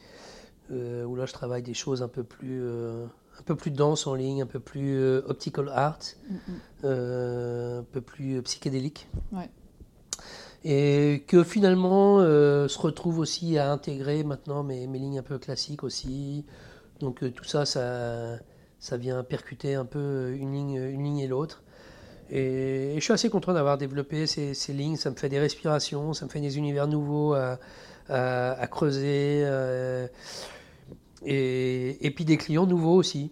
[0.70, 2.62] euh, où là, je travaille des choses un peu plus.
[2.62, 3.06] Euh,
[3.38, 8.42] un peu plus dense en ligne, un peu plus optical art, mm, un peu plus
[8.42, 9.08] psychédélique.
[9.30, 9.48] Ouais
[10.64, 15.38] et que finalement euh, se retrouve aussi à intégrer maintenant mes, mes lignes un peu
[15.38, 16.44] classiques aussi.
[17.00, 18.38] Donc euh, tout ça, ça,
[18.80, 21.62] ça vient percuter un peu une ligne, une ligne et l'autre.
[22.30, 24.96] Et, je suis assez content d'avoir développé ces, ces, lignes.
[24.96, 27.58] Ça me fait des respirations, ça me fait des univers nouveaux à,
[28.08, 29.42] à, creuser.
[29.44, 30.08] Euh,
[31.24, 33.30] et, et, puis des clients nouveaux aussi.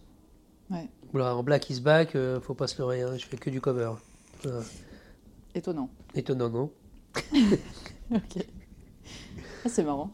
[0.71, 0.89] Ouais.
[1.15, 3.93] En Black is Back, faut pas se leurrer, hein, je fais que du cover.
[5.55, 5.89] Étonnant.
[6.15, 6.71] Étonnant, non
[8.15, 8.47] ok.
[9.65, 10.11] Ah, c'est marrant.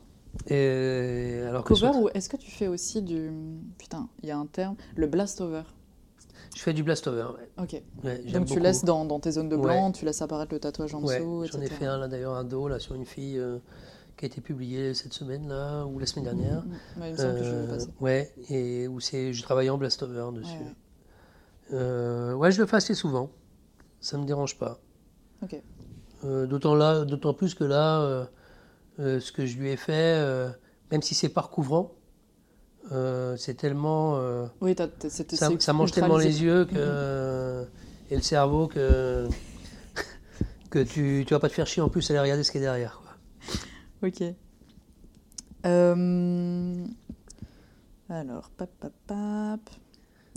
[0.47, 3.31] Et alors Cover ou est-ce que tu fais aussi du.
[3.79, 4.77] Putain, il y a un terme.
[4.97, 5.63] Le blast over?
[6.55, 7.29] Je fais du blast over,
[7.59, 7.83] Ok.
[8.33, 11.01] Donc tu laisses dans, dans, tes zones de blanc, tu laisses apparaître le tatouage en
[11.01, 13.59] dessous, J'en ai fait un là d'ailleurs, un dos là sur une fille euh,
[14.17, 16.65] qui a été publié cette semaine là ou la semaine dernière.
[16.99, 20.03] Ouais, il me semble que je euh, Ouais, et où c'est, je travaille en blast
[20.03, 20.53] over dessus.
[20.53, 21.75] Ouais.
[21.75, 23.31] Euh, ouais, je le fais assez souvent.
[24.01, 24.81] Ça me dérange pas.
[25.43, 25.57] Ok.
[26.25, 28.29] Euh, d'autant là, d'autant plus que là,
[28.99, 30.25] ce que je lui ai fait,
[30.91, 31.93] même si c'est pas recouvrant,
[33.37, 34.21] c'est tellement.
[34.61, 37.65] oui, ça, ça, mange tellement les yeux que,
[38.11, 39.27] et le cerveau que,
[40.71, 42.59] que tu, tu vas pas te faire chier en plus à aller regarder ce qui
[42.59, 43.02] est derrière.
[44.03, 44.23] Ok.
[48.09, 49.61] Alors, pap, pap, pap.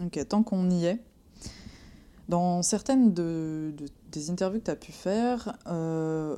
[0.03, 0.99] Ok, tant qu'on y est.
[2.29, 3.73] Dans certaines de,
[4.11, 6.37] des interviews que tu as pu faire, euh,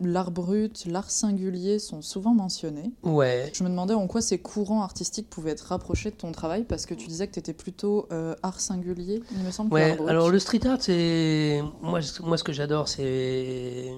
[0.00, 2.92] l'art brut, l'art singulier sont souvent mentionnés.
[3.02, 3.50] Ouais.
[3.52, 6.86] Je me demandais en quoi ces courants artistiques pouvaient être rapprochés de ton travail, parce
[6.86, 9.72] que tu disais que tu étais plutôt euh, art singulier, il me semble.
[9.72, 11.60] Ouais, alors le street art, c'est.
[11.82, 13.92] Moi, moi, ce que j'adore, c'est.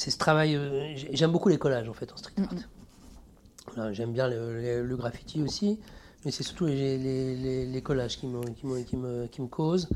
[0.00, 0.56] C'est ce travail.
[0.56, 2.32] Euh, j'aime beaucoup les collages, en fait, en street
[3.76, 3.92] art.
[3.92, 5.78] J'aime bien le, le, graffiti aussi.
[6.24, 9.90] mais c'est surtout les, collages qui, qui, me, qui me causent.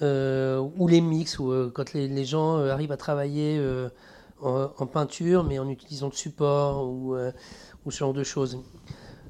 [0.00, 3.62] ou les mix, où, quand les, gens arrivent à travailler
[4.40, 7.14] en, peinture, mais en utilisant de support ou,
[7.84, 8.58] ou ce genre de choses.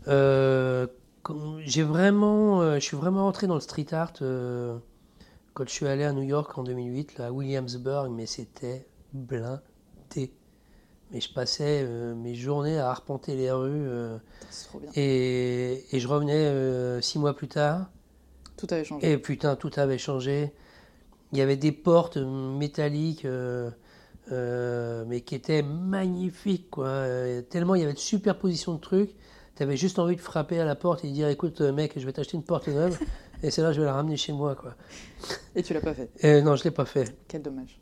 [0.06, 6.12] j'ai vraiment, je suis vraiment entré dans le street art quand je suis allé à
[6.12, 9.58] New York en 2008, là, à Williamsburg, mais c'était blindé.
[11.10, 13.88] Mais je passais euh, mes journées à arpenter les rues.
[13.88, 14.18] Euh,
[14.68, 14.90] trop bien.
[14.94, 17.90] Et, et, je revenais euh, six mois plus tard.
[18.56, 19.12] Tout avait changé.
[19.12, 20.52] Et putain, tout avait changé.
[21.32, 23.26] Il y avait des portes métalliques,
[24.30, 27.04] mais qui étaient magnifiques, quoi.
[27.50, 29.14] Tellement il y avait de superposition de trucs.
[29.56, 32.06] Tu avais juste envie de frapper à la porte et de dire écoute, mec, je
[32.06, 32.98] vais t'acheter une porte neuve.
[33.44, 34.54] Et c'est là je vais la ramener chez moi.
[34.54, 34.74] Quoi.
[35.54, 37.14] Et tu l'as pas fait euh, Non, je l'ai pas fait.
[37.28, 37.78] Quel dommage.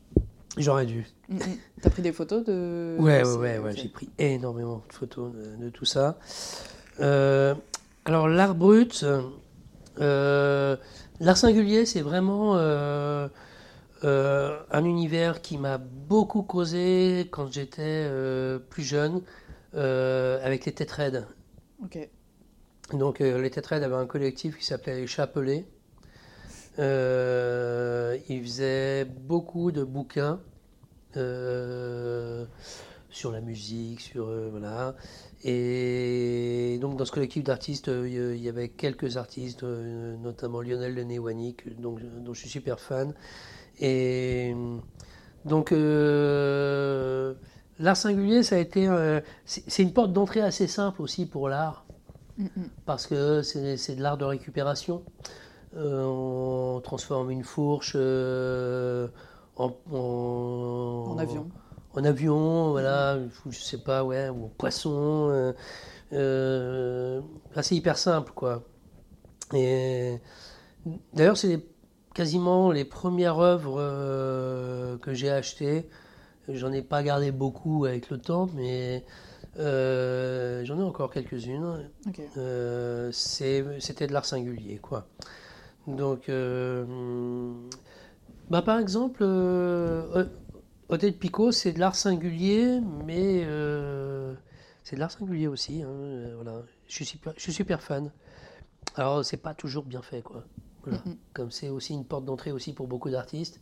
[0.57, 1.07] J'aurais dû.
[1.29, 1.41] Mm, mm.
[1.81, 2.97] T'as pris des photos de.
[2.99, 6.19] Ouais, ouais, ouais, j'ai pris énormément de photos de, tout ça.
[7.01, 7.55] Euh,
[8.05, 9.05] alors, l'art brut,
[10.01, 10.77] euh,
[11.21, 12.57] l'art singulier, c'est vraiment
[14.05, 18.09] un univers qui m'a beaucoup causé quand j'étais
[18.71, 19.23] plus jeune,
[19.75, 21.27] avec les Tetraides.
[21.83, 21.99] Ok.
[22.93, 25.65] Donc euh, les Tétraides avaient un collectif qui s'appelait les Chapelets.
[26.79, 30.41] Euh, ils faisaient beaucoup de bouquins
[31.17, 32.47] euh,
[33.11, 34.95] sur la musique, sur voilà.
[35.45, 41.05] Et donc dans ce collectif d'artistes, il y avait quelques artistes, notamment Lionel Le
[41.79, 43.13] dont, dont je suis super fan.
[43.81, 44.55] Et
[45.45, 45.73] donc
[47.79, 48.89] l'art singulier, ça a été,
[49.45, 51.85] c'est une porte d'entrée assez simple aussi pour l'art.
[52.87, 55.03] Parce que c'est de l'art de récupération.
[55.77, 59.09] Euh, on transforme une fourche euh,
[59.57, 61.49] en, en, avion.
[61.95, 63.19] En avion, voilà,
[63.49, 65.53] je sais pas, ouais, ou en poisson.
[66.13, 67.21] Euh,
[67.61, 68.63] c'est hyper simple, quoi.
[69.55, 70.19] Et
[71.15, 71.65] d'ailleurs, c'est
[72.15, 75.89] quasiment les premières œuvres que j'ai achetées.
[76.49, 79.05] J'en ai pas gardé beaucoup avec le temps, mais
[79.59, 81.91] euh, j'en ai encore quelques-unes.
[82.37, 85.07] Euh, c'était de l'art singulier, quoi.
[85.87, 87.55] Donc, euh,
[88.51, 89.25] bah, par exemple,
[90.89, 93.43] Odette Picot, c'est de l'art singulier, mais
[94.85, 95.83] c'est de l'art singulier aussi.
[95.83, 96.63] Hein, voilà.
[96.87, 98.11] Je suis, super, je suis super fan.
[98.97, 100.45] Alors, c'est pas toujours bien fait, quoi.
[101.33, 103.61] Comme c'est aussi une porte d'entrée aussi pour beaucoup d'artistes.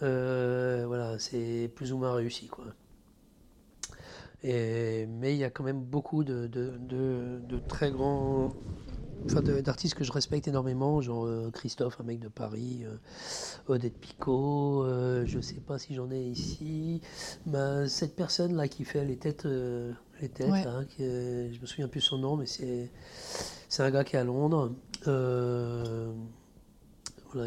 [0.00, 2.66] voilà, c'est plus ou moins réussi, quoi
[4.44, 8.52] mais il y a quand même beaucoup de, de, très grands.
[9.26, 12.96] Enfin, d'artistes que je respecte énormément, genre euh, Christophe, un mec de Paris, euh,
[13.66, 17.02] Odette Picot, euh, je ne sais pas si j'en ai ici.
[17.44, 22.18] Bah, cette personne-là qui fait les têtes, les têtes hein, je me souviens plus son
[22.18, 22.90] nom, mais c'est,
[23.68, 24.72] c'est un gars qui est à Londres.
[25.04, 26.16] voilà,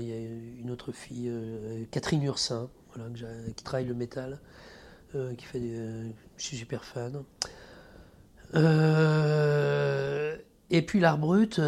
[0.02, 0.20] il y a
[0.62, 1.32] une autre fille,
[1.90, 3.10] Catherine Ursin, voilà,
[3.56, 4.40] qui travaille le métal.
[5.38, 5.76] Qui fait des,
[6.38, 7.26] je suis super fan.
[8.56, 10.38] Euh,
[10.72, 11.60] et puis l'art brut.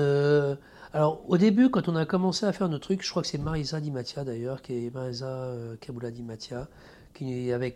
[0.94, 3.38] alors au début, quand on a commencé à faire nos trucs, je crois que c'est
[3.38, 6.68] Marisa Di Mattia d'ailleurs, qui est Marisa Kabula Di Mattia,
[7.14, 7.76] qui avait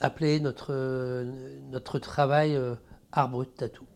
[0.00, 1.24] appelé notre,
[1.70, 2.58] notre travail
[3.12, 3.86] art brut tattoo.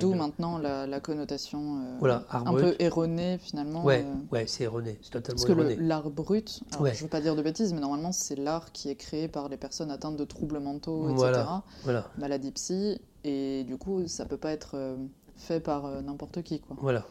[0.00, 3.84] D'où maintenant la, connotation euh, un peu erronée finalement.
[3.84, 4.34] Ouais, euh.
[4.34, 7.42] ouais c'est erroné, c'est totalement Parce que l'art brut, je ne veux pas dire de
[7.42, 11.10] bêtises, mais normalement c'est l'art qui est créé par les personnes atteintes de troubles mentaux,
[11.10, 11.42] etc.
[11.84, 12.06] Voilà.
[12.18, 14.96] Maladie psy, et du coup ça peut pas être euh,
[15.36, 16.60] fait par n'importe qui.
[16.60, 16.76] Quoi.
[16.80, 17.06] Voilà.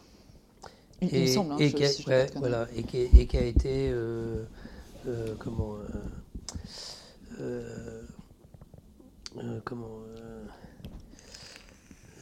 [1.00, 3.94] Il, et, me semble, hein, et, qui a, voilà, et, qui, et qui a été
[5.38, 5.76] comment
[9.64, 10.02] comment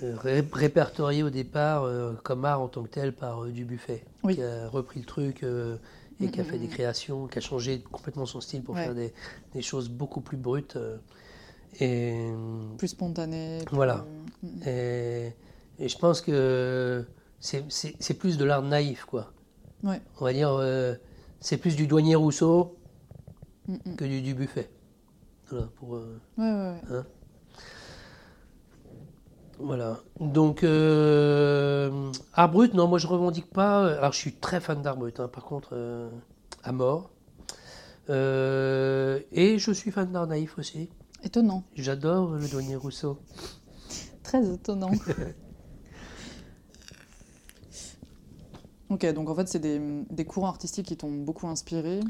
[0.02, 4.68] répertorié au départ euh, comme art en tant que tel par euh, Dubuffet, qui a
[4.68, 5.44] repris le truc
[6.20, 9.12] et qui a fait des créations, qui a changé complètement son style pour faire des,
[9.55, 10.78] des, choses beaucoup plus brutes.
[11.81, 12.31] et,
[12.78, 13.60] plus spontanées.
[13.70, 14.07] Voilà.
[14.66, 15.33] Et,
[15.78, 17.05] et, je pense que
[17.41, 19.33] c'est plus de l'art naïf, quoi.
[19.83, 20.00] Ouais.
[20.20, 20.97] On va dire,
[21.41, 22.76] c'est plus du douanier Rousseau
[23.97, 24.70] que du Dubuffet.
[25.49, 26.00] Voilà, pour, ouais,
[26.39, 27.07] ouais, hein
[29.59, 30.01] voilà.
[30.20, 33.86] Donc, euh, art brut, non, moi je revendique pas.
[33.97, 36.10] Alors, je suis très fan d'art brut, hein, par contre, euh,
[36.62, 37.10] à mort.
[38.10, 40.91] Euh, et je suis fan d'art naïf aussi.
[41.23, 41.65] Étonnant.
[41.75, 43.18] J'adore le douanier Rousseau.
[44.23, 44.91] Très étonnant.
[48.91, 52.01] ok, donc en fait, c'est des, des courants artistiques qui t'ont beaucoup inspiré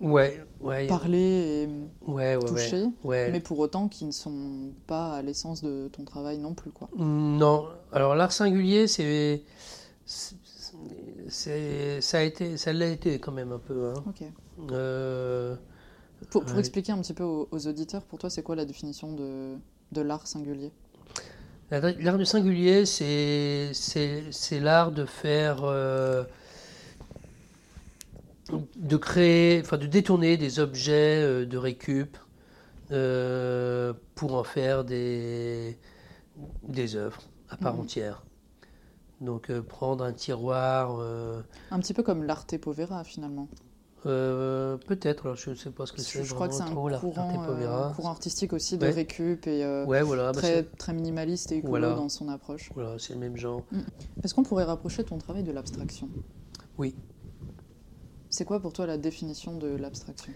[0.00, 5.62] ouais, ouais, parler et ouais, toucher, mais pour autant qui ne sont pas à l'essence
[5.62, 6.70] de ton travail non plus.
[6.70, 6.88] Quoi.
[6.96, 9.42] Non, alors l'art singulier, c'est,
[11.28, 13.90] ça a été, ça l'a été quand même un peu.
[13.90, 14.04] Hein.
[14.06, 14.24] Ok.
[14.72, 15.56] Euh,
[16.30, 19.54] pour, pour expliquer un petit peu aux, auditeurs, pour toi, c'est quoi la définition de,
[19.92, 20.72] de l'art singulier?
[21.70, 25.64] L'art du singulier, c'est, c'est, l'art de faire.
[25.64, 26.24] Euh,
[28.76, 32.16] de créer, enfin de détourner des objets euh, de récup
[32.90, 35.78] euh, pour en faire des,
[36.62, 37.80] des œuvres à part mhm.
[37.80, 38.24] entière.
[39.20, 41.00] Donc prendre un tiroir.
[41.70, 43.48] Un petit peu comme l'arte povera finalement.
[44.06, 46.22] Euh, peut-être, alors je ne sais pas ce que c'est.
[46.22, 50.32] Je crois que c'est un courant, euh, courant, artistique aussi de récup et euh, voilà,
[50.32, 52.70] bah, très, très, minimaliste et écolo dans son approche.
[52.74, 53.64] Voilà, c'est le même genre.
[53.72, 53.80] Mm.
[54.22, 56.08] Est-ce qu'on pourrait rapprocher ton travail de l'abstraction?
[56.78, 56.94] Oui.
[58.30, 60.32] C'est quoi pour toi la définition de l'abstraction?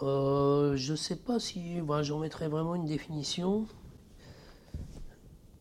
[0.00, 3.66] Je ne sais pas si bah, j'en mettrais vraiment une définition.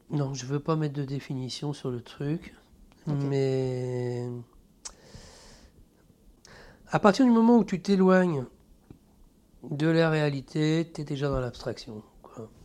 [0.10, 2.56] Non, je ne veux pas mettre de définition sur le truc.
[3.08, 4.28] Mais
[6.90, 8.46] à partir du moment où tu t'éloignes
[9.70, 12.02] de la réalité, tu es déjà dans l'abstraction,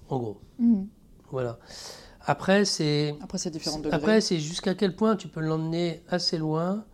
[0.08, 0.40] en gros.
[0.58, 0.86] Mhm.
[1.30, 1.58] Voilà.
[2.22, 3.14] Après, c'est.
[3.22, 6.84] Après, c'est différent Après, c'est jusqu'à quel point tu peux l'emmener assez loin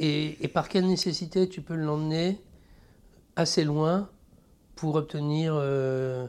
[0.00, 2.40] et, par quelle nécessité tu peux l'emmener
[3.36, 4.08] assez loin
[4.74, 6.26] pour obtenir euh,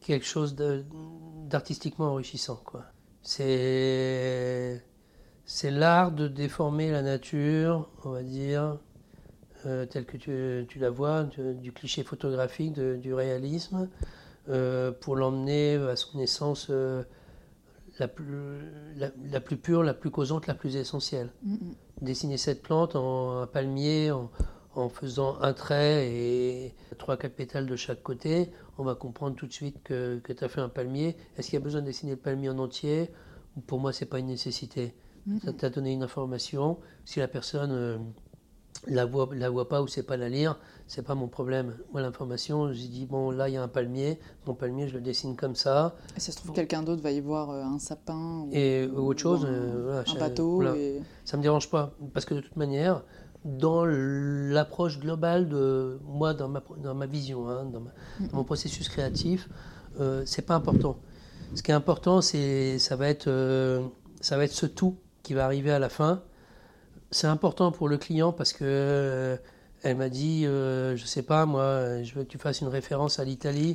[0.00, 0.54] quelque chose
[1.48, 2.62] d'artistiquement enrichissant.
[3.22, 4.82] C'est.
[5.64, 8.78] L'art de déformer la nature, on va dire,
[9.66, 13.88] euh, telle que tu, la vois, du cliché photographique, du réalisme,
[14.48, 16.70] euh, pour l'emmener à son essence
[18.00, 18.26] la, plus,
[18.96, 21.30] la, plus pure, la plus causante, la plus essentielle.
[22.00, 27.76] Dessiner cette plante en un palmier, en, faisant un trait et trois, quatre pétales de
[27.76, 31.16] chaque côté, on va comprendre tout de suite que, tu as fait un palmier.
[31.36, 33.10] Est-ce qu'il y a besoin de dessiner le palmier en entier?
[33.66, 34.94] Pour moi, ce n'est pas une nécessité.
[35.44, 36.78] Ça t'a donné une information.
[37.04, 38.12] Si la personne
[38.86, 41.76] la voit, la voit pas ou sait pas la lire, c'est pas mon problème.
[41.92, 44.18] Moi, l'information, j'ai dit bon, là, il y a un palmier.
[44.46, 45.94] Mon palmier, je le dessine comme ça.
[46.16, 49.20] Et ça se trouve, quelqu'un d'autre va y voir euh, un sapin ou, et autre
[49.20, 50.62] chose, euh, un, bateau.
[50.74, 51.02] Et...
[51.24, 53.02] Ça me dérange pas parce que de toute manière,
[53.44, 57.82] dans l'approche globale de moi, dans ma, dans ma vision, hein, dans,
[58.32, 59.48] mon processus créatif,
[59.98, 60.98] euh, c'est pas important.
[61.54, 63.82] Ce qui est important, c'est ça va être euh,
[64.20, 66.22] ça va être ce tout qui va arriver à la fin
[67.10, 69.36] c'est important pour le client parce que euh,
[69.82, 73.18] elle m'a dit, euh, je sais pas, moi, je veux que tu fasses une référence
[73.18, 73.74] à l'Italie.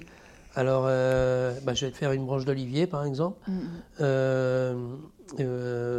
[0.56, 3.38] Alors, euh, bah, je vais te faire une branche d'olivier, par exemple,
[4.00, 4.76] mm-hmm.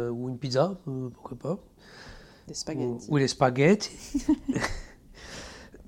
[0.09, 0.79] ou une pizza,
[1.13, 1.59] pourquoi pas.
[2.47, 3.07] Des spaghettis.
[3.09, 4.25] Ou, les spaghettis.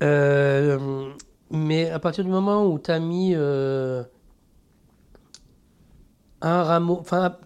[1.50, 4.06] mais à partir du moment où tu as mis un
[6.40, 7.36] rameau, enfin,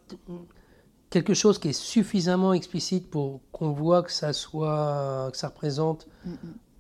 [1.15, 6.09] quelque chose qui est suffisamment explicite pour qu'on voit que ça soit que ça représente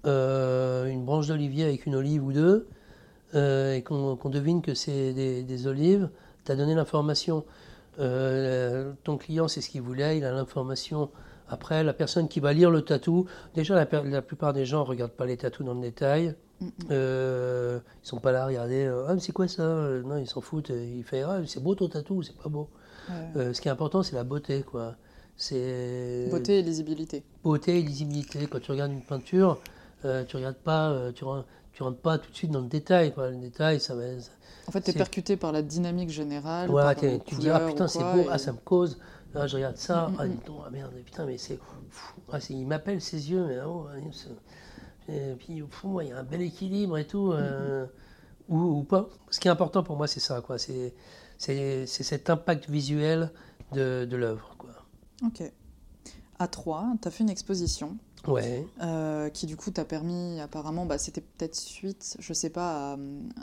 [0.06, 2.66] euh, une branche d'olivier avec une olive ou deux
[3.36, 6.10] euh, et qu'on devine que c'est des, olives,
[6.44, 7.44] tu as donné l'information.
[8.00, 11.10] Euh, ton client, c'est ce qu'il voulait, il a l'information.
[11.48, 14.88] Après, la personne qui va lire le tatou, déjà la, la plupart des gens ne
[14.88, 16.34] regardent pas les tatous dans le détail.
[16.60, 19.62] Ils ne sont pas là à regarder, ah, c'est quoi ça?
[20.04, 20.70] Non, ils s'en foutent.
[20.70, 22.68] Il fait, ah, c'est beau ton tatou, c'est pas beau.
[23.36, 24.96] Euh, ce qui est important, c'est la beauté, quoi.
[25.36, 27.24] C'est beauté et lisibilité.
[27.42, 28.46] Beauté et lisibilité.
[28.46, 29.58] Quand tu regardes une peinture,
[30.04, 31.24] euh, tu regardes pas, euh, tu,
[31.72, 33.30] tu rentres pas tout de suite dans le détail, quoi.
[33.30, 34.04] Le détail, ça va.
[34.66, 36.70] En fait, tu es percuté par la dynamique générale.
[36.70, 38.98] Voilà, tu dis ah putain c'est beau, ah ça me cause.
[39.34, 40.52] Ah, je regarde ça, mm, mm, ah, mm.
[40.64, 41.58] ah merde, putain mais c'est,
[42.30, 43.88] ah, il m'appelle ses yeux, mais oh,
[45.08, 47.32] et puis au fond il y a un bel équilibre et tout,
[48.48, 49.08] ou, ou, pas.
[49.30, 50.58] Ce qui est important pour moi c'est ça, quoi.
[50.58, 50.94] C'est
[51.38, 53.30] c'est cet impact visuel
[53.72, 54.54] de, de l'œuvre.
[55.24, 55.42] Ok.
[56.38, 57.96] À 3, tu as fait une exposition.
[58.26, 58.66] Ouais.
[58.82, 62.96] Euh, qui du coup t'a permis, apparemment, bah, c'était peut-être suite, je sais pas,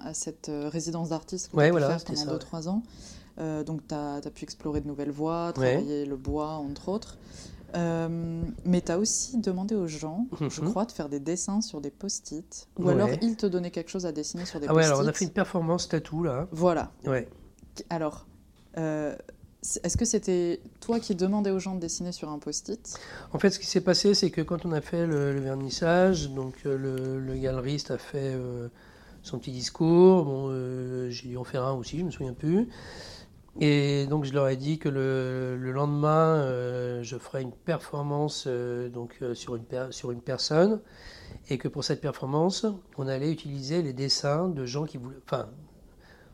[0.03, 2.83] à, cette euh, résidence d'artiste que ouais, tu voilà, fait pendant 2-3 ans.
[3.40, 7.17] Euh, donc tu as, pu explorer de nouvelles voies, travailler le bois, entre autres.
[7.74, 10.69] Mais tu as aussi demandé aux gens, je mhm.
[10.69, 12.67] crois, de faire des dessins sur des post-it.
[12.77, 14.83] Ou alors ils te donnaient quelque chose à dessiner sur des post-it.
[14.83, 16.48] Ah ouais, alors on a fait une performance tatou là.
[16.51, 16.91] Voilà.
[17.06, 17.27] Ouais.
[17.90, 18.25] Alors,
[18.77, 19.16] euh,
[19.83, 23.00] est-ce que c'était toi qui demandais aux gens de dessiner sur un post-it?
[23.33, 26.56] En fait, ce qui s'est passé, c'est que quand on a fait le, vernissage, donc
[26.66, 28.67] euh, le, galeriste a fait euh,
[29.24, 30.25] son petit discours.
[30.25, 32.67] Bon, j'ai dû en faire un aussi, je me souviens plus.
[33.59, 38.88] Et donc je leur ai dit que le, lendemain, euh, je ferai une performance euh,
[38.89, 40.80] donc, euh, sur, une sur une personne.
[41.49, 42.65] Et que pour cette performance,
[42.97, 45.17] on allait utiliser les dessins de gens qui voulaient...
[45.25, 45.49] Enfin,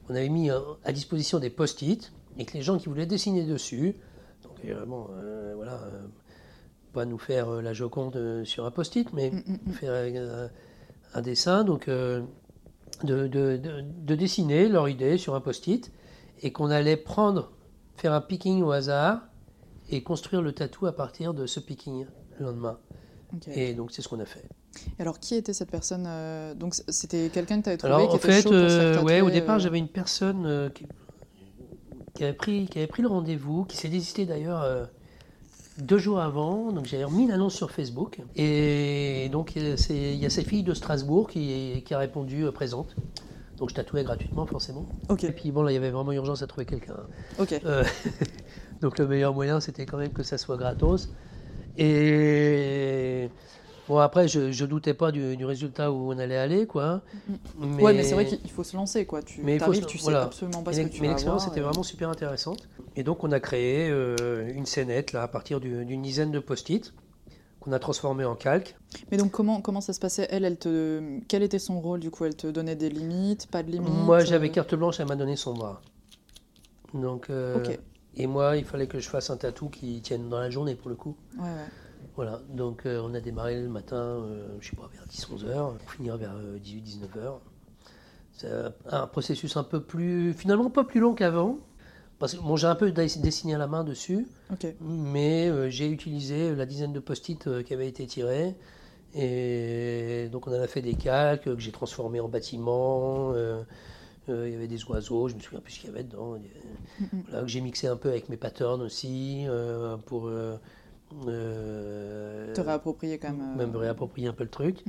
[0.10, 3.96] on avait mis à disposition des post-it et que les gens qui voulaient dessiner dessus,
[4.44, 5.10] donc vraiment,
[5.56, 5.82] voilà,
[6.94, 9.74] pas nous faire la Joconde sur un post-it, mais mm, mm, mm.
[9.74, 10.50] faire
[11.14, 12.24] un, dessin, donc de,
[13.04, 15.92] de, de, de dessiner leur idée sur un post-it
[16.42, 17.52] et qu'on allait prendre,
[17.96, 19.22] faire un picking au hasard
[19.90, 22.06] et construire le tatou à partir de ce picking
[22.40, 22.78] le lendemain.
[23.54, 24.44] Et donc c'est ce qu'on a fait.
[25.00, 28.16] alors qui était cette personne euh, Donc c'était quelqu'un que tu avais trouvé alors, qui
[28.16, 30.72] en fait, euh, ouais, au départ euh, j'avais une personne
[32.16, 34.66] qui, avait pris, qui avait pris le rendez-vous, qui s'est désisté d'ailleurs
[35.78, 38.20] deux jours avant, donc j'ai remis l'annonce sur Facebook.
[38.36, 39.68] Et donc il
[40.16, 42.96] y a cette fille de Strasbourg qui, qui a répondu présente.
[43.58, 44.86] Donc je tatouais gratuitement forcément.
[45.24, 46.98] Et puis bon là il y avait vraiment urgence à trouver quelqu'un.
[47.66, 47.84] Euh,
[48.82, 51.10] donc le meilleur moyen c'était quand même que ça soit gratos.
[51.78, 53.30] Et
[53.90, 57.02] bon après je, je doutais pas du, résultat où on allait aller quoi.
[57.58, 57.82] Mais...
[57.82, 59.24] Ouais mais c'est vrai qu'il faut se lancer quoi.
[59.24, 62.10] Tu mais arrives, tu sais absolument pas ce que tu Mais l'expérience était vraiment super
[62.10, 62.70] intéressante.
[62.96, 66.94] Et donc on a créé euh, une scénette là à partir d'une dizaine de post-it
[67.68, 68.76] qu'on a transformé en calque.
[69.12, 70.28] Mais donc comment, comment ça se passait?
[70.32, 71.20] Elle, elle te...
[71.28, 72.24] Quel était son rôle du coup?
[72.24, 74.52] Elle te donnait des limites, pas de limites Moi j'avais euh?
[74.54, 75.82] carte blanche, elle m'a donné son bras.
[76.94, 77.62] Donc, euh,
[78.16, 80.90] Et moi il fallait que je fasse un tatou qui tienne dans la journée pour
[80.90, 81.18] le coup.
[81.38, 81.50] Ouais, ouais.
[82.16, 84.24] Voilà, donc euh, on a démarré le matin,
[84.60, 87.42] je sais pas, vers 10-11 heures, pour finir vers 18-19 heures.
[88.32, 88.50] C'est
[88.90, 91.58] un processus un peu plus, finalement pas plus long qu'avant,
[92.20, 94.28] parce que, bon, j'ai un peu dessiné à la main dessus,
[94.82, 98.56] mais euh, j'ai utilisé la dizaine de post-it euh, qui avaient été tirés.
[99.14, 103.32] Et donc on en a fait des calques que j'ai transformés en bâtiments.
[103.34, 103.64] Euh,
[104.28, 106.38] il y avait des oiseaux, je me souviens plus ce qu'il y avait dedans.
[107.32, 109.46] que j'ai mixé un peu avec mes patterns aussi
[110.06, 110.30] pour
[111.24, 113.56] te réapproprier quand même.
[113.56, 114.84] Même réapproprier un peu le truc.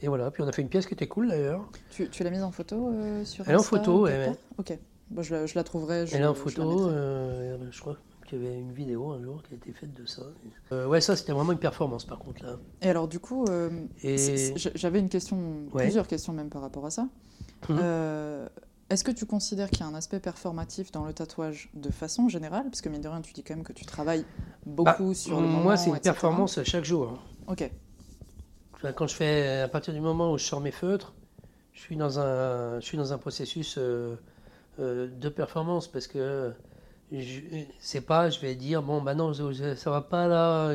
[0.00, 1.68] Et voilà, puis on a fait une pièce qui était cool d'ailleurs.
[1.90, 2.92] Tu, tu l'as mise en photo
[3.24, 4.30] sur Elle est en photo, ouais.
[4.58, 4.78] Ok
[5.18, 6.06] je, la, trouverai.
[6.12, 9.54] Elle est en photo, euh, je crois qu'il y avait une vidéo un jour qui
[9.54, 10.22] a été faite de ça.
[10.72, 12.56] Euh, ouais, ça c'était vraiment une performance par contre là.
[12.82, 13.70] Et alors du coup, euh,
[14.74, 17.08] j'avais une question, plusieurs questions même par rapport à ça.
[17.68, 17.78] Hum.
[18.90, 22.28] Est-ce que tu considères qu'il y a un aspect performatif dans le tatouage de façon
[22.28, 22.64] générale?
[22.64, 24.26] Parce que mine de rien, tu dis quand même que tu travailles
[24.66, 25.62] beaucoup bah, sur le moment.
[25.62, 27.08] Moi, c'est une performance chaque jour.
[27.08, 27.18] Hein.
[27.46, 27.70] Ok.
[28.94, 31.14] Quand je fais, à partir du moment où je sors mes feutres,
[31.72, 33.78] je suis dans un, je suis dans un processus
[34.78, 36.52] de performance parce que
[37.78, 40.74] c'est pas, je vais dire, bon, bah non, ça va pas là,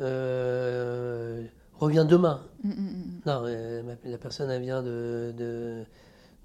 [0.00, 1.44] euh,
[1.74, 2.42] reviens demain.
[2.62, 5.84] Mm, mm, mm, non, euh, la personne, elle vient de,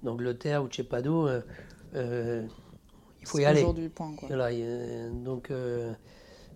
[0.02, 1.28] d'Angleterre ou de je sais pas d'où.
[1.94, 2.46] il
[3.26, 3.64] faut y aller.
[3.88, 4.28] point, quoi.
[4.28, 4.50] Voilà,
[5.24, 5.52] donc,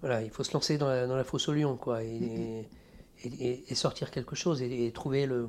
[0.01, 2.69] voilà, il faut se lancer dans la, dans la fosse au lion, quoi, et,
[3.25, 5.49] et, sortir quelque chose et, trouver le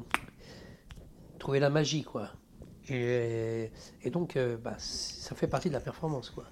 [1.40, 2.30] trouver la magie, quoi.
[2.90, 3.72] Et,
[4.12, 6.30] donc, euh, bah, ça fait partie de la performance.
[6.30, 6.46] Quoi.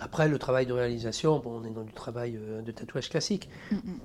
[0.00, 3.48] Après, le travail de réalisation, bon, on est dans du travail euh, de tatouage classique.
[3.70, 3.98] Mm, mm.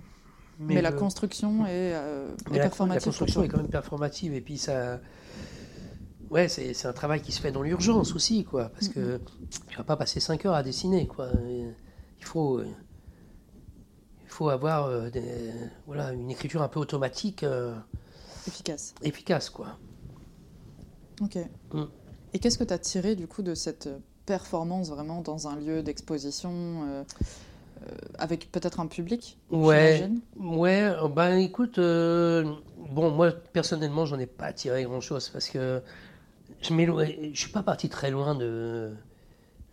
[0.61, 2.99] Mais, la construction est, euh, performative.
[2.99, 4.33] La construction est quand même performative.
[4.33, 4.99] Et puis, ça.
[6.29, 8.69] Ouais, c'est un travail qui se fait dans l'urgence aussi, quoi.
[8.69, 9.21] Parce mm, que
[9.69, 11.29] tu vas pas passer 5 heures à dessiner, quoi.
[11.47, 12.61] Il faut.
[12.61, 14.91] Il faut avoir
[15.87, 17.45] voilà, une écriture un peu automatique.
[18.45, 18.93] efficace.
[19.01, 19.77] Efficace, quoi.
[21.21, 21.37] Ok.
[21.73, 21.83] Mm.
[22.33, 23.89] Et qu'est-ce que tu as tiré du coup de cette
[24.29, 27.03] performance vraiment dans un lieu d'exposition euh,
[27.81, 30.07] euh, avec peut-être un public Ouais,
[30.37, 30.91] ouais.
[31.15, 32.53] Ben écoute, euh,
[32.91, 35.81] bon moi personnellement j'en ai pas tiré grand chose parce que
[36.61, 38.91] je ne suis pas parti très loin de,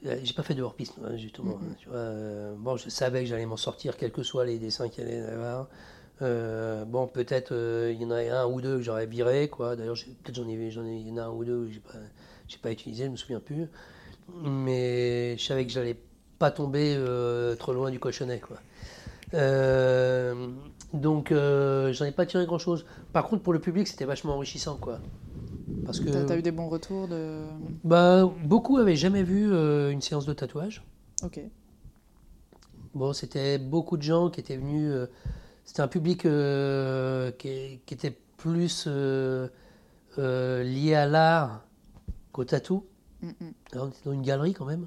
[0.03, 1.59] j'ai pas fait de hors-piste justement.
[1.91, 2.55] Mm-hmm.
[2.57, 5.21] bon, je savais que j'allais m'en sortir quels que soient les dessins qu'il y allait
[5.21, 5.69] avoir.
[6.23, 9.77] Euh, bon, peut-être euh, il y en a un ou deux que j'aurais viré, quoi.
[9.77, 11.81] D'ailleurs, peut-être j'en ai, j'en ai, il y en a un ou deux que j'ai
[11.81, 11.99] pas,
[12.49, 13.67] j'ai pas utilisé, je me souviens plus.
[14.43, 15.97] Mais je savais que j'allais
[16.39, 18.57] pas tomber euh, trop loin du cochonnet, quoi.
[20.93, 22.87] donc, j'en ai pas tiré grand chose.
[23.13, 25.01] Par contre, pour le public, c'était vachement enrichissant, quoi.
[25.85, 26.11] Parce que.
[26.11, 27.43] T'as, as eu des bons retours de.
[27.85, 30.83] Bah, beaucoup avaient jamais vu une séance de tatouage.
[31.23, 31.41] Ok.
[32.95, 34.91] Bon, c'était beaucoup de gens qui étaient venus
[35.67, 39.49] c'était un public euh, qui, était plus euh,
[40.19, 41.65] euh, lié à l'art
[42.33, 42.87] qu'au tatou.
[43.21, 43.53] Mm, mm.
[43.75, 44.87] On était dans une galerie quand même.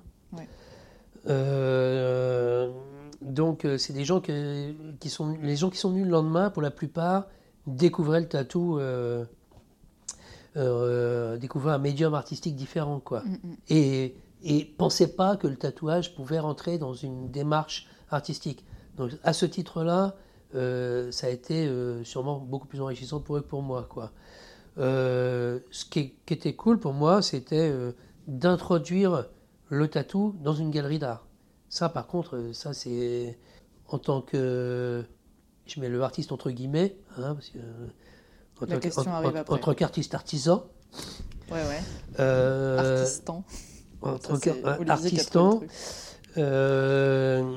[3.21, 6.71] donc c'est des gens qui sont les gens qui sont venus le lendemain pour la
[6.71, 7.27] plupart
[7.67, 8.79] découvraient le tatou,
[10.55, 13.21] découvraient un médium artistique différent quoi.
[13.21, 13.37] Mm,
[13.69, 18.63] et et pensait pas que le tatouage pouvait rentrer dans une démarche artistique.
[18.95, 20.15] Donc à ce titre-là,
[20.55, 23.87] euh, ça a été euh, sûrement beaucoup plus enrichissant pour eux que pour moi.
[23.89, 24.11] Quoi.
[24.77, 27.73] Euh, ce qui, était cool pour moi, c'était
[28.27, 29.25] d'introduire
[29.69, 31.27] le tatou dans une galerie d'art.
[31.69, 33.37] Ça, par contre, ça c'est
[33.87, 35.03] en tant que
[35.65, 37.59] je mets le artiste entre guillemets, hein, parce que
[38.61, 40.65] en, tant qu'artiste artisan.
[41.51, 42.23] Ouais, ouais.
[42.77, 43.43] Artistan.
[44.87, 45.61] artistan.
[46.37, 47.55] Euh,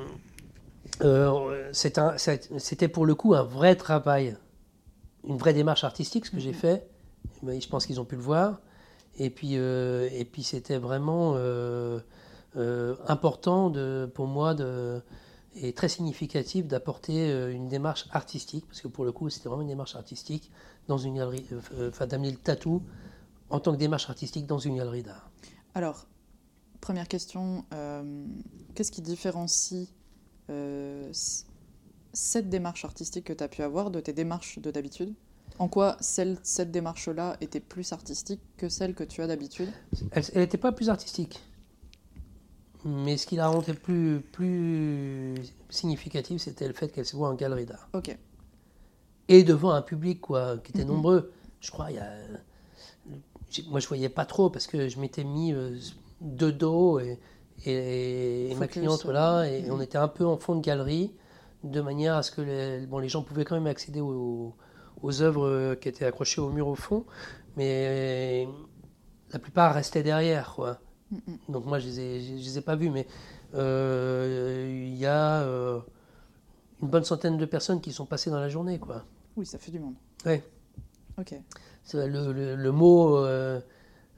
[1.02, 4.36] euh, c'était pour le coup un vrai travail,
[5.26, 6.56] une vraie démarche artistique, ce que j'ai mhm.
[6.56, 6.88] fait.
[7.42, 8.60] je pense qu'ils ont pu le voir.
[9.18, 11.36] Et puis, et puis c'était vraiment
[13.06, 15.02] important de, pour moi de,
[15.54, 19.68] et très significatif d'apporter une démarche artistique, parce que pour le coup c'était vraiment une
[19.68, 20.50] démarche artistique,
[20.88, 21.46] dans une galerie,
[21.88, 22.82] enfin d'amener le tatou
[23.50, 25.30] en tant que démarche artistique dans une galerie d'art.
[25.74, 26.06] Alors,
[26.80, 27.64] première question,
[28.74, 30.01] qu'est-ce qui différencie euh,
[32.12, 35.14] cette démarche artistique que tu as pu avoir de tes démarches de d'habitude?
[35.58, 39.68] En quoi celle, cette démarche-là était plus artistique que celle que tu as d'habitude?
[40.12, 41.40] Elle n'était pas plus artistique.
[42.84, 45.34] Mais ce qui la rendait plus, plus
[45.70, 47.88] significative, c'était le fait qu'elle se voit en galerie d'art.
[47.92, 48.16] Ok.
[49.28, 51.32] Et devant un public quoi, qui était nombreux.
[51.60, 52.10] Je crois, il y a...
[53.68, 55.78] Moi, je voyais pas trop parce que je m'étais mis euh,
[56.22, 57.20] de dos et,
[57.64, 61.12] et, ma cliente là, et on était un peu en fond de galerie,
[61.64, 64.54] de manière à ce que les, bon, les gens pouvaient quand même accéder aux,
[65.02, 67.04] aux œuvres qui étaient accrochées au mur au fond,
[67.56, 68.48] mais
[69.32, 70.54] la plupart restaient derrière.
[70.54, 70.78] Quoi.
[71.48, 73.06] Donc moi, je ne les, les, ai pas vus, mais
[73.54, 75.80] euh, il y a euh,
[76.80, 78.78] une bonne centaine de personnes qui sont passées dans la journée.
[78.78, 79.04] Quoi.
[79.36, 79.94] Oui, ça fait du monde.
[80.26, 80.40] Oui.
[81.18, 81.34] Ok.
[81.94, 83.60] Le, le, le, mot euh,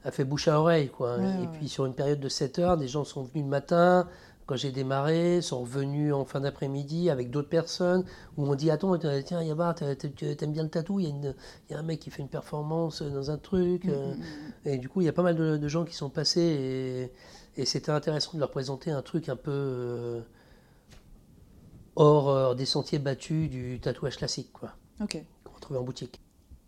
[0.05, 0.89] a fait bouche à oreille.
[0.89, 1.17] Quoi.
[1.17, 4.07] et puis sur une période de 7 heures, des gens sont venus le matin,
[4.45, 8.05] quand j'ai démarré, sont revenus en fin d'après-midi avec d'autres personnes,
[8.37, 10.99] où on dit Attends, tiens, Yabar, t'aimes bien le tatou?
[10.99, 11.33] Il
[11.69, 13.85] y, a un mec qui fait une performance dans un truc.
[13.85, 14.13] Mm, euh.
[14.13, 14.67] mm, mm.
[14.67, 17.11] Et du coup, il y a pas mal de, gens qui sont passés,
[17.57, 20.21] et, c'était intéressant de leur présenter un truc un peu euh,
[21.95, 24.73] hors, des sentiers battus du tatouage classique, quoi.
[25.01, 25.17] Ok.
[25.43, 26.21] Qu'on trouve en boutique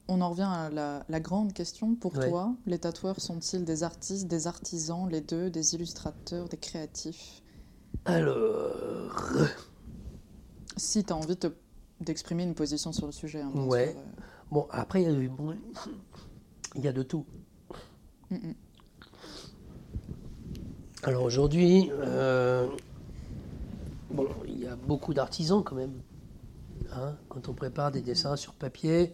[0.08, 0.70] on en revient à
[1.10, 1.96] la, grande question.
[1.96, 7.42] Pour toi, les tatoueurs sont-ils des artistes, des artisans, les deux, des illustrateurs, des créatifs?
[8.06, 9.32] Alors.
[10.78, 11.38] Si tu as envie
[12.02, 13.42] d'exprimer une position sur le sujet.
[13.42, 13.96] Hein, ouais.
[13.98, 14.02] Euh.
[14.52, 15.56] Bon, après, il y, bon,
[16.76, 17.26] il y a de tout.
[21.04, 22.68] Alors aujourd'hui, euh,
[24.12, 25.94] bon, il y a beaucoup d'artisans quand même.
[26.94, 29.14] Hein, quand on prépare des dessins sur papier,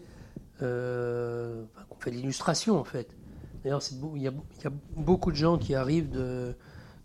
[0.62, 3.16] euh, qu'on fait de l'illustration en fait.
[3.64, 3.82] D'ailleurs,
[4.16, 4.34] il y, a
[4.98, 6.56] beaucoup de gens qui arrivent de,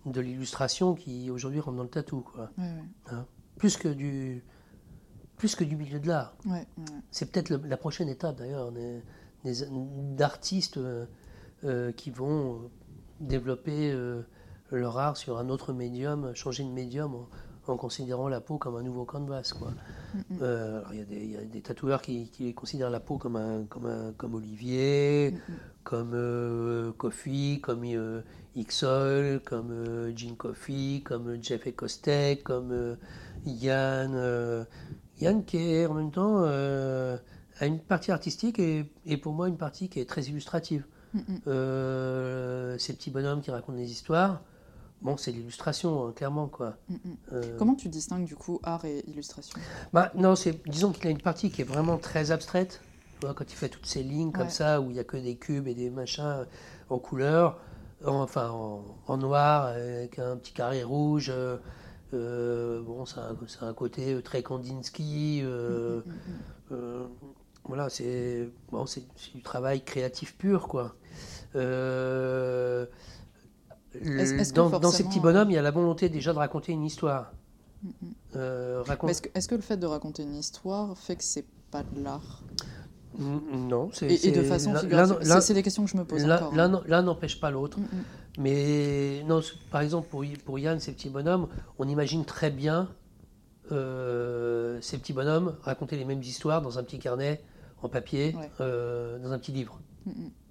[0.06, 2.20] de l'illustration qui aujourd'hui rentrent dans le tatou.
[2.20, 2.50] Quoi.
[2.58, 3.26] Hein.
[3.56, 4.42] plus, que du,
[5.36, 6.36] plus que du milieu de l'art.
[7.12, 8.72] C'est peut-être la prochaine étape d'ailleurs,
[9.44, 11.06] d'artistes euh,
[11.62, 12.70] euh, qui vont
[13.20, 13.96] développer
[14.72, 17.28] leur art sur un autre médium, changer de médium en
[17.76, 19.52] considérant la peau comme un nouveau canvas.
[19.58, 19.72] Quoi.
[20.42, 24.34] Euh, il y, a des tatoueurs qui, considèrent la peau comme, un, comme, un, comme
[24.34, 25.34] Olivier,
[25.88, 28.20] comme euh, Kofi, comme euh,
[28.56, 32.98] Ixol, comme euh, Jean Kofi, comme Jeff Ekostek, comme
[33.46, 34.66] Yann.
[35.18, 39.56] Yann qui est en même temps a une partie artistique et, et, pour moi une
[39.56, 40.84] partie qui est très illustrative.
[41.14, 44.42] ces petits bonhommes qui racontent des histoires.
[45.00, 46.76] Bon, c'est l'illustration, hein, clairement, quoi.
[46.88, 47.16] Mm, mm.
[47.32, 49.58] Euh, Comment tu distingues, du coup, art et illustration?
[49.92, 52.80] Bah, Non, c'est, disons qu'il a une partie qui est vraiment très abstraite.
[53.20, 55.16] Tu vois, quand il fait toutes ces lignes comme ça, où il n'y a que
[55.16, 56.46] des cubes et des machins
[56.88, 57.58] en couleur,
[58.04, 61.30] enfin, en, noir, avec un petit carré rouge.
[61.34, 61.58] Euh,
[62.14, 63.20] euh, bon, c'est
[63.62, 65.42] un, côté très Kandinsky.
[65.42, 66.02] Mm,
[67.64, 68.86] voilà, c'est, bon,
[69.34, 70.94] du travail créatif pur, quoi.
[71.54, 72.86] Euh,
[74.54, 77.32] dans, ces petits bonhommes, il y a la volonté déjà de raconter une histoire.
[77.82, 77.92] Mm, mm.
[78.36, 82.42] Euh, est-ce que, le fait de raconter une histoire fait que c'est pas de l'art?
[83.18, 84.74] Non, c'est et, de façon
[85.40, 86.52] c'est des questions que je me pose encore.
[86.56, 86.82] Hein.
[86.86, 87.80] L'un n'empêche pas l'autre.
[87.80, 87.86] Mm,
[88.38, 92.88] Mais non, par exemple pour, pour Yann, ces petits bonhommes, on imagine très bien
[93.72, 97.42] euh, ces petits bonhommes raconter les mêmes histoires dans un petit carnet
[97.82, 99.80] en papier, euh, dans un petit livre.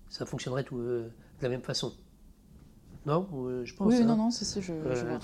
[0.10, 1.10] Ça fonctionnerait tout, de
[1.42, 1.94] la même façon.
[3.08, 3.88] Non euh, Je pense.
[3.88, 5.20] Oui, non, non, c'est ça, je, euh,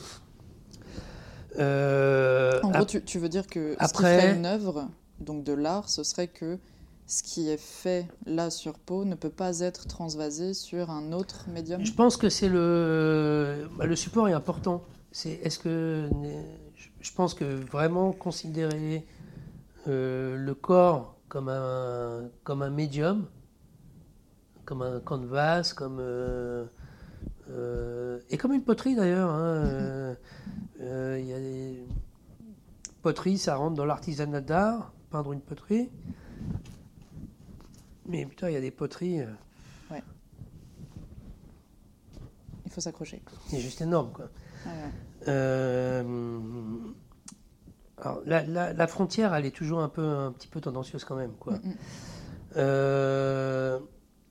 [1.59, 4.21] euh, en gros, tu, veux dire que après...
[4.21, 4.87] ce qui une œuvre,
[5.19, 6.57] donc de l'art, ce serait que
[7.05, 11.45] ce qui est fait là sur peau ne peut pas être transvasé sur un autre
[11.49, 11.83] médium?
[11.85, 14.83] Je pense que c'est le bah, le support est important.
[15.11, 16.09] C'est est-ce que
[17.01, 19.05] je pense que vraiment considérer
[19.89, 23.27] euh, le corps comme un comme un médium,
[24.65, 26.65] comme un canvas, comme euh,
[27.49, 29.30] euh, et comme une poterie d'ailleurs.
[29.30, 30.15] Hein,
[30.80, 31.85] il y a des
[33.01, 35.89] poteries, ça rentre dans l'artisanat d'art, peindre une poterie.
[38.07, 39.22] Mais putain, il y a des poteries.
[39.22, 39.27] Euh.
[39.91, 40.03] Ouais.
[42.65, 43.22] Il faut s'accrocher.
[43.47, 44.30] C'est juste énorme, quoi.
[45.27, 46.03] Euh,
[47.97, 51.53] alors, la, frontière, elle est toujours un, peu, un petit peu tendancieuse quand même, quoi.
[51.53, 51.75] Mm, mm.
[52.57, 53.80] Euh,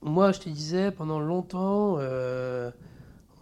[0.01, 1.97] moi, je te disais, pendant longtemps,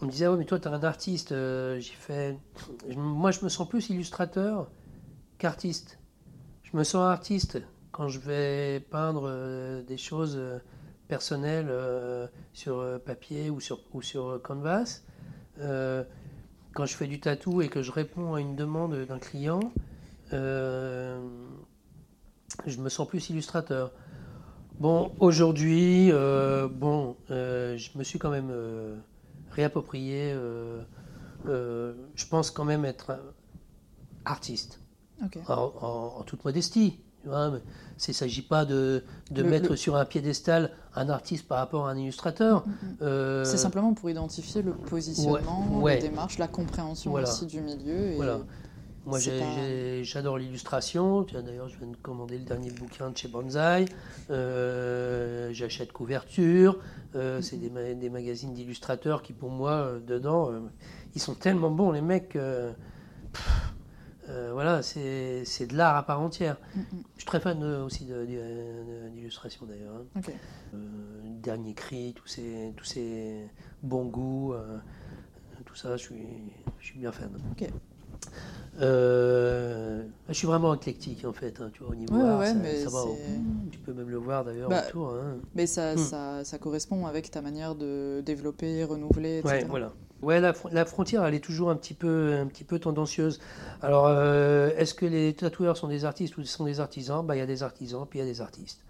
[0.01, 1.29] on me disait, ouais, mais toi, tu es un artiste.
[1.29, 2.37] J'ai fait...
[2.95, 4.69] Moi, je me sens plus illustrateur
[5.37, 5.99] qu'artiste.
[6.63, 10.59] Je me sens artiste quand je vais peindre euh, des choses euh,
[11.07, 15.01] personnelles euh, sur papier ou sur, ou sur canvas,
[16.73, 19.59] quand je fais du tatou et que je réponds à une demande d'un client,
[20.31, 21.17] je
[22.79, 23.91] me sens plus illustrateur.
[24.79, 28.51] Bon, aujourd'hui, bon, je me suis quand même
[29.51, 30.35] réapproprié,
[31.45, 33.17] je pense quand même être
[34.25, 34.79] artiste.
[35.47, 36.99] en, toute modestie.
[37.25, 41.91] Il ne s'agit pas de, de mettre sur un piédestal un artiste par rapport à
[41.91, 42.65] un illustrateur.
[42.65, 42.97] Mm, mm, mm.
[43.01, 48.15] Euh, c'est simplement pour identifier le positionnement, la démarche, la compréhension aussi du milieu.
[48.15, 48.39] voilà.
[49.05, 49.19] Moi,
[50.03, 51.23] j'adore l'illustration.
[51.23, 53.85] D'ailleurs, je viens de commander le dernier bouquin de chez Banzai.
[54.29, 56.79] Euh, j'achète couverture.
[57.15, 60.51] Euh, c'est des, des, magazines d'illustrateurs qui, pour moi, dedans,
[61.15, 62.37] ils sont tellement bons, les mecs.
[64.31, 66.57] Euh, voilà, c'est de l'art à part entière.
[66.75, 66.85] Mm, mm.
[67.15, 69.95] Je suis très fan aussi d'illustration d'ailleurs.
[70.15, 70.21] Hein.
[70.73, 70.77] Euh,
[71.41, 73.49] dernier cri, tous ces, tous ces
[73.83, 74.77] bons goûts, euh,
[75.65, 76.27] tout ça, je suis,
[76.79, 77.31] je suis bien fan.
[78.79, 82.53] Je suis vraiment éclectique en fait, hein, tu vois, au niveau art, ça,
[82.89, 83.03] va,
[83.71, 85.09] tu peux même le voir d'ailleurs bah, autour.
[85.09, 85.37] Hein.
[85.55, 85.97] Mais ça, mm.
[85.97, 89.55] ça, ça, correspond avec ta manière de développer, renouveler, etc.
[89.55, 89.91] Ouais, voilà.
[90.21, 93.39] Ouais, la, frontière, elle est toujours un petit peu, un petit peu tendancieuse.
[93.81, 97.25] Alors, euh, est-ce que les tatoueurs sont des artistes ou sont des artisans?
[97.25, 98.81] Bah, Il y a des artisans, puis il y a des artistes.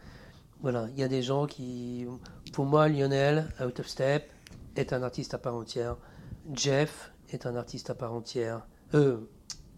[0.61, 2.06] Voilà, il y a des gens qui...
[2.51, 4.30] Pour moi, Lionel, Out of Step,
[4.76, 5.95] est un artiste à part entière.
[6.53, 8.68] Jeff est un artiste à part entière.
[8.94, 9.18] Euh,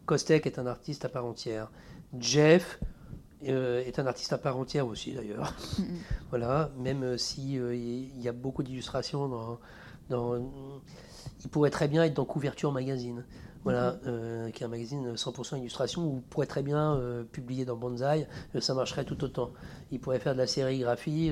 [0.05, 1.71] Kostek est un artiste à part entière.
[2.19, 2.79] Jeff
[3.47, 5.53] euh, est un artiste à part entière aussi, d'ailleurs.
[6.29, 9.59] voilà, même si euh, il y a beaucoup d'illustrations dans,
[10.09, 10.39] dans
[11.43, 13.25] il pourrait très bien être dans Couverture Magazine,
[13.63, 17.75] voilà, euh, qui est un magazine 100% illustration, ou pourrait très bien euh, publier dans
[17.75, 19.51] Banzai, euh, ça marcherait tout autant.
[19.91, 21.31] Il pourrait faire de la sérigraphie,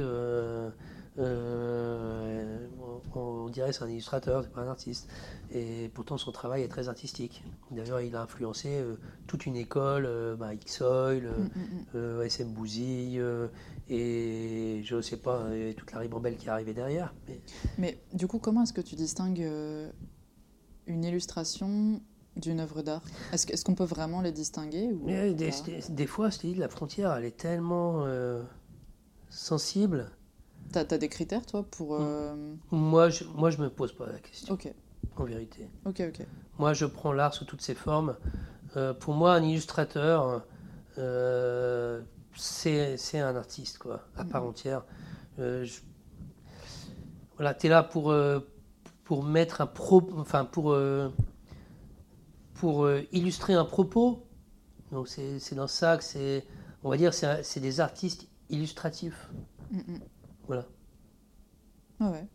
[1.18, 3.00] on,
[3.50, 5.10] dirait c'est un illustrateur, c'est pas un artiste.
[5.52, 7.44] Et pourtant son travail est très artistique.
[7.70, 8.82] D'ailleurs, il a influencé
[9.28, 10.10] toute une école,
[10.40, 12.22] bah, X-Oil, mm, mm, mm.
[12.24, 13.22] SM Bouzille,
[13.90, 17.14] et je ne sais pas, toute la ribambelle qui est arrivée derrière.
[17.28, 17.42] Mais,
[17.78, 19.46] mais du coup, comment est-ce que tu distingues
[20.88, 22.02] une illustration
[22.36, 23.04] d'une œuvre d'art?
[23.32, 28.44] Est-ce qu'on peut vraiment les distinguer ou des, fois, la frontière, elle est tellement euh,
[29.30, 30.12] sensible.
[30.72, 31.98] Tu as, des critères, toi, pour...
[32.00, 32.36] Euh,
[32.72, 34.54] moi, je, moi, je me pose pas la question.
[34.54, 34.74] Ok.
[35.18, 35.68] En vérité.
[35.86, 36.26] Ok, ok.
[36.58, 38.16] Moi, je prends l'art sous toutes ses formes.
[38.78, 40.46] Euh, pour moi, un illustrateur,
[42.36, 44.48] c'est un artiste, quoi, à part mm.
[44.48, 44.86] entière.
[47.38, 48.14] Voilà, tu es là pour
[49.12, 51.10] pour mettre un pro, enfin pour, euh,
[52.54, 54.26] pour euh, illustrer un propos.
[54.94, 56.46] Donc c'est dans ça que c'est,
[56.82, 59.30] on va dire, c'est des artistes illustratifs.
[59.70, 60.00] Mm, mm.
[60.52, 60.66] Voilà.
[62.02, 62.28] Ah ouais.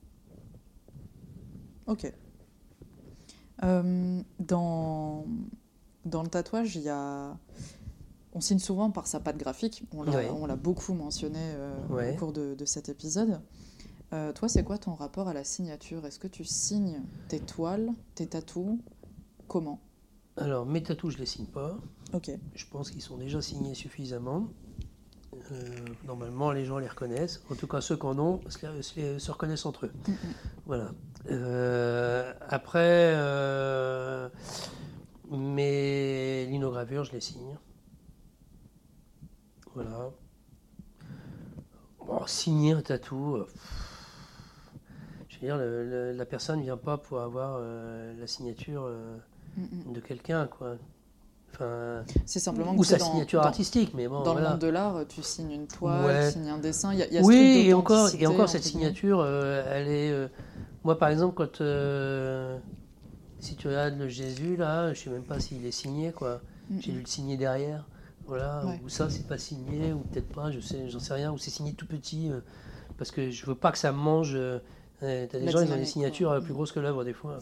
[1.87, 2.11] Ok.
[3.63, 5.27] Euh, dans,
[6.07, 7.37] dans le tatouage, il y a.
[8.33, 9.85] On signe souvent par sa patte graphique.
[9.93, 11.39] On l'a beaucoup mentionné
[11.91, 13.43] au cours de, de, cet épisode.
[14.15, 16.07] Euh, toi, c'est quoi ton rapport à la signature?
[16.07, 18.79] Est-ce que tu signes tes toiles, tes tatous?
[19.47, 19.79] Comment?
[20.39, 21.77] Alors, mes tatous, je les signe pas.
[22.15, 22.31] Ok.
[22.55, 24.49] Je pense qu'ils sont déjà signés suffisamment.
[25.53, 27.43] Euh, normalement, les gens les reconnaissent.
[27.51, 29.93] En tout cas, ceux qui en ont se, reconnaissent entre eux.
[30.07, 30.13] Mm.
[30.67, 30.91] Voilà.
[31.31, 33.15] Euh, après,
[35.31, 37.57] mes linogravures, je les signe.
[39.75, 40.11] Voilà.
[42.07, 43.45] Bon, signer un tatou
[45.41, 49.17] je veux dire, la personne ne vient pas pour avoir euh, la signature euh,
[49.57, 49.93] mm, mm.
[49.93, 50.77] de quelqu'un, quoi.
[52.25, 54.23] C'est simplement ou sa signature artistique, mais bon.
[54.23, 56.95] Dans le monde de l'art, tu signes une toile, tu signes un dessin.
[56.95, 60.11] Y y a oui, et encore, et encore cette signature, euh, elle est.
[60.11, 60.29] Euh,
[60.85, 62.59] moi, par exemple, quand euh,
[63.41, 66.41] si tu regardes le Jésus là, je sais même pas s'il est signé quoi.
[66.81, 67.87] J'ai dû le signer derrière,
[68.27, 68.65] voilà.
[68.85, 71.33] Ou ça, c'est pas signé, ou peut-être pas, je sais, j'en sais rien.
[71.33, 72.31] Ou c'est signé tout petit,
[72.99, 74.39] parce que je veux pas que ça mange.
[75.01, 77.39] T'as des gens, ils ont des signatures plus grosses que l'œuvre des fois.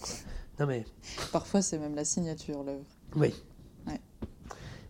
[0.60, 0.84] Non mais.
[1.32, 2.84] Parfois, c'est même la signature l'œuvre.
[3.16, 3.34] Oui.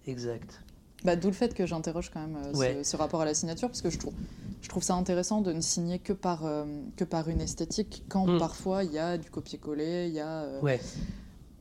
[0.06, 0.62] Exact.
[1.04, 3.82] Bah, D'où le fait que j'interroge quand même euh, ce, rapport à la signature, parce
[3.82, 4.14] que je trouve,
[4.62, 6.64] je trouve ça intéressant de ne signer que par, euh,
[6.96, 8.38] que par une esthétique, quand mm.
[8.38, 10.42] parfois il y a du copier-coller, il y a...
[10.42, 10.80] Euh, ouais.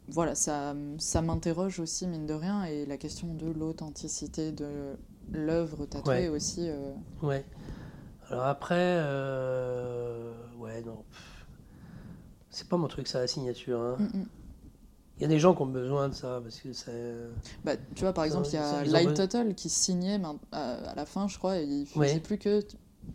[0.09, 4.95] Voilà, ça, ça m'interroge aussi, mine de rien, et la question de l'authenticité de
[5.31, 6.69] l'œuvre tatouée aussi.
[7.21, 7.45] Ouais.
[8.29, 8.99] Alors après,
[10.59, 11.03] ouais, non.
[12.49, 13.79] C'est pas mon truc, ça, la signature.
[13.79, 13.95] Hein.
[13.99, 14.25] Mm, mm.
[15.23, 16.91] Il y a des gens qui ont besoin de ça parce que ça.
[17.63, 20.19] Bah, tu vois, par exemple, il y a Light Total qui signait
[20.51, 22.61] à la fin, je crois, et il faisait plus que.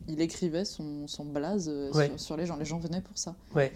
[0.06, 2.56] Il écrivait son, son blaze euh, sur, les gens.
[2.56, 3.34] Les gens venaient pour ça.
[3.54, 3.72] Ouais.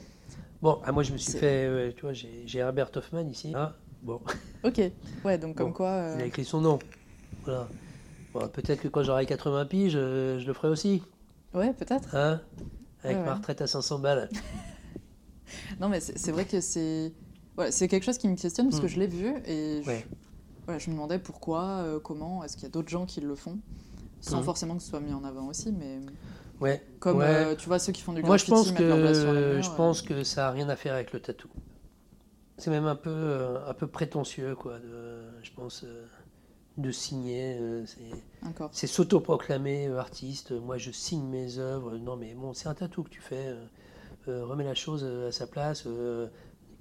[0.62, 1.92] Bon, ah, moi, je me suis fait.
[1.94, 3.52] tu vois, j'ai Herbert Hoffman ici.
[3.54, 4.18] Ah, bon.
[4.64, 4.80] Ok.
[5.26, 5.88] Ouais, donc comme quoi.
[5.88, 6.78] Euh, il a écrit son nom.
[7.44, 7.68] Voilà.
[8.32, 11.02] Bon, peut-être que quand j'aurai 80 piges, je, je, le ferai aussi.
[11.52, 12.14] Ouais, peut-être.
[12.14, 12.40] Hein?
[13.04, 14.30] Avec ma retraite à 500 balles.
[15.80, 17.12] non, mais c'est vrai que c'est
[17.70, 18.88] c'est quelque chose qui me questionne parce que hmm.
[18.88, 22.70] je l'ai vu et je, je, me demandais pourquoi, euh, comment, est-ce qu'il y a
[22.70, 23.58] d'autres gens qui le font?
[24.20, 24.44] Sans hmm.
[24.44, 25.98] forcément que ce soit mis en avant aussi, mais
[26.60, 26.82] ouais.
[27.00, 28.88] comme euh, tu vois ceux qui font du Moi, je pense que
[29.60, 29.76] je euh.
[29.76, 31.48] pense que ça a rien à faire avec le tatou.
[32.56, 34.78] C'est même un peu un peu prétentieux quoi.
[34.78, 35.84] De, je pense
[36.78, 37.58] de signer.
[38.70, 40.52] c'est s'autoproclamer artiste.
[40.52, 41.96] Moi, je signe mes œuvres.
[41.96, 43.56] Non, mais bon, c'est un tatou que tu fais.
[44.28, 45.88] remets la chose à sa place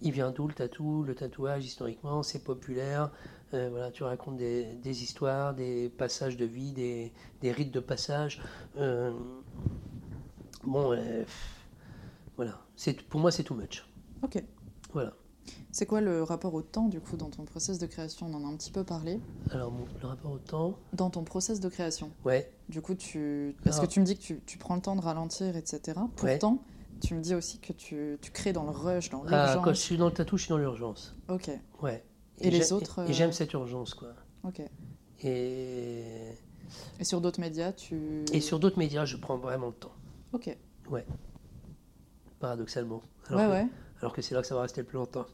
[0.01, 3.11] il vient d'où le tatou Le tatouage, historiquement, c'est populaire.
[3.53, 8.41] Euh, voilà, tu racontes des, histoires, des passages de vie, des, rites de passage.
[8.77, 9.11] Euh,
[10.63, 11.23] bon, euh,
[12.37, 12.59] voilà.
[13.09, 13.85] Pour moi, c'est too much.
[14.23, 14.43] Ok.
[14.93, 15.13] Voilà.
[15.71, 18.27] C'est quoi le rapport au temps, du coup, dans ton process de création?
[18.27, 19.19] On en a un petit peu parlé.
[19.51, 20.75] Alors, le rapport au temps?
[20.93, 22.11] Dans ton process de création?
[22.25, 22.51] Ouais.
[22.69, 23.55] Du coup, tu...
[23.63, 25.99] Parce que tu me dis que tu, prends le temps de ralentir, etc.
[26.15, 26.63] Pourtant,
[27.01, 29.63] tu me dis aussi que tu, tu crées dans le rush, dans ah, l'urgence.
[29.63, 31.15] quand je suis dans le tatou, je suis dans l'urgence.
[31.27, 31.49] Ok.
[31.81, 32.03] Ouais.
[32.39, 34.09] Et, les autres Et, j'aime cette urgence, quoi.
[34.43, 34.61] Ok.
[35.23, 36.03] Et...
[36.99, 38.23] Et sur d'autres médias, tu...
[38.31, 39.91] Et sur d'autres médias, je prends vraiment le temps.
[40.33, 40.55] Ok.
[40.89, 41.05] Ouais.
[42.39, 43.01] Paradoxalement.
[43.27, 43.67] Alors ouais, que, ouais.
[43.99, 45.25] Alors que c'est là que ça va rester le plus longtemps.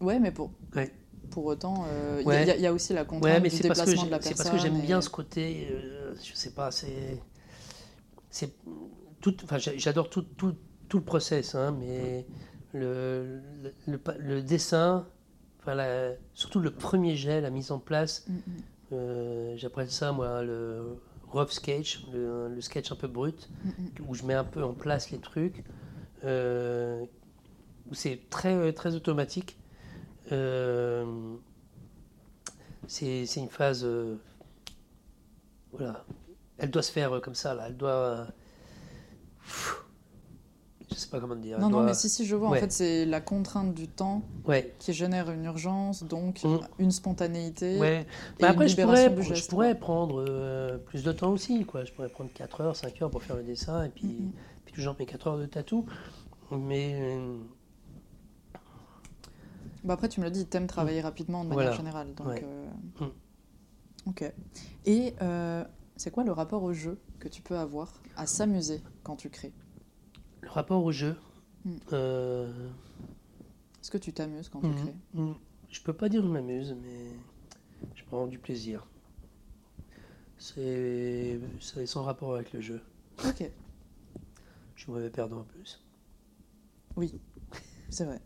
[0.00, 0.52] Ouais, mais pour...
[0.74, 0.92] Ouais.
[1.30, 1.84] Pour autant,
[2.18, 4.36] il euh, y, y, a aussi la contrainte ouais, mais du déplacement de la personne.
[4.36, 7.22] C'est parce que j'aime bien ce côté, euh, je sais pas, c'est...
[8.30, 8.52] c'est
[9.20, 10.56] tout, enfin, j'adore tout, tout,
[10.90, 12.26] tout le process, hein, mais
[12.74, 13.40] le,
[13.86, 15.06] le, dessin,
[15.60, 15.76] enfin
[16.34, 18.40] surtout le premier jet, la mise en place, mm, mm.
[18.92, 23.70] euh, j'appelle ça moi le rough sketch, le, sketch un peu brut, mm,
[24.08, 25.64] où je mets un peu en place les trucs,
[26.24, 27.06] euh,
[27.88, 29.58] où c'est très, très automatique.
[30.32, 31.36] Euh,
[32.88, 33.86] c'est une phase.
[35.72, 36.04] voilà.
[36.58, 37.66] Elle doit se faire comme ça, là.
[37.68, 38.26] Elle doit
[40.90, 41.58] je sais pas comment dire.
[41.58, 42.48] Non, non, mais si, si, je vois.
[42.48, 44.74] En fait, c'est la contrainte du temps ouais.
[44.78, 46.58] qui génère une urgence, donc mm.
[46.78, 47.78] une spontanéité.
[47.78, 48.06] Ouais.
[48.40, 51.64] Mais après, je pourrais, je pourrais prendre euh, plus de temps aussi.
[51.64, 51.84] Quoi.
[51.84, 54.32] Je pourrais prendre 4 heures, 5 heures pour faire le dessin, et puis, mm, mm.
[54.64, 55.86] puis toujours mes 4 heures de tatou.
[56.50, 56.98] Mais.
[57.00, 57.36] Euh,
[59.84, 62.14] bah après, tu me l'as dit, tu aimes travailler rapidement de manière générale.
[62.14, 63.06] Donc, euh,
[64.06, 64.24] Ok.
[64.86, 65.14] Et
[65.96, 69.52] c'est quoi le rapport au jeu que tu peux avoir à s'amuser quand tu crées?
[70.42, 71.16] Le rapport au jeu.
[71.64, 71.76] Hmm.
[71.92, 72.68] Euh,
[73.80, 74.76] Est-ce que tu t'amuses quand tu hmm.
[74.76, 74.96] crées?
[75.14, 75.32] Hmm.
[75.70, 78.86] Je peux pas dire que je m'amuse, mais je prends du plaisir.
[80.38, 81.38] C'est
[81.84, 82.80] sans rapport avec le jeu.
[83.26, 83.50] Ok.
[84.74, 85.84] Je suis mauvais perdant en plus.
[86.96, 87.20] Oui,
[87.90, 88.20] c'est vrai.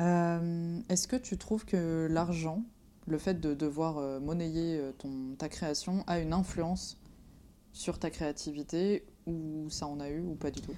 [0.00, 2.64] Euh, est-ce que tu trouves que l'argent,
[3.06, 7.00] le fait de devoir euh, monnayer ton, ta création, a une influence
[7.72, 10.74] sur ta créativité ou ça en a eu ou pas du tout?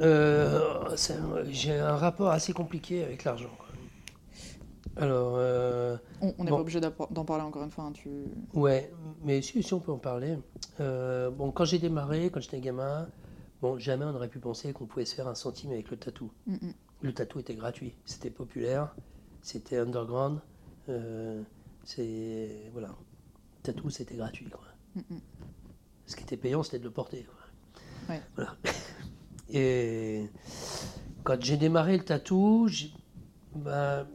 [0.00, 0.96] Euh,
[1.50, 3.50] J'ai un rapport assez compliqué avec l'argent.
[4.96, 7.84] Alors, euh, on n'est pas obligé d'en parler encore une fois.
[7.84, 8.10] Hein, tu...
[8.52, 8.92] Ouais,
[9.24, 10.36] mais si, si on peut en parler.
[10.80, 13.08] Euh, bon, quand j'ai démarré, quand j'étais gamin,
[13.62, 16.30] bon, jamais on aurait pu penser qu'on pouvait se faire un centime avec le tatou.
[16.46, 16.70] Mm.
[17.00, 18.94] Le tatou était gratuit, c'était populaire,
[19.40, 20.40] c'était underground.
[21.84, 22.94] c'est voilà,
[23.62, 24.60] tatou c'était gratuit quoi.
[24.94, 25.16] Mm,
[26.12, 27.26] ce qui était payant, c'était de le porter.
[28.36, 28.54] Voilà.
[29.50, 30.26] Et
[31.24, 32.68] quand j'ai démarré le tatou,
[33.54, 34.06] bah,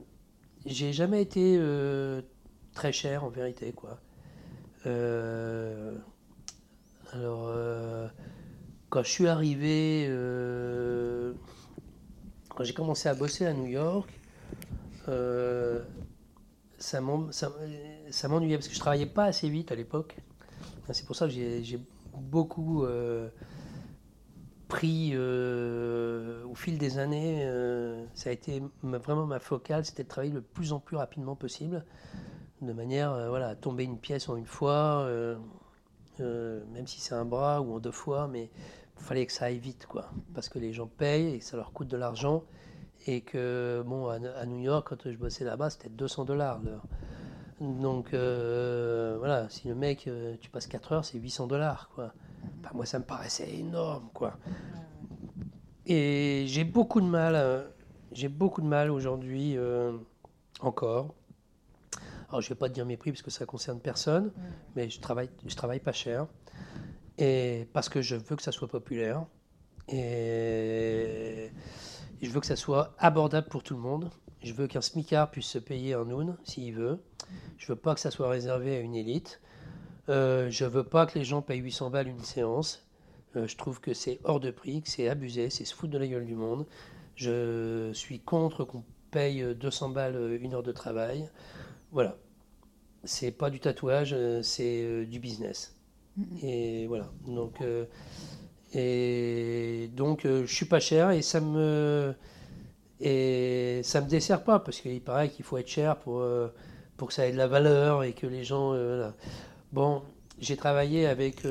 [0.66, 1.60] j'ai jamais été
[2.74, 4.00] très cher en vérité, quoi.
[7.14, 7.52] alors,
[8.90, 10.08] quand je suis arrivé,
[12.50, 14.10] quand j'ai commencé à bosser à New York,
[16.78, 20.16] ça m'ennuyait parce que je travaillais pas assez vite à l'époque.
[20.94, 21.80] C'est pour ça que j'ai
[22.14, 23.30] beaucoup euh,
[24.68, 27.44] pris euh, au fil des années.
[27.46, 31.36] Euh, ça a été vraiment ma focale, c'était de travailler le plus en plus rapidement
[31.36, 31.86] possible,
[32.62, 35.10] de manière voilà, à tomber une pièce en une fois,
[36.20, 38.50] même si c'est un bras ou en deux fois, mais
[39.00, 41.58] il fallait que ça aille vite, quoi, parce que les gens payent et que ça
[41.58, 42.44] leur coûte de l'argent.
[43.10, 46.84] Et que, bon, à, New York, quand je bossais là-bas, c'était 200 dollars l'heure.
[47.60, 52.14] Donc, euh, voilà, si le mec, euh, tu passes 4 heures, c'est 800 dollars, quoi.
[52.74, 54.38] moi, ça me paraissait énorme, quoi.
[55.88, 57.68] Et j'ai beaucoup de mal, euh,
[58.12, 59.58] j'ai beaucoup de mal aujourd'hui,
[60.62, 61.16] encore.
[62.30, 64.32] Alors, je vais pas te dire mes prix parce que ça concerne personne,
[64.76, 66.28] mais je travaille, je travaille pas cher.
[67.18, 69.26] Et parce que je veux que ça soit populaire.
[69.88, 71.52] Et
[72.22, 74.12] je veux que ça soit abordable pour tout le monde.
[74.44, 77.02] Je veux qu'un smicard puisse se payer un noun s'il veut.
[77.58, 79.42] Je veux pas que ça soit réservé à une élite.
[80.10, 82.86] Euh, je veux pas que les gens payent 800 balles une séance.
[83.36, 85.98] Euh, je trouve que c'est hors de prix, que c'est abusé, c'est se foutre de
[85.98, 86.66] la gueule du monde.
[87.16, 91.30] Je suis contre qu'on paye 200 balles une heure de travail.
[91.92, 92.18] Voilà.
[93.04, 95.76] C'est pas du tatouage, euh, c'est euh, du business.
[96.42, 97.10] Et voilà.
[97.28, 97.62] Donc
[98.74, 102.14] et donc, euh, je suis pas cher et ça me
[103.00, 106.48] et ça me dessert pas parce qu'il paraît qu'il faut être cher pour euh,
[106.98, 108.74] pour que ça ait de la valeur et que les gens.
[108.74, 109.10] Euh,
[109.72, 110.02] bon,
[110.40, 111.46] j'ai travaillé avec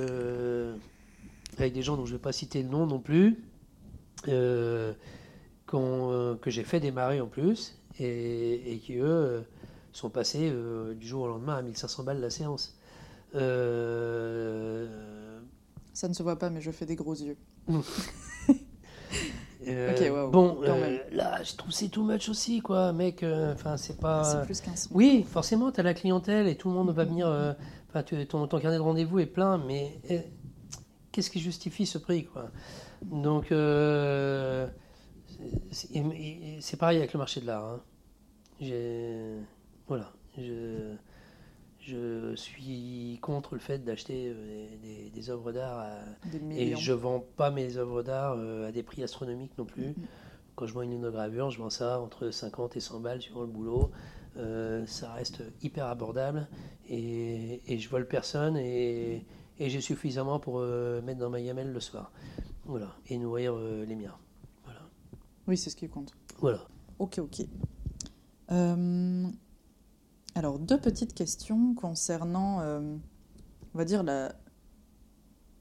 [1.57, 3.42] avec des gens dont je ne vais pas citer le nom non plus,
[4.25, 4.94] que
[6.47, 9.44] j'ai fait démarrer en plus et, et qui eux
[9.92, 10.52] sont passés
[10.94, 12.78] du jour au lendemain à 1500 balles la séance.
[13.33, 13.41] Ça
[16.08, 17.39] ne se voit pas, mais je fais des gros yeux.
[19.67, 23.23] Euh, bon, euh, là, je trouve c'est too much aussi, quoi, mec.
[23.23, 24.23] Euh, enfin, c'est pas.
[24.25, 27.27] C'est plus qu'un Oui, forcément, tu as la clientèle et tout le monde va venir.
[27.89, 30.01] Enfin, ton, ton, carnet de rendez-vous est plein, mais
[31.11, 32.51] qu'est-ce qui justifie ce prix, quoi?
[33.03, 33.47] Donc,
[35.70, 37.65] c'est pareil avec le marché de l'art.
[37.65, 37.81] Hein.
[39.89, 40.12] Voilà.
[40.39, 40.95] Je
[41.87, 44.67] je suis contre le fait d'acheter euh,
[45.15, 45.87] des, œuvres d'art
[46.51, 49.95] et je vends pas mes œuvres d'art euh, à des prix astronomiques non plus.
[50.57, 53.47] Quand je vends une gravure, je vends ça entre 50 et 100 balles sur le
[53.47, 53.91] boulot.
[54.37, 56.49] Euh, ça reste hyper abordable
[56.89, 59.25] et, et je vole personne et,
[59.59, 62.11] et j'ai suffisamment pour mettre dans ma gamelle le soir.
[62.65, 64.17] Voilà, et nourrir les miens.
[64.65, 64.81] Voilà.
[65.47, 66.13] Oui, c'est ce qui compte.
[66.39, 66.67] Voilà.
[66.99, 67.47] Ok, ok.
[70.37, 72.81] Alors, deux petites questions concernant, euh,
[73.75, 74.35] on va dire, la,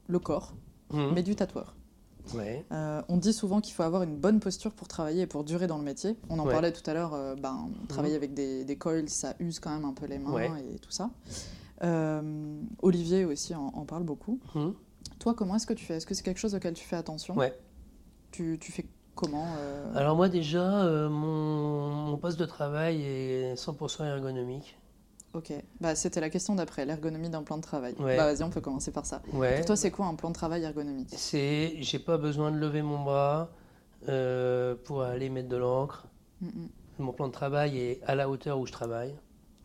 [0.07, 0.53] le corps,
[0.91, 1.13] mhm.
[1.15, 1.77] mais du tatoueur.
[2.35, 5.67] Euh, on dit souvent qu'il faut avoir une bonne posture pour travailler et pour durer
[5.67, 6.17] dans le métier.
[6.29, 8.23] On en parlait tout à l'heure, euh, ben, travailler mhm.
[8.23, 11.09] avec des, coils, ça use quand même un peu les mains et tout ça.
[12.81, 14.41] Olivier aussi en, parle beaucoup.
[14.55, 14.73] Mhm.
[15.19, 15.95] Toi, comment est-ce que tu fais?
[15.95, 17.37] Est-ce que c'est quelque chose auquel tu fais attention?
[18.31, 24.77] Tu fais Comment euh, Alors moi déjà, euh, mon, poste de travail est 100% ergonomique.
[25.33, 27.93] Ok, bah, c'était la question d'après, l'ergonomie d'un plan de travail.
[27.99, 29.21] Bah, vas-y, on peut commencer par ça.
[29.29, 31.09] Pour toi, c'est quoi un plan de travail ergonomique?
[31.11, 33.49] C'est, j'ai pas besoin de lever mon bras
[34.07, 36.07] euh, pour aller mettre de l'encre.
[36.99, 39.13] Mon plan de travail est à la hauteur où je travaille.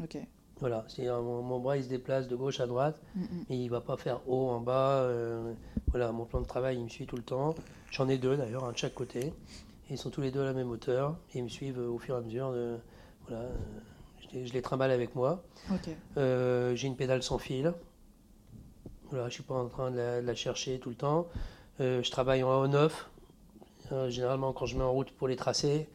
[0.02, 0.18] Ok.
[0.60, 3.00] Voilà, c'est mon, mon, bras il se déplace de gauche à droite
[3.48, 5.08] et il va pas faire haut en bas.
[5.88, 7.54] voilà, mon plan de travail il me suit tout le temps.
[7.90, 9.32] J'en ai deux d'ailleurs, un de chaque côté.
[9.88, 12.14] ils sont tous les deux à la même hauteur et ils me suivent au fur
[12.14, 12.52] et à mesure.
[12.52, 12.76] De,
[13.26, 13.48] voilà,
[14.32, 15.42] je, les, trimballe avec moi.
[16.16, 17.72] Euh, j'ai une pédale sans fil.
[19.10, 21.26] Voilà, je ne suis pas en train de la, chercher tout le temps.
[21.80, 22.72] Euh, je travaille en.
[22.72, 25.88] Euh, généralement, quand je mets en route pour les tracés,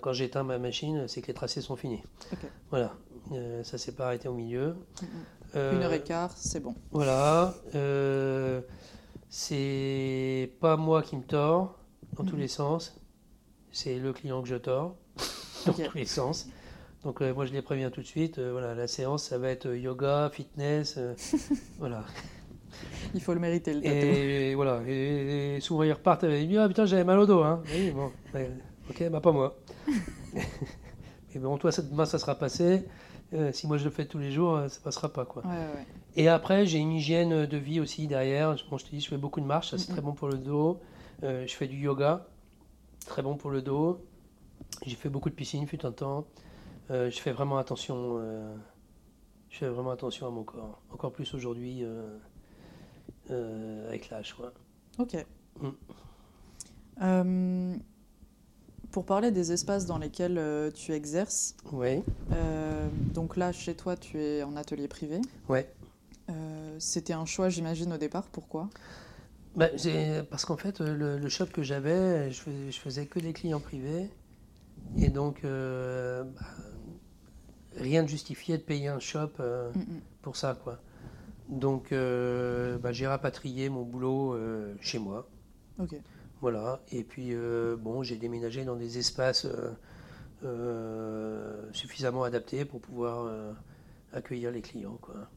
[0.00, 2.02] quand j'éteins ma machine, c'est que les tracés sont finis.
[2.70, 2.94] Voilà,
[3.62, 4.76] ça s'est pas arrêté au milieu.
[5.54, 6.74] Une heure et quart, c'est bon.
[6.90, 7.54] Voilà.
[9.28, 11.78] C'est pas moi qui me tord
[12.16, 12.98] dans tous les sens,
[13.70, 14.96] c'est le client que je tords
[15.66, 16.48] dans tous les sens.
[17.04, 18.38] Donc euh, moi je les préviens tout de suite.
[18.38, 21.14] Euh, voilà, la séance ça va être yoga, fitness, euh,
[21.78, 22.04] voilà.
[23.14, 24.80] Il faut le mériter le Et, voilà.
[24.88, 27.62] Et, souvent ils repartent avec ah putain j'avais mal au dos hein.
[27.74, 28.10] Oui bon,
[28.90, 29.56] ok bah pas moi.
[31.34, 32.84] Mais bon toi demain ça sera passé.
[33.32, 35.24] Euh, si moi je le fais tous les jours, euh, ça passera pas.
[35.24, 35.42] Quoi.
[36.14, 38.54] Et après, j'ai une hygiène de vie aussi derrière.
[38.70, 40.38] Bon, je te dis, je fais beaucoup de marche, ça c'est très bon pour le
[40.38, 40.80] dos.
[41.22, 42.26] Euh, je fais du yoga,
[43.06, 44.04] très bon pour le dos.
[44.84, 46.26] J'ai fait beaucoup de piscine, fut un temps.
[46.90, 48.20] je fais vraiment attention.
[49.50, 50.80] je fais vraiment attention à mon corps.
[50.92, 51.84] Encore plus aujourd'hui
[53.30, 54.36] avec l'âge.
[54.98, 55.16] Ok.
[57.00, 57.76] Mm.
[58.96, 60.40] Pour parler des espaces dans lesquels
[60.74, 62.02] tu exerces, ouais.
[63.12, 65.20] donc là chez toi tu es en atelier privé.
[65.50, 65.70] Ouais.
[66.78, 68.70] C'était un choix j'imagine au départ, pourquoi?
[69.54, 69.68] Bah,
[70.30, 74.08] parce qu'en fait, le, shop que j'avais, je, je, faisais que des clients privés.
[74.96, 76.46] Et donc, euh, bah,
[77.76, 80.00] rien ne justifiait de payer un shop euh, mm, mm.
[80.22, 80.58] pour ça.
[80.64, 80.78] quoi.
[81.50, 84.38] Donc, euh, bah, j'ai rapatrié mon boulot
[84.80, 85.28] chez moi.
[85.78, 85.96] Ok.
[86.40, 86.80] Voilà.
[86.90, 87.34] Et puis,
[87.78, 89.46] bon, j'ai déménagé dans des espaces
[91.72, 93.30] suffisamment adaptés pour pouvoir
[94.12, 94.98] accueillir les clients.
[95.00, 95.28] quoi.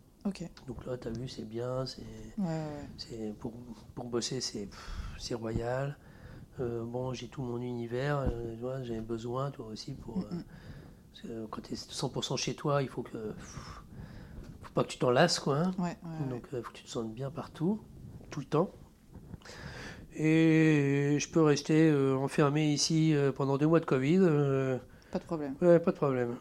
[0.67, 1.85] Donc là, tu as vu, c'est bien.
[1.85, 3.53] C'est, pour,
[3.95, 5.97] pour, bosser, c'est, royal.
[6.59, 8.19] Euh, bon, j'ai tout mon univers.
[8.19, 10.17] Euh, j'ai besoin, toi aussi, pour.
[10.17, 10.43] Mm.
[11.25, 13.33] Euh, quand tu es 100% chez toi, il faut que.
[14.61, 15.59] faut pas que tu t'en lasses, quoi.
[15.59, 15.73] Hein.
[16.29, 17.81] Donc, il faut que tu te sentes bien partout,
[18.29, 18.71] tout le temps.
[20.19, 24.19] Et je peux rester enfermé ici pendant deux mois de Covid.
[25.11, 25.55] pas de problème.
[25.61, 26.35] Ouais, pas de problème.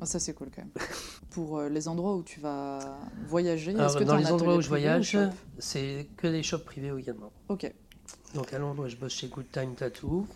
[0.00, 0.70] Ah, ça, c'est cool quand même.
[1.30, 4.68] Pour euh, les endroits où tu vas voyager, est-ce que Dans les endroits où je
[4.68, 5.16] voyage,
[5.58, 7.32] c'est que des shops privés également.
[7.48, 7.72] Ok.
[8.34, 10.26] Donc à Londres, je bosse chez Good Time Tattoo.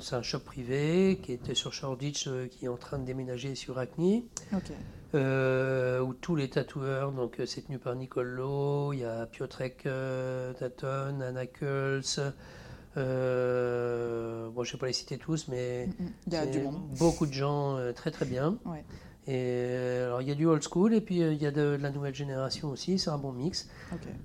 [0.00, 3.54] C'est un shop privé qui était sur Shoreditch, euh, qui est en train de déménager
[3.54, 4.26] sur Hackney.
[4.52, 4.70] Ok.
[5.14, 9.88] Euh, où tous les tatoueurs, donc c'est tenu par Nicole Lowe, il y a Piotrek
[10.58, 12.20] Tatton, Anna Kulz,
[12.98, 16.12] euh, bon, je ne vais pas les citer tous, mais mm, mm.
[16.26, 16.80] il y a du monde.
[16.98, 18.58] beaucoup de gens euh, très très bien.
[19.26, 21.76] Et euh, alors il y a du old school et puis il y a de,
[21.80, 23.68] la nouvelle génération aussi, c'est un bon mix.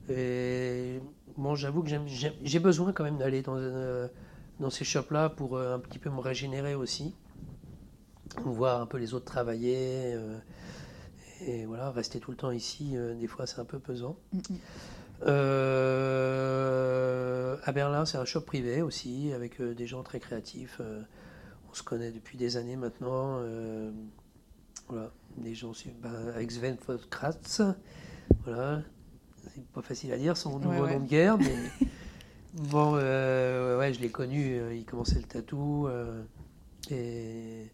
[0.09, 1.01] Et
[1.37, 3.59] bon, j'avoue que j'ai besoin quand même d'aller dans,
[4.59, 7.13] dans ces shops-là pour un petit peu me régénérer aussi,
[8.41, 10.17] voir un peu les autres travailler.
[11.41, 14.17] et voilà, rester tout le temps ici, des fois c'est un peu pesant.
[14.33, 14.39] Mm,
[15.25, 16.35] euh,
[17.63, 20.77] à Berlin, c'est un shop privé aussi, avec euh, des gens très créatifs.
[20.81, 21.01] Euh,
[21.69, 23.39] on se connaît depuis des années maintenant.
[24.89, 25.71] voilà, des gens
[26.01, 26.75] ben, avec Sven
[27.09, 27.61] Kratz.
[28.45, 28.81] Voilà,
[29.53, 31.55] c'est pas facile à dire son nouveau nom de guerre, mais
[32.53, 34.61] bon, ouais, je l'ai connu.
[34.75, 35.87] il commençait le tatou
[36.91, 37.71] et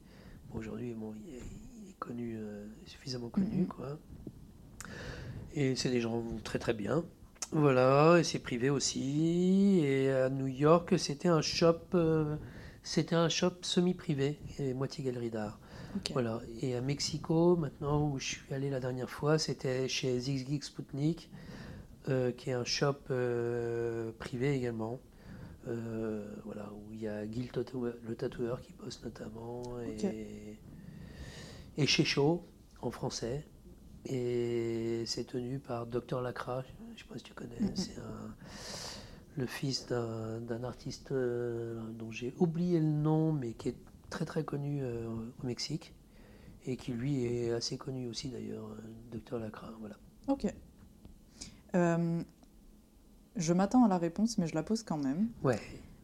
[0.53, 2.37] aujourd'hui, bon, il est, connu,
[2.85, 3.67] suffisamment connu, mm-hmm.
[3.67, 3.99] quoi.
[5.53, 7.03] Et c'est des gens très très bien.
[7.51, 9.81] Voilà, et c'est privé aussi.
[9.83, 12.35] Et à New York, c'était un shop, euh,
[12.83, 15.59] c'était un shop semi-privé et moitié galerie d'art.
[16.13, 16.41] Voilà.
[16.61, 21.31] Et à Mexico, maintenant où je suis allé la dernière fois, c'était chez Zigzag Sputnik,
[22.07, 24.99] euh, qui est un shop euh, privé également.
[26.43, 30.57] Voilà, où il y a Gil le tatoueur qui poste notamment, et,
[31.77, 32.43] et chez Chaud
[32.81, 33.45] en français.
[34.05, 37.95] Et c'est tenu par Dr Lacra, je ne sais pas si tu connais, c'est
[39.37, 43.77] le fils d'un artiste euh, dont j'ai oublié le nom, mais qui est
[44.09, 45.93] très très connu euh, au Mexique,
[46.65, 49.71] et qui lui est assez connu aussi d'ailleurs, euh, Dr Lacra.
[49.79, 49.97] Voilà.
[50.27, 50.53] Ok.
[53.39, 55.27] Je m'attends à la réponse, mais je la pose quand même.
[55.43, 55.59] Ouais.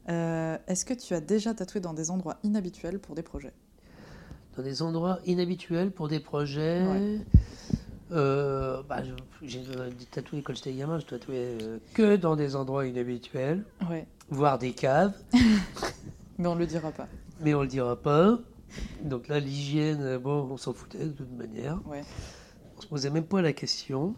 [0.08, 3.54] Est-ce que tu as déjà tatoué dans des endroits inhabituels pour des projets?
[4.58, 6.84] Dans des endroits inhabituels pour des projets
[8.12, 9.02] euh, bah,
[9.42, 9.64] j'ai
[10.12, 14.06] tatoué quand j'étais gamin, je tatouais euh, que dans des endroits inhabituels, ouais.
[14.30, 15.14] voire des caves.
[16.38, 17.08] Mais on ne le dira pas.
[17.42, 18.40] Mais on le dira pas.
[19.02, 21.80] Donc là, l'hygiène, bon, on s'en foutait de toute manière.
[21.88, 22.04] Ouais.
[22.78, 24.16] On se posait même pas la question.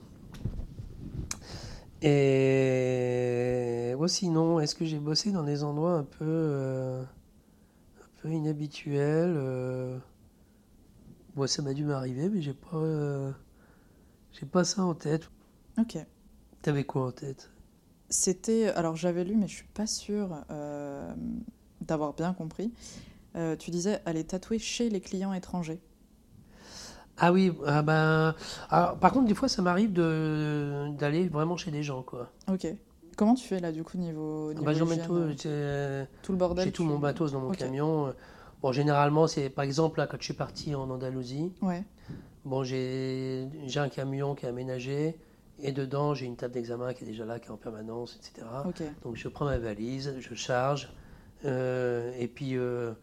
[2.01, 8.29] Et moi, sinon, est-ce que j'ai bossé dans des endroits un peu, euh, un peu
[8.29, 10.01] inhabituels
[11.35, 13.33] Moi, ça m'a dû m'arriver, mais j'ai pas.
[14.39, 15.31] J'ai pas ça en tête.
[15.79, 15.97] Ok.
[16.61, 17.49] T'avais quoi en tête?
[18.09, 18.67] C'était.
[18.69, 21.11] Alors j'avais lu, mais je suis pas sûre euh,
[21.81, 22.71] d'avoir bien compris.
[23.35, 25.79] Euh, tu disais aller tatouer chez les clients étrangers.
[27.17, 28.35] Ah oui, ah ben,
[28.69, 32.31] par contre, des fois, ça m'arrive d'aller vraiment chez des gens, quoi.
[32.51, 32.67] Ok.
[33.15, 34.53] Comment tu fais là, du coup, niveau.
[34.53, 35.15] niveau bah, J'emmène tout,
[35.47, 36.65] euh, tout le bordel.
[36.65, 38.13] J'ai tout mon matos dans mon camion.
[38.61, 41.83] Bon, généralement, c'est par exemple, là, quand je suis parti en Andalousie, ouais.
[42.47, 45.19] Bon, j'ai un camion qui est aménagé
[45.59, 48.47] et dedans j'ai une table d'examen qui est déjà là, qui est en permanence, etc.
[49.03, 50.89] Donc je prends ma valise, je charge
[51.43, 52.93] euh, et puis euh,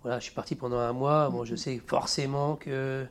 [0.00, 1.28] voilà, je suis parti pendant un mois.
[1.28, 1.56] Bon, je mhm.
[1.58, 3.06] sais forcément que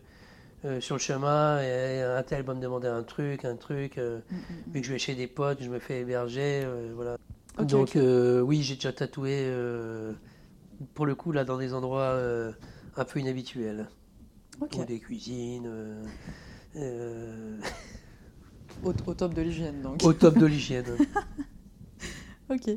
[0.66, 3.98] euh, sur le chemin, un tel va me demander un truc, un truc.
[3.98, 7.18] Mhm, mhm, vu que je vais chez des potes, je me fais héberger, voilà.
[7.60, 9.50] Donc oui, j'ai déjà tatoué
[10.94, 12.20] pour le coup là dans des endroits
[12.98, 13.88] un peu inhabituelles.
[14.62, 16.06] Ou des cuisines.
[16.76, 17.58] Euh,
[18.84, 20.04] au, top de l'hygiène, donc.
[20.04, 20.86] Au top de l'hygiène.
[22.50, 22.70] ok.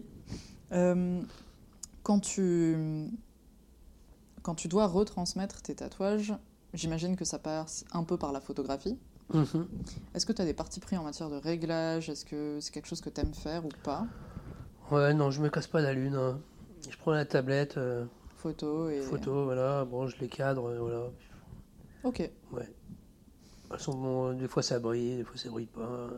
[2.02, 2.76] quand, tu,
[4.42, 6.34] quand tu dois retransmettre tes tatouages,
[6.74, 8.98] j'imagine que ça passe un peu par la photographie.
[9.32, 9.68] Mhm.
[10.14, 12.08] Est-ce que tu as des parties pris en matière de réglage?
[12.08, 14.06] Est-ce que c'est quelque chose que tu aimes faire ou pas?
[14.90, 16.14] Ouais, non, je me casse pas la lune.
[16.14, 16.40] Hein.
[16.88, 17.76] Je prends la tablette.
[17.76, 18.06] Euh,
[18.36, 19.02] photo et.
[19.02, 19.84] Photo, voilà.
[19.84, 21.10] Bon, je les cadre, voilà.
[22.04, 22.30] Ok.
[22.52, 22.74] Ouais.
[23.86, 26.08] Bon, des fois ça brille, des fois ça brille pas.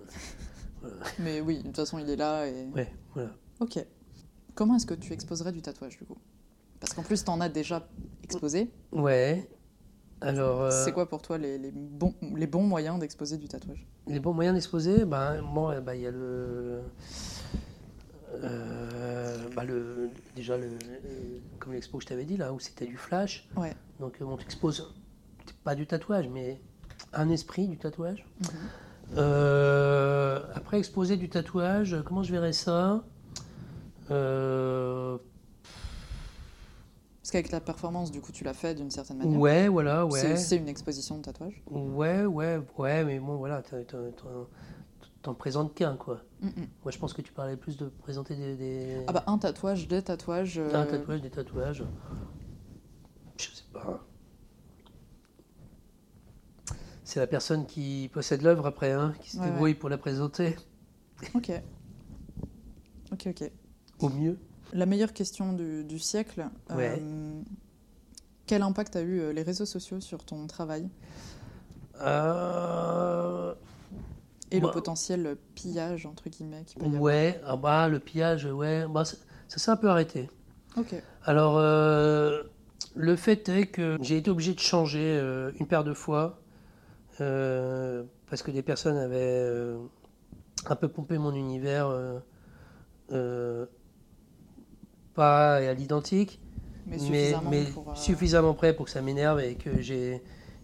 [1.18, 2.68] Mais oui, de toute façon, il est là et.
[2.68, 3.30] Ouais, voilà.
[3.58, 3.84] Ok.
[4.54, 6.18] Comment est-ce que tu exposerais du tatouage du coup?
[6.78, 7.86] Parce qu'en plus, tu en as déjà
[8.22, 8.70] exposé.
[8.92, 9.48] Ouais.
[10.20, 10.62] Alors.
[10.62, 13.86] Euh, c'est quoi pour toi les, les, bons, les bons moyens d'exposer du tatouage?
[14.07, 16.81] Les bons moyens d'exposer Ben, bon, bah, il y a le.
[18.42, 20.68] Euh, bah le, déjà, le,
[21.58, 23.49] comme l'expo que je t'avais dit, là, où c'était du flash.
[23.57, 23.74] Ouais.
[23.99, 24.94] Donc, on t'expose
[25.65, 26.60] pas du tatouage, mais
[27.12, 28.24] un esprit du tatouage.
[28.40, 28.49] Mhm.
[29.16, 33.02] Euh, après, exposer du tatouage, comment je verrais ça?
[34.10, 35.18] Euh,
[37.31, 39.39] Parce qu'avec la performance, du coup, tu l'as fait d'une certaine manière.
[39.39, 40.36] Ouais, voilà, ouais.
[40.36, 43.62] C'est une exposition de tatouage Ouais, ouais, ouais, mais bon, voilà,
[45.23, 46.25] t'en présentes qu'un, quoi.
[46.42, 49.05] Moi, je pense que tu parlais plus de présenter des...
[49.07, 50.59] Ah bah, un tatouage, des tatouages...
[50.59, 51.84] Un euh, tatouage, des tatouages.
[53.36, 54.05] Je sais pas.
[57.05, 60.57] C'est la personne qui possède l'œuvre après, hein, qui se débrouille pour la présenter.
[61.34, 61.52] Ok.
[63.12, 63.52] Ok, ok.
[64.00, 64.36] Au mieux.
[64.73, 66.47] La meilleure question du, siècle.
[66.70, 67.42] Euh,
[68.47, 70.89] quel impact a eu euh, les réseaux sociaux sur ton travail?
[72.00, 73.55] Euh...
[74.52, 78.84] Et le potentiel pillage, entre guillemets qui peut y Ouais, ah bah, le pillage, ouais.
[78.89, 79.16] Bah, ça,
[79.47, 80.28] s'est un peu arrêté.
[80.76, 80.94] Ok.
[81.24, 82.42] Alors, euh,
[82.97, 85.20] le fait est que j'ai été obligé de changer
[85.58, 86.40] une paire de fois
[87.18, 89.76] parce que des personnes avaient
[90.66, 91.89] un peu pompé mon univers,
[93.12, 93.66] euh,
[95.20, 96.40] pas à l'identique,
[96.86, 96.97] mais,
[97.94, 100.23] suffisamment, près pour que ça m'énerve et que j'ai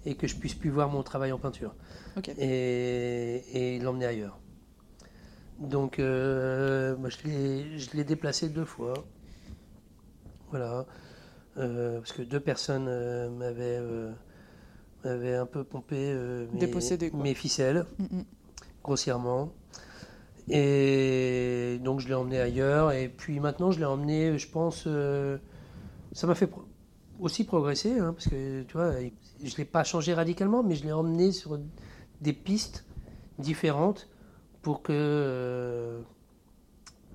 [0.09, 1.75] et que je puisse plus voir mon travail en peinture
[2.39, 4.39] et, et l'emmener ailleurs.
[5.59, 8.95] Donc, moi, je l'ai déplacé deux fois.
[10.51, 10.87] Voilà.
[11.55, 12.89] parce que deux personnes
[13.37, 13.81] m'avaient
[15.07, 16.47] avait un peu pompé euh,
[17.13, 18.25] mes, ficelles, mm, mm.
[18.83, 19.53] grossièrement.
[20.49, 22.93] Et donc je l'ai emmené ailleurs.
[22.93, 25.39] Et puis maintenant, je l'ai emmené, je pense, euh,
[26.13, 26.51] ça m'a fait
[27.19, 29.07] aussi progresser, hein, parce que tu vois, je
[29.45, 31.59] ne l'ai pas changé radicalement, mais je l'ai emmené sur
[32.21, 32.85] des pistes
[33.39, 34.09] différentes
[34.63, 36.01] pour que euh,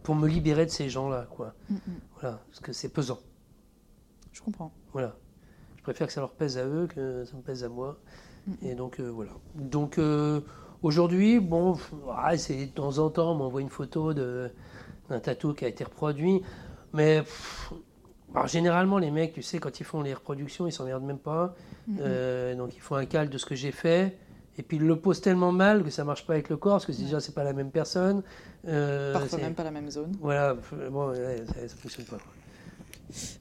[0.03, 1.53] pour me libérer de ces gens-là, quoi.
[1.69, 1.75] Mm,
[2.19, 3.19] voilà, parce que c'est pesant.
[4.31, 4.71] Je comprends.
[4.93, 5.15] Voilà.
[5.77, 7.97] Je préfère que ça leur pèse à eux que ça me pèse à moi.
[8.61, 9.31] Et donc euh, voilà.
[9.55, 9.99] Donc
[10.83, 11.77] aujourd'hui, bon,
[12.37, 16.41] c'est de temps en temps, on m'envoie une photo d'un tatou qui a été reproduit.
[16.93, 17.23] Mais
[18.45, 21.55] généralement, les mecs, tu sais, quand ils font les reproductions, ils s'emmerdent même pas.
[21.99, 24.17] Euh, donc ils font un calque de ce que j'ai fait.
[24.57, 26.85] Et puis ils le posent tellement mal que ça marche pas avec le corps, parce
[26.85, 28.21] que déjà c'est pas la même personne.
[28.63, 30.11] Parfois même pas la même zone.
[30.19, 30.55] Voilà,
[30.91, 32.17] bon, ça, ça fonctionne pas.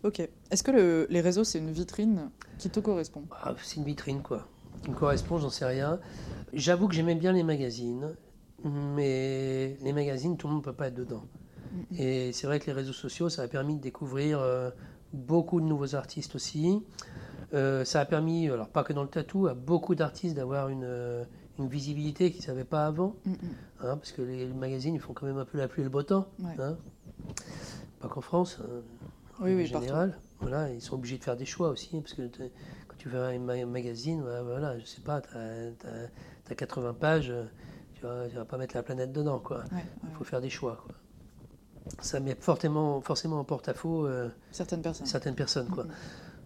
[0.05, 0.21] Ok.
[0.51, 3.25] Est-ce que les réseaux, c'est une vitrine qui te correspond?
[3.43, 4.47] Ah, C'est une vitrine, quoi.
[4.83, 5.99] Qui me correspond, j'en sais rien.
[6.53, 8.15] J'avoue que j'aimais bien les magazines,
[8.65, 11.25] mais les magazines, tout le monde ne peut pas être dedans.
[11.97, 14.71] Et c'est vrai que les réseaux sociaux, ça a permis de découvrir euh,
[15.13, 16.83] beaucoup de nouveaux artistes aussi.
[17.55, 20.85] Euh, ça a permis, alors pas que dans le tatou, à beaucoup d'artistes d'avoir une,
[20.85, 21.25] euh,
[21.59, 23.17] une, visibilité qu'ils ne savaient pas avant.
[23.81, 25.91] Hein, parce que les, magazines, ils font quand même un peu la pluie et le
[25.91, 26.27] beau temps.
[26.59, 26.77] Hein.
[28.01, 28.59] Pas qu'en France.
[28.61, 28.83] Hein
[29.41, 30.19] oui, en général.
[30.41, 32.23] Voilà, ils sont obligés de faire des choix aussi, parce que
[32.89, 36.09] quand tu fais un magazine, voilà, je sais pas, tu as,
[36.55, 37.33] 80 pages,
[37.95, 39.65] tu vas, vas pas mettre la planète dedans, quoi.
[39.73, 40.95] Il faut faire des choix, quoi.
[42.01, 45.07] Ça met fortement, forcément en porte-à-faux euh, certaines personnes.
[45.07, 45.87] Certaines personnes, quoi.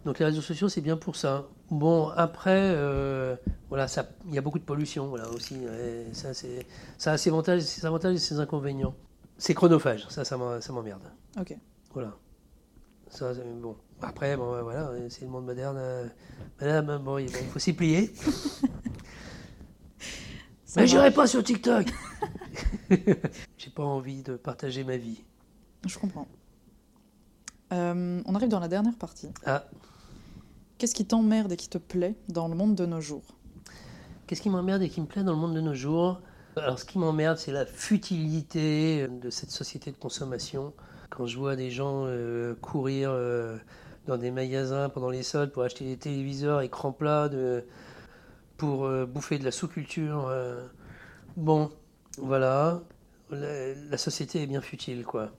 [0.05, 1.47] Donc les réseaux sociaux, c'est bien pour ça.
[1.69, 3.35] Bon, après, euh,
[3.69, 3.87] voilà,
[4.27, 5.57] il y a beaucoup de pollution, voilà aussi.
[6.13, 6.65] ça, c'est,
[6.97, 8.95] ça a ses avantages, ses avantages et ses inconvénients.
[9.37, 11.01] C'est chronophage, ça, ça m'emmerde.
[11.39, 11.55] Ok.
[11.93, 12.15] Voilà
[13.61, 13.75] bon.
[14.01, 15.77] Après, bon, voilà, c'est le monde moderne.
[15.77, 16.07] Euh,
[16.59, 18.13] madame, bon, il faut s'y plier.
[20.75, 21.87] Mais j'irai pas sur TikTok.
[23.57, 25.23] J'ai pas envie de partager ma vie.
[25.85, 26.27] Je comprends.
[27.73, 29.29] Euh, on arrive dans la dernière partie.
[29.45, 29.65] Ah.
[30.77, 33.23] Qu'est-ce qui t'emmerde et qui te plaît dans le monde de nos jours?
[34.27, 36.21] Qu'est-ce qui m'emmerde et qui me plaît dans le monde de nos jours?
[36.57, 40.73] Alors, ce qui m'emmerde, c'est la futilité de cette société de consommation
[41.09, 43.57] quand je vois des gens euh, courir euh,
[44.07, 47.65] dans des magasins pendant les soldes pour acheter des téléviseurs, écran plat, de,
[48.57, 50.31] pour bouffer de la sous-culture.
[51.37, 51.71] Bon,
[52.17, 52.81] voilà,
[53.29, 55.31] la, société est bien futile, quoi.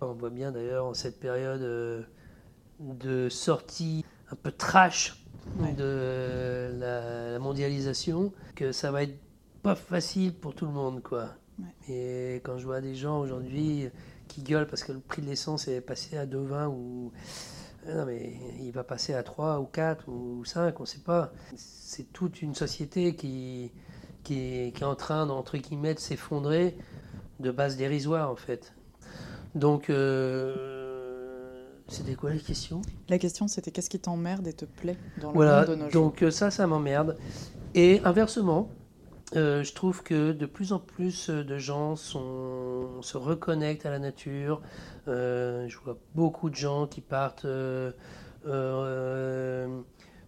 [0.00, 2.06] On voit bien d'ailleurs en cette période
[2.80, 5.24] de sortie un peu trash
[5.76, 9.18] de la, mondialisation que ça va être
[9.62, 11.28] pas facile pour tout le monde, quoi.
[11.88, 13.88] Et quand je vois des gens aujourd'hui
[14.28, 17.18] qui gueulent parce que le prix de l'essence est passé à 2,20 ou euh,
[17.88, 21.32] non mais il va passer à 3 ou 4 ou 5, on ne sait pas.
[21.56, 23.72] C'est toute une société qui,
[24.22, 26.76] qui, est, en train d'entre guillemets de s'effondrer
[27.40, 28.74] de base dérisoire en fait.
[29.54, 32.82] Donc euh, c'était quoi la question?
[33.08, 35.90] La question, c'était qu'est-ce qui t'emmerde et te plaît dans le voilà, monde de nos
[35.90, 37.16] donc euh, ça, ça m'emmerde.
[37.74, 38.68] Et inversement,
[39.36, 43.98] euh, je trouve que de plus en plus de gens sont, se reconnectent à la
[43.98, 44.60] nature.
[45.08, 47.46] Euh, je vois beaucoup de gens qui partent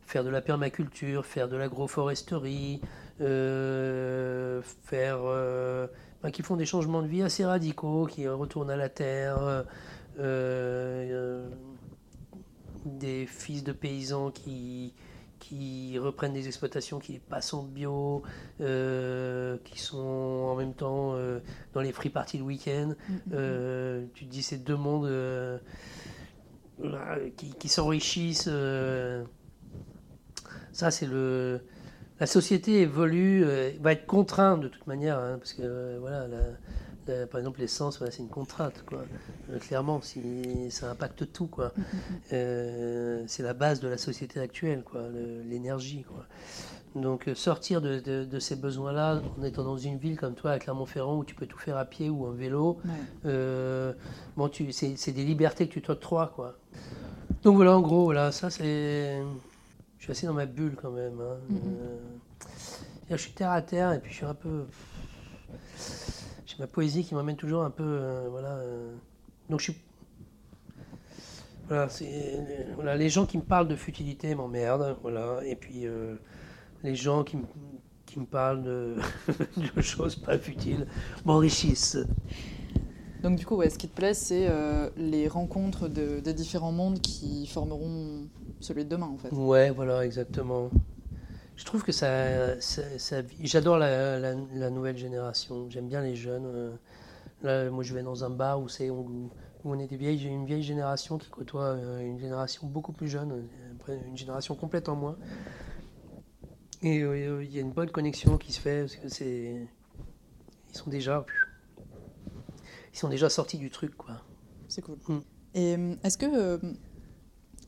[0.05, 2.81] faire de la permaculture, faire de l'agroforesterie,
[3.19, 5.19] faire,
[6.23, 9.65] ben, qui font des changements de vie assez radicaux, qui retournent à la terre.
[10.19, 11.49] Euh,
[12.85, 14.93] des fils de paysans qui,
[15.43, 18.23] qui reprennent des exploitations qui passent en bio,
[18.61, 21.41] euh, qui sont en même temps euh,
[21.75, 22.95] dans les free parties le week-end.
[23.09, 24.09] Mm, mm, mm.
[24.15, 25.11] tu te dis ces deux mondes
[27.59, 28.49] qui, s'enrichissent.
[30.73, 31.61] ça, c'est le.
[32.21, 33.45] La société évolue,
[33.81, 36.39] va être contrainte de toute manière, hein, parce que voilà, la,
[37.31, 39.05] par exemple, l'essence, c'est une contrainte, quoi.
[39.51, 41.73] Euh, clairement, si, ça impacte tout, quoi.
[42.33, 45.03] Euh, c'est la base de la société actuelle, quoi,
[45.45, 46.25] l'énergie, quoi.
[46.95, 51.19] Donc, euh, sortir de, ces besoins-là, en étant dans une ville comme toi, à Clermont-Ferrand,
[51.19, 52.79] où tu peux tout faire à pied ou en vélo,
[53.25, 56.57] bon, c'est des libertés que tu t'octroies, quoi.
[57.43, 59.21] Donc voilà, en gros, voilà, ça c'est.
[59.99, 61.21] Je suis assez dans ma bulle quand même.
[61.21, 61.57] Hein.
[63.11, 64.65] je suis terre à terre et puis je suis un peu
[66.53, 67.85] j'ai ma poésie qui m'amène toujours un peu.
[67.85, 68.95] Euh, voilà, euh.
[69.49, 69.81] donc je suis.
[71.69, 71.89] Voilà,
[72.75, 74.97] voilà, les gens qui me parlent de futilité m'emmerdent.
[75.01, 76.17] Voilà, et puis euh,
[76.83, 77.39] les gens qui,
[78.05, 78.97] qui me parlent de,
[79.77, 80.87] de, choses pas futiles
[81.25, 81.99] m'enrichissent.
[83.23, 84.51] Donc du coup, ouais, ce qui te plaît, c'est
[84.97, 88.27] les rencontres de, des différents mondes qui formeront
[88.61, 89.33] celui de demain, en fait.
[89.33, 90.69] Ouais, voilà, exactement
[91.57, 94.35] je trouve que ça, ça, j'adore la,
[94.71, 95.69] nouvelle génération.
[95.71, 96.47] J'aime bien les jeunes.
[96.47, 96.73] Euh.
[97.43, 99.31] Là, moi, je vais dans un bar où c'est où,
[99.65, 103.09] on est des vieilles, j'ai une vieille génération qui côtoie euh, une génération beaucoup plus
[103.09, 103.47] jeune,
[103.89, 105.17] une génération complète en moins.
[106.83, 109.69] Et euh, il y a une bonne connexion qui se fait parce que c'est,
[110.71, 111.25] ils sont déjà,
[112.93, 114.23] ils sont déjà sortis du truc, quoi.
[114.69, 114.99] C'est cool.
[115.07, 115.21] Mm.
[115.55, 116.59] Et est-ce que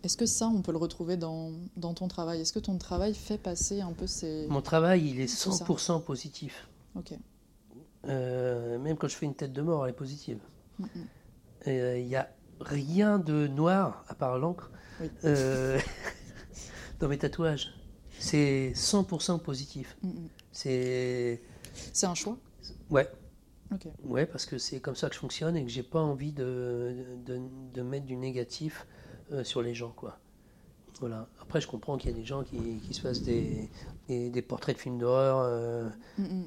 [0.05, 2.41] est-ce que ça, on peut le retrouver dans, dans ton travail?
[2.41, 4.47] Est-ce que ton travail fait passer un peu ces...
[4.49, 6.69] Mon travail, il est 100% positif.
[6.95, 7.15] Ok.
[8.07, 10.39] Euh, même quand je fais une tête de mort, elle est positive.
[11.67, 12.29] Euh, il n'y a
[12.61, 14.71] rien de noir, à part l'encre,
[15.25, 15.81] euh,
[17.01, 17.75] dans mes tatouages.
[18.19, 19.97] C'est 100% positif.
[20.53, 21.41] C'est...
[21.93, 22.37] C'est un choix?
[22.91, 23.11] Ouais.
[23.73, 23.89] Ok.
[24.05, 26.95] Ouais, parce que c'est comme ça que je fonctionne et que j'ai pas envie de,
[27.25, 27.41] de,
[27.73, 28.87] de mettre du négatif
[29.35, 30.19] euh, sur les gens, quoi.
[31.01, 31.29] Voilà.
[31.41, 33.69] Après, je comprends qu'il y a des gens qui, qui se fassent des,
[34.09, 35.89] des, portraits de films d'horreur, euh,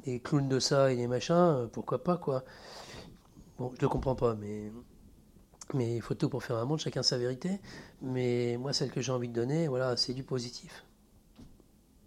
[0.06, 2.43] des clowns de ça et des machins, euh, pourquoi pas, quoi.
[3.59, 4.72] Bon, je le comprends pas, mais
[5.74, 7.59] mais il faut tout pour faire un monde, chacun sa vérité.
[8.01, 10.85] Mais moi, celle que j'ai envie de donner, voilà, c'est du positif.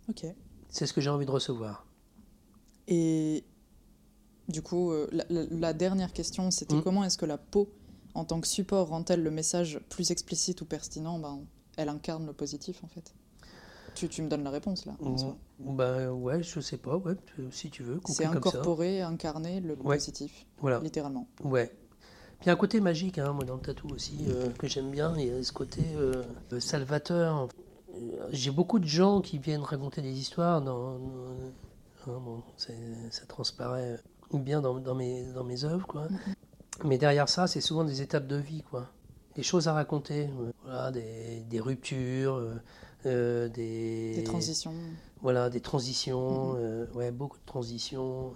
[0.09, 0.25] Ok.
[0.70, 1.84] C'est ce que j'ai envie de recevoir.
[2.89, 3.44] Et
[4.49, 6.83] du coup, la, dernière question, c'était hmm.
[6.83, 7.68] comment est-ce que la peau
[8.15, 11.19] en tant que support rend-elle le message plus explicite ou pertinent?
[11.19, 11.41] Ben,
[11.77, 13.15] Elle incarne le positif en fait.
[13.95, 14.93] Tu, tu me donnes la réponse là.
[15.59, 17.15] Bah ouais, je sais pas, ouais,
[17.51, 18.01] si tu veux.
[18.07, 20.79] C'est incorporer, incarner le positif, voilà.
[20.79, 21.27] littéralement.
[21.43, 21.67] Ouais.
[22.39, 24.67] Puis il y a un côté magique, hein, moi dans le tatou aussi, euh, que
[24.67, 26.23] j'aime bien, il y a ce côté euh,
[26.59, 27.49] salvateur.
[28.31, 31.01] J'ai beaucoup de gens qui viennent raconter des histoires, dans, hein,
[32.07, 33.99] bon, ça transparaît
[34.33, 36.07] bien dans, dans, mes, dans mes œuvres, quoi.
[36.84, 38.89] Mais derrière ça, c'est souvent des étapes de vie, quoi.
[39.36, 40.28] Des choses à raconter,
[40.65, 42.55] voilà, des, des ruptures, euh,
[43.07, 44.15] euh, des...
[44.17, 44.73] Des transitions.
[45.23, 46.59] Voilà, des transitions, mm-hmm.
[46.59, 48.33] euh, ouais, beaucoup de transitions.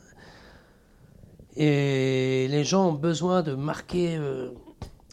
[1.57, 4.21] Et les gens ont besoin de marquer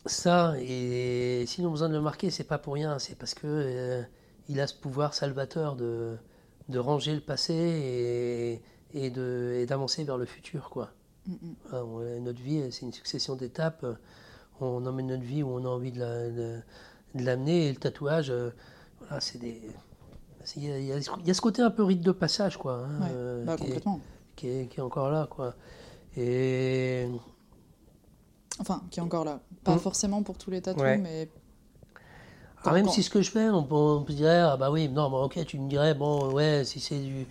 [0.05, 4.03] ça, et s'ils ont besoin de le marquer, c'est pas pour rien, c'est parce que
[4.49, 6.17] il a ce pouvoir salvateur de,
[6.67, 8.61] de ranger le passé et,
[9.05, 10.89] et d'avancer vers le futur, quoi.
[11.71, 11.83] Ah,
[12.21, 13.85] notre vie, c'est une succession d'étapes.
[14.59, 16.59] On emmène notre vie où on a envie de
[17.15, 17.67] de l'amener.
[17.67, 18.33] Et le tatouage,
[18.99, 19.61] voilà, c'est des.
[20.55, 22.85] Il y, a, ce côté un peu rite de passage, quoi.
[22.85, 23.99] Hein, bah, complètement.
[24.35, 25.53] qui, est, qui, est, encore là, quoi.
[26.17, 27.07] Et.
[28.59, 29.39] Enfin, qui est encore là.
[29.63, 29.79] Pas mmh.
[29.79, 31.29] forcément pour tous les tatouages, mais
[32.63, 35.17] ah, même si ce que je fais, on peut, dire, ah bah oui, non, bah
[35.17, 37.25] ok, tu me dirais, bon, ouais, si c'est du,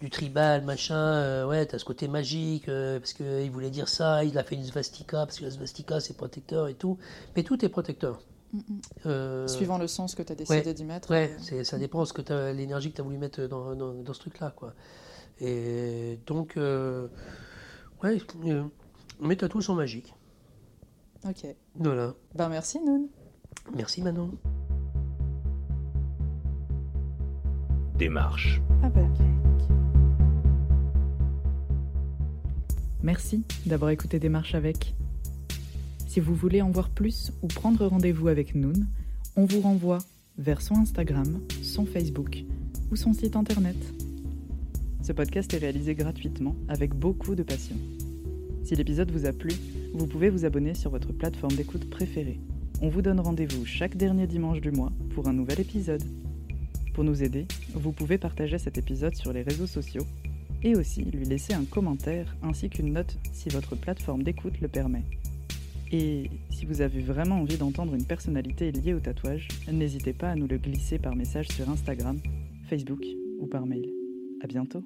[0.00, 4.24] du tribal, machin, euh, ouais, t'as ce côté magique, euh, parce qu'il voulait dire ça,
[4.24, 6.98] il a fait une svastika, parce que la svastika c'est protecteur et tout,
[7.34, 8.20] mais tout est protecteur.
[8.52, 8.80] Mm, mm.
[9.06, 11.10] Euh, Suivant le sens que tu as décidé d'y mettre.
[11.10, 14.74] Ouais, ça dépend de l'énergie que tu as voulu mettre dans, dans, ce truc-là, quoi.
[15.40, 18.18] Et donc, ouais,
[19.20, 20.14] mes tatous sont magiques.
[21.26, 21.46] Ok.
[21.74, 22.14] Voilà.
[22.34, 23.08] Ben merci, Noun.
[23.74, 24.30] Merci, Manon.
[27.96, 28.60] démarche.
[33.06, 34.96] Merci d'avoir écouté Démarche avec.
[36.08, 38.84] Si vous voulez en voir plus ou prendre rendez-vous avec Noon,
[39.36, 39.98] on vous renvoie
[40.38, 42.42] vers son Instagram, son Facebook
[42.90, 43.76] ou son site internet.
[45.04, 47.76] Ce podcast est réalisé gratuitement avec beaucoup de passion.
[48.64, 49.52] Si l'épisode vous a plu,
[49.94, 52.40] vous pouvez vous abonner sur votre plateforme d'écoute préférée.
[52.82, 56.02] On vous donne rendez-vous chaque dernier dimanche du mois pour un nouvel épisode.
[56.92, 60.06] Pour nous aider, vous pouvez partager cet épisode sur les réseaux sociaux
[60.66, 65.04] et aussi lui laisser un commentaire ainsi qu'une note si votre plateforme d'écoute le permet.
[65.92, 70.34] Et si vous avez vraiment envie d'entendre une personnalité liée au tatouage, n'hésitez pas à
[70.34, 72.18] nous le glisser par message sur Instagram,
[72.68, 73.04] Facebook
[73.38, 73.88] ou par mail.
[74.42, 74.82] À bientôt